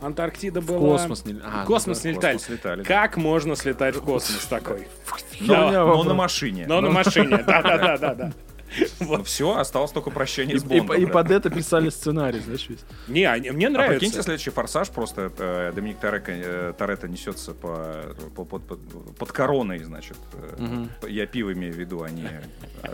Антарктида 0.01 0.61
В 0.61 0.67
была. 0.67 0.97
космос 0.97 1.25
не... 1.25 1.39
а, 1.43 1.63
В 1.63 1.67
космос 1.67 2.01
да, 2.01 2.09
не 2.09 2.13
в 2.13 2.17
летали. 2.17 2.33
космос 2.33 2.49
летали. 2.57 2.83
Как 2.83 3.17
можно 3.17 3.55
слетать 3.55 3.95
в 3.95 4.01
космос 4.01 4.45
такой? 4.45 4.87
Херня 5.33 5.71
Да, 5.71 5.85
Но 5.85 6.03
на 6.03 6.13
машине. 6.13 6.65
Но 6.67 6.81
на 6.81 6.91
машине. 6.91 7.37
Да-да-да-да. 7.47 8.31
Ну 8.99 9.23
все, 9.23 9.55
осталось 9.57 9.91
только 9.91 10.09
прощение 10.11 10.57
с 10.59 10.63
и- 10.63 10.67
Бондом. 10.67 10.97
и 10.97 11.05
под 11.05 11.31
это 11.31 11.49
писали 11.49 11.89
сценарий, 11.89 12.39
знаешь, 12.39 12.67
весь. 12.69 12.79
Не, 13.07 13.25
они- 13.25 13.51
мне 13.51 13.67
А 13.67 13.69
нравится. 13.69 13.99
прикиньте, 13.99 14.23
следующий 14.23 14.49
форсаж 14.51 14.89
просто 14.89 15.31
э, 15.37 15.71
Доминик 15.75 15.97
Торетто, 15.99 16.31
э, 16.31 16.73
Торетто 16.77 17.07
несется 17.07 17.53
по, 17.53 18.15
по- 18.35 18.45
под, 18.45 18.63
под- 18.67 19.15
под 19.17 19.31
короной, 19.31 19.79
значит. 19.83 20.17
э, 20.33 20.85
Я 21.07 21.25
пиво 21.27 21.53
имею 21.53 21.73
в 21.73 21.77
виду, 21.77 22.03
а 22.03 22.09
не 22.09 22.27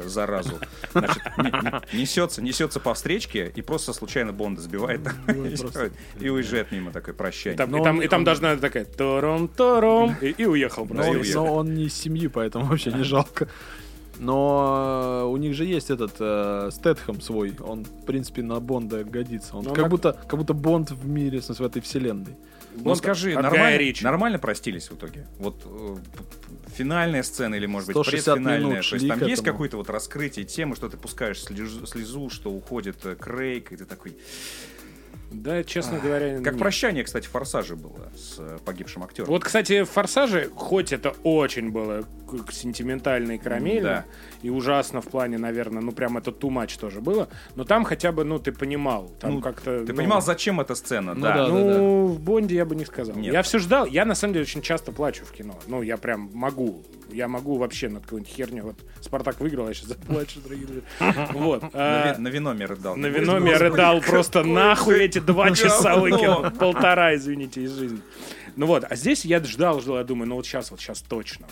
заразу. 0.05 0.59
Значит, 0.91 1.21
не- 1.37 1.43
не- 1.51 2.01
несется, 2.01 2.41
несется 2.41 2.79
по 2.79 2.93
встречке 2.93 3.51
и 3.55 3.61
просто 3.61 3.93
случайно 3.93 4.31
Бонда 4.33 4.61
сбивает 4.61 5.01
и 5.27 5.55
просто. 5.57 5.91
и 6.19 6.29
уезжает 6.29 6.71
мимо 6.71 6.91
такое 6.91 7.13
прощание. 7.13 7.55
И, 8.03 8.07
там, 8.07 8.23
должна 8.23 8.51
быть 8.51 8.61
такая 8.61 8.85
тором 8.85 9.47
тором 9.47 10.15
и, 10.21 10.45
уехал. 10.45 10.87
но 10.89 11.53
он 11.55 11.73
не 11.73 11.85
из 11.85 11.93
семьи, 11.93 12.27
поэтому 12.27 12.65
вообще 12.65 12.91
не 12.91 13.03
жалко. 13.03 13.47
Но 14.21 15.23
э, 15.23 15.25
у 15.25 15.37
них 15.37 15.55
же 15.55 15.65
есть 15.65 15.89
этот 15.89 16.13
э, 16.19 16.69
Стэтхэм 16.71 17.21
свой. 17.21 17.55
Он, 17.59 17.83
в 17.83 18.05
принципе, 18.05 18.43
на 18.43 18.59
Бонда 18.59 19.03
годится. 19.03 19.57
Он 19.57 19.63
Но 19.63 19.73
как, 19.73 19.85
на- 19.85 19.89
будто, 19.89 20.13
как 20.13 20.39
будто 20.39 20.53
Бонд 20.53 20.91
в 20.91 21.07
мире, 21.07 21.39
в 21.39 21.43
смысле, 21.43 21.65
в 21.65 21.69
этой 21.69 21.81
вселенной. 21.81 22.37
Ну 22.75 22.95
скажи, 22.95 23.33
нормально, 23.33 23.93
нормально 24.01 24.39
простились 24.39 24.89
в 24.91 24.93
итоге? 24.93 25.25
Вот 25.39 25.55
э, 25.65 25.95
финальная 26.75 27.23
сцена 27.23 27.55
или, 27.55 27.65
может 27.65 27.87
быть, 27.87 27.95
160 27.95 28.35
предфинальная? 28.35 28.69
минут 28.69 28.89
То 28.89 28.95
есть 28.95 29.07
там 29.07 29.19
есть 29.27 29.41
этому. 29.41 29.53
какое-то 29.53 29.77
вот 29.77 29.89
раскрытие 29.89 30.45
темы, 30.45 30.75
что 30.75 30.87
ты 30.87 30.97
пускаешь 30.97 31.41
слезу, 31.41 31.85
слезу, 31.87 32.29
что 32.29 32.51
уходит 32.51 32.97
э, 33.05 33.15
Крейг, 33.15 33.71
и 33.71 33.75
ты 33.75 33.85
такой... 33.85 34.15
Да, 35.31 35.63
честно 35.63 35.99
говоря, 35.99 36.35
Как 36.41 36.53
нет. 36.53 36.59
прощание, 36.59 37.03
кстати, 37.03 37.25
в 37.27 37.29
«Форсаже» 37.31 37.75
было 37.75 38.11
с 38.15 38.35
э, 38.39 38.57
погибшим 38.65 39.03
актером. 39.03 39.29
Вот, 39.29 39.43
кстати, 39.43 39.83
в 39.83 39.89
«Форсаже», 39.89 40.49
хоть 40.55 40.91
это 40.91 41.11
очень 41.23 41.71
было 41.71 42.05
сентиментально 42.51 43.33
и 43.33 43.37
карамельно, 43.37 43.81
Да. 43.89 44.05
И 44.41 44.49
ужасно 44.49 45.01
в 45.01 45.07
плане, 45.07 45.37
наверное, 45.37 45.81
ну 45.81 45.91
прям 45.91 46.17
это 46.17 46.31
too 46.31 46.49
much 46.49 46.79
тоже 46.79 47.01
было, 47.01 47.27
но 47.55 47.63
там 47.63 47.83
хотя 47.83 48.11
бы, 48.11 48.23
ну, 48.23 48.39
ты 48.39 48.51
понимал, 48.51 49.09
там 49.19 49.35
Ну, 49.35 49.41
как-то... 49.41 49.85
Ты 49.85 49.91
ну, 49.91 49.97
понимал, 49.97 50.21
зачем 50.21 50.59
эта 50.59 50.75
сцена? 50.75 51.13
Ну 51.13 51.21
да. 51.21 51.33
да. 51.35 51.47
Ну, 51.47 52.07
в 52.07 52.19
Бонде 52.19 52.55
я 52.55 52.65
бы 52.65 52.75
не 52.75 52.85
сказал. 52.85 53.15
Нет. 53.15 53.33
Я 53.33 53.41
все 53.43 53.59
ждал. 53.59 53.85
Я 53.85 54.05
на 54.05 54.15
самом 54.15 54.33
деле 54.33 54.43
очень 54.43 54.61
часто 54.61 54.91
плачу 54.91 55.25
в 55.25 55.31
кино. 55.31 55.57
Ну, 55.67 55.81
я 55.81 55.97
прям 55.97 56.29
могу. 56.33 56.83
Я 57.11 57.27
могу 57.27 57.57
вообще 57.57 57.89
над 57.89 58.03
какой-нибудь 58.03 58.33
херню. 58.33 58.63
Вот 58.63 58.75
Спартак 59.01 59.39
выиграл, 59.39 59.67
я 59.67 59.73
сейчас 59.73 59.89
заплачу, 59.89 60.39
дорогие 60.41 60.67
друзья. 60.67 61.27
Вот. 61.33 61.61
На, 61.73 62.11
а, 62.11 62.15
вино 62.17 62.53
рыдал. 62.53 62.95
На 62.95 63.07
вино 63.07 63.37
я 63.47 63.57
рыдал 63.57 64.01
просто 64.01 64.43
нахуй 64.43 64.99
эти 65.03 65.19
два 65.31 65.51
часа 65.51 65.95
говно. 65.95 66.01
выкинул. 66.01 66.51
Полтора, 66.51 67.15
извините, 67.15 67.63
из 67.63 67.71
жизни. 67.71 68.01
Ну 68.55 68.65
вот, 68.65 68.85
а 68.89 68.95
здесь 68.95 69.23
я 69.25 69.41
ждал, 69.43 69.79
ждал, 69.79 69.97
я 69.97 70.03
думаю, 70.03 70.27
ну 70.27 70.35
вот 70.35 70.45
сейчас, 70.45 70.71
вот 70.71 70.79
сейчас 70.79 71.01
точно. 71.01 71.47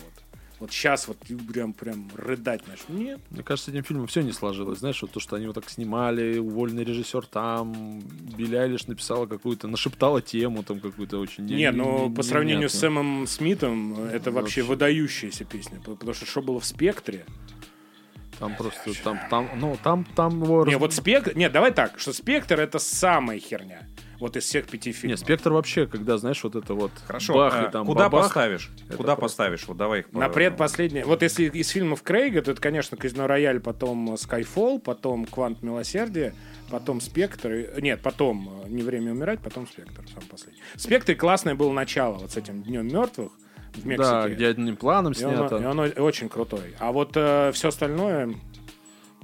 Вот. 0.60 0.70
сейчас 0.72 1.08
вот 1.08 1.16
прям, 1.52 1.72
прям 1.72 2.08
рыдать 2.14 2.68
начну. 2.68 2.96
Нет. 2.96 3.18
Мне 3.30 3.42
кажется, 3.42 3.70
с 3.70 3.74
этим 3.74 3.82
фильмом 3.82 4.06
все 4.06 4.20
не 4.22 4.32
сложилось. 4.32 4.78
Знаешь, 4.80 5.00
вот 5.02 5.10
то, 5.10 5.18
что 5.18 5.36
они 5.36 5.46
вот 5.46 5.54
так 5.54 5.68
снимали, 5.70 6.38
уволенный 6.38 6.84
режиссер 6.84 7.26
там, 7.26 8.00
Билли 8.36 8.56
Айлиш 8.56 8.86
написала 8.86 9.26
какую-то, 9.26 9.66
нашептала 9.68 10.20
тему 10.22 10.62
там 10.62 10.78
какую-то 10.80 11.18
очень... 11.18 11.46
не- 11.46 11.54
Не, 11.56 11.70
ну 11.72 12.08
не- 12.08 12.14
по 12.14 12.22
сравнению 12.22 12.68
с. 12.68 12.74
Сэмом 12.74 13.26
Смитом, 13.26 13.94
это 14.04 14.30
вообще 14.30 14.60
Вообще. 14.60 14.62
выдающаяся 14.62 15.44
песня. 15.44 15.80
Потому 15.84 16.12
что 16.14 16.26
что 16.26 16.42
было 16.42 16.60
в 16.60 16.64
спектре. 16.64 17.24
Там 18.38 18.56
просто, 18.56 18.92
там, 19.04 19.18
там, 19.28 19.50
ну, 19.56 19.76
там, 19.82 20.04
там. 20.16 20.38
Не, 20.66 20.76
вот 20.78 20.94
спектр. 20.94 21.36
Нет, 21.36 21.52
давай 21.52 21.72
так, 21.72 21.98
что 21.98 22.12
спектр 22.14 22.58
это 22.58 22.78
самая 22.78 23.38
херня. 23.38 23.86
Вот 24.20 24.36
из 24.36 24.44
всех 24.44 24.66
пяти 24.68 24.92
фильмов. 24.92 25.18
Спектр 25.18 25.50
вообще, 25.50 25.86
когда, 25.86 26.18
знаешь, 26.18 26.44
вот 26.44 26.54
это 26.54 26.74
вот... 26.74 26.90
Хорошо, 27.06 27.34
бах, 27.34 27.54
а 27.56 27.64
и 27.64 27.70
там 27.70 27.86
куда 27.86 28.10
бабах, 28.10 28.26
поставишь? 28.28 28.70
Куда 28.94 29.16
просто- 29.16 29.20
поставишь? 29.22 29.66
Вот 29.66 29.76
давай 29.78 30.00
их 30.00 30.12
На 30.12 30.28
по- 30.28 30.34
предпоследнее. 30.34 31.04
Вот 31.06 31.22
если 31.22 31.44
из 31.44 31.68
фильмов 31.70 32.02
Крейга, 32.02 32.42
то 32.42 32.50
это, 32.50 32.60
конечно, 32.60 32.96
Казино 32.98 33.26
Рояль, 33.26 33.60
потом 33.60 34.14
Skyfall, 34.14 34.78
потом 34.80 35.24
Квант 35.24 35.62
Милосердия, 35.62 36.34
потом 36.70 37.00
Спектр. 37.00 37.50
и- 37.52 37.80
Нет, 37.80 38.00
потом 38.02 38.62
э, 38.64 38.68
Не 38.68 38.82
время 38.82 39.12
умирать, 39.12 39.40
потом 39.40 39.66
Спектр, 39.66 40.02
сам 40.12 40.22
последний. 40.30 40.60
Спектр 40.76 41.14
классное 41.14 41.54
было 41.54 41.72
начало 41.72 42.18
вот 42.18 42.30
с 42.30 42.36
этим 42.36 42.62
Днем 42.62 42.86
мертвых 42.88 43.32
в 43.74 43.86
Мексике. 43.86 44.10
Да, 44.10 44.28
где 44.28 44.48
одним 44.48 44.76
планом 44.76 45.12
И 45.12 45.24
он, 45.24 45.34
снято. 45.36 45.56
и 45.56 45.64
он 45.64 45.78
очень 45.78 46.28
крутой. 46.28 46.74
А 46.78 46.92
вот 46.92 47.12
все 47.12 47.68
остальное... 47.68 48.34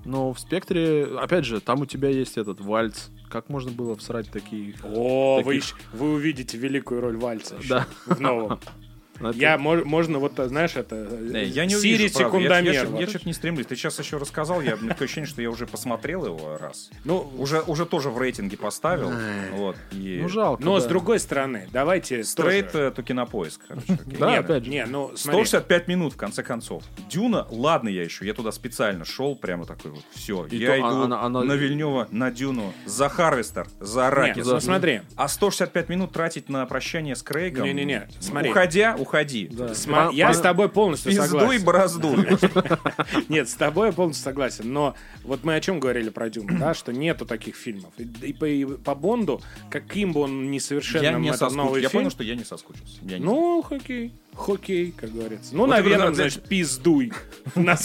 Но 0.07 0.33
в 0.33 0.39
спектре, 0.39 1.05
опять 1.19 1.45
же, 1.45 1.61
там 1.61 1.81
у 1.81 1.87
тебя 1.87 2.09
есть 2.09 2.39
этот 2.39 2.61
вальц. 2.61 3.09
Как 3.29 3.49
можно 3.49 3.73
было 3.73 3.97
всрать 3.97 4.31
такие... 4.31 4.75
О, 4.85 5.39
вы, 5.43 5.55
Таких- 5.57 5.65
ещё- 5.65 5.77
вы 5.95 6.13
увидите 6.15 6.57
великую 6.57 7.01
роль 7.01 7.17
вальса 7.17 7.57
ещё 7.57 7.69
Да. 7.69 7.87
в 8.07 8.21
новом. 8.21 8.61
Это- 9.21 9.33
Я, 9.39 9.59
мо- 9.59 9.85
можно 9.85 10.19
вот, 10.19 10.39
э, 10.39 10.49
знаешь, 10.49 10.77
это... 10.77 10.95
Не, 10.97 11.45
я 11.45 11.65
не 11.67 11.75
Сири 11.75 12.05
увижу, 12.05 12.15
правда. 12.19 12.39
Я- 12.39 12.43
секундомер. 12.49 12.73
Я, 12.73 12.85
вот. 12.85 13.01
я, 13.01 13.07
что-то 13.07 13.27
не 13.27 13.33
стремлюсь. 13.35 13.67
Ты 13.67 13.77
сейчас 13.77 13.99
еще 13.99 14.17
рассказал, 14.19 14.61
я 14.61 14.77
такое 14.77 15.05
ощущение, 15.07 15.29
что 15.29 15.43
я 15.43 15.51
уже 15.51 15.67
посмотрел 15.67 16.27
его 16.27 16.57
раз. 16.59 16.91
Ну, 17.05 17.31
Уже, 17.39 17.61
уже 17.63 17.87
тоже 17.87 18.11
в 18.11 18.19
рейтинге 18.19 18.57
поставил. 18.57 19.13
Вот, 19.53 19.77
и... 19.93 20.19
Ну, 20.23 20.29
жалко, 20.29 20.63
но 20.65 20.75
да. 20.75 20.81
с 20.81 20.87
другой 20.87 21.19
стороны, 21.21 21.69
давайте 21.73 22.25
Стрейт 22.25 22.73
тоже- 22.73 22.85
э, 22.87 22.91
to 22.91 23.03
кинопоиск. 23.03 23.61
короче. 23.67 23.99
Да, 24.19 24.31
не, 24.31 24.37
опять 24.39 24.65
же. 24.65 24.71
Не, 24.71 24.87
ну, 24.87 25.13
смотри. 25.17 25.45
165 25.45 25.89
минут, 25.89 26.15
в 26.15 26.17
конце 26.17 26.43
концов. 26.43 26.83
Дюна, 27.11 27.47
ладно 27.51 27.89
я 27.89 28.03
еще, 28.03 28.25
я 28.27 28.35
туда 28.35 28.53
специально 28.53 29.05
шел, 29.05 29.37
прямо 29.37 29.67
такой 29.67 29.91
вот, 29.93 30.03
все, 30.13 30.47
И 30.47 30.57
я 30.57 30.69
то 30.69 30.79
иду 30.79 30.87
она- 31.03 31.23
она- 31.23 31.43
на 31.43 31.53
Вильнева, 31.53 32.09
на 32.11 32.31
Дюну, 32.31 32.73
за 32.85 33.09
Харвестер, 33.09 33.67
за 33.81 34.09
Аракис. 34.09 34.37
Нет, 34.39 34.47
ну, 34.47 34.61
смотри. 34.61 35.01
А 35.17 35.29
165 35.29 35.89
минут 35.89 36.13
тратить 36.13 36.49
на 36.49 36.65
прощание 36.67 37.15
с 37.17 37.23
Крейгом? 37.23 37.65
Не-не-не, 37.65 38.09
смотри. 38.21 38.51
Уходя, 38.51 38.97
уходи. 39.07 39.49
Да. 39.51 39.67
Сма- 39.69 40.07
Пан- 40.07 40.15
я 40.15 40.33
с 40.35 40.41
тобой 40.41 40.69
полностью 40.69 41.13
Пизду 41.13 41.25
и 41.25 41.59
согласен. 41.59 41.65
борозду. 41.65 42.17
Нет, 43.29 43.49
с 43.49 43.55
тобой 43.55 43.89
я 43.89 43.93
полностью 43.93 44.25
согласен. 44.25 44.73
Но 44.73 44.95
вот 45.25 45.45
мы 45.45 45.55
о 45.55 45.61
чем 45.61 45.81
говорили 45.81 46.11
про 46.11 46.29
Дюну, 46.29 46.59
да, 46.59 46.75
что 46.75 46.93
нету 46.93 47.25
таких 47.25 47.57
фильмов. 47.57 47.93
И, 47.99 48.03
и 48.27 48.33
по, 48.33 48.45
и 48.45 48.65
по 48.65 48.95
Бонду, 48.95 49.41
каким 49.71 50.13
бы 50.13 50.21
он 50.21 50.51
ни 50.51 50.59
совершенным 50.59 51.05
Я 51.05 51.19
не 51.19 51.29
этот 51.31 51.53
новый 51.53 51.83
Я 51.83 51.89
фильм, 51.89 52.03
понял, 52.03 52.11
что 52.11 52.23
я 52.25 52.35
не 52.35 52.45
соскучился. 52.45 52.99
Я 53.03 53.19
не 53.19 53.25
Ну, 53.25 53.63
хоккей. 53.63 54.13
Хоккей, 54.35 54.93
как 54.93 55.13
говорится. 55.13 55.55
Ну, 55.55 55.61
Вот 55.61 55.71
наверное, 55.71 56.07
это, 56.09 56.15
значит, 56.17 56.45
пиздуй. 56.47 57.13
На 57.55 57.77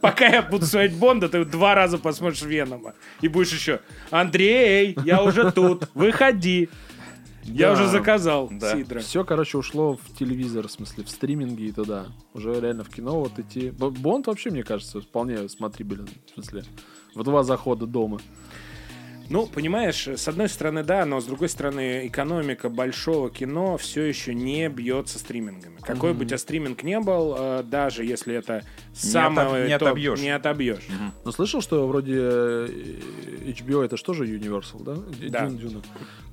пока 0.00 0.26
я 0.26 0.42
буду 0.42 0.66
смотреть 0.66 0.94
Бонда, 0.94 1.28
ты 1.28 1.44
два 1.44 1.74
раза 1.74 1.98
посмотришь 1.98 2.42
Венома. 2.42 2.94
И 3.20 3.28
будешь 3.28 3.52
еще, 3.52 3.80
Андрей, 4.10 4.96
я 5.04 5.22
уже 5.22 5.52
тут, 5.52 5.88
выходи. 5.94 6.68
Я 7.46 7.68
Да. 7.68 7.72
уже 7.74 7.88
заказал 7.88 8.48
Да. 8.50 8.76
Сидра. 8.76 9.00
Все, 9.00 9.24
короче, 9.24 9.58
ушло 9.58 9.96
в 9.96 10.18
телевизор, 10.18 10.68
в 10.68 10.70
смысле, 10.70 11.04
в 11.04 11.08
стриминги 11.10 11.64
и 11.64 11.72
туда. 11.72 12.06
Уже 12.34 12.58
реально 12.60 12.84
в 12.84 12.88
кино 12.88 13.20
вот 13.20 13.38
идти. 13.38 13.70
Бонд 13.70 14.26
вообще, 14.26 14.50
мне 14.50 14.62
кажется, 14.62 15.00
вполне 15.00 15.48
смотрибелен. 15.48 16.08
В 16.30 16.34
смысле, 16.34 16.64
в 17.14 17.22
два 17.22 17.42
захода 17.42 17.86
дома. 17.86 18.20
Ну, 19.28 19.46
понимаешь, 19.46 20.06
с 20.06 20.28
одной 20.28 20.48
стороны, 20.48 20.84
да, 20.84 21.04
но 21.04 21.20
с 21.20 21.24
другой 21.24 21.48
стороны, 21.48 22.06
экономика 22.06 22.68
большого 22.68 23.30
кино 23.30 23.76
все 23.76 24.02
еще 24.02 24.34
не 24.34 24.68
бьется 24.68 25.18
стримингами. 25.18 25.76
Какой 25.80 26.14
бы 26.14 26.22
у 26.24 26.26
тебя 26.26 26.38
стриминг 26.38 26.82
не 26.82 26.98
был, 27.00 27.34
э, 27.38 27.62
даже 27.64 28.04
если 28.04 28.34
это 28.34 28.64
самое 28.92 29.66
не 29.68 29.78
топ, 29.78 29.88
отобьешь. 29.88 30.20
не 30.20 30.30
отобьешь. 30.30 30.86
Но 31.24 31.32
слышал, 31.32 31.60
что 31.60 31.86
вроде 31.86 32.14
э, 32.18 32.68
HBO 33.46 33.84
это 33.84 33.96
же 33.96 34.02
тоже 34.04 34.26
Universal, 34.26 34.82
да? 34.82 34.96
Да. 35.28 35.46
Дюна, 35.46 35.58
Дюна. 35.58 35.82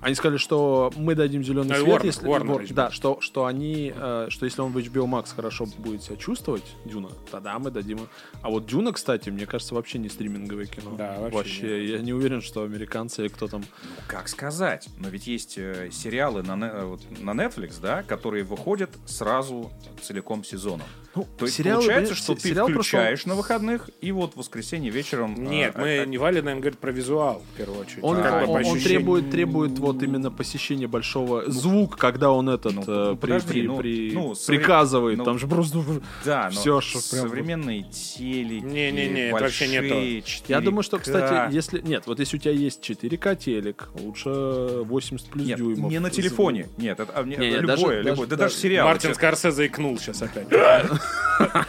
Они 0.01 0.15
сказали, 0.15 0.37
что 0.37 0.91
мы 0.97 1.15
дадим 1.15 1.43
зеленый 1.43 1.77
Ну, 1.77 1.83
свет, 1.85 2.01
Warner, 2.01 2.05
если 2.05 2.27
Warner 2.27 2.61
HBO. 2.63 2.73
да, 2.73 2.91
что 2.91 3.21
что 3.21 3.45
они, 3.45 3.93
э, 3.95 4.27
что 4.29 4.45
если 4.45 4.61
он 4.61 4.71
в 4.71 4.77
HBO 4.77 5.05
Max 5.05 5.33
хорошо 5.35 5.65
будет 5.77 6.03
себя 6.03 6.17
чувствовать, 6.17 6.75
Дюна, 6.85 7.09
тогда 7.31 7.57
мы 7.59 7.71
дадим. 7.71 7.99
А 8.41 8.49
вот 8.49 8.65
Дюна, 8.65 8.91
кстати, 8.91 9.29
мне 9.29 9.45
кажется, 9.45 9.75
вообще 9.75 9.99
не 9.99 10.09
стриминговое 10.09 10.65
кино. 10.65 10.95
Да, 10.97 11.17
вообще 11.31 11.87
я 11.87 11.99
не 11.99 12.11
уверен, 12.13 12.41
что 12.41 12.63
американцы 12.63 12.82
или 13.21 13.29
кто 13.29 13.47
там. 13.47 13.63
Как 14.07 14.27
сказать? 14.27 14.89
Но 14.97 15.09
ведь 15.09 15.27
есть 15.27 15.57
э, 15.57 15.89
сериалы 15.91 16.43
на, 16.43 16.63
э, 16.65 16.83
вот 16.85 17.01
на 17.19 17.31
Netflix, 17.31 17.79
да, 17.81 18.03
которые 18.03 18.43
выходят 18.43 18.91
сразу 19.05 19.71
целиком 20.01 20.43
сезоном. 20.43 20.87
Ну, 21.15 21.27
То 21.37 21.45
есть 21.45 21.57
сериалы, 21.57 21.81
получается, 21.83 22.15
что 22.15 22.33
ты 22.33 22.41
сериал 22.49 22.67
просто- 22.67 22.97
включаешь 22.97 23.25
на 23.25 23.35
выходных, 23.35 23.89
и 24.01 24.11
вот 24.11 24.33
в 24.33 24.37
воскресенье 24.37 24.89
вечером... 24.91 25.35
Нет, 25.43 25.73
а, 25.75 25.81
мы 25.81 25.99
а, 25.99 26.05
не 26.05 26.17
Валя, 26.17 26.41
наверное, 26.41 26.61
говорит 26.61 26.79
про 26.79 26.91
визуал, 26.91 27.43
в 27.53 27.57
первую 27.57 27.81
очередь. 27.81 27.99
Он, 28.03 28.17
бы 28.17 28.29
он- 28.47 28.65
он 28.65 28.79
требует, 28.79 29.29
требует 29.29 29.77
вот 29.77 30.01
именно 30.01 30.31
посещения 30.31 30.87
большого 30.87 31.49
звук, 31.51 31.97
когда 31.97 32.31
он 32.31 32.49
этот 32.49 32.73
Ну, 32.73 32.81
э, 32.81 32.85
ну, 33.11 33.15
при- 33.15 33.27
подожди, 33.27 33.51
при- 33.53 33.67
ну, 33.67 33.77
при- 33.77 34.11
ну, 34.11 34.33
приказывает. 34.47 35.17
ну, 35.19 35.23
там 35.25 35.37
же 35.37 35.47
просто. 35.47 35.83
Да, 36.25 36.45
но 36.53 36.59
Всё, 36.59 36.81
что 36.81 36.99
прям- 37.11 37.27
современные 37.29 37.83
телеки, 37.83 38.63
Не-не-не, 38.65 39.27
это 39.29 39.39
вообще 39.43 39.67
не 39.67 39.81
то. 39.87 39.95
4К. 39.95 40.45
Я 40.47 40.61
думаю, 40.61 40.81
что, 40.83 40.97
кстати, 40.97 41.53
если 41.53 41.79
нет, 41.81 42.07
вот 42.07 42.19
если 42.19 42.37
у 42.37 42.39
тебя 42.39 42.53
есть 42.53 42.81
4К 42.81 43.35
телек, 43.35 43.89
лучше 43.99 44.29
80 44.29 45.27
плюс 45.29 45.45
Нет, 45.47 45.57
дюймов. 45.59 45.91
не 45.91 45.99
на 45.99 46.09
телефоне. 46.09 46.69
Нет, 46.77 46.99
это 46.99 47.11
а, 47.13 47.23
не- 47.23 47.35
любое, 47.35 47.61
даже- 47.61 47.81
любое. 47.81 48.03
даже- 48.03 48.25
да 48.27 48.35
даже 48.35 48.55
сериалы. 48.55 48.89
Мартин. 48.89 49.13
Скорсезе 49.13 49.67
икнул 49.67 49.97
сейчас 49.99 50.21
опять. 50.23 50.47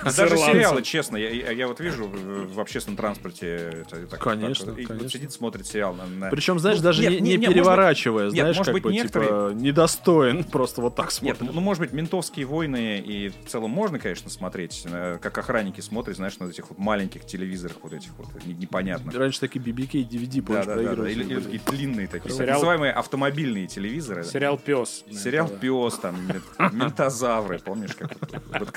Даже 0.05 0.37
сериалы, 0.37 0.83
честно, 0.83 1.17
я, 1.17 1.67
вот 1.67 1.81
вижу 1.81 2.07
в, 2.07 2.61
общественном 2.61 2.97
транспорте. 2.99 3.83
это 3.87 4.07
так- 4.07 4.21
Конечно, 4.21 4.73
так, 4.73 4.79
и 4.79 4.85
вот 4.87 5.11
сидит, 5.11 5.33
смотрит 5.33 5.67
сериал. 5.67 5.95
На, 5.95 6.05
на- 6.07 6.31
Причем, 6.31 6.59
знаешь, 6.59 6.79
Ну, 6.79 6.85
даже 6.85 7.01
нет, 7.09 7.21
не, 7.23 7.39
переворачивая, 7.39 8.25
нет, 8.27 8.35
знаешь, 8.35 8.57
может 8.59 8.67
как 8.67 8.75
быть, 8.75 8.83
бы, 8.85 8.93
некоторые- 8.93 9.29
типа, 9.55 9.59
недостоин, 9.63 10.45
просто 10.53 10.81
вот 10.83 10.95
так 10.97 11.07
Нет, 11.07 11.39
смотрит. 11.39 11.55
ну, 11.55 11.61
может 11.63 11.81
быть, 11.81 11.93
ментовские 11.93 12.45
войны 12.47 12.99
и 13.05 13.31
в 13.31 13.49
целом 13.49 13.71
можно, 13.71 13.99
конечно, 13.99 14.29
смотреть, 14.31 14.83
э, 14.85 15.19
как 15.21 15.37
охранники 15.39 15.81
смотрят, 15.81 16.17
знаешь, 16.17 16.39
на 16.39 16.45
этих 16.45 16.69
вот 16.69 16.79
маленьких 16.79 17.25
телевизорах, 17.25 17.77
вот 17.83 17.95
этих 17.95 18.11
вот 18.19 18.29
не- 18.45 18.53
непонятных. 18.55 19.15
Раньше 19.17 19.41
такие 19.41 19.61
BBK 19.65 20.01
и 20.01 20.05
DVD, 20.05 20.43
помнишь, 20.43 20.67
да, 20.67 20.75
да, 20.75 20.83
да. 20.83 20.87
проигрывали. 20.89 21.13
Или, 21.13 21.25
или 21.25 21.41
такие 21.41 21.61
длинные 21.67 22.07
такие, 22.07 22.29
так 22.29 22.33
Сериал- 22.33 22.55
называемые 22.57 22.93
автомобильные 22.93 23.67
телевизоры. 23.67 24.25
Сериал 24.25 24.59
Пес. 24.59 25.05
Сериал 25.11 25.49
Пес, 25.49 25.95
там, 25.99 26.17
мент- 26.29 26.73
ментозавры, 26.73 27.59
помнишь, 27.61 27.95
как 27.99 28.11
вот, 28.21 28.43
вот 28.61 28.71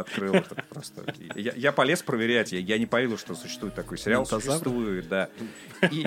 открыл. 0.00 0.34
это 0.34 0.54
просто. 0.68 1.04
Я, 1.34 1.52
я 1.54 1.72
полез 1.72 2.02
проверять, 2.02 2.52
я, 2.52 2.58
я 2.58 2.78
не 2.78 2.86
поверил, 2.86 3.18
что 3.18 3.34
существует 3.34 3.74
такой 3.74 3.98
сериал. 3.98 4.26
Существует, 4.26 5.08
да. 5.08 5.28
И, 5.90 6.06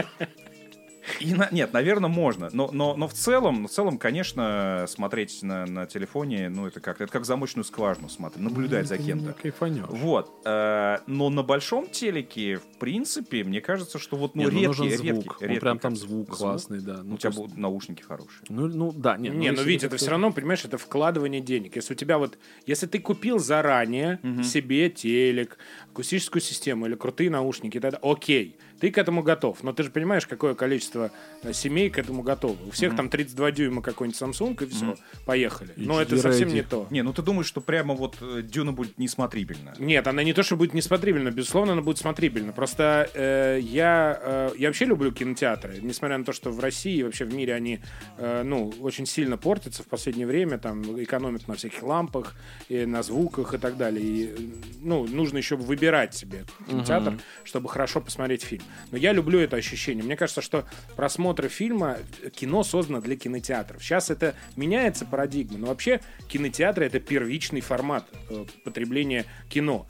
и 1.19 1.33
на- 1.33 1.49
нет, 1.51 1.73
наверное, 1.73 2.09
можно. 2.09 2.49
Но, 2.53 2.69
но, 2.71 2.95
но 2.95 3.07
в 3.07 3.13
целом, 3.13 3.67
в 3.67 3.71
целом, 3.71 3.97
конечно, 3.97 4.85
смотреть 4.87 5.43
на, 5.43 5.65
на 5.65 5.85
телефоне, 5.85 6.49
ну, 6.49 6.67
это 6.67 6.79
как, 6.79 7.01
это 7.01 7.11
как 7.11 7.25
замочную 7.25 7.63
скважину 7.65 8.09
смотреть, 8.09 8.43
наблюдать 8.43 8.87
за 8.87 8.97
Ты 8.97 9.03
кем-то. 9.03 9.27
не 9.27 9.33
кайфанешь. 9.33 9.85
Вот. 9.89 10.31
э, 10.45 10.99
но 11.07 11.29
на 11.29 11.43
большом 11.43 11.87
телеке, 11.89 12.57
в 12.57 12.77
принципе, 12.79 13.43
мне 13.43 13.61
кажется, 13.61 13.99
что 13.99 14.15
вот 14.17 14.35
ну, 14.35 14.43
Нет, 14.43 14.51
ну, 14.51 14.57
редкий, 14.59 14.67
нужен 14.67 14.87
редкий, 14.89 15.11
звук. 15.11 15.25
Вот 15.27 15.41
редкий 15.41 15.59
прям 15.59 15.79
там 15.79 15.91
как- 15.93 15.99
звук 16.01 16.29
классный, 16.37 16.79
да. 16.79 17.01
Ну, 17.03 17.15
у 17.15 17.17
тебя 17.17 17.31
будут 17.31 17.57
наушники 17.57 18.01
хорошие. 18.01 18.43
Ну, 18.49 18.67
ну, 18.67 18.91
да, 18.91 19.17
нет. 19.17 19.33
Не, 19.33 19.47
ну 19.49 19.57
если 19.57 19.67
видите, 19.67 19.85
это 19.87 19.95
это 19.95 20.01
все 20.03 20.11
равно, 20.11 20.31
понимаешь, 20.31 20.63
это 20.65 20.77
вкладывание 20.77 21.41
денег. 21.41 21.75
Если 21.75 21.93
у 21.93 21.97
тебя 21.97 22.17
вот, 22.17 22.37
если 22.65 22.85
ты 22.87 22.99
купил 22.99 23.39
заранее 23.39 24.19
себе 24.43 24.89
телек, 24.89 25.57
акустическую 25.91 26.41
систему 26.41 26.85
или 26.85 26.95
крутые 26.95 27.29
наушники, 27.29 27.79
тогда 27.79 27.97
окей, 28.01 28.57
ты 28.81 28.89
к 28.89 28.97
этому 28.97 29.21
готов. 29.21 29.63
Но 29.63 29.73
ты 29.73 29.83
же 29.83 29.91
понимаешь, 29.91 30.25
какое 30.25 30.55
количество 30.55 31.11
э, 31.43 31.53
семей 31.53 31.89
к 31.91 31.99
этому 31.99 32.23
готовы. 32.23 32.57
У 32.67 32.71
всех 32.71 32.95
там 32.95 33.09
32 33.09 33.51
дюйма 33.51 33.81
какой-нибудь 33.81 34.19
Samsung, 34.19 34.63
и 34.63 34.67
все, 34.67 34.95
поехали. 35.25 35.71
Но 35.77 36.01
это 36.01 36.17
совсем 36.17 36.49
не 36.49 36.61
rating. 36.61 36.67
то. 36.67 36.87
Не, 36.89 37.03
ну 37.03 37.13
ты 37.13 37.21
думаешь, 37.21 37.45
что 37.45 37.61
прямо 37.61 37.93
вот 37.93 38.17
э, 38.21 38.41
Дюна 38.41 38.73
будет 38.73 38.97
несмотрибельна? 38.97 39.75
Нет, 39.77 40.07
она 40.07 40.23
не 40.23 40.33
то, 40.33 40.41
что 40.41 40.57
будет 40.57 40.73
несмотрибельна, 40.73 41.29
безусловно, 41.29 41.73
она 41.73 41.83
будет 41.83 41.99
смотрибельна. 41.99 42.53
Просто 42.53 43.07
э, 43.13 43.59
я, 43.61 44.19
э, 44.21 44.51
я 44.57 44.69
вообще 44.69 44.85
люблю 44.85 45.11
кинотеатры, 45.11 45.77
несмотря 45.81 46.17
на 46.17 46.25
то, 46.25 46.33
что 46.33 46.49
в 46.49 46.59
России 46.59 46.97
и 46.97 47.03
вообще 47.03 47.25
в 47.25 47.33
мире 47.33 47.53
они, 47.53 47.81
э, 48.17 48.41
ну, 48.43 48.73
очень 48.81 49.05
сильно 49.05 49.37
портятся 49.37 49.83
в 49.83 49.87
последнее 49.87 50.25
время, 50.25 50.57
там, 50.57 50.81
экономят 51.03 51.47
на 51.47 51.53
всяких 51.53 51.83
лампах, 51.83 52.35
и 52.67 52.85
на 52.85 53.03
звуках 53.03 53.53
и 53.53 53.59
так 53.59 53.77
далее. 53.77 54.03
И, 54.03 54.25
э, 54.25 54.35
ну, 54.81 55.05
нужно 55.07 55.37
еще 55.37 55.55
выбирать 55.55 56.15
себе 56.15 56.45
кинотеатр, 56.67 57.19
чтобы 57.43 57.69
хорошо 57.69 58.01
посмотреть 58.01 58.41
фильм. 58.41 58.63
Но 58.91 58.97
я 58.97 59.13
люблю 59.13 59.39
это 59.39 59.55
ощущение. 59.57 60.03
Мне 60.03 60.15
кажется, 60.15 60.41
что 60.41 60.65
просмотр 60.95 61.47
фильма, 61.49 61.97
кино 62.35 62.63
создано 62.63 63.01
для 63.01 63.15
кинотеатров. 63.15 63.83
Сейчас 63.83 64.09
это 64.09 64.35
меняется 64.55 65.05
парадигма, 65.05 65.57
но 65.57 65.67
вообще 65.67 66.01
кинотеатры 66.27 66.85
это 66.85 66.99
первичный 66.99 67.61
формат 67.61 68.05
э, 68.29 68.45
потребления 68.63 69.25
кино. 69.49 69.85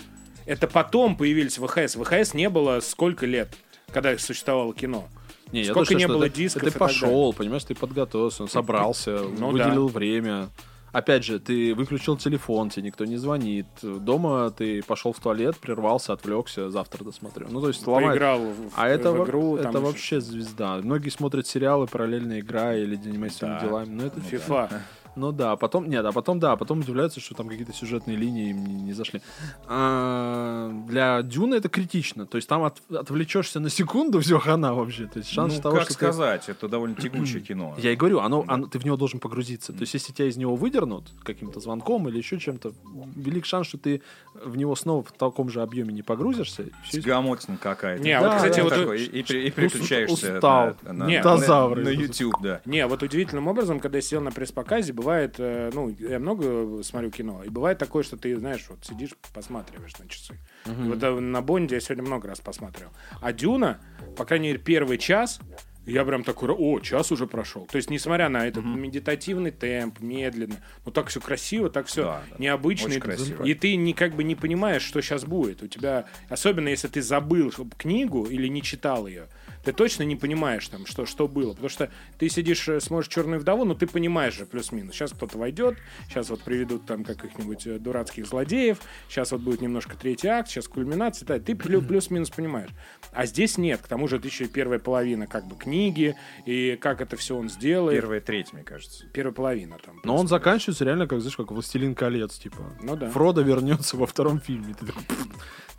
Это 0.46 0.68
потом 0.68 1.16
появились 1.16 1.58
ВХС. 1.58 1.96
ВХС 1.96 2.34
не 2.34 2.50
было 2.50 2.80
сколько 2.80 3.26
лет, 3.26 3.50
когда 3.92 4.18
существовало 4.18 4.74
кино. 4.74 5.08
Не, 5.52 5.64
я 5.64 5.72
Сколько 5.74 5.94
то, 5.94 6.00
не 6.00 6.08
было 6.08 6.26
это- 6.26 6.36
дисков 6.36 6.64
это 6.64 6.72
Ты 6.72 6.80
пошел, 6.80 7.34
понимаешь, 7.34 7.66
ты 7.66 7.76
подготовился, 7.76 8.48
собрался, 8.48 9.20
Ну 9.38 9.50
выделил 9.52 9.88
время. 9.90 10.50
Опять 10.92 11.24
же, 11.24 11.39
ты 11.39 11.74
выключил 11.74 12.18
телефон, 12.18 12.70
тебе 12.70 12.84
никто 12.88 13.06
не 13.06 13.16
звонит. 13.18 13.66
Дома 13.82 14.52
ты 14.52 14.84
пошел 14.84 15.14
в 15.14 15.20
туалет, 15.20 15.56
прервался, 15.58 16.14
отвлекся, 16.14 16.70
завтра 16.70 17.04
досмотрю. 17.06 17.48
Ну, 17.50 17.62
то 17.62 17.70
есть 17.70 17.86
ломает. 17.88 18.10
Поиграл 18.12 18.39
в, 18.39 18.56
А 18.76 18.88
это, 18.89 19.12
в 19.12 19.24
игру. 19.24 19.56
это 19.56 19.72
там 19.72 19.84
вообще 19.84 20.20
звезда. 20.20 20.78
Многие 20.78 21.10
смотрят 21.10 21.48
сериалы, 21.48 21.88
параллельно 21.88 22.39
играя 22.42 22.84
или 22.84 22.96
своими 23.30 23.54
Да. 23.56 23.60
делами. 23.62 23.89
Но 23.89 24.06
это 24.06 24.18
Ну 24.20 24.24
фифа. 24.24 24.70
Ну 25.16 25.32
да, 25.32 25.55
потом, 25.57 25.89
нет, 25.89 26.05
а 26.05 26.12
потом, 26.12 26.39
да, 26.39 26.55
потом 26.55 26.80
удивляются, 26.80 27.20
что 27.20 27.36
там 27.36 27.47
какие-то 27.49 27.74
сюжетные 27.74 28.16
линии 28.16 28.51
им 28.51 28.66
не, 28.66 28.74
не 28.76 28.93
зашли. 28.93 29.22
А, 29.68 30.72
для 30.88 31.22
Дюны 31.22 31.55
это 31.55 31.70
критично. 31.70 32.26
То 32.26 32.38
есть 32.38 32.47
там 32.47 32.64
от- 32.64 32.82
отвлечешься 32.91 33.59
на 33.59 33.70
секунду, 33.70 34.20
все 34.22 34.39
хана 34.39 34.74
вообще. 34.74 35.07
То 35.07 35.20
есть 35.20 35.30
шанс 35.30 35.55
ну, 35.55 35.62
того, 35.62 35.76
как 35.76 35.84
что 35.86 35.93
ты- 35.93 36.05
сказать, 36.05 36.49
это 36.49 36.68
довольно 36.68 36.95
тягучее 36.95 37.41
кино. 37.41 37.76
Я 37.80 37.91
и 37.91 37.95
говорю, 37.95 38.20
оно, 38.20 38.43
оно- 38.47 38.68
ты 38.68 38.80
в 38.80 38.86
него 38.86 38.97
должен 38.97 39.20
погрузиться. 39.20 39.74
То 39.74 39.82
есть, 39.82 39.93
если 39.93 40.14
тебя 40.14 40.28
из 40.28 40.38
него 40.38 40.55
выдернут 40.55 41.05
каким-то 41.24 41.59
звонком 41.59 42.07
или 42.07 42.18
еще 42.18 42.39
чем-то, 42.39 42.74
велик 43.16 43.45
шанс, 43.45 43.68
что 43.68 43.78
ты 43.78 44.01
в 44.34 44.55
него 44.55 44.76
снова 44.76 45.03
в 45.03 45.12
таком 45.12 45.49
же 45.49 45.62
объеме 45.62 45.93
не 45.93 46.03
погрузишься. 46.03 46.66
Сгамотина 46.91 47.57
какая-то. 47.57 48.03
Не, 48.03 48.12
а 48.12 48.22
вот, 48.22 48.30
Да, 48.30 48.36
кстати, 48.38 48.57
да, 48.57 48.64
вот 48.64 48.74
такой, 48.74 49.03
и, 49.03 49.20
и 49.20 49.47
и 49.47 49.51
переключаешься 49.51 50.36
устал. 50.36 50.76
на, 50.84 50.93
на, 50.93 51.05
Не, 51.07 51.22
на- 51.22 51.38
на 51.76 51.89
YouTube, 51.89 52.36
да. 52.41 52.62
Не, 52.66 52.88
вот 52.88 53.03
удивительным 53.03 53.47
образом, 53.47 53.80
когда 53.80 53.97
я 53.97 54.01
сидел 54.01 54.22
на 54.22 54.32
пресс-показе, 54.32 54.93
бывает, 55.02 55.36
э, 55.39 55.70
ну, 55.74 55.89
я 55.99 56.20
много 56.20 56.82
смотрю 56.84 57.12
кино, 57.12 57.43
и 57.43 57.49
бывает 57.49 57.78
такое, 57.78 58.04
что 58.04 58.18
ты, 58.18 58.38
знаешь, 58.38 58.66
вот 58.70 58.86
сидишь, 58.86 59.12
посматриваешь 59.34 59.97
на 59.99 60.08
часы. 60.08 60.39
И 60.66 60.70
Вот 60.70 61.02
э, 61.04 61.20
на 61.20 61.41
Бонде 61.41 61.76
я 61.76 61.82
сегодня 61.82 62.04
много 62.04 62.28
раз 62.28 62.39
посматривал. 62.39 62.91
А 63.22 63.34
Дюна, 63.34 63.80
по 64.16 64.26
крайней 64.26 64.49
мере, 64.49 64.60
первый 64.60 64.97
час, 64.97 65.39
я 65.86 66.06
прям 66.06 66.24
такой, 66.24 66.49
о, 66.49 66.80
час 66.80 67.12
уже 67.12 67.26
прошел. 67.26 67.66
То 67.66 67.78
есть, 67.78 67.89
несмотря 67.89 68.30
на 68.30 68.45
этот 68.47 68.64
медитативный 68.64 69.49
темп, 69.49 69.99
медленно, 69.99 70.58
ну 70.86 70.91
так 70.91 71.08
все 71.08 71.20
красиво, 71.20 71.70
так 71.72 71.88
все 71.88 72.04
Да, 72.04 72.24
да. 72.30 72.36
необычно. 72.38 72.88
Очень 72.89 72.97
и, 72.97 73.02
красиво. 73.02 73.43
и 73.43 73.54
ты 73.56 73.76
не, 73.76 73.93
как 73.93 74.16
бы 74.16 74.24
не 74.24 74.36
понимаешь, 74.36 74.84
что 74.84 75.02
сейчас 75.02 75.26
будет. 75.26 75.64
У 75.64 75.68
тебя, 75.68 76.06
особенно 76.30 76.68
если 76.70 76.88
ты 76.88 77.02
забыл 77.02 77.52
книгу 77.78 78.26
или 78.26 78.47
не 78.47 78.62
читал 78.62 79.08
ее, 79.08 79.28
ты 79.64 79.74
точно 79.74 80.03
не 80.03 80.16
понимаешь, 80.16 80.68
там, 80.68 80.86
что, 80.86 81.05
что 81.05 81.28
было. 81.28 81.51
Потому 81.51 81.70
что 81.70 81.91
ты 82.18 82.30
сидишь, 82.30 82.68
э, 82.68 82.80
смотришь 82.80 83.09
«Черную 83.09 83.39
вдову», 83.39 83.66
но 83.66 83.74
ты 83.76 83.88
понимаешь 83.88 84.36
же 84.36 84.45
плюс-минус. 84.45 84.95
Сейчас 84.95 85.11
кто-то 85.11 85.38
войдет, 85.38 85.77
сейчас 86.10 86.30
вот 86.30 86.41
приведут 86.41 86.86
там 86.86 87.03
каких-нибудь 87.03 87.68
э, 87.68 87.80
дурацких 87.80 88.26
злодеев, 88.26 88.80
сейчас 89.10 89.31
вот 89.31 89.41
будет 89.41 89.61
немножко 89.61 89.95
третий 89.95 90.27
акт, 90.27 90.49
сейчас 90.49 90.68
кульминация. 90.68 91.26
да, 91.27 91.40
ты 91.40 91.53
плю- 91.53 91.81
плюс-минус 91.88 92.30
понимаешь. 92.30 92.69
А 93.11 93.26
здесь 93.26 93.57
нет. 93.57 93.81
К 93.81 93.88
тому 93.88 94.07
же 94.07 94.18
это 94.18 94.27
еще 94.27 94.45
и 94.45 94.48
первая 94.48 94.80
половина 94.80 95.27
как 95.27 95.48
бы 95.48 95.56
книги, 95.56 96.15
и 96.45 96.77
как 96.81 97.02
это 97.02 97.15
все 97.18 97.38
он 97.38 97.49
сделает. 97.49 97.99
Первая 97.99 98.22
треть, 98.22 98.53
мне 98.53 98.64
кажется. 98.64 99.06
Первая 99.14 99.34
половина 99.34 99.77
там. 99.84 99.99
Но 100.03 100.15
он 100.15 100.27
заканчивается 100.27 100.86
реально, 100.86 101.07
как, 101.07 101.19
знаешь, 101.19 101.36
как 101.36 101.52
«Властелин 101.52 101.95
колец», 101.95 102.38
типа. 102.38 102.77
Ну 102.81 102.95
да. 102.95 103.10
Фродо 103.10 103.41
вернется 103.41 103.98
во 103.98 104.07
втором 104.07 104.40
фильме. 104.40 104.73
Ты 104.73 104.88
такой. 104.88 105.03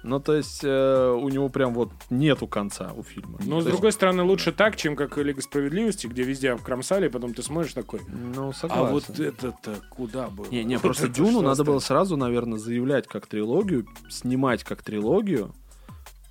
Ну, 0.03 0.19
то 0.21 0.35
есть, 0.35 0.61
э, 0.65 1.11
у 1.13 1.29
него 1.29 1.49
прям 1.49 1.75
вот 1.75 1.91
нету 2.11 2.47
конца 2.47 2.93
у 2.97 3.03
фильма. 3.03 3.39
Но, 3.45 3.61
с 3.61 3.65
есть, 3.65 3.69
другой 3.77 3.93
стороны, 3.93 4.23
лучше 4.25 4.51
так, 4.53 4.77
чем 4.77 4.97
как 4.97 5.17
Лига 5.17 5.41
Справедливости, 5.43 6.07
где 6.09 6.23
везде 6.23 6.51
обкромсали, 6.51 7.07
и 7.07 7.09
потом 7.09 7.35
ты 7.35 7.43
смотришь 7.43 7.73
такой, 7.73 8.01
Ну, 8.09 8.53
согласен. 8.53 8.87
а 8.87 8.91
вот 8.91 9.21
это-то 9.21 9.77
куда 9.91 10.29
было? 10.29 10.47
Не, 10.51 10.65
не, 10.65 10.75
Вот 10.77 10.83
просто 10.83 11.09
Дюну 11.09 11.41
надо 11.43 11.63
было 11.65 11.77
осталось? 11.77 11.85
сразу, 11.85 12.17
наверное, 12.17 12.59
заявлять 12.59 13.07
как 13.07 13.27
трилогию, 13.27 13.87
снимать 14.11 14.65
как 14.65 14.83
трилогию. 14.83 15.55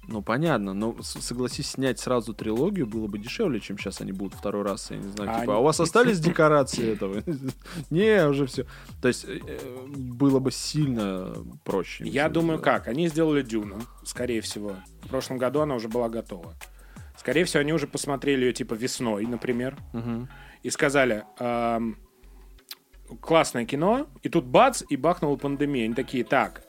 Ну, 0.08 0.22
понятно, 0.24 0.74
но 0.74 0.96
согласись, 1.02 1.72
снять 1.72 2.00
сразу 2.00 2.34
трилогию 2.34 2.88
было 2.88 3.08
бы 3.08 3.20
дешевле, 3.20 3.60
чем 3.60 3.78
сейчас 3.78 4.02
они 4.02 4.12
будут 4.12 4.34
второй 4.34 4.64
раз, 4.64 4.90
я 4.92 4.98
не 4.98 5.08
знаю, 5.10 5.30
А 5.30 5.40
типа, 5.42 5.54
а 5.54 5.56
они- 5.56 5.62
у 5.62 5.66
вас 5.66 5.80
остались 5.80 6.20
декорации 6.20 6.94
этого? 6.94 7.22
Не, 7.92 8.28
уже 8.28 8.48
все. 8.48 8.66
То 9.02 9.08
есть, 9.08 9.26
э, 9.28 9.40
было 9.88 10.40
бы 10.40 10.52
сильно 10.52 11.34
проще. 11.64 12.04
Я 12.08 12.30
думаю, 12.30 12.60
как? 12.60 12.88
Они 12.88 13.08
сделали 13.08 13.44
Дюну, 13.44 13.80
скорее 14.04 14.42
всего. 14.42 14.76
В 15.04 15.08
прошлом 15.10 15.38
году 15.38 15.62
она 15.62 15.76
уже 15.76 15.88
была 15.88 16.10
готова. 16.10 16.56
Скорее 17.18 17.46
всего, 17.46 17.62
они 17.62 17.72
уже 17.72 17.86
посмотрели 17.86 18.46
ее 18.46 18.54
типа 18.54 18.74
весной, 18.74 19.28
например, 19.28 19.78
и 20.64 20.70
сказали, 20.72 21.26
«Ам, 21.38 21.96
классное 23.20 23.66
кино, 23.66 24.08
и 24.24 24.30
тут 24.30 24.46
бац, 24.46 24.82
и 24.90 24.96
бахнула 24.96 25.36
пандемия. 25.36 25.86
Они 25.86 25.94
такие, 25.94 26.24
так, 26.24 26.64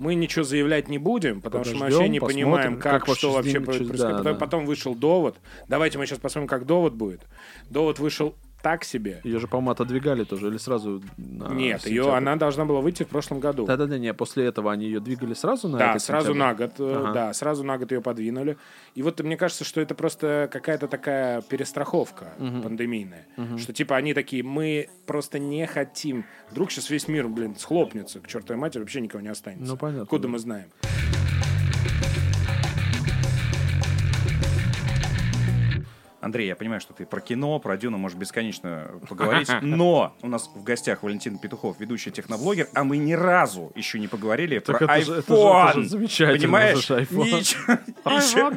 мы 0.00 0.14
ничего 0.14 0.44
заявлять 0.44 0.88
не 0.88 0.96
будем, 0.96 1.42
потому 1.42 1.62
что 1.62 1.74
мы 1.74 1.80
Подождем, 1.80 1.98
вообще 1.98 2.10
не 2.10 2.20
понимаем, 2.20 2.80
как 2.80 3.04
как, 3.04 3.16
что 3.16 3.32
вообще 3.32 3.60
происходить. 3.60 3.98
да, 3.98 4.08
потом, 4.08 4.22
да. 4.24 4.34
потом 4.34 4.66
вышел 4.66 4.94
довод. 4.94 5.36
Давайте 5.68 5.98
мы 5.98 6.06
сейчас 6.06 6.18
посмотрим, 6.18 6.48
как 6.48 6.64
довод 6.64 6.94
будет. 6.94 7.20
Довод 7.68 7.98
вышел 7.98 8.34
так 8.62 8.84
себе. 8.84 9.20
Ее 9.24 9.38
же, 9.38 9.46
по-моему, 9.48 9.70
отодвигали 9.70 10.24
тоже, 10.24 10.48
или 10.48 10.58
сразу 10.58 11.02
на 11.16 11.48
Нет, 11.54 11.84
ее, 11.86 12.02
сентябрь? 12.02 12.16
она 12.18 12.36
должна 12.36 12.64
была 12.64 12.80
выйти 12.80 13.02
в 13.04 13.08
прошлом 13.08 13.40
году. 13.40 13.66
Да-да-да, 13.66 13.98
не, 13.98 14.12
после 14.14 14.44
этого 14.46 14.70
они 14.72 14.86
ее 14.86 15.00
двигали 15.00 15.34
сразу 15.34 15.68
на 15.68 15.78
Да, 15.78 15.98
сразу 15.98 16.26
сентябрь? 16.32 16.38
на 16.38 16.54
год, 16.54 16.72
э, 16.78 16.94
Ага. 16.96 17.12
да, 17.12 17.32
сразу 17.32 17.64
на 17.64 17.78
год 17.78 17.92
ее 17.92 18.00
подвинули. 18.02 18.56
И 18.94 19.02
вот 19.02 19.20
мне 19.20 19.36
кажется, 19.36 19.64
что 19.64 19.80
это 19.80 19.94
просто 19.94 20.48
какая-то 20.52 20.88
такая 20.88 21.40
перестраховка 21.42 22.34
пандемийная, 22.38 23.26
что 23.58 23.72
типа 23.72 23.96
они 23.96 24.14
такие, 24.14 24.42
мы 24.42 24.88
просто 25.06 25.38
не 25.38 25.66
хотим, 25.66 26.24
вдруг 26.50 26.70
сейчас 26.70 26.90
весь 26.90 27.08
мир, 27.08 27.28
блин, 27.28 27.56
схлопнется 27.56 28.20
к 28.20 28.26
чертовой 28.28 28.60
матери, 28.60 28.80
вообще 28.80 29.00
никого 29.00 29.22
не 29.22 29.28
останется. 29.28 29.66
Ну, 29.72 29.76
понятно, 29.78 30.02
Откуда 30.02 30.24
да. 30.24 30.28
мы 30.28 30.38
знаем? 30.38 30.66
Андрей, 36.30 36.46
я 36.46 36.54
понимаю, 36.54 36.80
что 36.80 36.92
ты 36.94 37.06
про 37.06 37.20
кино, 37.20 37.58
про 37.58 37.76
Дюну 37.76 37.98
можешь 37.98 38.16
бесконечно 38.16 38.88
поговорить, 39.08 39.48
но 39.62 40.14
у 40.22 40.28
нас 40.28 40.48
в 40.54 40.62
гостях 40.62 41.02
Валентин 41.02 41.38
Петухов, 41.38 41.80
ведущий 41.80 42.12
техноблогер, 42.12 42.68
а 42.72 42.84
мы 42.84 42.98
ни 42.98 43.14
разу 43.14 43.72
еще 43.74 43.98
не 43.98 44.06
поговорили 44.06 44.60
Так 44.60 44.78
про 44.78 44.96
это 44.96 45.04
же- 45.04 45.12
это 45.14 45.34
же- 45.34 45.40
iPhone. 45.40 45.70
это 45.70 45.80
же 45.82 45.88
замечательно, 45.88 46.38
Понимаешь? 46.38 46.88
iPhone. 46.88 47.24
Ничего- 47.24 47.72
ничего. 48.04 48.50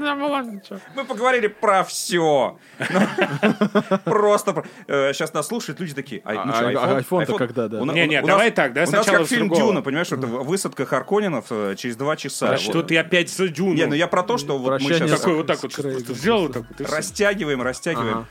Мы 0.95 1.03
поговорили 1.05 1.47
про 1.47 1.83
все. 1.83 2.59
Просто 4.05 4.63
сейчас 4.85 5.33
нас 5.33 5.47
слушают 5.47 5.79
люди 5.79 5.95
такие. 5.95 6.21
«Ай, 6.25 6.35
ну 6.45 6.51
А- 6.53 6.59
а- 6.59 6.71
iPhone? 6.71 6.77
а 6.77 6.99
iPhone-то 7.01 7.31
iPhone?» 7.33 7.37
когда, 7.39 7.67
да? 7.67 7.79
Не, 7.79 8.07
не, 8.07 8.21
давай 8.21 8.51
так, 8.51 8.73
да, 8.73 8.83
У 8.87 8.91
нас 8.91 9.05
как 9.05 9.25
фильм. 9.25 9.49
Дюна, 9.49 9.81
понимаешь, 9.81 10.11
это 10.11 10.27
высадка 10.27 10.85
Харконинов 10.85 11.47
э, 11.49 11.75
через 11.75 11.95
два 11.95 12.15
часа. 12.15 12.51
А 12.53 12.57
что 12.57 12.83
ты 12.83 12.97
опять 12.97 13.29
с 13.31 13.47
Дюну? 13.47 13.73
Не, 13.73 13.87
ну 13.87 13.95
я 13.95 14.07
про 14.07 14.21
то, 14.21 14.37
что 14.37 14.59
вот 14.59 14.79
мы 14.79 14.93
сейчас 14.93 15.19
Такой 15.21 15.35
вот 15.37 15.47
так 15.47 15.61
вот 15.63 15.73
с 15.73 15.75
Крейгом. 15.75 16.15
И 17.69 17.73
всё. 17.73 17.91
растягиваем. 17.91 18.17
Ага. 18.19 18.27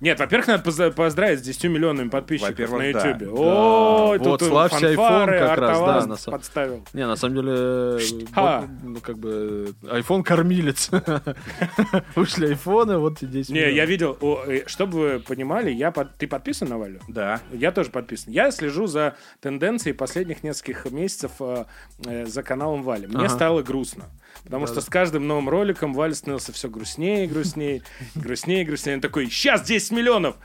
Нет, 0.00 0.18
во-первых, 0.18 0.48
надо 0.48 0.90
поздравить 0.90 1.38
с 1.38 1.42
10 1.42 1.64
миллионами 1.64 2.08
подписчиков 2.10 2.72
на 2.72 2.78
да. 2.92 3.08
Ютубе. 3.08 3.28
Ой, 3.30 4.18
Вот, 4.18 4.42
славься, 4.42 4.92
iPhone 4.92 5.26
как 5.38 5.58
раз, 5.58 5.78
да, 5.78 6.06
на 6.06 6.16
самом- 6.16 6.38
подставил. 6.38 6.84
Не, 6.92 7.06
на 7.06 7.16
самом 7.16 7.36
деле, 7.36 7.98
вот, 8.34 8.64
ну, 8.82 9.00
как 9.00 9.16
бы, 9.18 9.72
iPhone 9.82 10.22
кормилец. 10.22 10.90
Вышли 12.16 12.48
айфоны, 12.48 12.98
вот 12.98 13.18
тебе 13.20 13.30
10 13.32 13.50
Не, 13.50 13.72
я 13.72 13.86
видел, 13.86 14.18
о, 14.20 14.42
э, 14.46 14.64
чтобы 14.66 14.98
вы 14.98 15.20
понимали, 15.20 15.70
я 15.70 15.90
под- 15.90 16.14
ты 16.16 16.26
подписан 16.26 16.68
на 16.68 16.76
Валю? 16.78 17.00
Да. 17.08 17.40
Я 17.52 17.72
тоже 17.72 17.90
подписан. 17.90 18.32
Я 18.32 18.50
слежу 18.50 18.86
за 18.86 19.14
тенденцией 19.40 19.94
последних 19.94 20.42
нескольких 20.42 20.90
месяцев 20.90 21.32
э, 21.40 21.64
э, 22.04 22.26
за 22.26 22.42
каналом 22.42 22.82
Вали. 22.82 23.06
Мне 23.06 23.18
Ага. 23.26 23.28
стало 23.28 23.62
грустно. 23.62 24.04
Потому 24.44 24.66
что 24.66 24.80
с 24.80 24.86
каждым 24.86 25.26
новым 25.26 25.48
роликом 25.48 25.94
Валя 25.94 26.14
становился 26.14 26.52
все 26.52 26.68
грустнее 26.68 27.24
и 27.24 27.28
грустнее, 27.28 27.82
грустнее 28.14 28.62
и 28.62 28.64
грустнее. 28.64 28.96
Он 28.96 29.00
такой, 29.00 29.30
сейчас 29.30 29.62
10 29.62 29.92
миллионов! 29.92 30.36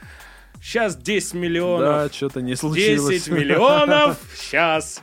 Сейчас 0.62 0.96
10 0.96 1.34
миллионов! 1.36 2.10
Да, 2.10 2.10
что-то 2.10 2.42
не 2.42 2.56
случилось. 2.56 3.24
10 3.26 3.34
миллионов! 3.34 4.18
Сейчас! 4.36 5.02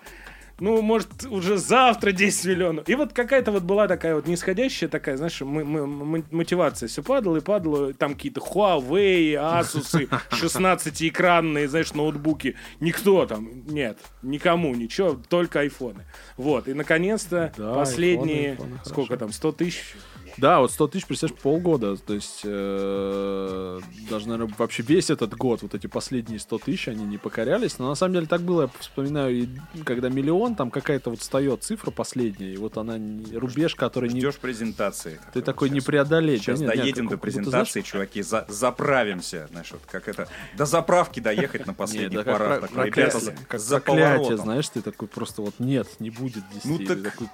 Ну, 0.58 0.80
может, 0.80 1.26
уже 1.26 1.58
завтра 1.58 2.12
10 2.12 2.46
миллионов. 2.46 2.88
И 2.88 2.94
вот 2.94 3.12
какая-то 3.12 3.52
вот 3.52 3.62
была 3.64 3.88
такая 3.88 4.14
вот 4.14 4.26
нисходящая 4.26 4.88
такая, 4.88 5.18
знаешь, 5.18 5.40
м- 5.42 5.58
м- 5.58 6.14
м- 6.14 6.24
мотивация. 6.30 6.88
Все 6.88 7.02
падало 7.02 7.36
и 7.36 7.40
падало. 7.40 7.92
Там 7.92 8.14
какие-то 8.14 8.40
Huawei, 8.40 9.34
Asus, 9.34 10.08
16-экранные, 10.30 11.68
знаешь, 11.68 11.92
ноутбуки. 11.92 12.56
Никто 12.80 13.26
там, 13.26 13.48
нет, 13.66 13.98
никому, 14.22 14.74
ничего, 14.74 15.20
только 15.28 15.60
айфоны. 15.60 16.04
Вот, 16.36 16.68
и 16.68 16.74
наконец-то 16.74 17.52
Да, 17.56 17.74
последние, 17.74 18.50
айфоны, 18.52 18.66
айфоны, 18.72 18.80
сколько 18.84 19.08
хорошо. 19.08 19.18
там, 19.26 19.32
100 19.32 19.52
тысяч? 19.52 19.94
Да, 20.38 20.60
вот 20.60 20.70
100 20.72 20.88
тысяч, 20.88 21.06
представляешь, 21.06 21.40
полгода. 21.42 21.96
То 21.96 22.14
есть, 22.14 22.40
э, 22.44 23.80
даже, 24.10 24.28
наверное, 24.28 24.52
вообще 24.58 24.82
весь 24.82 25.10
этот 25.10 25.34
год, 25.34 25.62
вот 25.62 25.74
эти 25.74 25.86
последние 25.86 26.38
100 26.38 26.58
тысяч, 26.58 26.88
они 26.88 27.04
не 27.04 27.18
покорялись. 27.18 27.78
Но 27.78 27.88
на 27.88 27.94
самом 27.94 28.14
деле 28.14 28.26
так 28.26 28.42
было, 28.42 28.62
я 28.62 28.70
вспоминаю, 28.78 29.34
и 29.34 29.48
когда 29.84 30.08
миллион, 30.08 30.54
там 30.54 30.70
какая-то 30.70 31.10
вот 31.10 31.20
встает 31.20 31.62
цифра 31.62 31.90
последняя, 31.90 32.52
и 32.52 32.56
вот 32.56 32.76
она, 32.76 32.98
не- 32.98 33.36
рубеж, 33.36 33.74
который 33.74 34.10
не... 34.10 34.20
Ждешь 34.20 34.36
презентации. 34.36 35.20
Ты 35.32 35.42
такой 35.42 35.70
не 35.70 35.76
Сейчас- 35.80 35.86
преодолеть. 35.86 36.42
Сейчас 36.42 36.60
Да 36.60 36.66
нет, 36.66 36.74
нет, 36.76 36.84
доедем 36.84 37.08
как- 37.08 37.18
до 37.20 37.26
как 37.26 37.34
будто, 37.34 37.40
презентации, 37.42 37.80
чуваки, 37.82 38.22
за- 38.22 38.46
заправимся. 38.48 39.48
Знаешь, 39.50 39.70
вот 39.72 39.82
как 39.90 40.08
это, 40.08 40.28
до 40.56 40.66
заправки 40.66 41.20
доехать 41.20 41.66
на 41.66 41.70
Нет, 41.70 41.76
последних 41.78 42.24
такой, 42.24 42.58
проклятие, 42.60 43.04
ребята, 43.04 43.34
как 43.48 43.60
за 43.60 43.80
проклятие, 43.80 44.14
поворотом. 44.16 44.38
знаешь, 44.44 44.68
ты 44.68 44.82
такой 44.82 45.08
просто 45.08 45.42
вот 45.42 45.54
нет, 45.58 45.88
не 45.98 46.10
будет 46.10 46.42
10. 46.52 46.64
Ну 46.66 46.78
так 46.78 46.98
и 47.22 47.26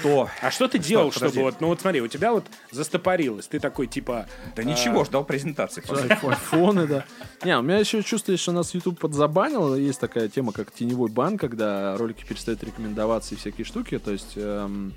что? 0.00 0.28
А 0.42 0.50
что 0.50 0.68
ты 0.68 0.78
делал, 0.78 1.10
чтобы 1.12 1.40
вот, 1.42 1.60
ну 1.60 1.68
вот 1.68 1.80
смотри, 1.80 2.00
у 2.00 2.08
тебя 2.08 2.32
вот 2.32 2.43
застопорилось, 2.70 3.46
ты 3.46 3.60
такой 3.60 3.86
типа... 3.86 4.26
Да 4.56 4.64
ничего, 4.64 5.04
ждал 5.04 5.24
презентации. 5.24 5.82
Айф- 5.88 6.28
Айфоны, 6.28 6.86
да. 6.86 7.04
Не, 7.44 7.58
у 7.58 7.62
меня 7.62 7.78
еще 7.78 8.02
чувство, 8.02 8.36
что 8.36 8.52
нас 8.52 8.74
YouTube 8.74 8.98
подзабанил. 8.98 9.74
Есть 9.74 10.00
такая 10.00 10.28
тема, 10.28 10.52
как 10.52 10.72
теневой 10.72 11.10
бан, 11.10 11.38
когда 11.38 11.96
ролики 11.96 12.24
перестают 12.24 12.62
рекомендоваться 12.64 13.34
и 13.34 13.38
всякие 13.38 13.64
штуки. 13.64 13.98
То 13.98 14.12
есть 14.12 14.32
эм, 14.36 14.92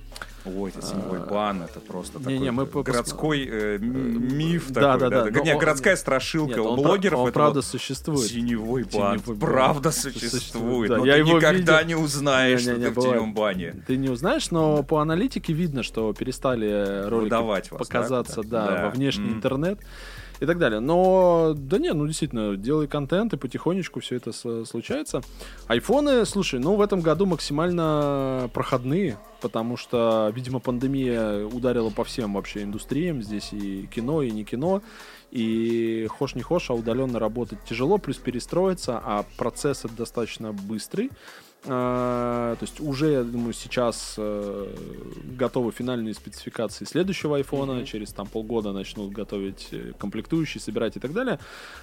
Ой, 0.55 0.69
это 0.69 0.81
теневой 0.81 1.19
бан, 1.19 1.63
это 1.63 1.79
просто 1.79 2.19
такой 2.19 2.51
мы 2.51 2.65
по- 2.65 2.83
городской 2.83 3.45
э, 3.45 3.75
м- 3.77 4.37
миф 4.37 4.69
Да, 4.69 4.93
такой. 4.97 5.09
да, 5.09 5.23
да. 5.29 5.39
Не, 5.41 5.53
Но- 5.53 5.59
городская 5.59 5.95
страшилка 5.95 6.59
у 6.61 6.75
блогеров. 6.75 7.19
он 7.19 7.31
правда 7.31 7.61
существует. 7.61 8.29
Теневой 8.29 8.83
бан. 8.93 9.19
Правда 9.39 9.91
Существует, 9.91 10.89
да. 10.89 10.97
Но 10.97 11.05
Я 11.05 11.13
ты 11.13 11.19
его 11.19 11.37
никогда 11.37 11.83
не 11.83 11.95
узнаешь, 11.95 12.61
что 12.61 12.75
ты 12.75 12.89
в 12.91 12.95
теневом 12.95 13.33
бане. 13.33 13.75
Ты 13.87 13.97
не 13.97 14.09
узнаешь, 14.09 14.51
но 14.51 14.83
по 14.83 15.01
аналитике 15.01 15.53
видно, 15.53 15.83
что 15.83 16.13
перестали 16.13 17.07
ролики 17.07 17.33
вас, 17.33 17.67
да, 17.69 17.77
показаться 17.77 18.41
да, 18.43 18.67
Да. 18.67 18.83
во 18.85 18.89
внешний 18.91 19.29
интернет 19.29 19.79
и 20.39 20.45
так 20.45 20.57
далее. 20.57 20.79
Но, 20.79 21.53
да 21.55 21.77
не, 21.77 21.93
ну 21.93 22.07
действительно, 22.07 22.57
делай 22.57 22.87
контент, 22.87 23.33
и 23.33 23.37
потихонечку 23.37 23.99
все 23.99 24.15
это 24.15 24.31
случается. 24.65 25.21
Айфоны, 25.67 26.25
слушай, 26.25 26.59
ну 26.59 26.75
в 26.75 26.81
этом 26.81 27.01
году 27.01 27.25
максимально 27.25 28.49
проходные, 28.53 29.17
потому 29.41 29.77
что, 29.77 30.31
видимо, 30.35 30.59
пандемия 30.59 31.45
ударила 31.45 31.89
по 31.89 32.03
всем 32.03 32.33
вообще 32.33 32.63
индустриям. 32.63 33.21
Здесь 33.21 33.53
и 33.53 33.87
кино, 33.87 34.21
и 34.21 34.31
не 34.31 34.43
кино. 34.43 34.81
И 35.29 36.07
хошь 36.09 36.35
не 36.35 36.41
хошь, 36.41 36.69
а 36.69 36.73
удаленно 36.73 37.19
работать 37.19 37.59
тяжело, 37.67 37.97
плюс 37.97 38.15
перестроиться, 38.17 39.01
а 39.03 39.25
процесс 39.35 39.83
это 39.83 39.93
достаточно 39.93 40.53
быстрый. 40.53 41.11
А, 41.69 42.55
То 42.55 42.63
есть 42.63 42.79
уже, 42.79 43.11
я 43.11 43.23
думаю, 43.23 43.53
сейчас 43.53 44.15
э, 44.17 44.75
готовы 45.37 45.71
финальные 45.71 46.13
спецификации 46.13 46.85
следующего 46.85 47.37
айфона. 47.37 47.85
Через 47.85 48.11
там 48.11 48.27
полгода 48.27 48.71
начнут 48.71 49.11
готовить 49.11 49.69
э, 49.71 49.91
комплектующие, 49.97 50.61
собирать 50.61 50.95
и 50.97 50.99
так 50.99 51.13
далее. 51.13 51.39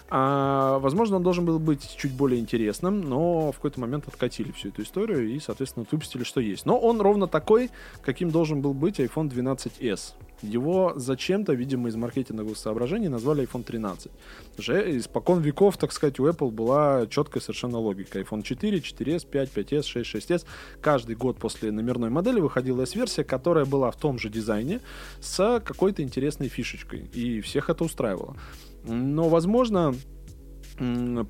А, 0.08 0.78
возможно, 0.78 1.16
он 1.16 1.22
должен 1.22 1.44
был 1.44 1.58
быть 1.58 1.96
чуть 1.96 2.12
более 2.12 2.40
интересным, 2.40 3.00
но 3.02 3.52
в 3.52 3.56
какой-то 3.56 3.80
момент 3.80 4.08
откатили 4.08 4.52
всю 4.52 4.68
эту 4.68 4.82
историю 4.82 5.28
и, 5.28 5.38
соответственно, 5.38 5.86
выпустили, 5.90 6.24
что 6.24 6.40
есть. 6.40 6.66
Но 6.66 6.78
он 6.78 7.00
ровно 7.00 7.26
такой, 7.26 7.70
каким 8.02 8.30
должен 8.30 8.62
был 8.62 8.72
быть 8.72 9.00
iPhone 9.00 9.30
12s. 9.30 10.14
Его 10.44 10.92
зачем-то, 10.96 11.54
видимо, 11.54 11.88
из 11.88 11.96
маркетинговых 11.96 12.56
соображений 12.56 13.08
назвали 13.08 13.44
iPhone 13.44 13.64
13. 13.64 14.10
Уже 14.58 14.98
испокон 14.98 15.40
веков, 15.40 15.76
так 15.76 15.92
сказать, 15.92 16.20
у 16.20 16.28
Apple 16.28 16.50
была 16.50 17.06
четкая 17.06 17.40
совершенно 17.40 17.78
логика. 17.78 18.20
iPhone 18.20 18.42
4, 18.42 18.78
4s, 18.78 19.26
5, 19.26 19.50
5s, 19.54 19.82
6, 19.82 20.14
6s. 20.14 20.44
Каждый 20.80 21.16
год 21.16 21.38
после 21.38 21.72
номерной 21.72 22.10
модели 22.10 22.40
выходила 22.40 22.82
S-версия, 22.82 23.24
которая 23.24 23.64
была 23.64 23.90
в 23.90 23.96
том 23.96 24.18
же 24.18 24.28
дизайне 24.28 24.80
с 25.20 25.60
какой-то 25.64 26.02
интересной 26.02 26.48
фишечкой. 26.48 27.08
И 27.14 27.40
всех 27.40 27.70
это 27.70 27.84
устраивало. 27.84 28.36
Но, 28.84 29.28
возможно, 29.28 29.94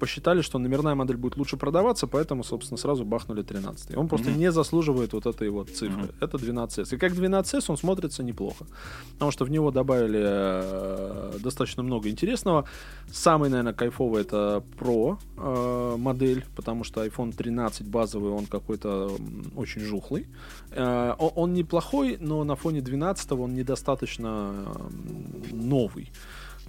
посчитали, 0.01 0.43
что 0.43 0.59
номерная 0.59 0.95
модель 0.95 1.16
будет 1.16 1.37
лучше 1.37 1.57
продаваться, 1.57 2.07
поэтому, 2.07 2.45
собственно, 2.45 2.79
сразу 2.79 3.05
бахнули 3.05 3.43
13. 3.43 3.97
Он 3.97 4.09
просто 4.09 4.31
Мгм. 4.31 4.39
не 4.39 4.53
заслуживает 4.53 5.12
вот 5.12 5.27
этой 5.27 5.51
вот 5.51 5.69
цифры. 5.71 6.03
Мгм. 6.05 6.11
Это 6.21 6.39
12S. 6.39 6.95
И 6.95 6.99
как 6.99 7.12
12S 7.12 7.71
он 7.71 7.77
смотрится 7.77 8.23
неплохо. 8.23 8.65
Потому 9.12 9.31
что 9.31 9.45
в 9.45 9.51
него 9.51 9.71
добавили 9.71 10.21
э, 10.25 11.39
достаточно 11.43 11.83
много 11.83 12.09
интересного. 12.09 12.65
Самый, 13.12 13.51
наверное, 13.51 13.75
кайфовый 13.75 14.23
это 14.23 14.62
Pro 14.79 15.19
э, 15.37 15.97
модель, 15.99 16.45
потому 16.57 16.85
что 16.85 17.05
iPhone 17.05 17.33
13 17.33 17.87
базовый, 17.89 18.31
он 18.33 18.47
какой-то 18.47 19.11
очень 19.57 19.83
жухлый. 19.83 20.27
Э, 20.71 21.15
он 21.19 21.53
неплохой, 21.55 22.16
но 22.21 22.45
на 22.45 22.57
фоне 22.57 22.81
12 22.81 23.33
он 23.33 23.55
недостаточно 23.55 24.55
м, 24.66 25.43
новый. 25.53 26.11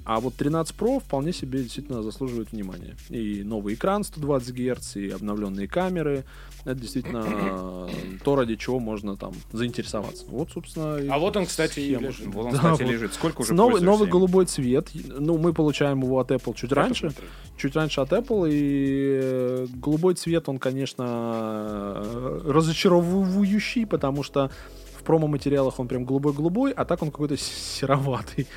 А 0.06 0.20
вот 0.20 0.36
13 0.36 0.76
Pro 0.76 1.00
вполне 1.00 1.34
себе 1.34 1.64
действительно 1.64 2.04
заслуживает 2.04 2.52
внимания. 2.52 2.96
И 3.10 3.42
новый 3.44 3.74
экран 3.74 4.04
120 4.04 4.54
Гц, 4.54 4.96
и 4.98 5.10
обновленные 5.10 5.68
камеры. 5.68 6.24
Это 6.64 6.76
действительно 6.76 7.26
э, 7.28 7.88
то, 8.24 8.36
ради 8.36 8.56
чего 8.56 8.80
можно 8.80 9.18
там 9.18 9.34
заинтересоваться. 9.52 10.26
Вот, 10.28 10.52
собственно, 10.52 10.98
А 11.14 11.18
вот 11.18 11.36
он, 11.38 11.46
кстати, 11.48 11.80
и 11.80 11.96
лежит. 11.96 12.28
Вот 12.28 12.46
он, 12.48 12.52
Да, 12.52 12.58
кстати, 12.58 12.84
вот. 12.84 12.92
лежит. 12.92 13.14
Сколько 13.14 13.42
уже 13.42 13.54
новый, 13.56 13.82
новый 13.82 14.08
голубой 14.08 14.46
цвет. 14.46 14.90
Ну, 14.94 15.38
мы 15.40 15.54
получаем 15.54 16.02
его 16.02 16.20
от 16.20 16.32
Apple 16.32 16.56
чуть 16.56 16.72
раньше. 16.72 17.08
Посмотри. 17.08 17.26
Чуть 17.58 17.76
раньше 17.76 18.02
от 18.02 18.12
Apple. 18.14 18.50
И 18.52 19.20
э, 19.24 19.68
голубой 19.74 20.14
цвет, 20.14 20.50
он, 20.50 20.60
конечно, 20.60 22.04
э, 22.06 22.42
разочаровывающий, 22.46 23.86
потому 23.86 24.24
что 24.24 24.52
в 25.00 25.04
промо-материалах 25.04 25.80
он 25.80 25.88
прям 25.88 26.04
голубой-голубой, 26.06 26.72
а 26.72 26.86
так 26.86 27.02
он 27.04 27.12
какой-то 27.12 27.38
сероватый. 27.38 28.48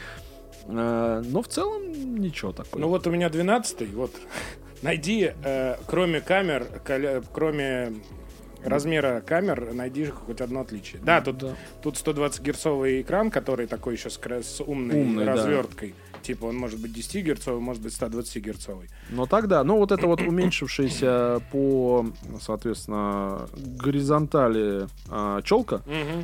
Э, 0.68 1.22
Но 1.24 1.42
в 1.42 1.48
целом 1.48 2.16
ничего 2.20 2.52
такого. 2.52 2.80
Ну 2.80 2.88
вот 2.88 3.06
у 3.06 3.10
меня 3.10 3.28
12 3.28 3.92
вот. 3.94 4.12
Найди, 4.82 5.32
э, 5.42 5.76
кроме 5.86 6.20
камер, 6.20 6.66
коля- 6.86 7.24
кроме 7.32 7.94
размера 8.64 9.20
камер, 9.20 9.72
найди 9.72 10.06
хоть 10.06 10.40
одно 10.40 10.60
отличие. 10.60 11.00
Да, 11.02 11.20
тут, 11.20 11.38
Да. 11.38 11.54
тут 11.82 11.96
120 11.96 12.42
герцовый 12.42 13.00
экран, 13.02 13.30
который 13.30 13.66
такой 13.66 13.94
еще 13.94 14.10
с, 14.10 14.18
с 14.18 14.60
умной 14.60 15.00
Умный, 15.00 15.24
да. 15.24 15.32
Типа 16.28 16.44
он 16.44 16.56
может 16.56 16.78
быть 16.78 16.92
10 16.92 17.24
герцовый, 17.24 17.58
может 17.58 17.82
быть 17.82 17.94
120 17.94 18.44
герцовый. 18.44 18.90
Но 19.08 19.24
тогда, 19.24 19.64
ну 19.64 19.78
вот 19.78 19.92
это 19.92 20.06
вот 20.06 20.20
уменьшившаяся 20.20 21.40
по, 21.50 22.04
соответственно, 22.38 23.48
горизонтали 23.56 24.88
а, 25.08 25.40
челка, 25.40 25.80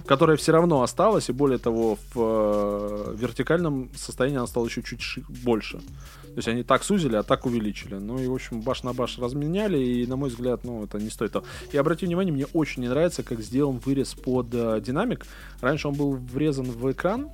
которая 0.07 0.37
все 0.37 0.53
равно 0.53 0.83
осталась, 0.83 1.31
и 1.31 1.33
более 1.33 1.57
того, 1.57 1.97
в 2.13 2.17
э, 2.17 3.15
вертикальном 3.17 3.89
состоянии 3.97 4.37
она 4.37 4.47
стала 4.47 4.67
еще 4.67 4.83
чуть 4.83 5.25
больше. 5.43 5.79
То 5.79 6.39
есть 6.39 6.49
они 6.49 6.65
так 6.65 6.85
сузили, 6.85 7.17
а 7.17 7.23
так 7.23 7.47
увеличили. 7.47 7.95
Ну 7.95 8.19
и, 8.19 8.27
в 8.27 8.35
общем, 8.35 8.61
баш 8.61 8.83
на 8.83 8.93
баш 8.93 9.19
разменяли, 9.19 9.79
и, 9.79 10.07
на 10.07 10.17
мой 10.17 10.29
взгляд, 10.29 10.65
ну, 10.65 10.85
это 10.85 10.99
не 10.99 11.09
стоит 11.09 11.33
того. 11.33 11.47
И 11.73 11.79
обрати 11.79 12.05
внимание, 12.05 12.35
мне 12.35 12.47
очень 12.53 12.83
не 12.83 12.89
нравится, 12.89 13.23
как 13.23 13.41
сделан 13.41 13.79
вырез 13.79 14.13
под 14.13 14.49
э, 14.53 14.83
динамик. 14.85 15.25
Раньше 15.63 15.89
он 15.89 15.95
был 15.95 16.13
врезан 16.13 16.67
в 16.67 16.93
экран, 16.93 17.31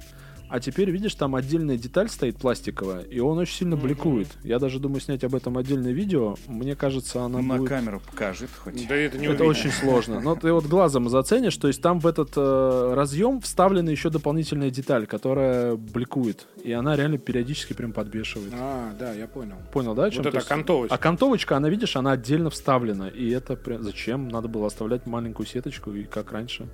а 0.51 0.61
теперь, 0.61 0.91
видишь, 0.91 1.15
там 1.15 1.35
отдельная 1.37 1.77
деталь 1.77 2.09
стоит 2.09 2.37
пластиковая, 2.37 3.03
и 3.03 3.21
он 3.21 3.39
очень 3.39 3.55
сильно 3.55 3.77
бликует. 3.77 4.29
Я 4.43 4.59
даже 4.59 4.81
думаю 4.81 5.01
снять 5.01 5.23
об 5.25 5.35
этом 5.35 5.57
отдельное 5.57 5.93
видео. 5.93 6.37
Мне 6.49 6.75
кажется, 6.75 7.23
она 7.23 7.41
На 7.41 7.57
будет... 7.57 7.69
камеру 7.69 8.03
покажет 8.05 8.51
хоть. 8.59 8.89
Да 8.89 8.97
это 8.97 9.17
не 9.17 9.27
Это 9.27 9.45
очень 9.45 9.71
сложно. 9.71 10.21
Но 10.21 10.35
ты 10.35 10.53
вот 10.53 10.67
глазом 10.67 11.09
заценишь, 11.09 11.57
то 11.57 11.69
есть 11.69 11.81
там 11.81 12.01
в 12.01 12.07
этот 12.07 12.33
э, 12.37 12.93
разъем 12.95 13.41
вставлена 13.41 13.91
еще 13.91 14.11
дополнительная 14.11 14.71
деталь, 14.71 15.07
которая 15.07 15.77
бликует. 15.77 16.47
И 16.65 16.73
она 16.73 16.97
реально 16.97 17.19
периодически 17.19 17.73
прям 17.73 17.93
подбешивает. 17.93 18.53
А, 18.59 18.93
да, 18.99 19.13
я 19.13 19.29
понял. 19.29 19.57
Понял, 19.73 19.95
да? 19.95 20.05
Вот 20.05 20.15
это 20.15 20.31
То 20.31 20.37
есть- 20.37 20.47
окантовочка. 20.47 20.95
А 20.95 20.99
кантовочка, 20.99 21.57
она, 21.57 21.69
видишь, 21.69 21.97
она 21.97 22.13
отдельно 22.13 22.51
вставлена. 22.51 23.09
И 23.09 23.31
это 23.31 23.55
прям... 23.57 23.83
Зачем? 23.83 24.29
Надо 24.29 24.49
было 24.49 24.67
оставлять 24.67 25.07
маленькую 25.07 25.47
сеточку 25.47 25.93
и, 25.93 26.05
как 26.05 26.33
раньше, 26.33 26.67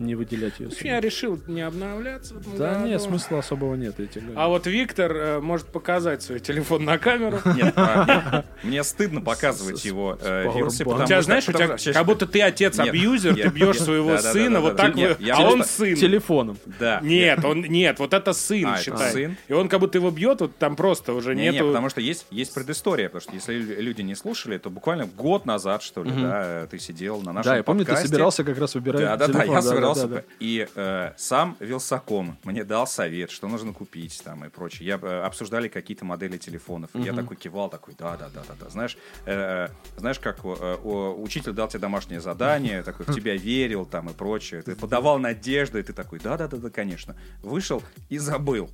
не 0.00 0.14
выделять 0.14 0.60
ее. 0.60 0.70
Я 0.82 1.00
решил 1.00 1.40
не 1.46 1.60
обновляться. 1.62 2.34
Да 2.56 2.74
году. 2.74 2.86
нет, 2.86 3.02
смысла 3.02 3.38
особого 3.40 3.74
нет. 3.74 3.94
я 3.98 4.06
тебе 4.06 4.22
говорю. 4.22 4.38
А 4.40 4.48
вот 4.48 4.66
Виктор 4.66 5.12
э, 5.12 5.40
может 5.40 5.66
показать 5.68 6.22
свой 6.22 6.40
телефон 6.40 6.84
на 6.84 6.98
камеру. 6.98 7.38
Нет, 7.54 7.72
а, 7.76 8.44
мне- 8.62 8.82
стыдно 8.84 9.20
показывать 9.20 9.84
его 9.84 10.18
э, 10.20 10.46
У 10.46 10.52
потому 10.52 10.70
тебя, 11.06 11.16
что- 11.16 11.22
знаешь, 11.22 11.48
у 11.48 11.52
тебя 11.52 11.76
как 11.92 12.06
будто 12.06 12.26
ты 12.26 12.40
отец 12.42 12.78
Нет, 12.78 12.88
абьюзер, 12.88 13.34
нет, 13.36 13.46
ты 13.46 13.52
бьешь 13.52 13.76
нет, 13.76 13.84
своего 13.84 14.18
сына, 14.18 14.60
вот 14.60 14.76
так 14.76 14.94
Нет, 14.94 15.18
а 15.32 15.42
он 15.42 15.64
сын. 15.64 15.94
Телефоном. 15.96 16.58
Да. 16.78 17.00
Нет, 17.02 17.44
он 17.44 17.62
нет, 17.62 17.98
вот 17.98 18.14
это 18.14 18.32
сын, 18.32 18.66
А, 18.66 18.78
считай. 18.78 19.36
И 19.48 19.52
он 19.52 19.68
как 19.68 19.80
будто 19.80 19.98
его 19.98 20.10
бьет, 20.10 20.40
вот 20.40 20.56
там 20.58 20.76
просто 20.76 21.12
уже 21.12 21.34
Не, 21.34 21.42
не, 21.42 21.50
нету. 21.50 21.66
потому 21.68 21.88
что 21.88 22.00
есть, 22.00 22.26
есть 22.30 22.54
предыстория, 22.54 23.08
потому 23.08 23.22
что 23.22 23.32
если 23.34 23.54
лю- 23.54 23.80
люди 23.82 24.02
не 24.02 24.14
слушали, 24.14 24.58
то 24.58 24.70
буквально 24.70 25.06
год 25.06 25.46
назад, 25.46 25.82
что 25.82 26.02
ли, 26.02 26.10
да, 26.10 26.66
ты 26.70 26.78
сидел 26.78 27.20
на 27.22 27.32
нашем 27.32 27.50
Да, 27.52 27.56
я 27.56 27.62
помню, 27.62 27.84
ты 27.84 27.90
подкасте. 27.92 28.08
собирался 28.08 28.44
как 28.44 28.58
раз 28.58 28.74
выбирать 28.74 29.00
Да, 29.02 29.16
да, 29.16 29.26
да, 29.26 29.32
телефон. 29.32 29.54
я 29.54 29.62
собирался. 29.62 29.87
Да, 29.94 30.06
да. 30.06 30.22
И 30.40 30.66
э, 30.74 31.12
сам 31.16 31.56
Вилсаком 31.60 32.36
мне 32.44 32.64
дал 32.64 32.86
совет 32.86 33.30
что 33.30 33.48
нужно 33.48 33.72
купить 33.72 34.20
там 34.24 34.44
и 34.44 34.48
прочее. 34.48 34.86
Я 34.88 34.98
э, 35.00 35.22
обсуждали 35.22 35.68
какие-то 35.68 36.04
модели 36.04 36.38
телефонов. 36.38 36.90
и 36.94 37.00
Я 37.00 37.12
такой 37.12 37.36
кивал, 37.36 37.68
такой, 37.68 37.94
да, 37.98 38.16
да, 38.16 38.28
да, 38.34 38.42
да, 38.48 38.54
да. 38.60 38.68
Знаешь, 38.70 38.96
э, 39.26 39.68
знаешь, 39.96 40.18
как 40.18 40.40
э, 40.44 40.74
учитель 40.82 41.52
дал 41.52 41.68
тебе 41.68 41.80
домашнее 41.80 42.20
задание, 42.20 42.82
такой 42.84 43.06
в 43.06 43.14
тебя 43.14 43.36
верил 43.36 43.84
там 43.86 44.08
и 44.10 44.12
прочее. 44.12 44.62
Ты 44.62 44.74
подавал 44.76 45.18
надежды, 45.18 45.80
и 45.80 45.82
ты 45.82 45.92
такой, 45.92 46.18
да, 46.20 46.36
да, 46.36 46.48
да, 46.48 46.56
да, 46.56 46.70
конечно. 46.70 47.16
Вышел 47.42 47.82
и 48.08 48.18
забыл. 48.18 48.70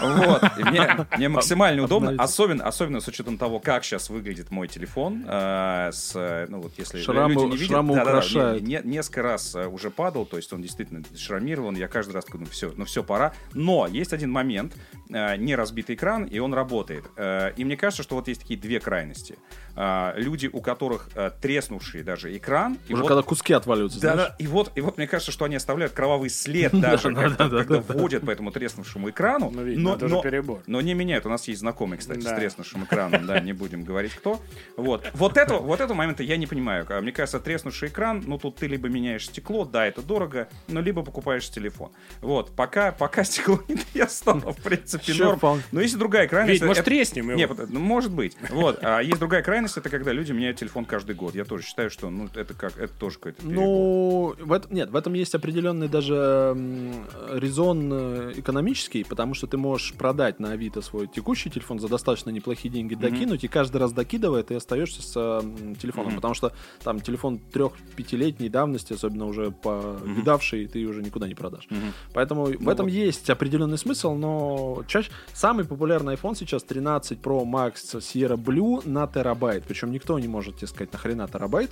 Вот. 0.00 0.42
И 0.58 0.64
мне, 0.64 1.06
мне 1.16 1.28
максимально 1.28 1.82
удобно, 1.84 2.14
особенно, 2.18 2.64
особенно 2.64 3.00
с 3.00 3.08
учетом 3.08 3.38
того, 3.38 3.60
как 3.60 3.84
сейчас 3.84 4.10
выглядит 4.10 4.50
мой 4.50 4.68
телефон. 4.68 5.24
Э, 5.26 5.90
с, 5.92 6.46
ну 6.48 6.60
вот 6.62 6.72
если 6.78 7.00
Шрамы- 7.00 7.30
люди 7.34 7.44
не 7.44 7.56
видят, 7.56 7.68
шрамы 7.68 7.94
да, 7.94 8.04
да, 8.04 8.04
да, 8.04 8.10
украшают. 8.18 8.62
не- 8.62 8.80
не- 8.82 8.82
несколько 8.96 9.22
раз 9.22 9.54
э, 9.54 9.66
уже 9.80 9.90
падал, 9.90 10.26
то 10.26 10.36
есть 10.36 10.52
он 10.52 10.62
действительно 10.62 11.02
шрамирован. 11.16 11.76
Я 11.76 11.88
каждый 11.88 12.12
раз 12.12 12.26
ну 12.32 12.46
все, 12.46 12.72
ну 12.76 12.84
все, 12.84 13.02
пора. 13.02 13.34
Но 13.54 13.86
есть 13.86 14.12
один 14.12 14.30
момент, 14.30 14.74
не 15.10 15.54
разбитый 15.56 15.96
экран, 15.96 16.24
и 16.24 16.38
он 16.38 16.54
работает. 16.54 17.04
Э, 17.16 17.52
И 17.56 17.64
мне 17.64 17.76
кажется, 17.76 18.02
что 18.02 18.14
вот 18.14 18.28
есть 18.28 18.42
такие 18.42 18.58
две 18.58 18.80
крайности. 18.80 19.38
Э, 19.76 20.12
Люди, 20.16 20.48
у 20.52 20.60
которых 20.60 21.08
э, 21.14 21.30
треснувший 21.40 22.02
даже 22.02 22.36
экран, 22.36 22.78
и 22.88 22.94
Уже 22.94 23.02
вот 23.02 23.08
когда 23.08 23.22
куски 23.22 23.52
отваливаются, 23.52 24.00
да, 24.00 24.14
да, 24.14 24.36
и 24.38 24.46
вот, 24.46 24.72
и 24.76 24.80
вот 24.80 24.98
мне 24.98 25.06
кажется, 25.06 25.32
что 25.32 25.44
они 25.44 25.56
оставляют 25.56 25.92
кровавый 25.92 26.30
след 26.30 26.72
даже, 26.80 27.10
да, 27.10 27.22
когда, 27.22 27.48
да, 27.48 27.58
когда 27.58 27.76
да, 27.76 27.82
да. 27.82 27.94
вводят 27.94 28.24
по 28.24 28.30
этому 28.30 28.50
треснувшему 28.52 29.10
экрану. 29.10 29.50
Ну, 29.50 29.94
это 29.94 30.08
но 30.66 30.80
не 30.80 30.94
меняют. 30.94 31.26
У 31.26 31.28
нас 31.28 31.48
есть 31.48 31.60
знакомый, 31.60 31.98
кстати, 31.98 32.20
с 32.20 32.32
треснувшим 32.32 32.84
экраном, 32.84 33.26
да, 33.26 33.40
не 33.40 33.52
будем 33.52 33.82
говорить 33.82 34.12
кто. 34.12 34.40
Вот, 34.76 35.10
вот 35.14 35.36
этого, 35.36 35.58
вот 35.58 35.80
этого 35.80 35.96
момента 35.96 36.22
я 36.22 36.36
не 36.36 36.46
понимаю. 36.46 36.86
А 36.88 37.00
Мне 37.00 37.12
кажется, 37.12 37.40
треснувший 37.40 37.88
экран, 37.88 38.22
ну 38.26 38.38
тут 38.38 38.56
ты 38.56 38.66
либо 38.66 38.88
меняешь 38.88 39.26
стекло, 39.26 39.64
да, 39.64 39.86
это 39.86 40.02
дорого, 40.02 40.48
но 40.68 40.80
либо 40.80 41.02
покупаешь 41.02 41.48
телефон. 41.50 41.90
Вот, 42.20 42.54
пока, 42.54 42.92
пока 42.92 43.24
стекло 43.24 43.60
не 43.68 43.76
треснуло, 43.76 44.52
в 44.52 44.62
принципе, 44.62 44.99
Норм. 45.08 45.38
вполне. 45.38 45.62
Но 45.72 45.80
есть 45.80 45.94
и 45.94 45.96
другая 45.98 46.28
крайность. 46.28 46.60
Ведь, 46.60 46.66
может, 46.66 46.80
это- 46.82 46.90
треснем 46.90 47.28
его? 47.30 47.38
Не, 47.38 47.48
под- 47.48 47.70
ну, 47.70 47.80
может 47.80 48.12
быть. 48.12 48.36
Вот. 48.50 48.78
А 48.82 49.00
есть 49.00 49.18
другая 49.18 49.42
крайность, 49.42 49.76
это 49.76 49.88
когда 49.88 50.12
люди 50.12 50.32
меняют 50.32 50.58
телефон 50.58 50.84
каждый 50.84 51.14
год. 51.14 51.34
Я 51.34 51.44
тоже 51.44 51.64
считаю, 51.64 51.90
что 51.90 52.10
ну, 52.10 52.28
это 52.34 52.54
как 52.54 52.78
это 52.78 52.92
тоже 52.98 53.16
какой-то 53.16 53.42
перебор. 53.42 53.54
Ну, 53.64 54.34
в 54.38 54.52
этом, 54.52 54.72
нет, 54.74 54.90
в 54.90 54.96
этом 54.96 55.14
есть 55.14 55.34
определенный 55.34 55.88
даже 55.88 56.54
резон 57.30 57.90
э, 57.92 58.32
экономический, 58.36 59.04
потому 59.04 59.34
что 59.34 59.46
ты 59.46 59.56
можешь 59.56 59.94
продать 59.94 60.40
на 60.40 60.52
Авито 60.52 60.80
свой 60.82 61.06
текущий 61.06 61.50
телефон 61.50 61.78
за 61.80 61.88
достаточно 61.88 62.30
неплохие 62.30 62.72
деньги, 62.72 62.94
докинуть, 62.94 63.44
и 63.44 63.48
каждый 63.48 63.78
раз 63.78 63.92
докидывая, 63.92 64.42
ты 64.42 64.54
остаешься 64.54 65.02
с 65.02 65.16
м, 65.16 65.74
телефоном, 65.76 66.08
Мгм. 66.08 66.16
потому 66.16 66.34
что 66.34 66.52
там 66.82 67.00
телефон 67.00 67.38
трех-пятилетней 67.38 68.48
давности, 68.48 68.92
особенно 68.92 69.26
уже 69.26 69.50
повидавший, 69.50 70.66
ты 70.66 70.84
уже 70.84 71.02
никуда 71.02 71.28
не 71.28 71.34
продашь. 71.34 71.66
Мгм. 71.70 71.92
Поэтому 72.12 72.44
в 72.44 72.68
этом 72.68 72.86
есть 72.86 73.28
определенный 73.30 73.78
смысл, 73.78 74.14
но 74.14 74.82
чаще 74.90 75.10
самый 75.32 75.64
популярный 75.64 76.14
iPhone 76.14 76.34
сейчас 76.34 76.62
13 76.64 77.18
Pro 77.20 77.44
Max 77.44 77.98
Sierra 77.98 78.36
Blue 78.36 78.86
на 78.86 79.06
терабайт. 79.06 79.64
Причем 79.66 79.92
никто 79.92 80.18
не 80.18 80.28
может 80.28 80.56
тебе 80.56 80.66
сказать, 80.66 80.92
нахрена 80.92 81.28
терабайт. 81.28 81.70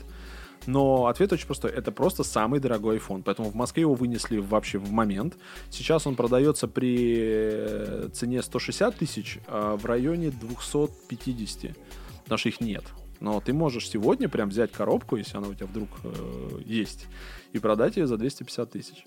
Но 0.67 1.07
ответ 1.07 1.33
очень 1.33 1.47
простой. 1.47 1.71
Это 1.71 1.93
просто 1.93 2.25
самый 2.25 2.61
дорогой 2.61 2.99
iPhone. 2.99 3.23
Поэтому 3.25 3.51
в 3.51 3.55
Москве 3.55 3.83
его 3.83 3.95
вынесли 3.95 4.39
вообще 4.39 4.79
в 4.79 4.91
момент. 4.91 5.37
Сейчас 5.71 6.07
он 6.07 6.15
продается 6.15 6.69
при 6.69 7.17
э, 7.19 8.09
цене 8.13 8.43
160 8.43 8.97
тысяч, 8.97 9.39
а 9.47 9.77
в 9.77 9.85
районе 9.87 10.31
250. 10.31 11.77
Потому 12.25 12.39
что 12.39 12.49
их 12.49 12.61
нет. 12.61 12.85
Но 13.21 13.41
ты 13.41 13.53
можешь 13.53 13.89
сегодня 13.89 14.29
прям 14.29 14.49
взять 14.49 14.71
коробку, 14.71 15.17
если 15.17 15.37
она 15.37 15.49
у 15.49 15.55
тебя 15.55 15.67
вдруг 15.67 15.89
э, 16.05 16.61
есть, 16.65 17.07
и 17.53 17.59
продать 17.59 17.97
ее 17.97 18.07
за 18.07 18.17
250 18.17 18.71
тысяч. 18.71 19.05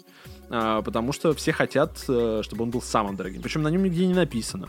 А, 0.53 0.81
потому 0.81 1.13
что 1.13 1.33
все 1.33 1.53
хотят, 1.53 2.03
э, 2.09 2.41
чтобы 2.43 2.63
он 2.63 2.71
был 2.71 2.81
самым 2.81 3.15
дорогим. 3.15 3.41
Причем 3.41 3.61
на 3.63 3.69
нем 3.69 3.83
нигде 3.83 4.05
не 4.05 4.13
написано. 4.13 4.67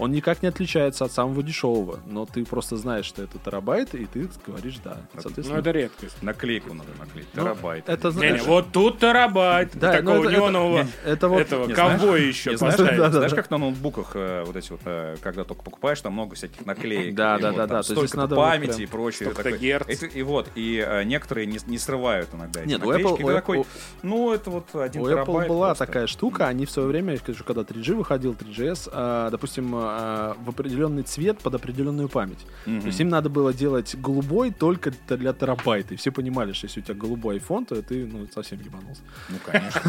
Он 0.00 0.12
никак 0.12 0.42
не 0.42 0.48
отличается 0.48 1.04
от 1.04 1.12
самого 1.12 1.42
дешевого, 1.42 2.00
но 2.06 2.26
ты 2.26 2.44
просто 2.44 2.76
знаешь, 2.76 3.04
что 3.04 3.22
это 3.22 3.38
терабайт, 3.38 3.94
и 3.94 4.06
ты 4.06 4.28
говоришь 4.46 4.78
да. 4.82 4.96
Ну, 5.14 5.20
Соответственно, 5.22 5.58
это 5.58 5.70
редкость. 5.70 6.22
Наклейку 6.22 6.74
надо 6.74 6.90
наклеить. 6.98 7.28
ну, 7.34 7.42
Терабайт. 7.42 7.88
это 7.88 8.08
Не, 8.08 8.12
знаешь, 8.12 8.40
не, 8.42 8.46
вот 8.48 8.72
тут 8.72 8.98
терабайт. 8.98 9.70
Да, 9.74 9.92
такого 9.92 10.14
ну, 10.14 10.20
это- 10.22 10.30
это- 10.30 10.40
неонового 10.40 10.82
не, 10.82 10.88
это 11.04 11.28
вот- 11.28 11.40
этого 11.40 11.66
не, 11.66 11.74
ковбоя 11.74 11.98
знаешь- 11.98 12.24
еще 12.34 12.50
Не, 12.50 12.56
знаешь, 12.56 12.76
да, 12.76 12.84
да, 12.96 13.10
знаешь, 13.10 13.30
да. 13.30 13.36
как 13.36 13.50
на 13.50 13.58
ноутбуках 13.58 14.10
э, 14.14 14.44
вот 14.46 14.56
эти 14.56 14.70
вот, 14.70 14.80
э, 14.84 15.16
когда 15.22 15.44
только 15.44 15.62
покупаешь, 15.62 16.00
там 16.00 16.14
много 16.14 16.34
всяких 16.34 16.64
наклеек. 16.64 17.14
Да, 17.14 17.38
да, 17.38 17.52
да, 17.52 17.66
да, 17.66 17.82
то 17.82 18.00
есть 18.00 18.10
столько 18.10 18.26
памяти 18.34 18.82
и 18.82 18.86
прочее. 18.86 19.32
герц. 19.58 19.86
это- 19.88 20.06
И 20.06 20.22
вот, 20.22 20.48
и 20.54 20.82
э, 20.86 21.04
некоторые 21.04 21.46
не, 21.46 21.58
не 21.66 21.78
срывают 21.78 22.30
иногда 22.32 22.60
эти 22.62 22.68
Нет, 22.68 22.82
у. 22.82 22.90
Apple- 22.92 23.58
у 23.58 23.66
ну, 24.02 24.32
это 24.32 24.50
вот 24.50 24.74
один 24.74 25.02
У 25.02 25.08
терабайт 25.08 25.46
Apple 25.46 25.48
была 25.48 25.74
такая 25.74 26.06
штука, 26.06 26.46
они 26.46 26.66
в 26.66 26.70
свое 26.70 26.88
время, 26.88 27.12
я 27.12 27.18
скажу, 27.18 27.44
когда 27.44 27.62
3G 27.62 27.94
выходил, 27.94 28.32
3GS, 28.34 28.88
а, 28.92 29.30
допустим, 29.30 29.74
а, 29.98 30.36
в 30.44 30.48
определенный 30.48 31.02
цвет 31.02 31.38
под 31.38 31.54
определенную 31.54 32.08
память. 32.08 32.46
Мгм. 32.66 32.80
То 32.80 32.86
есть 32.86 33.00
им 33.00 33.08
надо 33.08 33.28
было 33.28 33.52
делать 33.52 33.94
голубой 33.96 34.50
только 34.50 34.92
для 35.08 35.32
терабайта. 35.32 35.94
И 35.94 35.96
все 35.96 36.10
понимали, 36.10 36.52
что 36.52 36.66
если 36.66 36.80
у 36.80 36.82
тебя 36.82 36.94
голубой 36.94 37.38
iPhone, 37.38 37.66
то 37.66 37.80
ты 37.82 38.06
ну, 38.06 38.26
совсем 38.32 38.60
ебанулся. 38.60 39.02
Ну, 39.28 39.36
конечно. 39.44 39.80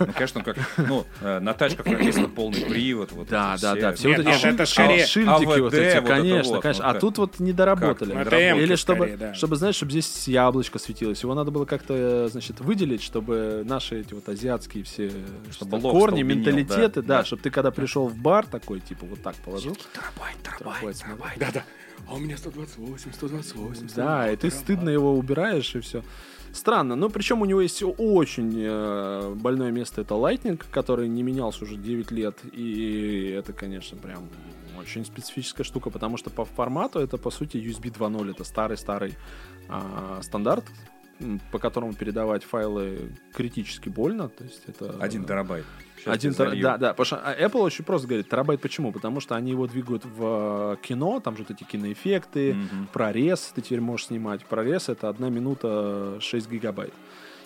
Ну, 0.00 0.12
конечно, 0.12 0.42
как, 0.44 0.56
ну, 0.76 1.04
на 1.20 1.54
тачках 1.54 1.86
написано 1.86 2.28
полный 2.28 2.60
привод. 2.60 3.12
Вот 3.12 3.28
Да, 3.28 3.56
да, 3.60 3.74
да. 3.74 3.92
Все 3.94 4.08
вот 4.16 4.26
эти 4.26 4.64
скорее 4.64 5.06
шильдики 5.06 5.60
вот 5.60 5.74
АВД, 5.74 5.74
эти, 5.74 6.06
конечно, 6.06 6.60
конечно. 6.60 6.84
ну, 6.84 6.90
А 6.90 6.94
тут 6.94 7.18
вот 7.18 7.40
не 7.40 7.52
доработали. 7.52 8.12
Ну. 8.12 8.60
Или 8.60 8.76
чтобы, 8.76 9.32
чтобы, 9.34 9.56
знаешь, 9.56 9.76
чтобы 9.76 9.92
здесь 9.92 10.28
яблочко 10.28 10.78
светилось. 10.78 11.22
Его 11.22 11.34
надо 11.34 11.50
было 11.50 11.64
как-то, 11.64 12.28
значит, 12.28 12.60
выделить, 12.60 13.02
чтобы 13.02 13.62
наши 13.66 14.00
эти 14.00 14.14
вот 14.14 14.28
азиатские 14.28 14.84
все 14.84 15.10
корни, 15.82 16.22
менталитеты, 16.22 17.02
да, 17.02 17.24
чтобы 17.24 17.42
ты 17.42 17.50
когда 17.50 17.70
пришел 17.70 18.08
в 18.08 18.16
бар 18.16 18.46
такой, 18.46 18.80
типа, 18.80 19.06
вот 19.06 19.22
так 19.22 19.34
положил. 19.36 19.49
Терабайт, 19.58 20.36
терабайт, 20.42 20.78
Терабайт, 20.78 20.96
терабайт. 20.96 21.38
Да-да. 21.38 21.64
А 22.08 22.14
у 22.14 22.18
меня 22.18 22.36
128, 22.36 23.12
128. 23.12 23.88
Да, 23.94 24.30
и 24.30 24.36
ты 24.36 24.50
стыдно 24.50 24.88
его 24.88 25.16
убираешь, 25.16 25.74
и 25.74 25.80
все. 25.80 26.02
Странно. 26.52 26.96
Но 26.96 27.08
причем 27.08 27.42
у 27.42 27.44
него 27.44 27.60
есть 27.60 27.82
очень 27.82 28.54
э, 28.56 29.34
больное 29.36 29.70
место, 29.70 30.00
это 30.00 30.14
Lightning, 30.14 30.60
который 30.70 31.08
не 31.08 31.22
менялся 31.22 31.64
уже 31.64 31.76
9 31.76 32.10
лет. 32.10 32.38
И 32.52 33.34
это, 33.38 33.52
конечно, 33.52 33.96
прям 33.96 34.28
очень 34.78 35.04
специфическая 35.04 35.64
штука, 35.64 35.90
потому 35.90 36.16
что 36.16 36.30
по 36.30 36.44
формату 36.44 36.98
это, 36.98 37.18
по 37.18 37.30
сути, 37.30 37.56
USB 37.58 37.92
2.0. 37.92 38.30
Это 38.30 38.44
старый-старый 38.44 39.14
а, 39.68 40.20
стандарт, 40.22 40.64
по 41.52 41.58
которому 41.58 41.94
передавать 41.94 42.42
файлы 42.42 43.12
критически 43.32 43.88
больно. 43.88 44.28
То 44.28 44.44
есть 44.44 44.62
это... 44.66 44.96
Один 44.98 45.24
терабайт. 45.24 45.64
Сейчас 45.64 45.89
Один 46.06 46.34
тер-. 46.34 46.60
Да, 46.60 46.76
да. 46.78 46.88
Потому 46.94 47.04
что 47.04 47.16
а, 47.18 47.34
Apple 47.38 47.60
очень 47.60 47.84
просто 47.84 48.06
говорит, 48.08 48.28
терабайт 48.28 48.60
почему? 48.60 48.92
Потому 48.92 49.20
что 49.20 49.34
они 49.36 49.50
его 49.50 49.66
двигают 49.66 50.04
в 50.04 50.76
э, 50.80 50.86
кино, 50.86 51.20
там 51.20 51.36
же 51.36 51.44
вот 51.48 51.50
эти 51.50 51.64
киноэффекты, 51.64 52.54
Мгм. 52.54 52.88
прорез 52.92 53.52
ты 53.54 53.60
теперь 53.62 53.80
можешь 53.80 54.06
снимать. 54.06 54.44
Прорез 54.46 54.88
это 54.88 55.08
1 55.08 55.32
минута 55.32 56.16
6 56.20 56.50
гигабайт. 56.50 56.92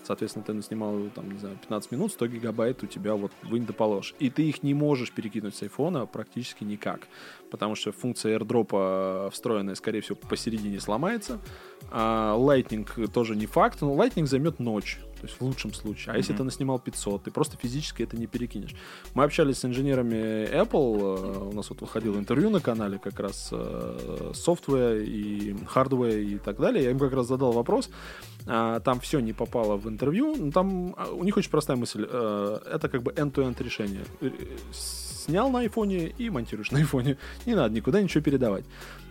Соответственно, 0.06 0.44
ты 0.44 0.60
снимал, 0.60 1.00
там, 1.14 1.30
не 1.30 1.38
знаю, 1.38 1.56
15 1.56 1.90
минут, 1.90 2.12
100 2.12 2.26
гигабайт 2.26 2.82
у 2.82 2.86
тебя 2.86 3.14
вот 3.14 3.32
вынь 3.42 3.64
да 3.64 3.72
положь. 3.72 4.14
И 4.18 4.28
ты 4.28 4.42
их 4.42 4.62
не 4.62 4.74
можешь 4.74 5.10
перекинуть 5.10 5.56
с 5.56 5.62
айфона 5.62 6.04
практически 6.04 6.62
никак. 6.62 7.08
Потому 7.50 7.74
что 7.74 7.90
функция 7.90 8.38
AirDrop 8.38 9.30
встроенная, 9.30 9.74
скорее 9.76 10.02
всего, 10.02 10.16
посередине 10.28 10.78
сломается. 10.78 11.38
А 11.90 12.36
Lightning 12.36 13.08
тоже 13.08 13.34
не 13.34 13.46
факт, 13.46 13.80
но 13.80 13.94
Lightning 13.94 14.26
займет 14.26 14.58
ночь. 14.58 14.98
То 15.24 15.28
есть 15.28 15.40
в 15.40 15.44
лучшем 15.44 15.72
случае. 15.72 16.14
А 16.14 16.18
если 16.18 16.32
Мгм. 16.32 16.38
ты 16.38 16.44
наснимал 16.44 16.78
500, 16.78 17.22
ты 17.24 17.30
просто 17.30 17.56
физически 17.56 18.02
это 18.02 18.16
не 18.18 18.26
перекинешь. 18.26 18.74
Мы 19.14 19.24
общались 19.24 19.58
с 19.58 19.64
инженерами 19.64 20.46
Apple, 20.52 20.98
э, 21.00 21.48
у 21.48 21.52
нас 21.52 21.70
вот 21.70 21.80
выходило 21.80 22.18
интервью 22.18 22.50
на 22.50 22.60
канале 22.60 22.98
как 22.98 23.18
раз 23.20 23.48
э, 23.52 24.32
software 24.34 24.96
и 24.96 25.56
hardware 25.66 26.18
и 26.18 26.38
так 26.38 26.58
далее. 26.58 26.84
Я 26.84 26.90
им 26.90 26.98
как 26.98 27.14
раз 27.14 27.26
задал 27.26 27.52
вопрос, 27.52 27.88
а, 28.46 28.80
там 28.80 29.00
все 29.00 29.20
не 29.20 29.32
попало 29.32 29.76
в 29.76 29.88
интервью, 29.88 30.36
но 30.36 30.50
там 30.52 30.94
а, 30.98 31.06
у 31.10 31.24
них 31.24 31.36
очень 31.38 31.50
простая 31.50 31.78
мысль, 31.78 32.06
э, 32.06 32.58
это 32.70 32.88
как 32.90 33.02
бы 33.02 33.12
end-to-end 33.12 33.62
решение. 33.62 34.04
Э, 34.20 34.30
Снял 34.72 35.48
на 35.50 35.60
айфоне 35.60 36.12
и 36.18 36.28
монтируешь 36.28 36.70
на 36.70 36.78
айфоне. 36.80 37.16
Не 37.46 37.54
надо 37.54 37.74
никуда 37.74 38.02
ничего 38.02 38.22
передавать. 38.22 38.64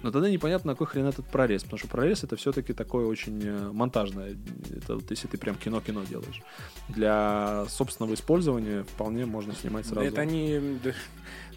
Но 0.03 0.11
тогда 0.11 0.29
непонятно, 0.29 0.71
на 0.71 0.73
какой 0.75 0.87
хрен 0.87 1.07
этот 1.07 1.25
прорез, 1.25 1.63
потому 1.63 1.79
что 1.79 1.87
прорез 1.87 2.23
это 2.23 2.35
все-таки 2.35 2.73
такое 2.73 3.05
очень 3.05 3.41
э, 3.43 3.71
монтажное. 3.71 4.37
Это 4.75 4.95
вот 4.95 5.09
если 5.09 5.27
ты 5.27 5.37
прям 5.37 5.55
кино-кино 5.55 6.03
делаешь. 6.03 6.41
Для 6.89 7.65
собственного 7.69 8.13
использования 8.13 8.83
вполне 8.83 9.25
можно 9.25 9.53
снимать 9.55 9.85
Да 9.85 9.95
сразу. 9.95 10.07
это 10.07 10.21
они... 10.21 10.79
да. 10.83 10.91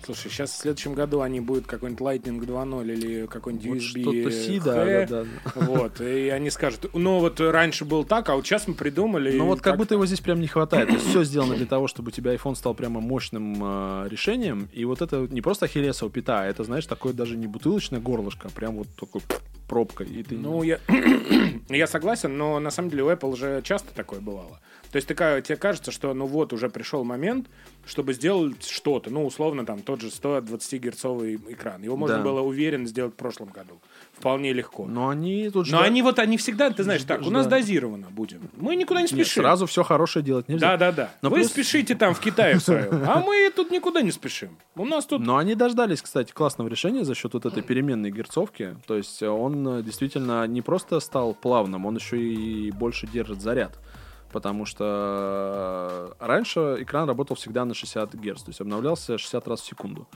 Слушай, 0.04 0.30
сейчас 0.30 0.52
в 0.52 0.56
следующем 0.56 0.94
году 0.94 1.20
они 1.20 1.40
будут 1.40 1.66
какой-нибудь 1.66 2.00
Lightning 2.00 2.38
2.0 2.38 2.92
или 2.92 3.26
какой-нибудь 3.26 3.66
Вот 3.66 3.76
USB. 3.78 4.02
что-то 4.02 4.30
си, 4.30 4.60
да, 4.60 4.84
да, 4.84 5.06
да. 5.06 5.26
Вот, 5.56 6.00
и 6.00 6.28
они 6.28 6.50
скажут, 6.50 6.90
ну 6.94 7.18
вот 7.18 7.40
раньше 7.40 7.84
был 7.84 8.04
так, 8.04 8.28
а 8.28 8.36
вот 8.36 8.46
сейчас 8.46 8.68
мы 8.68 8.74
придумали. 8.74 9.36
Ну 9.36 9.46
вот 9.46 9.60
как 9.60 9.72
так». 9.72 9.78
будто 9.78 9.94
его 9.94 10.06
здесь 10.06 10.20
прям 10.20 10.40
не 10.40 10.46
хватает. 10.46 10.88
То 10.88 10.94
есть 10.94 11.08
все 11.08 11.24
сделано 11.24 11.56
для 11.56 11.66
того, 11.66 11.88
чтобы 11.88 12.08
у 12.08 12.10
тебя 12.12 12.34
iPhone 12.34 12.54
стал 12.54 12.74
прямо 12.74 13.00
мощным 13.00 13.56
э, 13.60 14.08
решением. 14.08 14.68
И 14.72 14.84
вот 14.84 15.02
это 15.02 15.26
не 15.30 15.40
просто 15.40 15.64
ахиллесова 15.64 16.10
пята, 16.10 16.42
а 16.42 16.44
это, 16.44 16.62
знаешь, 16.62 16.86
такое 16.86 17.12
даже 17.12 17.36
не 17.36 17.48
бутылочное 17.48 17.98
горлышко, 17.98 18.35
а 18.44 18.48
прям 18.50 18.76
вот 18.76 18.88
такой 18.96 19.22
пробкой. 19.66 20.06
И 20.06 20.22
ты... 20.22 20.36
Ну, 20.36 20.62
я, 20.62 20.78
я 21.68 21.86
согласен, 21.86 22.36
но 22.36 22.58
на 22.58 22.70
самом 22.70 22.90
деле 22.90 23.04
у 23.04 23.10
Apple 23.10 23.36
же 23.36 23.60
часто 23.62 23.94
такое 23.94 24.20
бывало. 24.20 24.60
То 24.96 24.98
есть 24.98 25.08
такая, 25.08 25.42
тебе 25.42 25.56
кажется, 25.56 25.90
что 25.90 26.14
ну 26.14 26.24
вот 26.24 26.54
уже 26.54 26.70
пришел 26.70 27.04
момент, 27.04 27.48
чтобы 27.84 28.14
сделать 28.14 28.66
что-то. 28.66 29.10
Ну, 29.10 29.26
условно, 29.26 29.66
там 29.66 29.80
тот 29.82 30.00
же 30.00 30.08
120-герцовый 30.08 31.38
экран. 31.52 31.82
Его 31.82 31.98
можно 31.98 32.16
Да. 32.16 32.22
было 32.22 32.40
уверенно 32.40 32.86
сделать 32.86 33.12
в 33.12 33.16
прошлом 33.16 33.48
году. 33.48 33.78
Вполне 34.14 34.54
легко. 34.54 34.86
Но 34.86 35.10
они 35.10 35.50
тут 35.50 35.68
Но 35.70 35.80
жда- 35.82 35.84
они 35.84 36.00
вот, 36.00 36.18
они 36.18 36.38
всегда, 36.38 36.70
ты 36.70 36.82
знаешь, 36.82 37.02
так, 37.02 37.20
у 37.26 37.30
нас 37.30 37.46
дозировано 37.46 38.06
будем. 38.08 38.48
Мы 38.56 38.74
никуда 38.74 39.00
не 39.00 39.02
Нет, 39.02 39.10
спешим. 39.10 39.42
сразу 39.42 39.66
все 39.66 39.82
хорошее 39.82 40.24
делать 40.24 40.48
нельзя. 40.48 40.66
Да-да-да. 40.78 41.10
Но 41.20 41.28
Вы 41.28 41.40
плюс- 41.40 41.48
спешите 41.48 41.94
там 41.94 42.14
в 42.14 42.20
Китае 42.20 42.54
в 42.58 42.62
своем, 42.62 43.02
а 43.06 43.20
мы 43.20 43.52
тут 43.54 43.70
никуда 43.70 44.00
не 44.00 44.12
спешим. 44.12 44.56
У 44.76 44.86
нас 44.86 45.04
тут... 45.04 45.20
Но 45.20 45.36
они 45.36 45.54
дождались, 45.54 46.00
кстати, 46.00 46.32
классного 46.32 46.68
решения 46.68 47.04
за 47.04 47.14
счет 47.14 47.34
вот 47.34 47.44
этой 47.44 47.62
переменной 47.62 48.10
герцовки. 48.10 48.78
То 48.86 48.96
есть 48.96 49.22
он 49.22 49.68
э, 49.68 49.82
действительно 49.82 50.46
не 50.46 50.62
просто 50.62 51.00
стал 51.00 51.34
плавным, 51.34 51.84
он 51.84 51.96
еще 51.96 52.18
и 52.18 52.70
больше 52.70 53.06
держит 53.06 53.42
заряд. 53.42 53.78
Потому 54.36 54.66
что 54.66 56.14
э, 56.20 56.26
раньше 56.26 56.76
экран 56.80 57.08
работал 57.08 57.36
всегда 57.36 57.64
на 57.64 57.72
60 57.72 58.14
Гц, 58.16 58.42
то 58.42 58.50
есть 58.50 58.60
обновлялся 58.60 59.16
60 59.16 59.48
раз 59.48 59.62
в 59.62 59.64
секунду. 59.64 60.06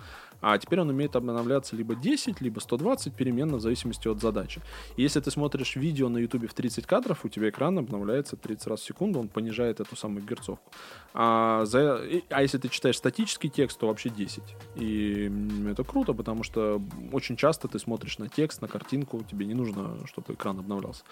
А 0.40 0.58
теперь 0.58 0.80
он 0.80 0.88
умеет 0.88 1.16
обновляться 1.16 1.76
либо 1.76 1.94
10, 1.94 2.40
либо 2.40 2.60
120 2.60 3.14
переменно 3.14 3.56
в 3.56 3.60
зависимости 3.60 4.08
от 4.08 4.20
задачи. 4.20 4.60
Если 4.96 5.20
ты 5.20 5.30
смотришь 5.30 5.76
видео 5.76 6.08
на 6.08 6.18
YouTube 6.18 6.48
в 6.48 6.54
30 6.54 6.86
кадров, 6.86 7.24
у 7.24 7.28
тебя 7.28 7.48
экран 7.50 7.78
обновляется 7.78 8.36
30 8.36 8.66
раз 8.66 8.80
в 8.80 8.84
секунду, 8.84 9.20
он 9.20 9.28
понижает 9.28 9.80
эту 9.80 9.96
самую 9.96 10.24
герцовку. 10.24 10.70
А, 11.12 11.64
за- 11.64 12.00
а 12.30 12.42
если 12.42 12.58
ты 12.58 12.68
читаешь 12.68 12.96
статический 12.96 13.50
текст, 13.50 13.78
то 13.78 13.86
вообще 13.86 14.08
10. 14.10 14.42
И 14.76 15.30
это 15.70 15.84
круто, 15.84 16.12
потому 16.14 16.42
что 16.44 16.80
очень 17.12 17.36
часто 17.36 17.68
ты 17.68 17.78
смотришь 17.78 18.18
на 18.18 18.28
текст, 18.28 18.62
на 18.62 18.68
картинку, 18.68 19.22
тебе 19.30 19.46
не 19.46 19.54
нужно, 19.54 20.06
чтобы 20.06 20.34
экран 20.34 20.58
обновлялся. 20.58 21.04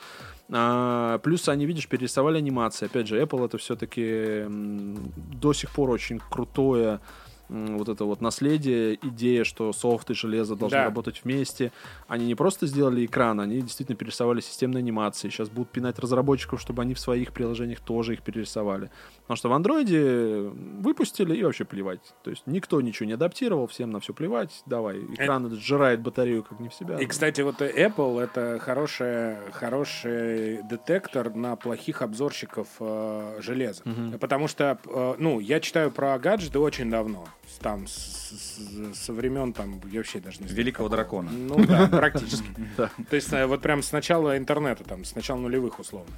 А, 0.50 1.18
плюс 1.18 1.48
они, 1.48 1.66
видишь, 1.66 1.88
перерисовали 1.88 2.38
анимации. 2.38 2.86
Опять 2.86 3.08
же, 3.08 3.20
Apple 3.20 3.44
это 3.44 3.58
все-таки 3.58 4.46
до 4.48 5.52
сих 5.52 5.70
пор 5.70 5.90
очень 5.90 6.20
крутое 6.30 7.00
вот 7.48 7.88
это 7.88 8.04
вот 8.04 8.20
наследие, 8.20 8.98
идея, 9.02 9.44
что 9.44 9.72
софт 9.72 10.10
и 10.10 10.14
железо 10.14 10.54
должны 10.56 10.78
Да. 10.78 10.84
работать 10.84 11.22
вместе. 11.24 11.72
Они 12.06 12.26
не 12.26 12.34
просто 12.34 12.66
сделали 12.66 13.04
экран, 13.06 13.40
они 13.40 13.60
действительно 13.62 13.96
перерисовали 13.96 14.40
системные 14.40 14.80
анимации. 14.80 15.28
Сейчас 15.30 15.48
будут 15.48 15.70
пинать 15.70 15.98
разработчиков, 15.98 16.60
чтобы 16.60 16.82
они 16.82 16.94
в 16.94 17.00
своих 17.00 17.32
приложениях 17.32 17.80
тоже 17.80 18.14
их 18.14 18.22
перерисовали. 18.22 18.90
Потому 19.22 19.36
что 19.36 19.48
в 19.48 19.52
андроиде 19.52 20.50
выпустили 20.80 21.36
и 21.36 21.42
вообще 21.42 21.64
плевать. 21.64 22.00
То 22.22 22.30
есть 22.30 22.42
никто 22.46 22.80
ничего 22.80 23.06
не 23.06 23.12
адаптировал, 23.14 23.66
всем 23.66 23.90
на 23.90 24.00
все 24.00 24.12
плевать. 24.12 24.62
Давай, 24.66 24.98
экран 25.00 25.46
этот 25.46 25.58
сжирает 25.60 26.00
батарею 26.00 26.42
как 26.42 26.60
не 26.60 26.68
в 26.68 26.74
себя. 26.74 26.98
И, 26.98 27.06
кстати, 27.06 27.40
вот 27.40 27.60
Apple 27.60 28.20
это 28.20 28.58
хорошая, 28.58 29.50
хороший 29.52 30.62
детектор 30.64 31.34
на 31.34 31.56
плохих 31.56 32.02
обзорщиков 32.02 32.68
э, 32.80 33.38
железа. 33.40 33.82
Потому 34.20 34.48
что, 34.48 34.78
э, 34.86 35.14
ну, 35.18 35.40
я 35.40 35.60
читаю 35.60 35.90
про 35.90 36.18
гаджеты 36.18 36.58
очень 36.58 36.90
давно. 36.90 37.26
Там, 37.60 37.86
с- 37.88 37.94
с- 37.94 38.98
со 38.98 39.12
времен, 39.12 39.52
там, 39.52 39.80
я 39.90 39.98
вообще 40.00 40.20
даже 40.20 40.38
не 40.40 40.46
знаю. 40.48 40.56
Великого 40.56 40.88
какого. 40.88 41.22
дракона. 41.24 41.30
Ну 41.30 41.64
да, 41.66 41.86
практически. 41.90 42.46
То 43.10 43.16
есть 43.16 43.32
э, 43.32 43.46
вот 43.46 43.62
прям 43.62 43.82
с 43.82 43.92
начала 43.92 44.36
интернета, 44.38 44.84
там, 44.84 45.04
с 45.04 45.14
начала 45.14 45.38
нулевых 45.38 45.78
условно. 45.80 46.14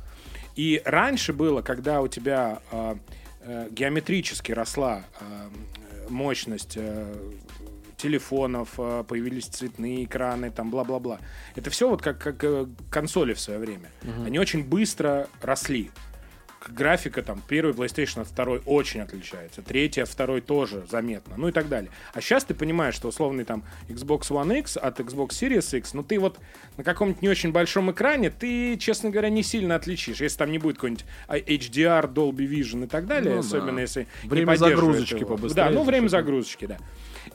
И 0.56 0.82
раньше 0.84 1.32
было, 1.32 1.62
когда 1.62 2.02
у 2.02 2.08
тебя 2.08 2.60
э, 2.70 2.96
э, 3.42 3.68
геометрически 3.70 4.52
росла 4.52 5.04
э, 5.20 5.48
мощность 6.10 6.76
телефонов, 7.96 8.70
появились 9.06 9.46
цветные 9.46 10.04
экраны, 10.04 10.50
там 10.50 10.70
бла-бла-бла. 10.70 11.18
Это 11.54 11.68
все 11.70 11.88
вот 11.88 12.00
как, 12.02 12.18
как 12.18 12.42
консоли 12.90 13.34
в 13.34 13.40
свое 13.40 13.58
время. 13.58 13.90
Они 14.24 14.38
очень 14.38 14.64
быстро 14.64 15.28
росли. 15.42 15.90
Графика 16.68 17.22
там 17.22 17.42
первый 17.48 17.72
PlayStation 17.74 18.20
от 18.20 18.28
второй 18.28 18.60
очень 18.66 19.00
отличается, 19.00 19.62
третий 19.62 20.02
от 20.02 20.08
второй 20.08 20.40
тоже 20.40 20.84
заметно, 20.90 21.34
ну 21.36 21.48
и 21.48 21.52
так 21.52 21.68
далее. 21.68 21.90
А 22.12 22.20
сейчас 22.20 22.44
ты 22.44 22.54
понимаешь, 22.54 22.94
что 22.94 23.08
условный 23.08 23.44
там 23.44 23.64
Xbox 23.88 24.30
One 24.30 24.58
X 24.60 24.76
от 24.76 25.00
Xbox 25.00 25.30
Series 25.30 25.76
X, 25.78 25.94
ну 25.94 26.02
ты 26.02 26.18
вот 26.20 26.38
на 26.76 26.84
каком-нибудь 26.84 27.22
не 27.22 27.28
очень 27.28 27.50
большом 27.52 27.90
экране, 27.90 28.30
ты, 28.30 28.76
честно 28.76 29.10
говоря, 29.10 29.30
не 29.30 29.42
сильно 29.42 29.74
отличишь, 29.74 30.20
если 30.20 30.38
там 30.38 30.52
не 30.52 30.58
будет 30.58 30.76
какой-нибудь 30.76 31.04
а, 31.28 31.38
HDR, 31.38 32.12
Dolby 32.12 32.46
Vision 32.48 32.84
и 32.84 32.86
так 32.86 33.06
далее, 33.06 33.36
Ну 33.36 33.40
да. 33.42 33.46
особенно 33.46 33.78
если 33.80 34.06
не 34.24 34.28
Время 34.28 34.46
поддерживает 34.48 34.78
загрузочки 34.78 35.14
его. 35.14 35.36
побыстрее 35.36 35.64
Да, 35.64 35.70
ну 35.70 35.82
время 35.84 36.08
загрузочки, 36.08 36.66
да. 36.66 36.78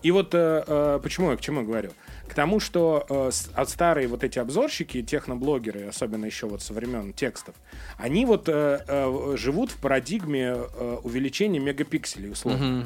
И 0.01 0.11
вот 0.11 0.33
э, 0.33 0.63
э, 0.67 0.99
почему 1.01 1.31
я 1.31 1.37
к 1.37 1.41
чему 1.41 1.63
говорю? 1.63 1.91
К 2.27 2.33
тому, 2.33 2.59
что 2.59 3.05
э, 3.07 3.65
старые 3.65 4.07
вот 4.07 4.23
эти 4.23 4.39
обзорщики, 4.39 5.01
техноблогеры, 5.01 5.87
особенно 5.87 6.25
еще 6.25 6.47
вот 6.47 6.61
со 6.61 6.73
времен 6.73 7.13
текстов, 7.13 7.55
они 7.97 8.25
вот 8.25 8.49
э, 8.49 8.83
э, 8.87 9.35
живут 9.37 9.71
в 9.71 9.77
парадигме 9.77 10.55
э, 10.55 10.97
увеличения 11.03 11.59
мегапикселей, 11.59 12.31
условно. 12.31 12.83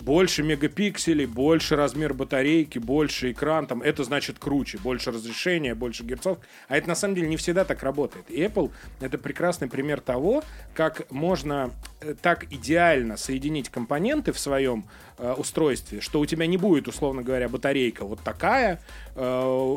Больше 0.00 0.42
мегапикселей, 0.42 1.26
больше 1.26 1.76
размер 1.76 2.14
батарейки, 2.14 2.78
больше 2.78 3.32
экран, 3.32 3.66
там, 3.66 3.82
это 3.82 4.04
значит 4.04 4.38
круче, 4.38 4.78
больше 4.78 5.10
разрешения, 5.10 5.74
больше 5.74 6.04
герцов. 6.04 6.38
А 6.68 6.76
это 6.76 6.88
на 6.88 6.94
самом 6.94 7.16
деле 7.16 7.28
не 7.28 7.36
всегда 7.36 7.64
так 7.64 7.82
работает. 7.82 8.30
И 8.30 8.40
Apple 8.40 8.70
это 9.00 9.18
прекрасный 9.18 9.68
пример 9.68 10.00
того, 10.00 10.44
как 10.74 11.10
можно 11.10 11.70
э, 12.00 12.14
так 12.20 12.44
идеально 12.52 13.16
соединить 13.16 13.68
компоненты 13.68 14.32
в 14.32 14.38
своем 14.38 14.86
э, 15.18 15.32
устройстве, 15.32 16.00
что 16.00 16.20
у 16.20 16.26
тебя 16.26 16.46
не 16.46 16.56
будет, 16.56 16.88
условно 16.88 17.22
говоря, 17.22 17.48
батарейка 17.48 18.04
вот 18.04 18.20
такая, 18.20 18.80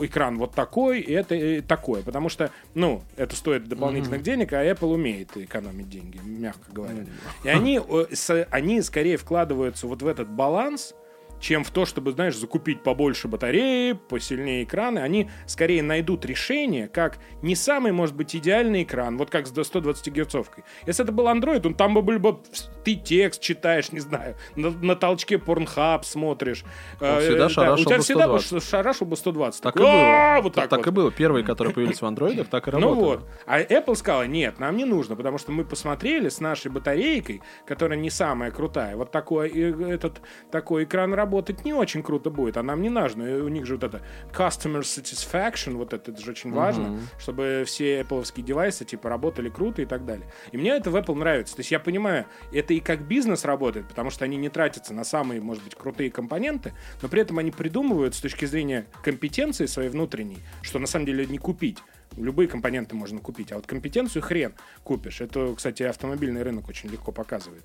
экран 0.04 0.38
вот 0.38 0.54
такой, 0.54 1.00
и 1.02 1.12
это 1.12 1.36
и 1.36 1.62
такое. 1.62 2.02
Потому 2.04 2.30
что, 2.30 2.52
ну, 2.74 3.02
это 3.18 3.36
стоит 3.36 3.68
дополнительных 3.68 4.22
денег, 4.24 4.54
а 4.54 4.64
Apple 4.66 4.94
умеет 4.94 5.36
экономить 5.36 5.90
деньги, 5.90 6.20
мягко 6.24 6.72
говоря. 6.72 7.06
И 7.44 7.50
они, 7.50 7.80
э, 7.86 8.06
с- 8.14 8.48
они 8.52 8.82
скорее 8.82 9.18
вкладываются 9.18 9.88
вот 9.88 10.02
в 10.02 10.08
этот 10.08 10.30
баланс, 10.30 10.94
чем 11.42 11.64
в 11.66 11.72
то, 11.72 11.86
чтобы, 11.86 12.12
знаешь, 12.12 12.36
закупить 12.38 12.84
побольше 12.84 13.28
батареи, 13.28 13.94
посильнее 13.94 14.64
экраны. 14.64 15.00
Они 15.00 15.30
скорее 15.48 15.84
найдут 15.84 16.24
решение, 16.26 16.88
как 16.88 17.18
не 17.42 17.56
самый, 17.56 17.92
может 17.92 18.16
быть, 18.16 18.36
идеальный 18.36 18.84
экран, 18.84 19.18
вот 19.18 19.30
как 19.30 19.48
с 19.48 19.52
120 19.64 20.08
герцовкой. 20.14 20.64
Если 20.86 21.04
это 21.04 21.12
был 21.12 21.28
Android, 21.28 21.66
он 21.66 21.74
там 21.74 21.94
бы 21.96 22.02
был 22.02 22.20
бы 22.20 22.40
ты 22.86 22.96
текст 22.96 23.42
читаешь, 23.42 23.92
не 23.92 24.00
знаю, 24.00 24.36
на, 24.56 24.70
на 24.70 24.96
толчке 24.96 25.36
Pornhub 25.36 26.04
смотришь. 26.04 26.64
Э, 27.00 27.20
всегда 27.20 27.38
да, 27.46 27.50
шарашил 27.50 27.82
У 27.82 27.86
тебя 27.86 28.00
всегда 28.00 28.28
бы 28.28 28.40
120. 28.40 28.64
ш- 28.64 28.70
шарашил 28.70 29.08
бы 29.08 29.16
120. 29.18 29.62
Так 29.62 29.76
и 29.76 29.80
Такой, 29.80 29.92
было. 29.92 30.42
Вот 30.44 30.54
Так, 30.54 30.64
так, 30.64 30.70
так 30.70 30.80
вот. 30.80 30.88
и 30.88 30.92
было. 30.92 31.12
Первые, 31.12 31.44
которые 31.44 31.74
появились 31.76 32.02
в 32.02 32.06
андроидах, 32.06 32.48
так 32.48 32.68
и 32.68 32.72
Ну 32.72 32.80
работали. 32.80 33.04
вот. 33.04 33.30
А 33.48 33.60
Apple 33.62 33.96
сказала, 33.96 34.28
нет, 34.28 34.60
нам 34.60 34.78
не 34.78 34.86
нужно, 34.86 35.16
потому 35.16 35.38
что 35.40 35.52
мы 35.52 35.66
посмотрели 35.66 36.30
с 36.30 36.40
нашей 36.40 36.70
батарейкой, 36.72 37.42
которая 37.66 37.98
не 37.98 38.10
самая 38.12 38.52
крутая, 38.52 38.96
вот 38.96 39.12
такой, 39.12 39.50
э, 39.50 39.92
этот, 39.94 40.22
такой 40.52 40.84
экран 40.84 41.14
работать 41.32 41.64
не 41.64 41.74
очень 41.74 42.04
круто 42.04 42.30
будет, 42.30 42.58
а 42.58 42.64
нам 42.64 42.82
не 42.82 42.90
нужно. 42.90 43.24
И 43.24 43.42
у 43.42 43.48
них 43.48 43.66
же 43.66 43.76
вот 43.76 43.84
это 43.86 44.02
customer 44.34 44.82
satisfaction, 44.82 45.76
вот 45.76 45.94
это, 45.94 46.12
это 46.12 46.22
же 46.22 46.32
очень 46.32 46.52
важно, 46.52 47.00
чтобы 47.20 47.64
все 47.66 48.02
Apple 48.02 48.42
девайсы 48.42 48.84
типа 48.84 49.08
работали 49.10 49.50
круто 49.50 49.82
и 49.82 49.86
так 49.86 50.06
далее. 50.06 50.28
И 50.52 50.58
мне 50.58 50.72
это 50.72 50.92
в 50.92 50.96
Apple 50.96 51.16
нравится. 51.16 51.56
То 51.56 51.62
есть 51.62 51.72
я 51.72 51.80
понимаю, 51.80 52.26
это 52.52 52.74
и 52.74 52.82
как 52.82 53.08
бизнес 53.08 53.46
работает, 53.46 53.88
потому 53.88 54.10
что 54.10 54.26
они 54.26 54.36
не 54.38 54.50
тратятся 54.50 54.94
на 54.94 55.06
самые, 55.06 55.40
может 55.40 55.64
быть, 55.64 55.76
крутые 55.76 56.12
компоненты, 56.12 56.74
но 57.02 57.08
при 57.08 57.22
этом 57.22 57.40
они 57.40 57.52
придумывают 57.52 58.14
с 58.14 58.20
точки 58.20 58.46
зрения 58.46 58.86
компетенции 59.04 59.68
своей 59.68 59.90
внутренней, 59.90 60.40
что 60.62 60.80
на 60.80 60.88
самом 60.88 61.06
деле 61.06 61.26
не 61.26 61.38
купить. 61.38 61.78
Любые 62.18 62.50
компоненты 62.50 62.94
можно 62.94 63.20
купить, 63.20 63.54
а 63.54 63.56
вот 63.56 63.66
компетенцию 63.68 64.22
хрен 64.22 64.54
купишь. 64.84 65.22
Это, 65.22 65.54
кстати, 65.56 65.84
автомобильный 65.84 66.44
рынок 66.44 66.68
очень 66.68 66.90
легко 66.90 67.14
показывает. 67.14 67.64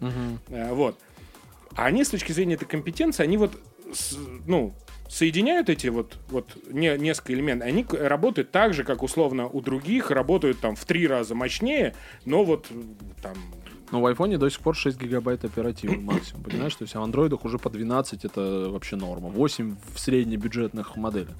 Э, 0.51 0.72
Вот. 0.72 1.01
А 1.77 1.86
они 1.86 2.05
с 2.05 2.09
точки 2.09 2.32
зрения 2.32 2.55
этой 2.55 2.66
компетенции, 2.66 3.23
они 3.23 3.36
вот, 3.36 3.53
ну, 4.47 4.74
соединяют 5.09 5.69
эти 5.69 5.89
вот, 5.89 6.19
вот 6.28 6.57
не, 6.70 6.97
несколько 6.98 7.35
элементов. 7.35 7.69
Они 7.69 7.86
работают 7.90 8.51
так 8.51 8.74
же, 8.74 8.82
как 8.82 9.03
условно 9.03 9.47
у 9.47 9.61
других, 9.61 10.11
работают 10.11 10.59
там 10.61 10.74
в 10.74 10.85
три 10.85 11.07
раза 11.07 11.35
мощнее, 11.35 11.94
но 12.24 12.44
вот 12.44 12.66
там 13.23 13.35
Но 13.93 14.01
в 14.01 14.07
айфоне 14.07 14.39
до 14.39 14.51
сих 14.51 14.61
пор 14.61 14.74
6 14.74 15.01
гигабайт 15.01 15.44
оперативы 15.44 15.97
максимум, 16.01 16.43
понимаешь? 16.44 16.74
То 16.74 16.82
есть 16.82 16.97
а 16.97 17.01
в 17.01 17.03
андроидах 17.03 17.44
уже 17.44 17.59
по 17.59 17.70
12 17.70 18.24
это 18.24 18.69
вообще 18.70 18.97
норма. 18.97 19.28
8 19.28 19.77
в 19.94 20.01
среднебюджетных 20.01 20.97
моделях. 20.97 21.36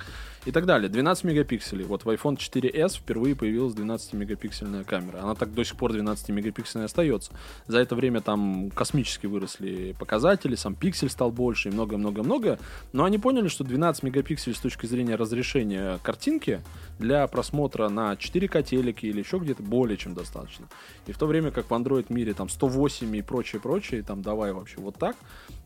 И 0.47 0.53
так 0.53 0.65
далее. 0.65 0.89
12 0.89 1.25
мегапикселей. 1.25 1.85
Вот 1.85 2.05
в 2.05 2.09
iPhone 2.09 2.37
4s 2.37 2.99
впервые 2.99 3.35
появилась 3.35 3.75
12-мегапиксельная 3.75 4.85
камера. 4.85 5.19
Она 5.21 5.35
так 5.35 5.53
до 5.53 5.65
сих 5.65 5.77
пор 5.77 5.91
12-мегапиксельной 5.93 6.85
остается. 6.85 7.33
За 7.67 7.81
это 7.81 7.97
время 7.97 8.21
там 8.21 8.71
космически 8.71 9.27
выросли 9.27 9.97
показатели, 9.99 10.55
сам 10.55 10.77
пиксель 10.77 11.11
стал 11.11 11.33
больше 11.33 11.71
и 11.71 11.73
много-много-много. 11.73 12.61
Но 12.93 13.03
они 13.03 13.19
поняли, 13.19 13.49
что 13.49 13.65
12 13.65 14.05
мегапикселей 14.05 14.55
с 14.55 14.61
точки 14.61 14.87
зрения 14.87 15.17
разрешения 15.17 15.99
картинки 16.05 16.63
для 17.01 17.27
просмотра 17.27 17.89
на 17.89 18.13
4К 18.13 18.63
телеке 18.63 19.09
или 19.09 19.19
еще 19.19 19.39
где-то 19.39 19.65
более 19.65 19.97
чем 19.97 20.15
достаточно. 20.15 20.67
И 21.09 21.13
в 21.13 21.19
то 21.19 21.27
время 21.27 21.51
как 21.51 21.69
в 21.69 21.75
Android 21.75 22.07
мире 22.09 22.35
там 22.35 22.49
108 22.49 23.17
и 23.17 23.23
прочее, 23.23 23.61
прочее, 23.61 24.05
там 24.05 24.23
давай 24.23 24.53
вообще 24.53 24.77
вот 24.79 24.95
так. 24.95 25.17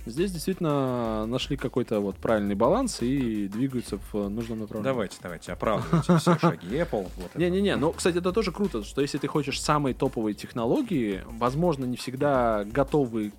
Здесь 0.06 0.32
действительно 0.32 1.26
нашли 1.26 1.56
какой-то 1.56 2.00
вот 2.00 2.16
правильный 2.16 2.54
баланс 2.54 3.02
и 3.02 3.48
двигаются 3.48 3.98
в 4.12 4.28
нужном 4.28 4.60
направлении. 4.60 4.84
Давайте, 4.92 5.16
давайте, 5.22 5.52
оправдывайте 5.52 6.16
все 6.18 6.38
шаги 6.38 6.68
Apple. 6.76 7.06
Не-не-не, 7.34 7.76
но, 7.76 7.92
кстати, 7.92 8.18
это 8.18 8.32
тоже 8.32 8.50
круто, 8.50 8.82
что 8.82 9.02
если 9.02 9.18
ты 9.18 9.28
хочешь 9.28 9.60
самые 9.60 9.94
топовые 9.94 10.34
технологии, 10.34 11.22
возможно, 11.38 11.84
не 11.84 11.96
всегда 11.96 12.64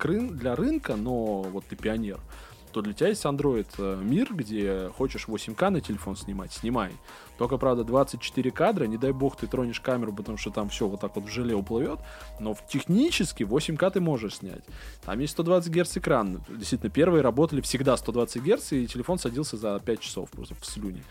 рын- 0.04 0.30
для 0.30 0.54
рынка, 0.54 0.94
но 0.96 1.42
вот 1.42 1.64
ты 1.66 1.74
пионер, 1.76 2.20
то 2.72 2.82
для 2.82 2.92
тебя 2.92 3.08
есть 3.08 3.24
Android 3.24 3.66
э, 3.78 4.00
мир, 4.02 4.34
где 4.34 4.90
хочешь 4.96 5.26
8К 5.28 5.70
на 5.70 5.80
телефон 5.80 6.16
снимать, 6.16 6.52
снимай. 6.52 6.92
Только, 7.38 7.58
правда, 7.58 7.84
24 7.84 8.50
кадра, 8.50 8.84
не 8.84 8.96
дай 8.96 9.12
бог 9.12 9.36
ты 9.36 9.46
тронешь 9.46 9.80
камеру, 9.80 10.12
потому 10.12 10.38
что 10.38 10.50
там 10.50 10.68
все 10.68 10.86
вот 10.86 11.00
так 11.00 11.14
вот 11.16 11.24
в 11.24 11.28
желе 11.28 11.54
уплывет, 11.54 12.00
но 12.40 12.56
технически 12.68 13.42
8К 13.42 13.90
ты 13.90 14.00
можешь 14.00 14.36
снять. 14.36 14.64
Там 15.04 15.18
есть 15.18 15.32
120 15.32 15.72
Гц 15.72 15.96
экран. 15.98 16.42
Действительно, 16.48 16.90
первые 16.90 17.22
работали 17.22 17.60
всегда 17.60 17.96
120 17.96 18.42
Гц, 18.42 18.72
и 18.72 18.86
телефон 18.86 19.18
садился 19.18 19.56
за 19.56 19.78
5 19.78 20.00
часов 20.00 20.30
просто 20.30 20.54
в 20.54 20.64
слюне. 20.64 21.02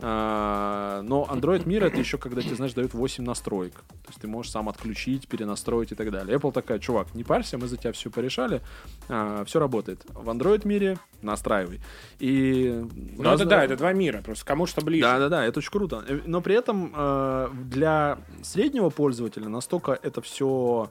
А, 0.00 1.02
но 1.02 1.26
Android 1.30 1.66
мир 1.66 1.84
это 1.84 1.98
еще 1.98 2.18
когда 2.18 2.40
тебе, 2.40 2.54
знаешь, 2.54 2.72
дают 2.72 2.94
8 2.94 3.24
настроек. 3.24 3.74
То 3.74 4.08
есть 4.08 4.20
ты 4.20 4.28
можешь 4.28 4.52
сам 4.52 4.68
отключить, 4.68 5.26
перенастроить 5.28 5.92
и 5.92 5.94
так 5.94 6.10
далее. 6.10 6.36
Apple 6.38 6.52
такая, 6.52 6.78
чувак, 6.78 7.14
не 7.14 7.24
парься, 7.24 7.58
мы 7.58 7.66
за 7.66 7.76
тебя 7.76 7.92
все 7.92 8.10
порешали, 8.10 8.60
все 9.06 9.58
работает. 9.58 10.04
В 10.14 10.28
Android 10.28 10.66
мире 10.66 10.98
настраивай. 11.22 11.80
И 12.20 12.84
Ну, 13.16 13.22
раз- 13.22 13.40
это 13.40 13.50
да, 13.50 13.64
это 13.64 13.76
два 13.76 13.92
мира, 13.92 14.22
просто 14.22 14.44
кому 14.46 14.66
что 14.66 14.80
ближе. 14.82 15.02
да, 15.02 15.18
да, 15.18 15.28
да, 15.28 15.44
это 15.44 15.58
очень 15.58 15.70
круто. 15.72 16.04
Э, 16.08 16.20
Но 16.26 16.40
при 16.40 16.54
этом 16.54 16.92
э, 16.94 17.48
для 17.64 18.18
среднего 18.42 18.90
пользователя 18.90 19.48
настолько 19.48 19.98
это 20.00 20.20
все 20.20 20.90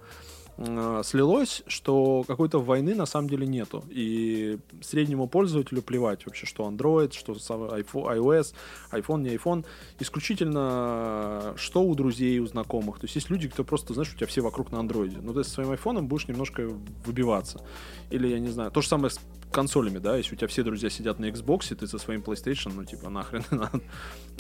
слилось, 1.04 1.64
что 1.68 2.24
какой-то 2.28 2.60
войны 2.60 2.96
на 2.96 3.06
самом 3.06 3.30
деле 3.30 3.46
нету. 3.46 3.84
И 3.90 4.58
среднему 4.82 5.28
пользователю 5.28 5.82
плевать 5.84 6.26
вообще, 6.26 6.46
что 6.46 6.68
Android, 6.68 7.14
что 7.14 7.34
iOS, 7.34 8.54
iPhone, 8.92 9.22
не 9.22 9.36
iPhone. 9.36 9.66
Исключительно, 10.00 11.54
что 11.58 11.84
у 11.84 11.94
друзей, 11.94 12.40
у 12.40 12.48
знакомых. 12.48 13.00
То 13.00 13.06
есть 13.06 13.16
есть 13.16 13.30
люди, 13.30 13.48
кто 13.48 13.64
просто, 13.64 13.94
знаешь, 13.94 14.12
у 14.12 14.16
тебя 14.16 14.28
все 14.28 14.42
вокруг 14.42 14.72
на 14.72 14.78
Android. 14.78 15.20
Ну, 15.22 15.34
ты 15.34 15.44
со 15.44 15.52
своим 15.52 15.72
iPhone 15.72 16.02
будешь 16.02 16.28
немножко 16.28 16.68
выбиваться. 17.06 17.64
Или, 18.10 18.28
я 18.28 18.40
не 18.40 18.50
знаю, 18.50 18.72
то 18.72 18.82
же 18.82 18.88
самое 18.88 19.12
с 19.12 19.20
консолями, 19.52 19.98
да, 20.00 20.18
если 20.18 20.36
у 20.36 20.38
тебя 20.38 20.48
все 20.48 20.64
друзья 20.64 20.90
сидят 20.90 21.20
на 21.20 21.26
Xbox, 21.30 21.74
ты 21.76 21.88
со 21.88 21.98
своим 21.98 22.22
PlayStation, 22.22 22.72
ну, 22.76 22.84
типа, 22.86 23.10
нахрен 23.10 23.44
надо. 23.52 23.82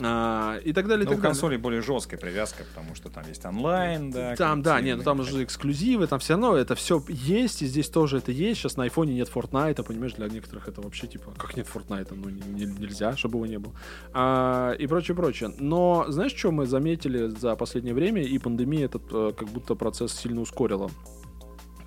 А, 0.02 0.58
и 0.64 0.74
так 0.74 0.88
далее, 0.88 1.08
Ну, 1.10 1.16
у 1.16 1.20
консолей 1.20 1.58
более 1.58 1.82
жесткая 1.82 2.20
привязка, 2.20 2.64
потому 2.66 2.94
что 2.94 3.10
там 3.10 3.28
есть 3.28 3.44
онлайн, 3.46 4.12
да. 4.12 4.36
Там, 4.36 4.62
да, 4.62 4.80
нет, 4.82 4.98
ну 4.98 5.04
там 5.04 5.24
же 5.24 5.44
эксклюзивы, 5.44 6.06
там 6.08 6.20
все 6.20 6.34
равно 6.34 6.56
это 6.56 6.76
все 6.76 7.04
есть, 7.08 7.62
и 7.64 7.66
здесь 7.66 7.90
тоже 7.90 8.18
это 8.18 8.32
есть. 8.32 8.60
Сейчас 8.62 8.78
на 8.78 8.84
айфоне 8.84 9.16
нет 9.16 9.32
Fortnite, 9.34 9.82
понимаешь, 9.84 10.14
для 10.14 10.28
некоторых 10.28 10.68
это 10.68 10.82
вообще 10.82 11.08
типа, 11.08 11.32
как 11.38 11.58
нет 11.58 11.68
Fortnite, 11.74 12.14
ну 12.14 12.30
не- 12.30 12.66
не- 12.66 12.80
нельзя, 12.80 13.16
чтобы 13.18 13.38
его 13.38 13.46
не 13.48 13.58
было. 13.58 13.74
А, 14.14 14.74
и 14.74 14.86
прочее, 14.88 15.16
прочее. 15.16 15.52
Но 15.58 16.06
знаешь, 16.10 16.36
что 16.36 16.52
мы 16.52 16.68
заметили 16.68 17.28
за 17.28 17.56
последнее 17.56 17.96
время, 17.96 18.22
и 18.24 18.38
пандемия 18.38 18.86
этот 18.86 19.04
э, 19.12 19.34
как 19.36 19.48
будто 19.50 19.74
процесс 19.76 20.14
сильно 20.14 20.42
ускорила? 20.42 20.92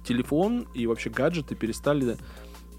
Телефон 0.04 0.66
и 0.74 0.86
вообще 0.86 1.10
гаджеты 1.10 1.54
перестали 1.54 2.16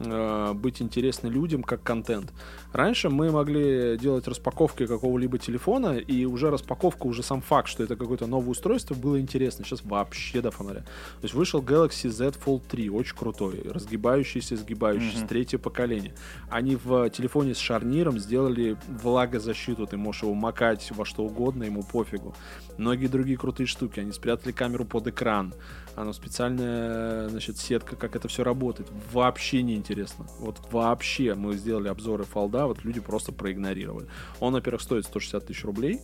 э, 0.06 0.54
быть 0.54 0.82
интересны 0.82 1.28
людям 1.28 1.64
как 1.64 1.84
контент. 1.84 2.34
Раньше 2.74 3.10
мы 3.10 3.32
могли 3.32 3.98
делать 3.98 4.28
распаковки 4.28 4.88
какого-либо 4.88 5.38
телефона, 5.38 5.98
и 5.98 6.26
уже 6.26 6.50
распаковка, 6.50 7.08
уже 7.08 7.24
сам 7.24 7.42
факт, 7.42 7.68
что 7.68 7.84
это 7.84 7.96
какое-то 7.96 8.28
новое 8.28 8.50
устройство, 8.52 8.94
было 8.96 9.20
интересно. 9.20 9.66
Сейчас 9.66 9.84
вообще 9.84 10.42
до 10.42 10.52
фонаря. 10.52 10.82
То 10.82 11.24
есть 11.24 11.34
вышел 11.34 11.62
Galaxy 11.62 12.10
Z 12.10 12.34
Fold 12.46 12.64
3, 12.70 12.90
очень 12.90 13.16
крутой, 13.16 13.62
разгибающийся, 13.70 14.56
сгибающийся, 14.56 15.20
Мгм. 15.20 15.28
третье 15.28 15.58
поколение. 15.58 16.14
Они 16.50 16.76
в 16.76 17.10
телефоне 17.10 17.54
с 17.56 17.58
шарниром 17.58 18.20
сделали 18.20 18.78
влагозащиту, 18.88 19.86
ты 19.88 19.98
можешь 19.98 20.24
его 20.24 20.34
макать 20.34 20.92
во 20.92 21.06
что 21.06 21.24
угодно, 21.24 21.64
ему 21.64 21.84
пофигу. 21.84 22.34
Многие 22.78 23.08
другие 23.08 23.38
крутые 23.38 23.68
штуки. 23.68 24.00
Они 24.00 24.12
спрятали 24.12 24.52
камеру 24.52 24.86
под 24.86 25.08
экран. 25.08 25.54
Оно 25.96 26.14
специальная, 26.14 27.28
значит, 27.30 27.58
сетка, 27.58 27.96
как 27.96 28.16
это 28.16 28.28
все 28.28 28.44
работает. 28.44 28.90
Вообще 29.12 29.62
не 29.62 29.76
интересно. 29.76 30.26
Вот 30.40 30.58
вообще 30.72 31.36
мы 31.36 31.56
сделали 31.56 31.90
обзоры 31.90 32.24
фолда, 32.24 32.66
вот 32.66 32.84
люди 32.84 33.00
просто 33.00 33.32
проигнорировали. 33.32 34.08
Он, 34.40 34.54
во-первых, 34.54 34.82
стоит 34.82 35.06
160 35.06 35.46
тысяч 35.46 35.66
рублей. 35.66 36.00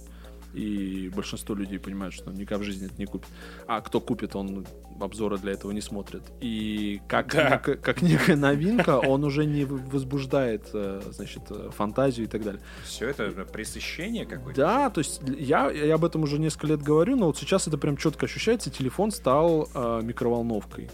И 0.53 1.09
большинство 1.15 1.53
людей 1.55 1.77
понимают, 1.79 2.13
что 2.15 2.31
никак 2.31 2.59
в 2.59 2.63
жизни 2.63 2.87
это 2.87 2.95
не 2.97 3.05
купит. 3.05 3.27
А 3.67 3.81
кто 3.81 3.99
купит, 4.01 4.35
он 4.35 4.65
обзоры 4.99 5.37
для 5.37 5.51
этого 5.51 5.71
не 5.71 5.81
смотрит. 5.81 6.23
И 6.41 6.99
как, 7.07 7.31
Да. 7.33 7.49
нека- 7.51 7.75
как 7.75 8.01
некая 8.01 8.35
новинка, 8.35 8.97
он 8.99 9.23
уже 9.23 9.45
не 9.45 9.65
возбуждает, 9.65 10.69
э, 10.73 11.01
значит, 11.11 11.43
э, 11.51 11.69
фантазию 11.71 12.25
и 12.25 12.29
так 12.29 12.43
далее. 12.43 12.61
Все 12.83 13.09
это 13.09 13.29
пресыщение 13.51 14.25
какое-то. 14.25 14.59
Да, 14.59 14.89
то 14.89 14.99
есть 14.99 15.21
я, 15.37 15.69
я 15.69 15.95
об 15.95 16.05
этом 16.05 16.23
уже 16.23 16.39
несколько 16.39 16.67
лет 16.67 16.81
говорю, 16.81 17.15
но 17.15 17.27
вот 17.27 17.37
сейчас 17.37 17.67
это 17.67 17.77
прям 17.77 17.97
четко 17.97 18.25
ощущается. 18.25 18.71
Телефон 18.71 19.11
стал 19.11 19.69
э, 19.75 20.01
микроволновкой. 20.03 20.89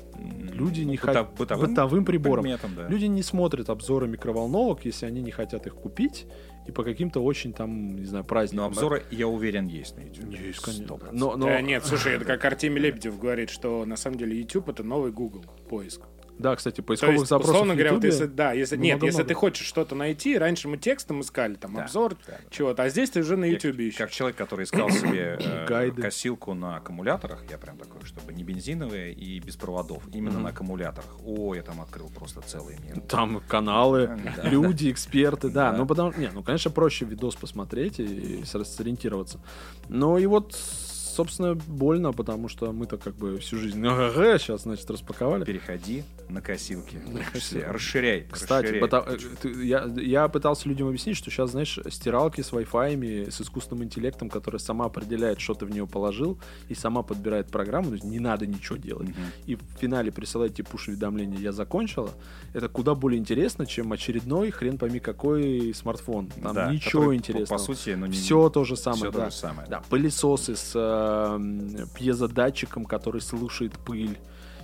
Люди 0.52 0.82
не 0.82 0.96
быта- 0.96 1.06
хотят 1.06 1.36
бытовым, 1.38 1.70
бытовым 1.70 2.06
прибором. 2.06 2.44
предметом, 2.44 2.76
да. 2.76 2.88
Люди 2.90 3.06
не 3.06 3.24
смотрят 3.24 3.70
обзоры 3.70 4.08
микроволновок, 4.08 4.84
если 4.86 5.06
они 5.06 5.22
не 5.22 5.32
хотят 5.32 5.66
их 5.68 5.76
купить, 5.76 6.26
и 6.68 6.72
по 6.72 6.84
каким-то 6.84 7.22
очень 7.24 7.54
там, 7.54 7.96
не 7.98 8.06
знаю, 8.06 8.24
праздникам. 8.24 8.64
Но 8.66 8.68
обзоры, 8.68 9.04
я 9.12 9.28
уверен, 9.28 9.68
есть 9.68 9.98
на 9.98 10.02
YouTube. 10.02 10.32
Есть, 10.32 10.60
конечно. 10.60 10.86
100%. 10.96 11.10
Но, 11.12 11.36
но- 11.36 11.50
Э, 11.50 11.62
нет, 11.62 11.86
слушай, 11.86 12.14
это 12.16 12.26
как 12.26 12.44
Артемий 12.46 12.82
Лебедев 12.82 13.20
говорит, 13.20 13.50
что 13.50 13.86
на 13.86 13.96
самом 13.98 14.18
деле 14.18 14.38
YouTube 14.40 14.70
это 14.70 14.84
новый 14.84 15.12
Google 15.12 15.44
поиск. 15.70 16.02
Да, 16.40 16.56
кстати, 16.56 16.78
То 16.78 16.84
поисковых 16.84 17.16
есть, 17.16 17.28
запросов 17.30 17.54
условно 17.54 17.74
говоря, 17.76 17.94
вот 17.94 18.04
если, 18.04 18.26
да, 18.26 18.54
если, 18.54 18.76
нет, 18.76 18.96
много-много. 18.96 19.06
если 19.08 19.24
ты 19.28 19.34
хочешь 19.34 19.66
что-то 19.68 19.96
найти, 19.96 20.38
раньше 20.38 20.68
мы 20.68 20.78
текстом 20.78 21.22
искали, 21.22 21.54
там, 21.56 21.76
Да, 21.76 21.84
обзор 21.84 22.16
да, 22.16 22.18
да. 22.28 22.38
чего-то, 22.50 22.84
а 22.84 22.90
здесь 22.90 23.12
ты 23.12 23.20
уже 23.22 23.38
на 23.38 23.46
YouTube 23.46 23.80
ищешь. 23.80 23.98
Как 23.98 24.10
человек, 24.12 24.36
который 24.38 24.64
искал 24.66 24.90
себе 24.90 25.38
э, 25.40 25.92
косилку 25.92 26.54
на 26.54 26.78
аккумуляторах, 26.78 27.44
я 27.52 27.58
прям 27.58 27.78
такой, 27.78 28.02
чтобы 28.06 28.34
не 28.34 28.44
бензиновые 28.44 29.14
и 29.14 29.40
без 29.40 29.56
проводов, 29.56 30.04
именно 30.12 30.34
Мгм. 30.36 30.44
на 30.44 30.50
аккумуляторах. 30.50 31.18
О, 31.26 31.54
я 31.56 31.62
там 31.62 31.80
открыл 31.82 32.10
просто 32.10 32.42
целый 32.42 32.78
мир. 32.84 33.00
Там 33.02 33.42
каналы, 33.48 34.20
Да. 34.36 34.50
люди, 34.50 34.92
эксперты, 34.92 35.50
да. 35.50 35.72
Да. 35.72 35.78
Ну, 35.78 35.86
потому 35.86 36.14
не, 36.18 36.30
ну, 36.34 36.44
конечно, 36.44 36.72
проще 36.72 37.06
видос 37.06 37.36
посмотреть 37.36 38.00
и 38.00 38.44
с- 38.44 38.64
сориентироваться. 38.76 39.40
Но 39.88 40.18
и 40.18 40.26
вот, 40.26 40.54
собственно, 40.54 41.54
больно, 41.56 42.12
потому 42.12 42.48
что 42.50 42.72
мы-то 42.72 42.98
как 42.98 43.16
бы 43.16 43.38
всю 43.40 43.58
жизнь, 43.58 43.86
ага, 43.88 44.38
сейчас, 44.40 44.64
значит, 44.64 44.90
распаковали. 44.90 45.46
Переходи 45.46 46.04
на 46.30 46.42
косилки. 46.42 47.00
Все, 47.34 47.66
Расширяй. 47.66 48.28
Кстати, 48.32 48.66
расширяй. 48.68 48.82
бота- 48.82 49.06
э, 49.08 49.18
ты- 49.42 49.66
я, 49.66 49.86
я 49.98 50.28
пытался 50.28 50.68
людям 50.70 50.88
объяснить, 50.88 51.18
что 51.18 51.30
сейчас, 51.30 51.52
знаешь, 51.52 51.80
стиралки 51.90 52.42
с 52.42 52.52
Wi-Fi, 52.52 53.30
с 53.32 53.42
искусственным 53.42 53.84
интеллектом, 53.84 54.30
которая 54.30 54.60
сама 54.60 54.86
определяет, 54.86 55.40
что 55.40 55.54
ты 55.54 55.66
в 55.66 55.72
нее 55.72 55.86
положил, 55.88 56.40
и 56.70 56.76
сама 56.76 57.04
подбирает 57.04 57.48
программу, 57.52 57.88
то 57.90 57.94
есть 57.96 58.06
не 58.06 58.20
надо 58.20 58.46
ничего 58.48 58.78
делать. 58.78 59.10
Мгм. 59.10 59.18
И 59.46 59.56
в 59.56 59.62
финале 59.80 60.12
присылать 60.12 60.54
тебе 60.56 60.66
пуш-уведомление 60.66 61.40
«Я 61.42 61.52
закончила», 61.52 62.10
это 62.54 62.70
куда 62.70 62.96
более 62.96 63.20
интересно, 63.20 63.66
чем 63.66 63.92
очередной 63.94 64.52
хрен 64.52 64.78
пойми 64.78 65.00
какой 65.00 65.74
смартфон. 65.74 66.28
Там 66.42 66.54
Да, 66.56 66.72
ничего 66.72 67.02
который, 67.04 67.18
интересного. 67.18 67.58
По 67.60 67.64
сути, 67.64 67.90
ну, 67.92 68.06
не, 68.06 68.14
Все 68.14 68.50
то 68.50 68.64
же 68.64 68.76
самое, 68.76 69.04
всё 69.04 69.12
да. 69.12 69.26
то 69.26 69.32
же 69.32 69.36
самое. 69.38 69.68
Да, 69.70 69.82
пылесосы 69.90 70.56
с 70.56 70.72
э, 70.76 71.86
пьезодатчиком, 71.98 72.86
который 72.86 73.22
слушает 73.22 73.74
пыль, 73.80 74.18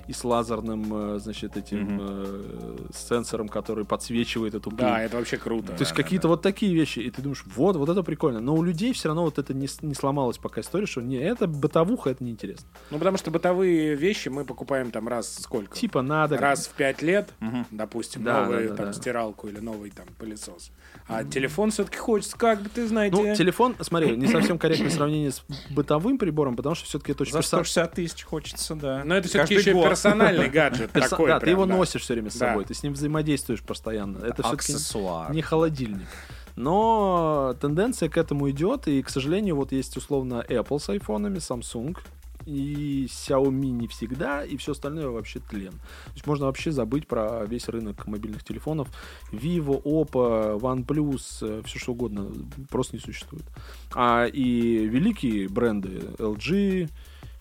и 0.10 0.14
с 0.14 0.24
лазерным, 0.24 1.16
э, 1.16 1.20
значит, 1.20 1.56
этим 1.56 1.84
Мгм. 1.84 1.98
э, 2.02 2.78
сенсором, 2.96 3.48
который 3.48 3.86
подсвечивает 3.86 4.56
эту 4.56 4.72
пыль. 4.72 4.80
Да, 4.80 5.04
это 5.04 5.18
вообще 5.18 5.38
круто. 5.38 5.68
То 5.68 5.82
есть 5.82 5.92
да, 5.92 5.96
какие-то 6.04 6.24
да. 6.24 6.30
вот 6.30 6.42
такие 6.42 6.74
вещи, 6.74 6.98
и 7.00 7.12
ты 7.12 7.22
думаешь, 7.22 7.44
вот, 7.56 7.76
вот 7.76 7.88
это 7.90 8.02
прикольно. 8.02 8.40
Но 8.40 8.56
у 8.56 8.64
людей 8.64 8.92
все 8.94 9.10
равно 9.10 9.24
вот 9.24 9.38
это 9.38 9.54
не, 9.54 9.68
не 9.82 9.94
сломалась 9.94 10.40
пока 10.40 10.62
история, 10.62 10.88
что 10.88 11.02
не, 11.02 11.18
это 11.18 11.46
бытовуха, 11.48 12.10
это 12.10 12.24
неинтересно. 12.24 12.68
Ну, 12.90 12.98
потому 12.98 13.18
что 13.18 13.30
бытовые 13.30 13.94
вещи 13.96 14.30
мы 14.30 14.46
покупаем 14.46 14.90
там 14.90 15.08
раз 15.08 15.32
сколько? 15.42 15.76
Типа 15.78 16.02
надо... 16.02 16.38
Раз 16.38 16.66
в 16.66 16.72
пять 16.74 17.04
лет, 17.04 17.30
Мгм. 17.40 17.68
допустим, 17.70 18.24
Да, 18.24 18.42
новую 18.46 18.64
да, 18.64 18.70
да, 18.70 18.76
там 18.78 18.86
да. 18.88 18.94
стиралку 18.94 19.48
или 19.48 19.60
новый 19.60 19.92
там 19.92 20.08
пылесос. 20.18 20.72
А 21.08 21.24
телефон 21.24 21.70
все-таки 21.72 21.98
хочется, 21.98 22.36
как 22.38 22.62
бы 22.64 22.70
ты 22.70 22.88
знаете. 22.88 23.16
Ну, 23.16 23.36
телефон, 23.36 23.76
смотри, 23.82 24.16
не 24.18 24.28
совсем 24.28 24.58
корректное 24.58 24.90
сравнение 24.90 25.32
с 25.32 25.44
бытовым 25.70 26.18
прибором, 26.18 26.56
потому 26.56 26.74
что 26.76 26.86
все-таки 26.86 27.12
это 27.12 27.24
очень 27.24 27.34
За 27.34 27.40
персон- 27.40 27.64
160 27.66 27.94
тысяч 27.94 28.24
хочется, 28.24 28.76
да. 28.76 29.04
Но 29.06 29.16
это 29.16 29.28
все-таки 29.28 29.54
еще 29.56 29.74
год. 29.74 29.84
Персональный 30.04 30.50
гаджет 30.50 30.92
персон- 30.92 31.10
такой. 31.10 31.28
Да, 31.28 31.40
ты 31.40 31.46
прям, 31.46 31.56
его 31.58 31.66
да. 31.66 31.76
носишь 31.76 32.02
все 32.02 32.14
время 32.14 32.30
с 32.30 32.36
Да. 32.38 32.50
собой, 32.50 32.66
ты 32.66 32.74
с 32.74 32.84
ним 32.84 32.94
взаимодействуешь 32.94 33.62
постоянно. 33.62 34.18
Это 34.20 34.44
все-таки 34.44 34.74
Аксессуар. 34.74 35.34
не 35.34 35.42
холодильник. 35.42 36.08
Но 36.56 37.56
тенденция 37.62 38.10
к 38.10 38.18
этому 38.18 38.50
идет, 38.50 38.88
и, 38.88 39.02
к 39.02 39.10
сожалению, 39.10 39.56
вот 39.56 39.72
есть 39.72 39.96
условно 39.96 40.44
Apple 40.50 40.80
с 40.80 40.90
айфонами, 40.90 41.38
Samsung, 41.38 41.98
и 42.46 43.06
Xiaomi 43.10 43.70
не 43.70 43.88
всегда, 43.88 44.44
и 44.44 44.58
все 44.58 44.72
остальное 44.72 45.08
вообще 45.10 45.40
тлен. 45.40 45.72
То 45.72 46.12
есть 46.16 46.26
можно 46.26 46.48
вообще 46.48 46.72
забыть 46.72 47.08
про 47.08 47.46
весь 47.46 47.68
рынок 47.70 48.08
мобильных 48.08 48.44
телефонов. 48.44 48.88
Vivo, 49.32 49.82
Oppo, 49.84 50.60
OnePlus, 50.60 51.64
все 51.66 51.80
что 51.80 51.92
угодно, 51.92 52.32
просто 52.70 52.96
не 52.96 53.02
существует. 53.02 53.46
А 53.94 54.26
и 54.26 54.86
великие 54.88 55.48
бренды 55.48 56.02
LG, 56.18 56.86
э, 56.86 56.88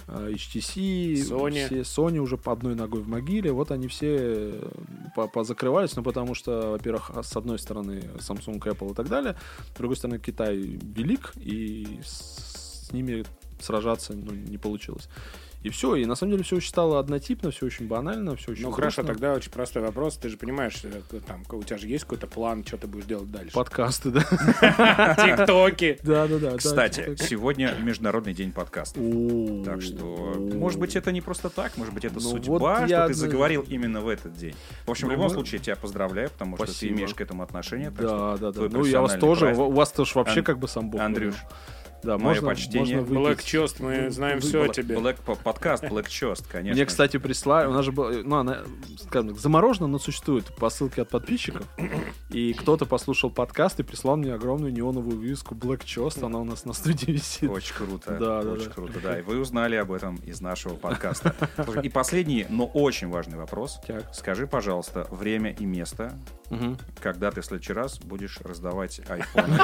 HTC, 0.09 1.15
Sony. 1.15 1.67
все 1.67 1.81
Sony 1.81 2.19
уже 2.19 2.37
по 2.37 2.53
одной 2.53 2.75
ногой 2.75 3.03
в 3.03 3.09
могиле, 3.09 3.53
вот 3.53 3.71
они 3.71 3.89
все 3.89 4.17
э, 4.19 4.69
по- 5.15 5.29
позакрывались, 5.29 5.95
ну 5.97 6.03
потому 6.03 6.35
что, 6.35 6.73
во-первых, 6.73 7.11
а, 7.15 7.23
с 7.23 7.37
одной 7.37 7.59
стороны 7.59 8.03
Samsung, 8.19 8.59
Apple 8.59 8.93
и 8.93 8.95
так 8.95 9.09
далее, 9.09 9.37
с 9.75 9.77
другой 9.77 9.97
стороны 9.97 10.19
Китай 10.19 10.57
велик, 10.57 11.33
и 11.37 12.01
с, 12.03 12.87
с 12.89 12.93
ними 12.93 13.25
сражаться 13.61 14.15
ну, 14.15 14.33
не 14.33 14.59
получилось. 14.59 15.09
И 15.63 15.71
все, 15.71 15.97
и 15.97 16.05
на 16.07 16.15
самом 16.15 16.33
деле 16.33 16.45
все 16.45 16.57
очень 16.57 16.69
стало 16.69 17.01
однотипно, 17.01 17.51
все 17.51 17.67
очень 17.67 17.89
банально, 17.89 18.37
все 18.37 18.53
очень 18.53 18.63
Ну 18.63 18.71
хорошо, 18.71 19.03
грустно. 19.03 19.15
тогда 19.15 19.33
очень 19.35 19.51
простой 19.51 19.83
вопрос. 19.83 20.17
Ты 20.17 20.29
же 20.29 20.37
понимаешь, 20.37 20.81
э, 20.85 21.01
там, 21.27 21.43
у 21.51 21.63
тебя 21.65 21.79
же 21.79 21.89
есть 21.89 22.05
какой-то 22.05 22.29
план, 22.29 22.65
что 22.65 22.77
ты 22.77 22.87
будешь 22.87 23.07
делать 23.07 23.29
дальше? 23.33 23.53
Подкасты, 23.55 24.11
да. 24.13 24.21
Тиктоки. 25.17 25.99
Да, 26.09 26.27
да, 26.29 26.39
да. 26.39 26.57
Кстати, 26.57 27.17
сегодня 27.17 27.75
Международный 27.83 28.35
день 28.35 28.53
подкаста. 28.53 29.01
Так 29.65 29.83
что, 29.83 30.35
может 30.55 30.79
быть, 30.79 30.95
это 30.97 31.11
не 31.13 31.21
просто 31.21 31.51
так, 31.51 31.77
может 31.77 31.93
быть, 31.93 32.05
это 32.05 32.15
Ну 32.15 32.21
судьба, 32.21 32.87
что 32.87 33.09
ты 33.09 33.15
заговорил 33.15 33.63
именно 33.69 34.01
в 34.01 34.09
этот 34.09 34.35
день. 34.35 34.55
В 34.87 34.91
общем, 34.93 35.09
в 35.09 35.11
Ну, 35.11 35.17
любом 35.17 35.31
случае, 35.31 35.61
тебя 35.61 35.75
поздравляю, 35.77 36.31
потому 36.31 36.57
что 36.57 36.67
ты 36.67 36.89
имеешь 36.89 37.15
к 37.15 37.21
этому 37.21 37.43
отношение. 37.43 37.91
Да, 37.91 38.37
да, 38.37 38.53
да. 38.53 38.69
Ну, 38.71 38.85
я 38.85 39.01
вас 39.01 39.15
тоже, 39.17 39.55
у 39.55 39.71
вас 39.73 39.91
тоже 39.91 40.13
вообще 40.15 40.43
как 40.43 40.59
бы 40.59 40.69
сам 40.69 40.89
Бог. 40.91 41.01
Андрюш, 41.01 41.35
да, 42.03 42.17
мое 42.17 42.35
можно, 42.35 42.49
почтение. 42.49 43.01
можно 43.01 43.19
Black. 43.19 43.39
Chost, 43.39 43.77
мы 43.81 44.11
знаем 44.11 44.41
все 44.41 44.65
о 44.65 44.69
тебе. 44.69 44.97
Блэк- 44.97 45.21
по- 45.25 45.35
подкаст 45.35 45.85
Black 45.85 46.07
Chost, 46.07 46.45
конечно. 46.51 46.75
Мне, 46.75 46.87
кстати, 46.87 47.17
прислали, 47.17 47.67
у 47.67 47.73
нас 47.73 47.85
же 47.85 47.93
было, 47.93 48.11
ну, 48.23 48.37
она, 48.37 48.59
скажем 49.01 49.31
так, 49.31 49.39
заморожена, 49.39 49.87
но 49.87 49.99
существует 49.99 50.55
по 50.57 50.71
ссылке 50.71 51.03
от 51.03 51.09
подписчиков. 51.09 51.67
И 52.31 52.53
кто-то 52.53 52.87
послушал 52.87 53.31
подкаст 53.31 53.81
и 53.81 53.83
прислал 53.83 54.17
мне 54.17 54.35
огромную 54.35 54.73
неоновую 54.73 55.19
вывеску 55.19 55.55
Black 55.55 55.85
Chost, 55.85 56.25
она 56.25 56.39
у 56.39 56.45
нас 56.45 56.65
на 56.65 56.73
студии 56.73 57.13
висит. 57.13 57.51
Очень 57.51 57.75
круто. 57.75 58.17
Да, 58.19 58.43
да, 58.43 58.51
очень 58.53 58.65
да. 58.67 58.71
круто, 58.71 59.01
да. 59.03 59.19
И 59.19 59.23
вы 59.23 59.39
узнали 59.41 59.77
об 59.77 59.93
этом 59.93 60.17
из 60.17 60.41
нашего 60.41 60.75
подкаста. 60.75 61.35
И 61.83 61.89
последний, 61.89 62.47
но 62.49 62.67
очень 62.67 63.09
важный 63.09 63.39
вопрос. 63.39 63.81
Так. 63.87 64.15
Скажи, 64.15 64.47
пожалуйста, 64.47 65.07
время 65.11 65.53
и 65.53 65.65
место, 65.65 66.13
когда 67.01 67.31
ты 67.31 67.41
в 67.41 67.45
следующий 67.45 67.73
раз 67.73 67.99
будешь 67.99 68.39
раздавать 68.41 69.01
айфоны. 69.09 69.59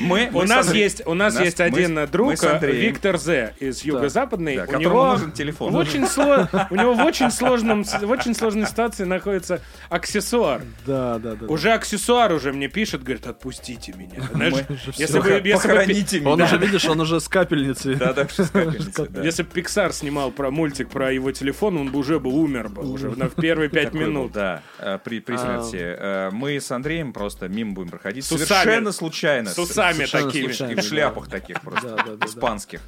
Мы, 0.00 0.28
У 0.32 0.40
мы 0.40 0.46
с 0.46 0.69
нас 0.70 0.76
есть, 0.78 1.02
у 1.06 1.14
нас 1.14 1.34
нас- 1.34 1.44
есть 1.44 1.58
мы 1.58 1.64
один 1.64 1.94
мы 1.94 2.06
друг, 2.06 2.42
Андреем. 2.44 2.80
Виктор 2.80 3.18
З 3.18 3.52
из 3.60 3.82
юго-западной. 3.84 4.56
Да, 4.56 4.64
у 4.68 4.76
него 4.80 5.06
нужен 5.12 5.32
телефон. 5.32 5.72
В 5.72 5.76
очень 5.76 6.04
сло- 6.04 6.48
у 6.70 6.74
него 6.76 6.94
в 6.94 7.04
очень 7.04 7.30
сложном, 7.30 7.84
в 7.84 8.10
очень 8.10 8.34
сложной 8.34 8.66
ситуации 8.66 9.04
находится 9.04 9.60
аксессуар. 9.88 10.62
Да, 10.86 11.18
да, 11.18 11.34
да. 11.34 11.46
Уже 11.46 11.72
аксессуар 11.72 12.32
уже 12.32 12.52
мне 12.52 12.68
пишет, 12.68 13.02
говорит, 13.02 13.26
отпустите 13.26 13.92
меня. 13.92 14.22
Знаешь, 14.32 14.54
если 14.96 15.18
бы, 15.20 15.28
если 15.30 15.68
бы, 15.68 15.70
Похороните 15.70 16.18
Он 16.24 16.34
меня. 16.34 16.44
уже, 16.44 16.58
видишь, 16.58 16.84
он 16.86 17.00
уже 17.00 17.20
с 17.20 17.28
капельницей. 17.28 17.96
Да, 17.96 18.12
да, 18.12 18.26
с 18.28 18.48
капельницей, 18.50 19.06
если 19.24 19.42
бы 19.42 19.50
Pixar 19.50 19.92
снимал 19.92 20.30
про 20.30 20.50
мультик 20.50 20.88
про 20.88 21.12
его 21.12 21.32
телефон, 21.32 21.76
он 21.76 21.90
бы 21.90 21.98
уже 21.98 22.18
бы 22.18 22.30
умер 22.30 22.68
бы 22.68 22.82
уже 22.90 23.10
на 23.10 23.28
в 23.28 23.34
первые 23.34 23.68
пять 23.68 23.92
минут. 23.92 24.32
Да, 24.32 24.62
э, 24.78 24.98
при, 25.04 25.20
при 25.20 25.34
А. 25.34 25.38
смерти. 25.38 25.76
Э, 25.80 26.30
Мы 26.32 26.60
с 26.60 26.70
Андреем 26.70 27.12
просто 27.12 27.48
мимо 27.48 27.72
будем 27.72 27.90
проходить. 27.90 28.24
Совершенно 28.24 28.92
случайно. 28.92 29.50
С 29.50 29.58
усами 29.58 30.04
такими. 30.06 30.52
И 30.68 30.74
в 30.74 30.82
шляпах 30.82 31.28
таких 31.28 31.60
просто, 31.60 32.18
испанских. 32.24 32.80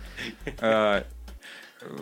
Э, 0.61 1.05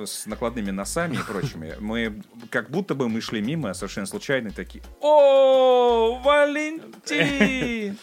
С 0.05 0.27
накладными 0.27 0.71
носами 0.71 1.15
и 1.17 1.23
прочими. 1.23 1.75
Мы 1.81 2.23
как 2.51 2.71
будто 2.71 2.95
бы 2.95 3.09
мы 3.09 3.21
шли 3.21 3.41
мимо, 3.41 3.73
совершенно 3.75 4.07
случайно 4.07 4.51
такие 4.51 4.83
О, 5.01 6.21
Валентин! 6.23 7.97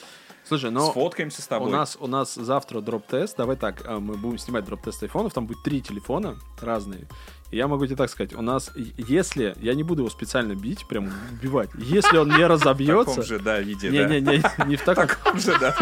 Слушай, 0.44 0.72
но 0.72 0.92
Сфоткаемся 0.92 1.42
с 1.42 1.46
у 1.48 1.50
тобой. 1.50 1.72
нас, 1.72 1.98
у 2.00 2.08
нас 2.08 2.34
завтра 2.36 2.80
дроп-тест. 2.80 3.36
Давай 3.36 3.58
так, 3.58 3.84
а, 3.86 4.00
мы 4.00 4.16
будем 4.16 4.38
снимать 4.38 4.64
дроп-тест 4.64 5.04
айфонов. 5.04 5.34
Там 5.34 5.46
будет 5.46 5.62
три 5.64 5.82
телефона 5.82 6.38
разные. 6.62 7.06
Я 7.50 7.68
могу 7.70 7.86
тебе 7.86 7.96
так 7.96 8.10
сказать, 8.10 8.34
у 8.34 8.42
нас, 8.42 8.72
если, 8.76 9.56
я 9.62 9.74
не 9.74 9.84
буду 9.84 10.02
его 10.02 10.10
специально 10.10 10.54
бить, 10.54 10.86
прям 10.86 11.10
убивать, 11.32 11.70
если 11.78 12.18
он 12.18 12.28
не 12.28 12.34
В 12.36 12.38
таком 12.40 12.52
разобьется, 12.52 13.24
же, 13.24 13.40
да, 13.40 13.60
виде, 13.62 13.90
да. 13.90 14.06
не-не-не, 14.06 14.44
не 14.68 14.76
в 14.78 14.82
таком, 14.84 15.08
таком 15.08 15.40
же, 15.40 15.58
да. 15.58 15.74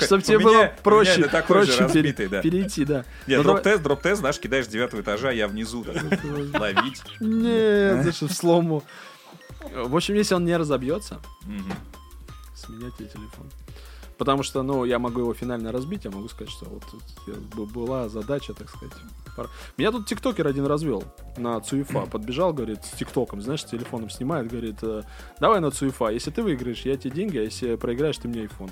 Чтобы 0.00 0.22
тебе 0.22 0.38
меня- 0.38 0.44
было 0.46 0.56
меня 0.62 0.72
проще, 0.82 1.28
проще 1.46 1.72
пере- 1.72 1.84
разбитый, 1.84 2.28
да. 2.28 2.40
перейти, 2.40 2.84
да. 2.86 3.04
Нет, 3.26 3.42
дроп-тест, 3.42 3.82
дроп-тест, 3.82 4.20
знаешь, 4.20 4.38
кидаешь 4.40 4.64
с 4.64 4.68
девятого 4.68 5.02
этажа, 5.02 5.30
я 5.30 5.46
внизу 5.46 5.84
ловить. 6.54 7.02
Нет, 7.20 8.02
зачем 8.04 8.28
в 8.28 8.32
слому? 8.32 8.82
В 9.74 9.94
общем, 9.94 10.14
если 10.14 10.34
он 10.34 10.46
не 10.46 10.56
разобьется, 10.56 11.20
Мгм. 11.42 11.72
сменяйте 12.56 13.04
телефон. 13.04 13.46
Потому 14.16 14.42
что, 14.42 14.62
ну, 14.62 14.84
я 14.86 14.98
могу 14.98 15.20
его 15.20 15.34
финально 15.34 15.70
разбить, 15.70 16.04
я 16.06 16.10
могу 16.10 16.28
сказать, 16.28 16.50
что 16.52 16.64
вот 16.66 16.82
тут 16.90 17.70
была 17.70 18.08
задача, 18.08 18.54
так 18.54 18.68
сказать. 18.70 18.92
Пора. 19.36 19.48
Меня 19.76 19.92
тут 19.92 20.06
тиктокер 20.06 20.46
один 20.46 20.66
развел 20.66 21.04
на 21.36 21.60
Цуефа. 21.60 22.06
Подбежал, 22.10 22.52
говорит, 22.52 22.84
с 22.84 22.90
тиктоком, 22.90 23.42
знаешь, 23.42 23.62
с 23.62 23.64
телефоном 23.64 24.10
снимает, 24.10 24.48
говорит, 24.48 24.78
э, 24.82 25.02
давай 25.38 25.60
на 25.60 25.70
Цуефа, 25.70 26.08
если 26.08 26.30
ты 26.30 26.42
выиграешь, 26.42 26.82
я 26.82 26.96
тебе 26.96 27.10
деньги, 27.10 27.38
а 27.38 27.42
если 27.42 27.76
проиграешь, 27.76 28.18
ты 28.18 28.28
мне 28.28 28.44
iPhone. 28.44 28.70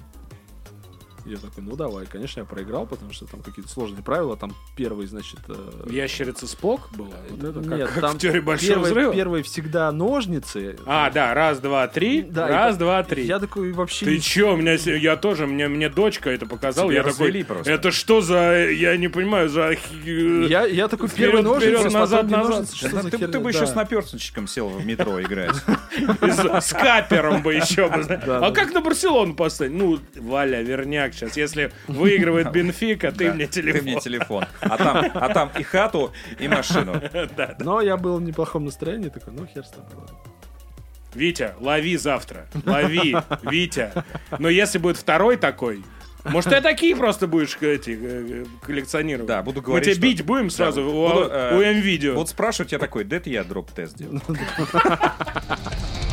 Я 1.28 1.36
такой, 1.36 1.62
ну 1.62 1.76
давай, 1.76 2.06
конечно, 2.06 2.40
я 2.40 2.46
проиграл, 2.46 2.86
потому 2.86 3.12
что 3.12 3.26
там 3.26 3.42
какие-то 3.42 3.70
сложные 3.70 4.02
правила. 4.02 4.36
Там 4.36 4.54
первый, 4.76 5.06
значит... 5.06 5.40
э, 5.48 5.86
Ящерица 5.90 6.46
Спок 6.46 6.88
была? 6.96 7.10
Вот 7.30 7.44
это 7.44 7.60
как, 7.60 7.78
Нет, 7.78 7.88
как 7.90 8.00
там 8.00 8.12
в 8.16 8.18
теории 8.18 8.40
Большого 8.40 8.68
первый, 8.74 8.84
Взрыва? 8.90 9.14
первый 9.14 9.42
всегда 9.42 9.92
ножницы. 9.92 10.76
А, 10.86 11.10
да, 11.10 11.34
раз, 11.34 11.58
два, 11.60 11.86
три. 11.88 12.22
Да, 12.22 12.48
и 12.48 12.52
раз, 12.52 12.74
по- 12.76 12.80
два, 12.80 13.02
три. 13.02 13.24
Я 13.26 13.38
такой 13.38 13.72
вообще... 13.72 14.06
Ты 14.06 14.18
чё, 14.18 14.54
у 14.54 14.56
меня, 14.56 14.72
я 14.74 15.16
тоже, 15.16 15.46
мне, 15.46 15.68
мне 15.68 15.88
дочка 15.88 16.30
это 16.30 16.46
показала, 16.46 16.90
я 16.90 17.02
такой, 17.02 17.44
просто. 17.44 17.70
это 17.70 17.90
что 17.90 18.20
за, 18.20 18.68
я 18.70 18.96
не 18.96 19.08
понимаю, 19.08 19.48
за... 19.48 19.72
Я, 20.04 20.64
я 20.64 20.88
такой 20.88 21.08
первый 21.10 21.42
ножницы, 21.42 21.76
вперед, 21.78 21.92
назад, 21.92 22.30
назад. 22.30 22.48
ножницы, 22.50 22.76
что 22.76 22.88
Да 22.90 23.02
за 23.02 23.10
ты, 23.10 23.18
херня? 23.18 23.32
ты 23.32 23.40
бы 23.40 23.52
Да. 23.52 23.58
еще 23.58 23.66
с 23.66 23.74
наперсточком 23.74 24.46
сел 24.46 24.68
в 24.68 24.86
метро 24.86 25.20
играть. 25.20 25.54
С, 26.62 26.72
капером 26.72 27.42
бы 27.42 27.54
еще. 27.54 27.86
а 27.86 28.50
как 28.52 28.72
на 28.72 28.80
Барселону 28.80 29.34
поставить? 29.34 29.72
Ну, 29.72 29.98
Валя, 30.16 30.62
верняк 30.62 31.14
сейчас. 31.18 31.36
Если 31.36 31.72
выигрывает 31.86 32.50
Бенфика, 32.52 33.12
ты 33.12 33.32
мне 33.32 33.46
Ты 33.46 33.60
телефон. 33.62 33.82
мне 33.82 34.00
телефон. 34.00 34.44
А 34.60 34.76
там, 34.76 35.10
а 35.14 35.28
там 35.34 35.50
и 35.58 35.62
хату, 35.62 36.12
и 36.38 36.48
машину. 36.48 37.00
Но 37.60 37.80
я 37.80 37.96
был 37.96 38.16
в 38.18 38.22
неплохом 38.22 38.64
настроении, 38.64 39.08
такой, 39.08 39.32
ну 39.34 39.46
хер 39.46 39.64
с 39.64 39.70
тобой. 39.70 40.06
Витя, 41.14 41.54
лови 41.60 41.96
завтра. 41.96 42.46
Лови, 42.66 43.16
Витя. 43.42 43.92
Но 44.38 44.48
если 44.48 44.78
будет 44.78 44.96
второй 44.98 45.36
такой, 45.36 45.82
может, 46.24 46.50
ты 46.50 46.60
такие 46.60 46.94
просто 46.94 47.26
будешь 47.26 47.56
эти, 47.60 47.98
э, 48.00 48.44
коллекционировать? 48.62 49.28
Да, 49.28 49.42
буду 49.42 49.60
Мы 49.60 49.66
говорить, 49.66 49.84
тебя 49.86 49.94
что- 49.94 50.02
бить 50.02 50.22
будем 50.24 50.50
сразу 50.50 50.82
Да, 50.82 50.86
у, 50.86 51.08
буду, 51.08 51.28
э, 51.30 51.56
у 51.56 51.60
М-видео. 51.62 52.14
Вот 52.14 52.28
спрашивают 52.28 52.68
тебя 52.70 52.78
такой, 52.78 53.04
да 53.04 53.16
это 53.16 53.30
я 53.30 53.44
дроп-тест 53.44 53.96
делал. 53.96 54.20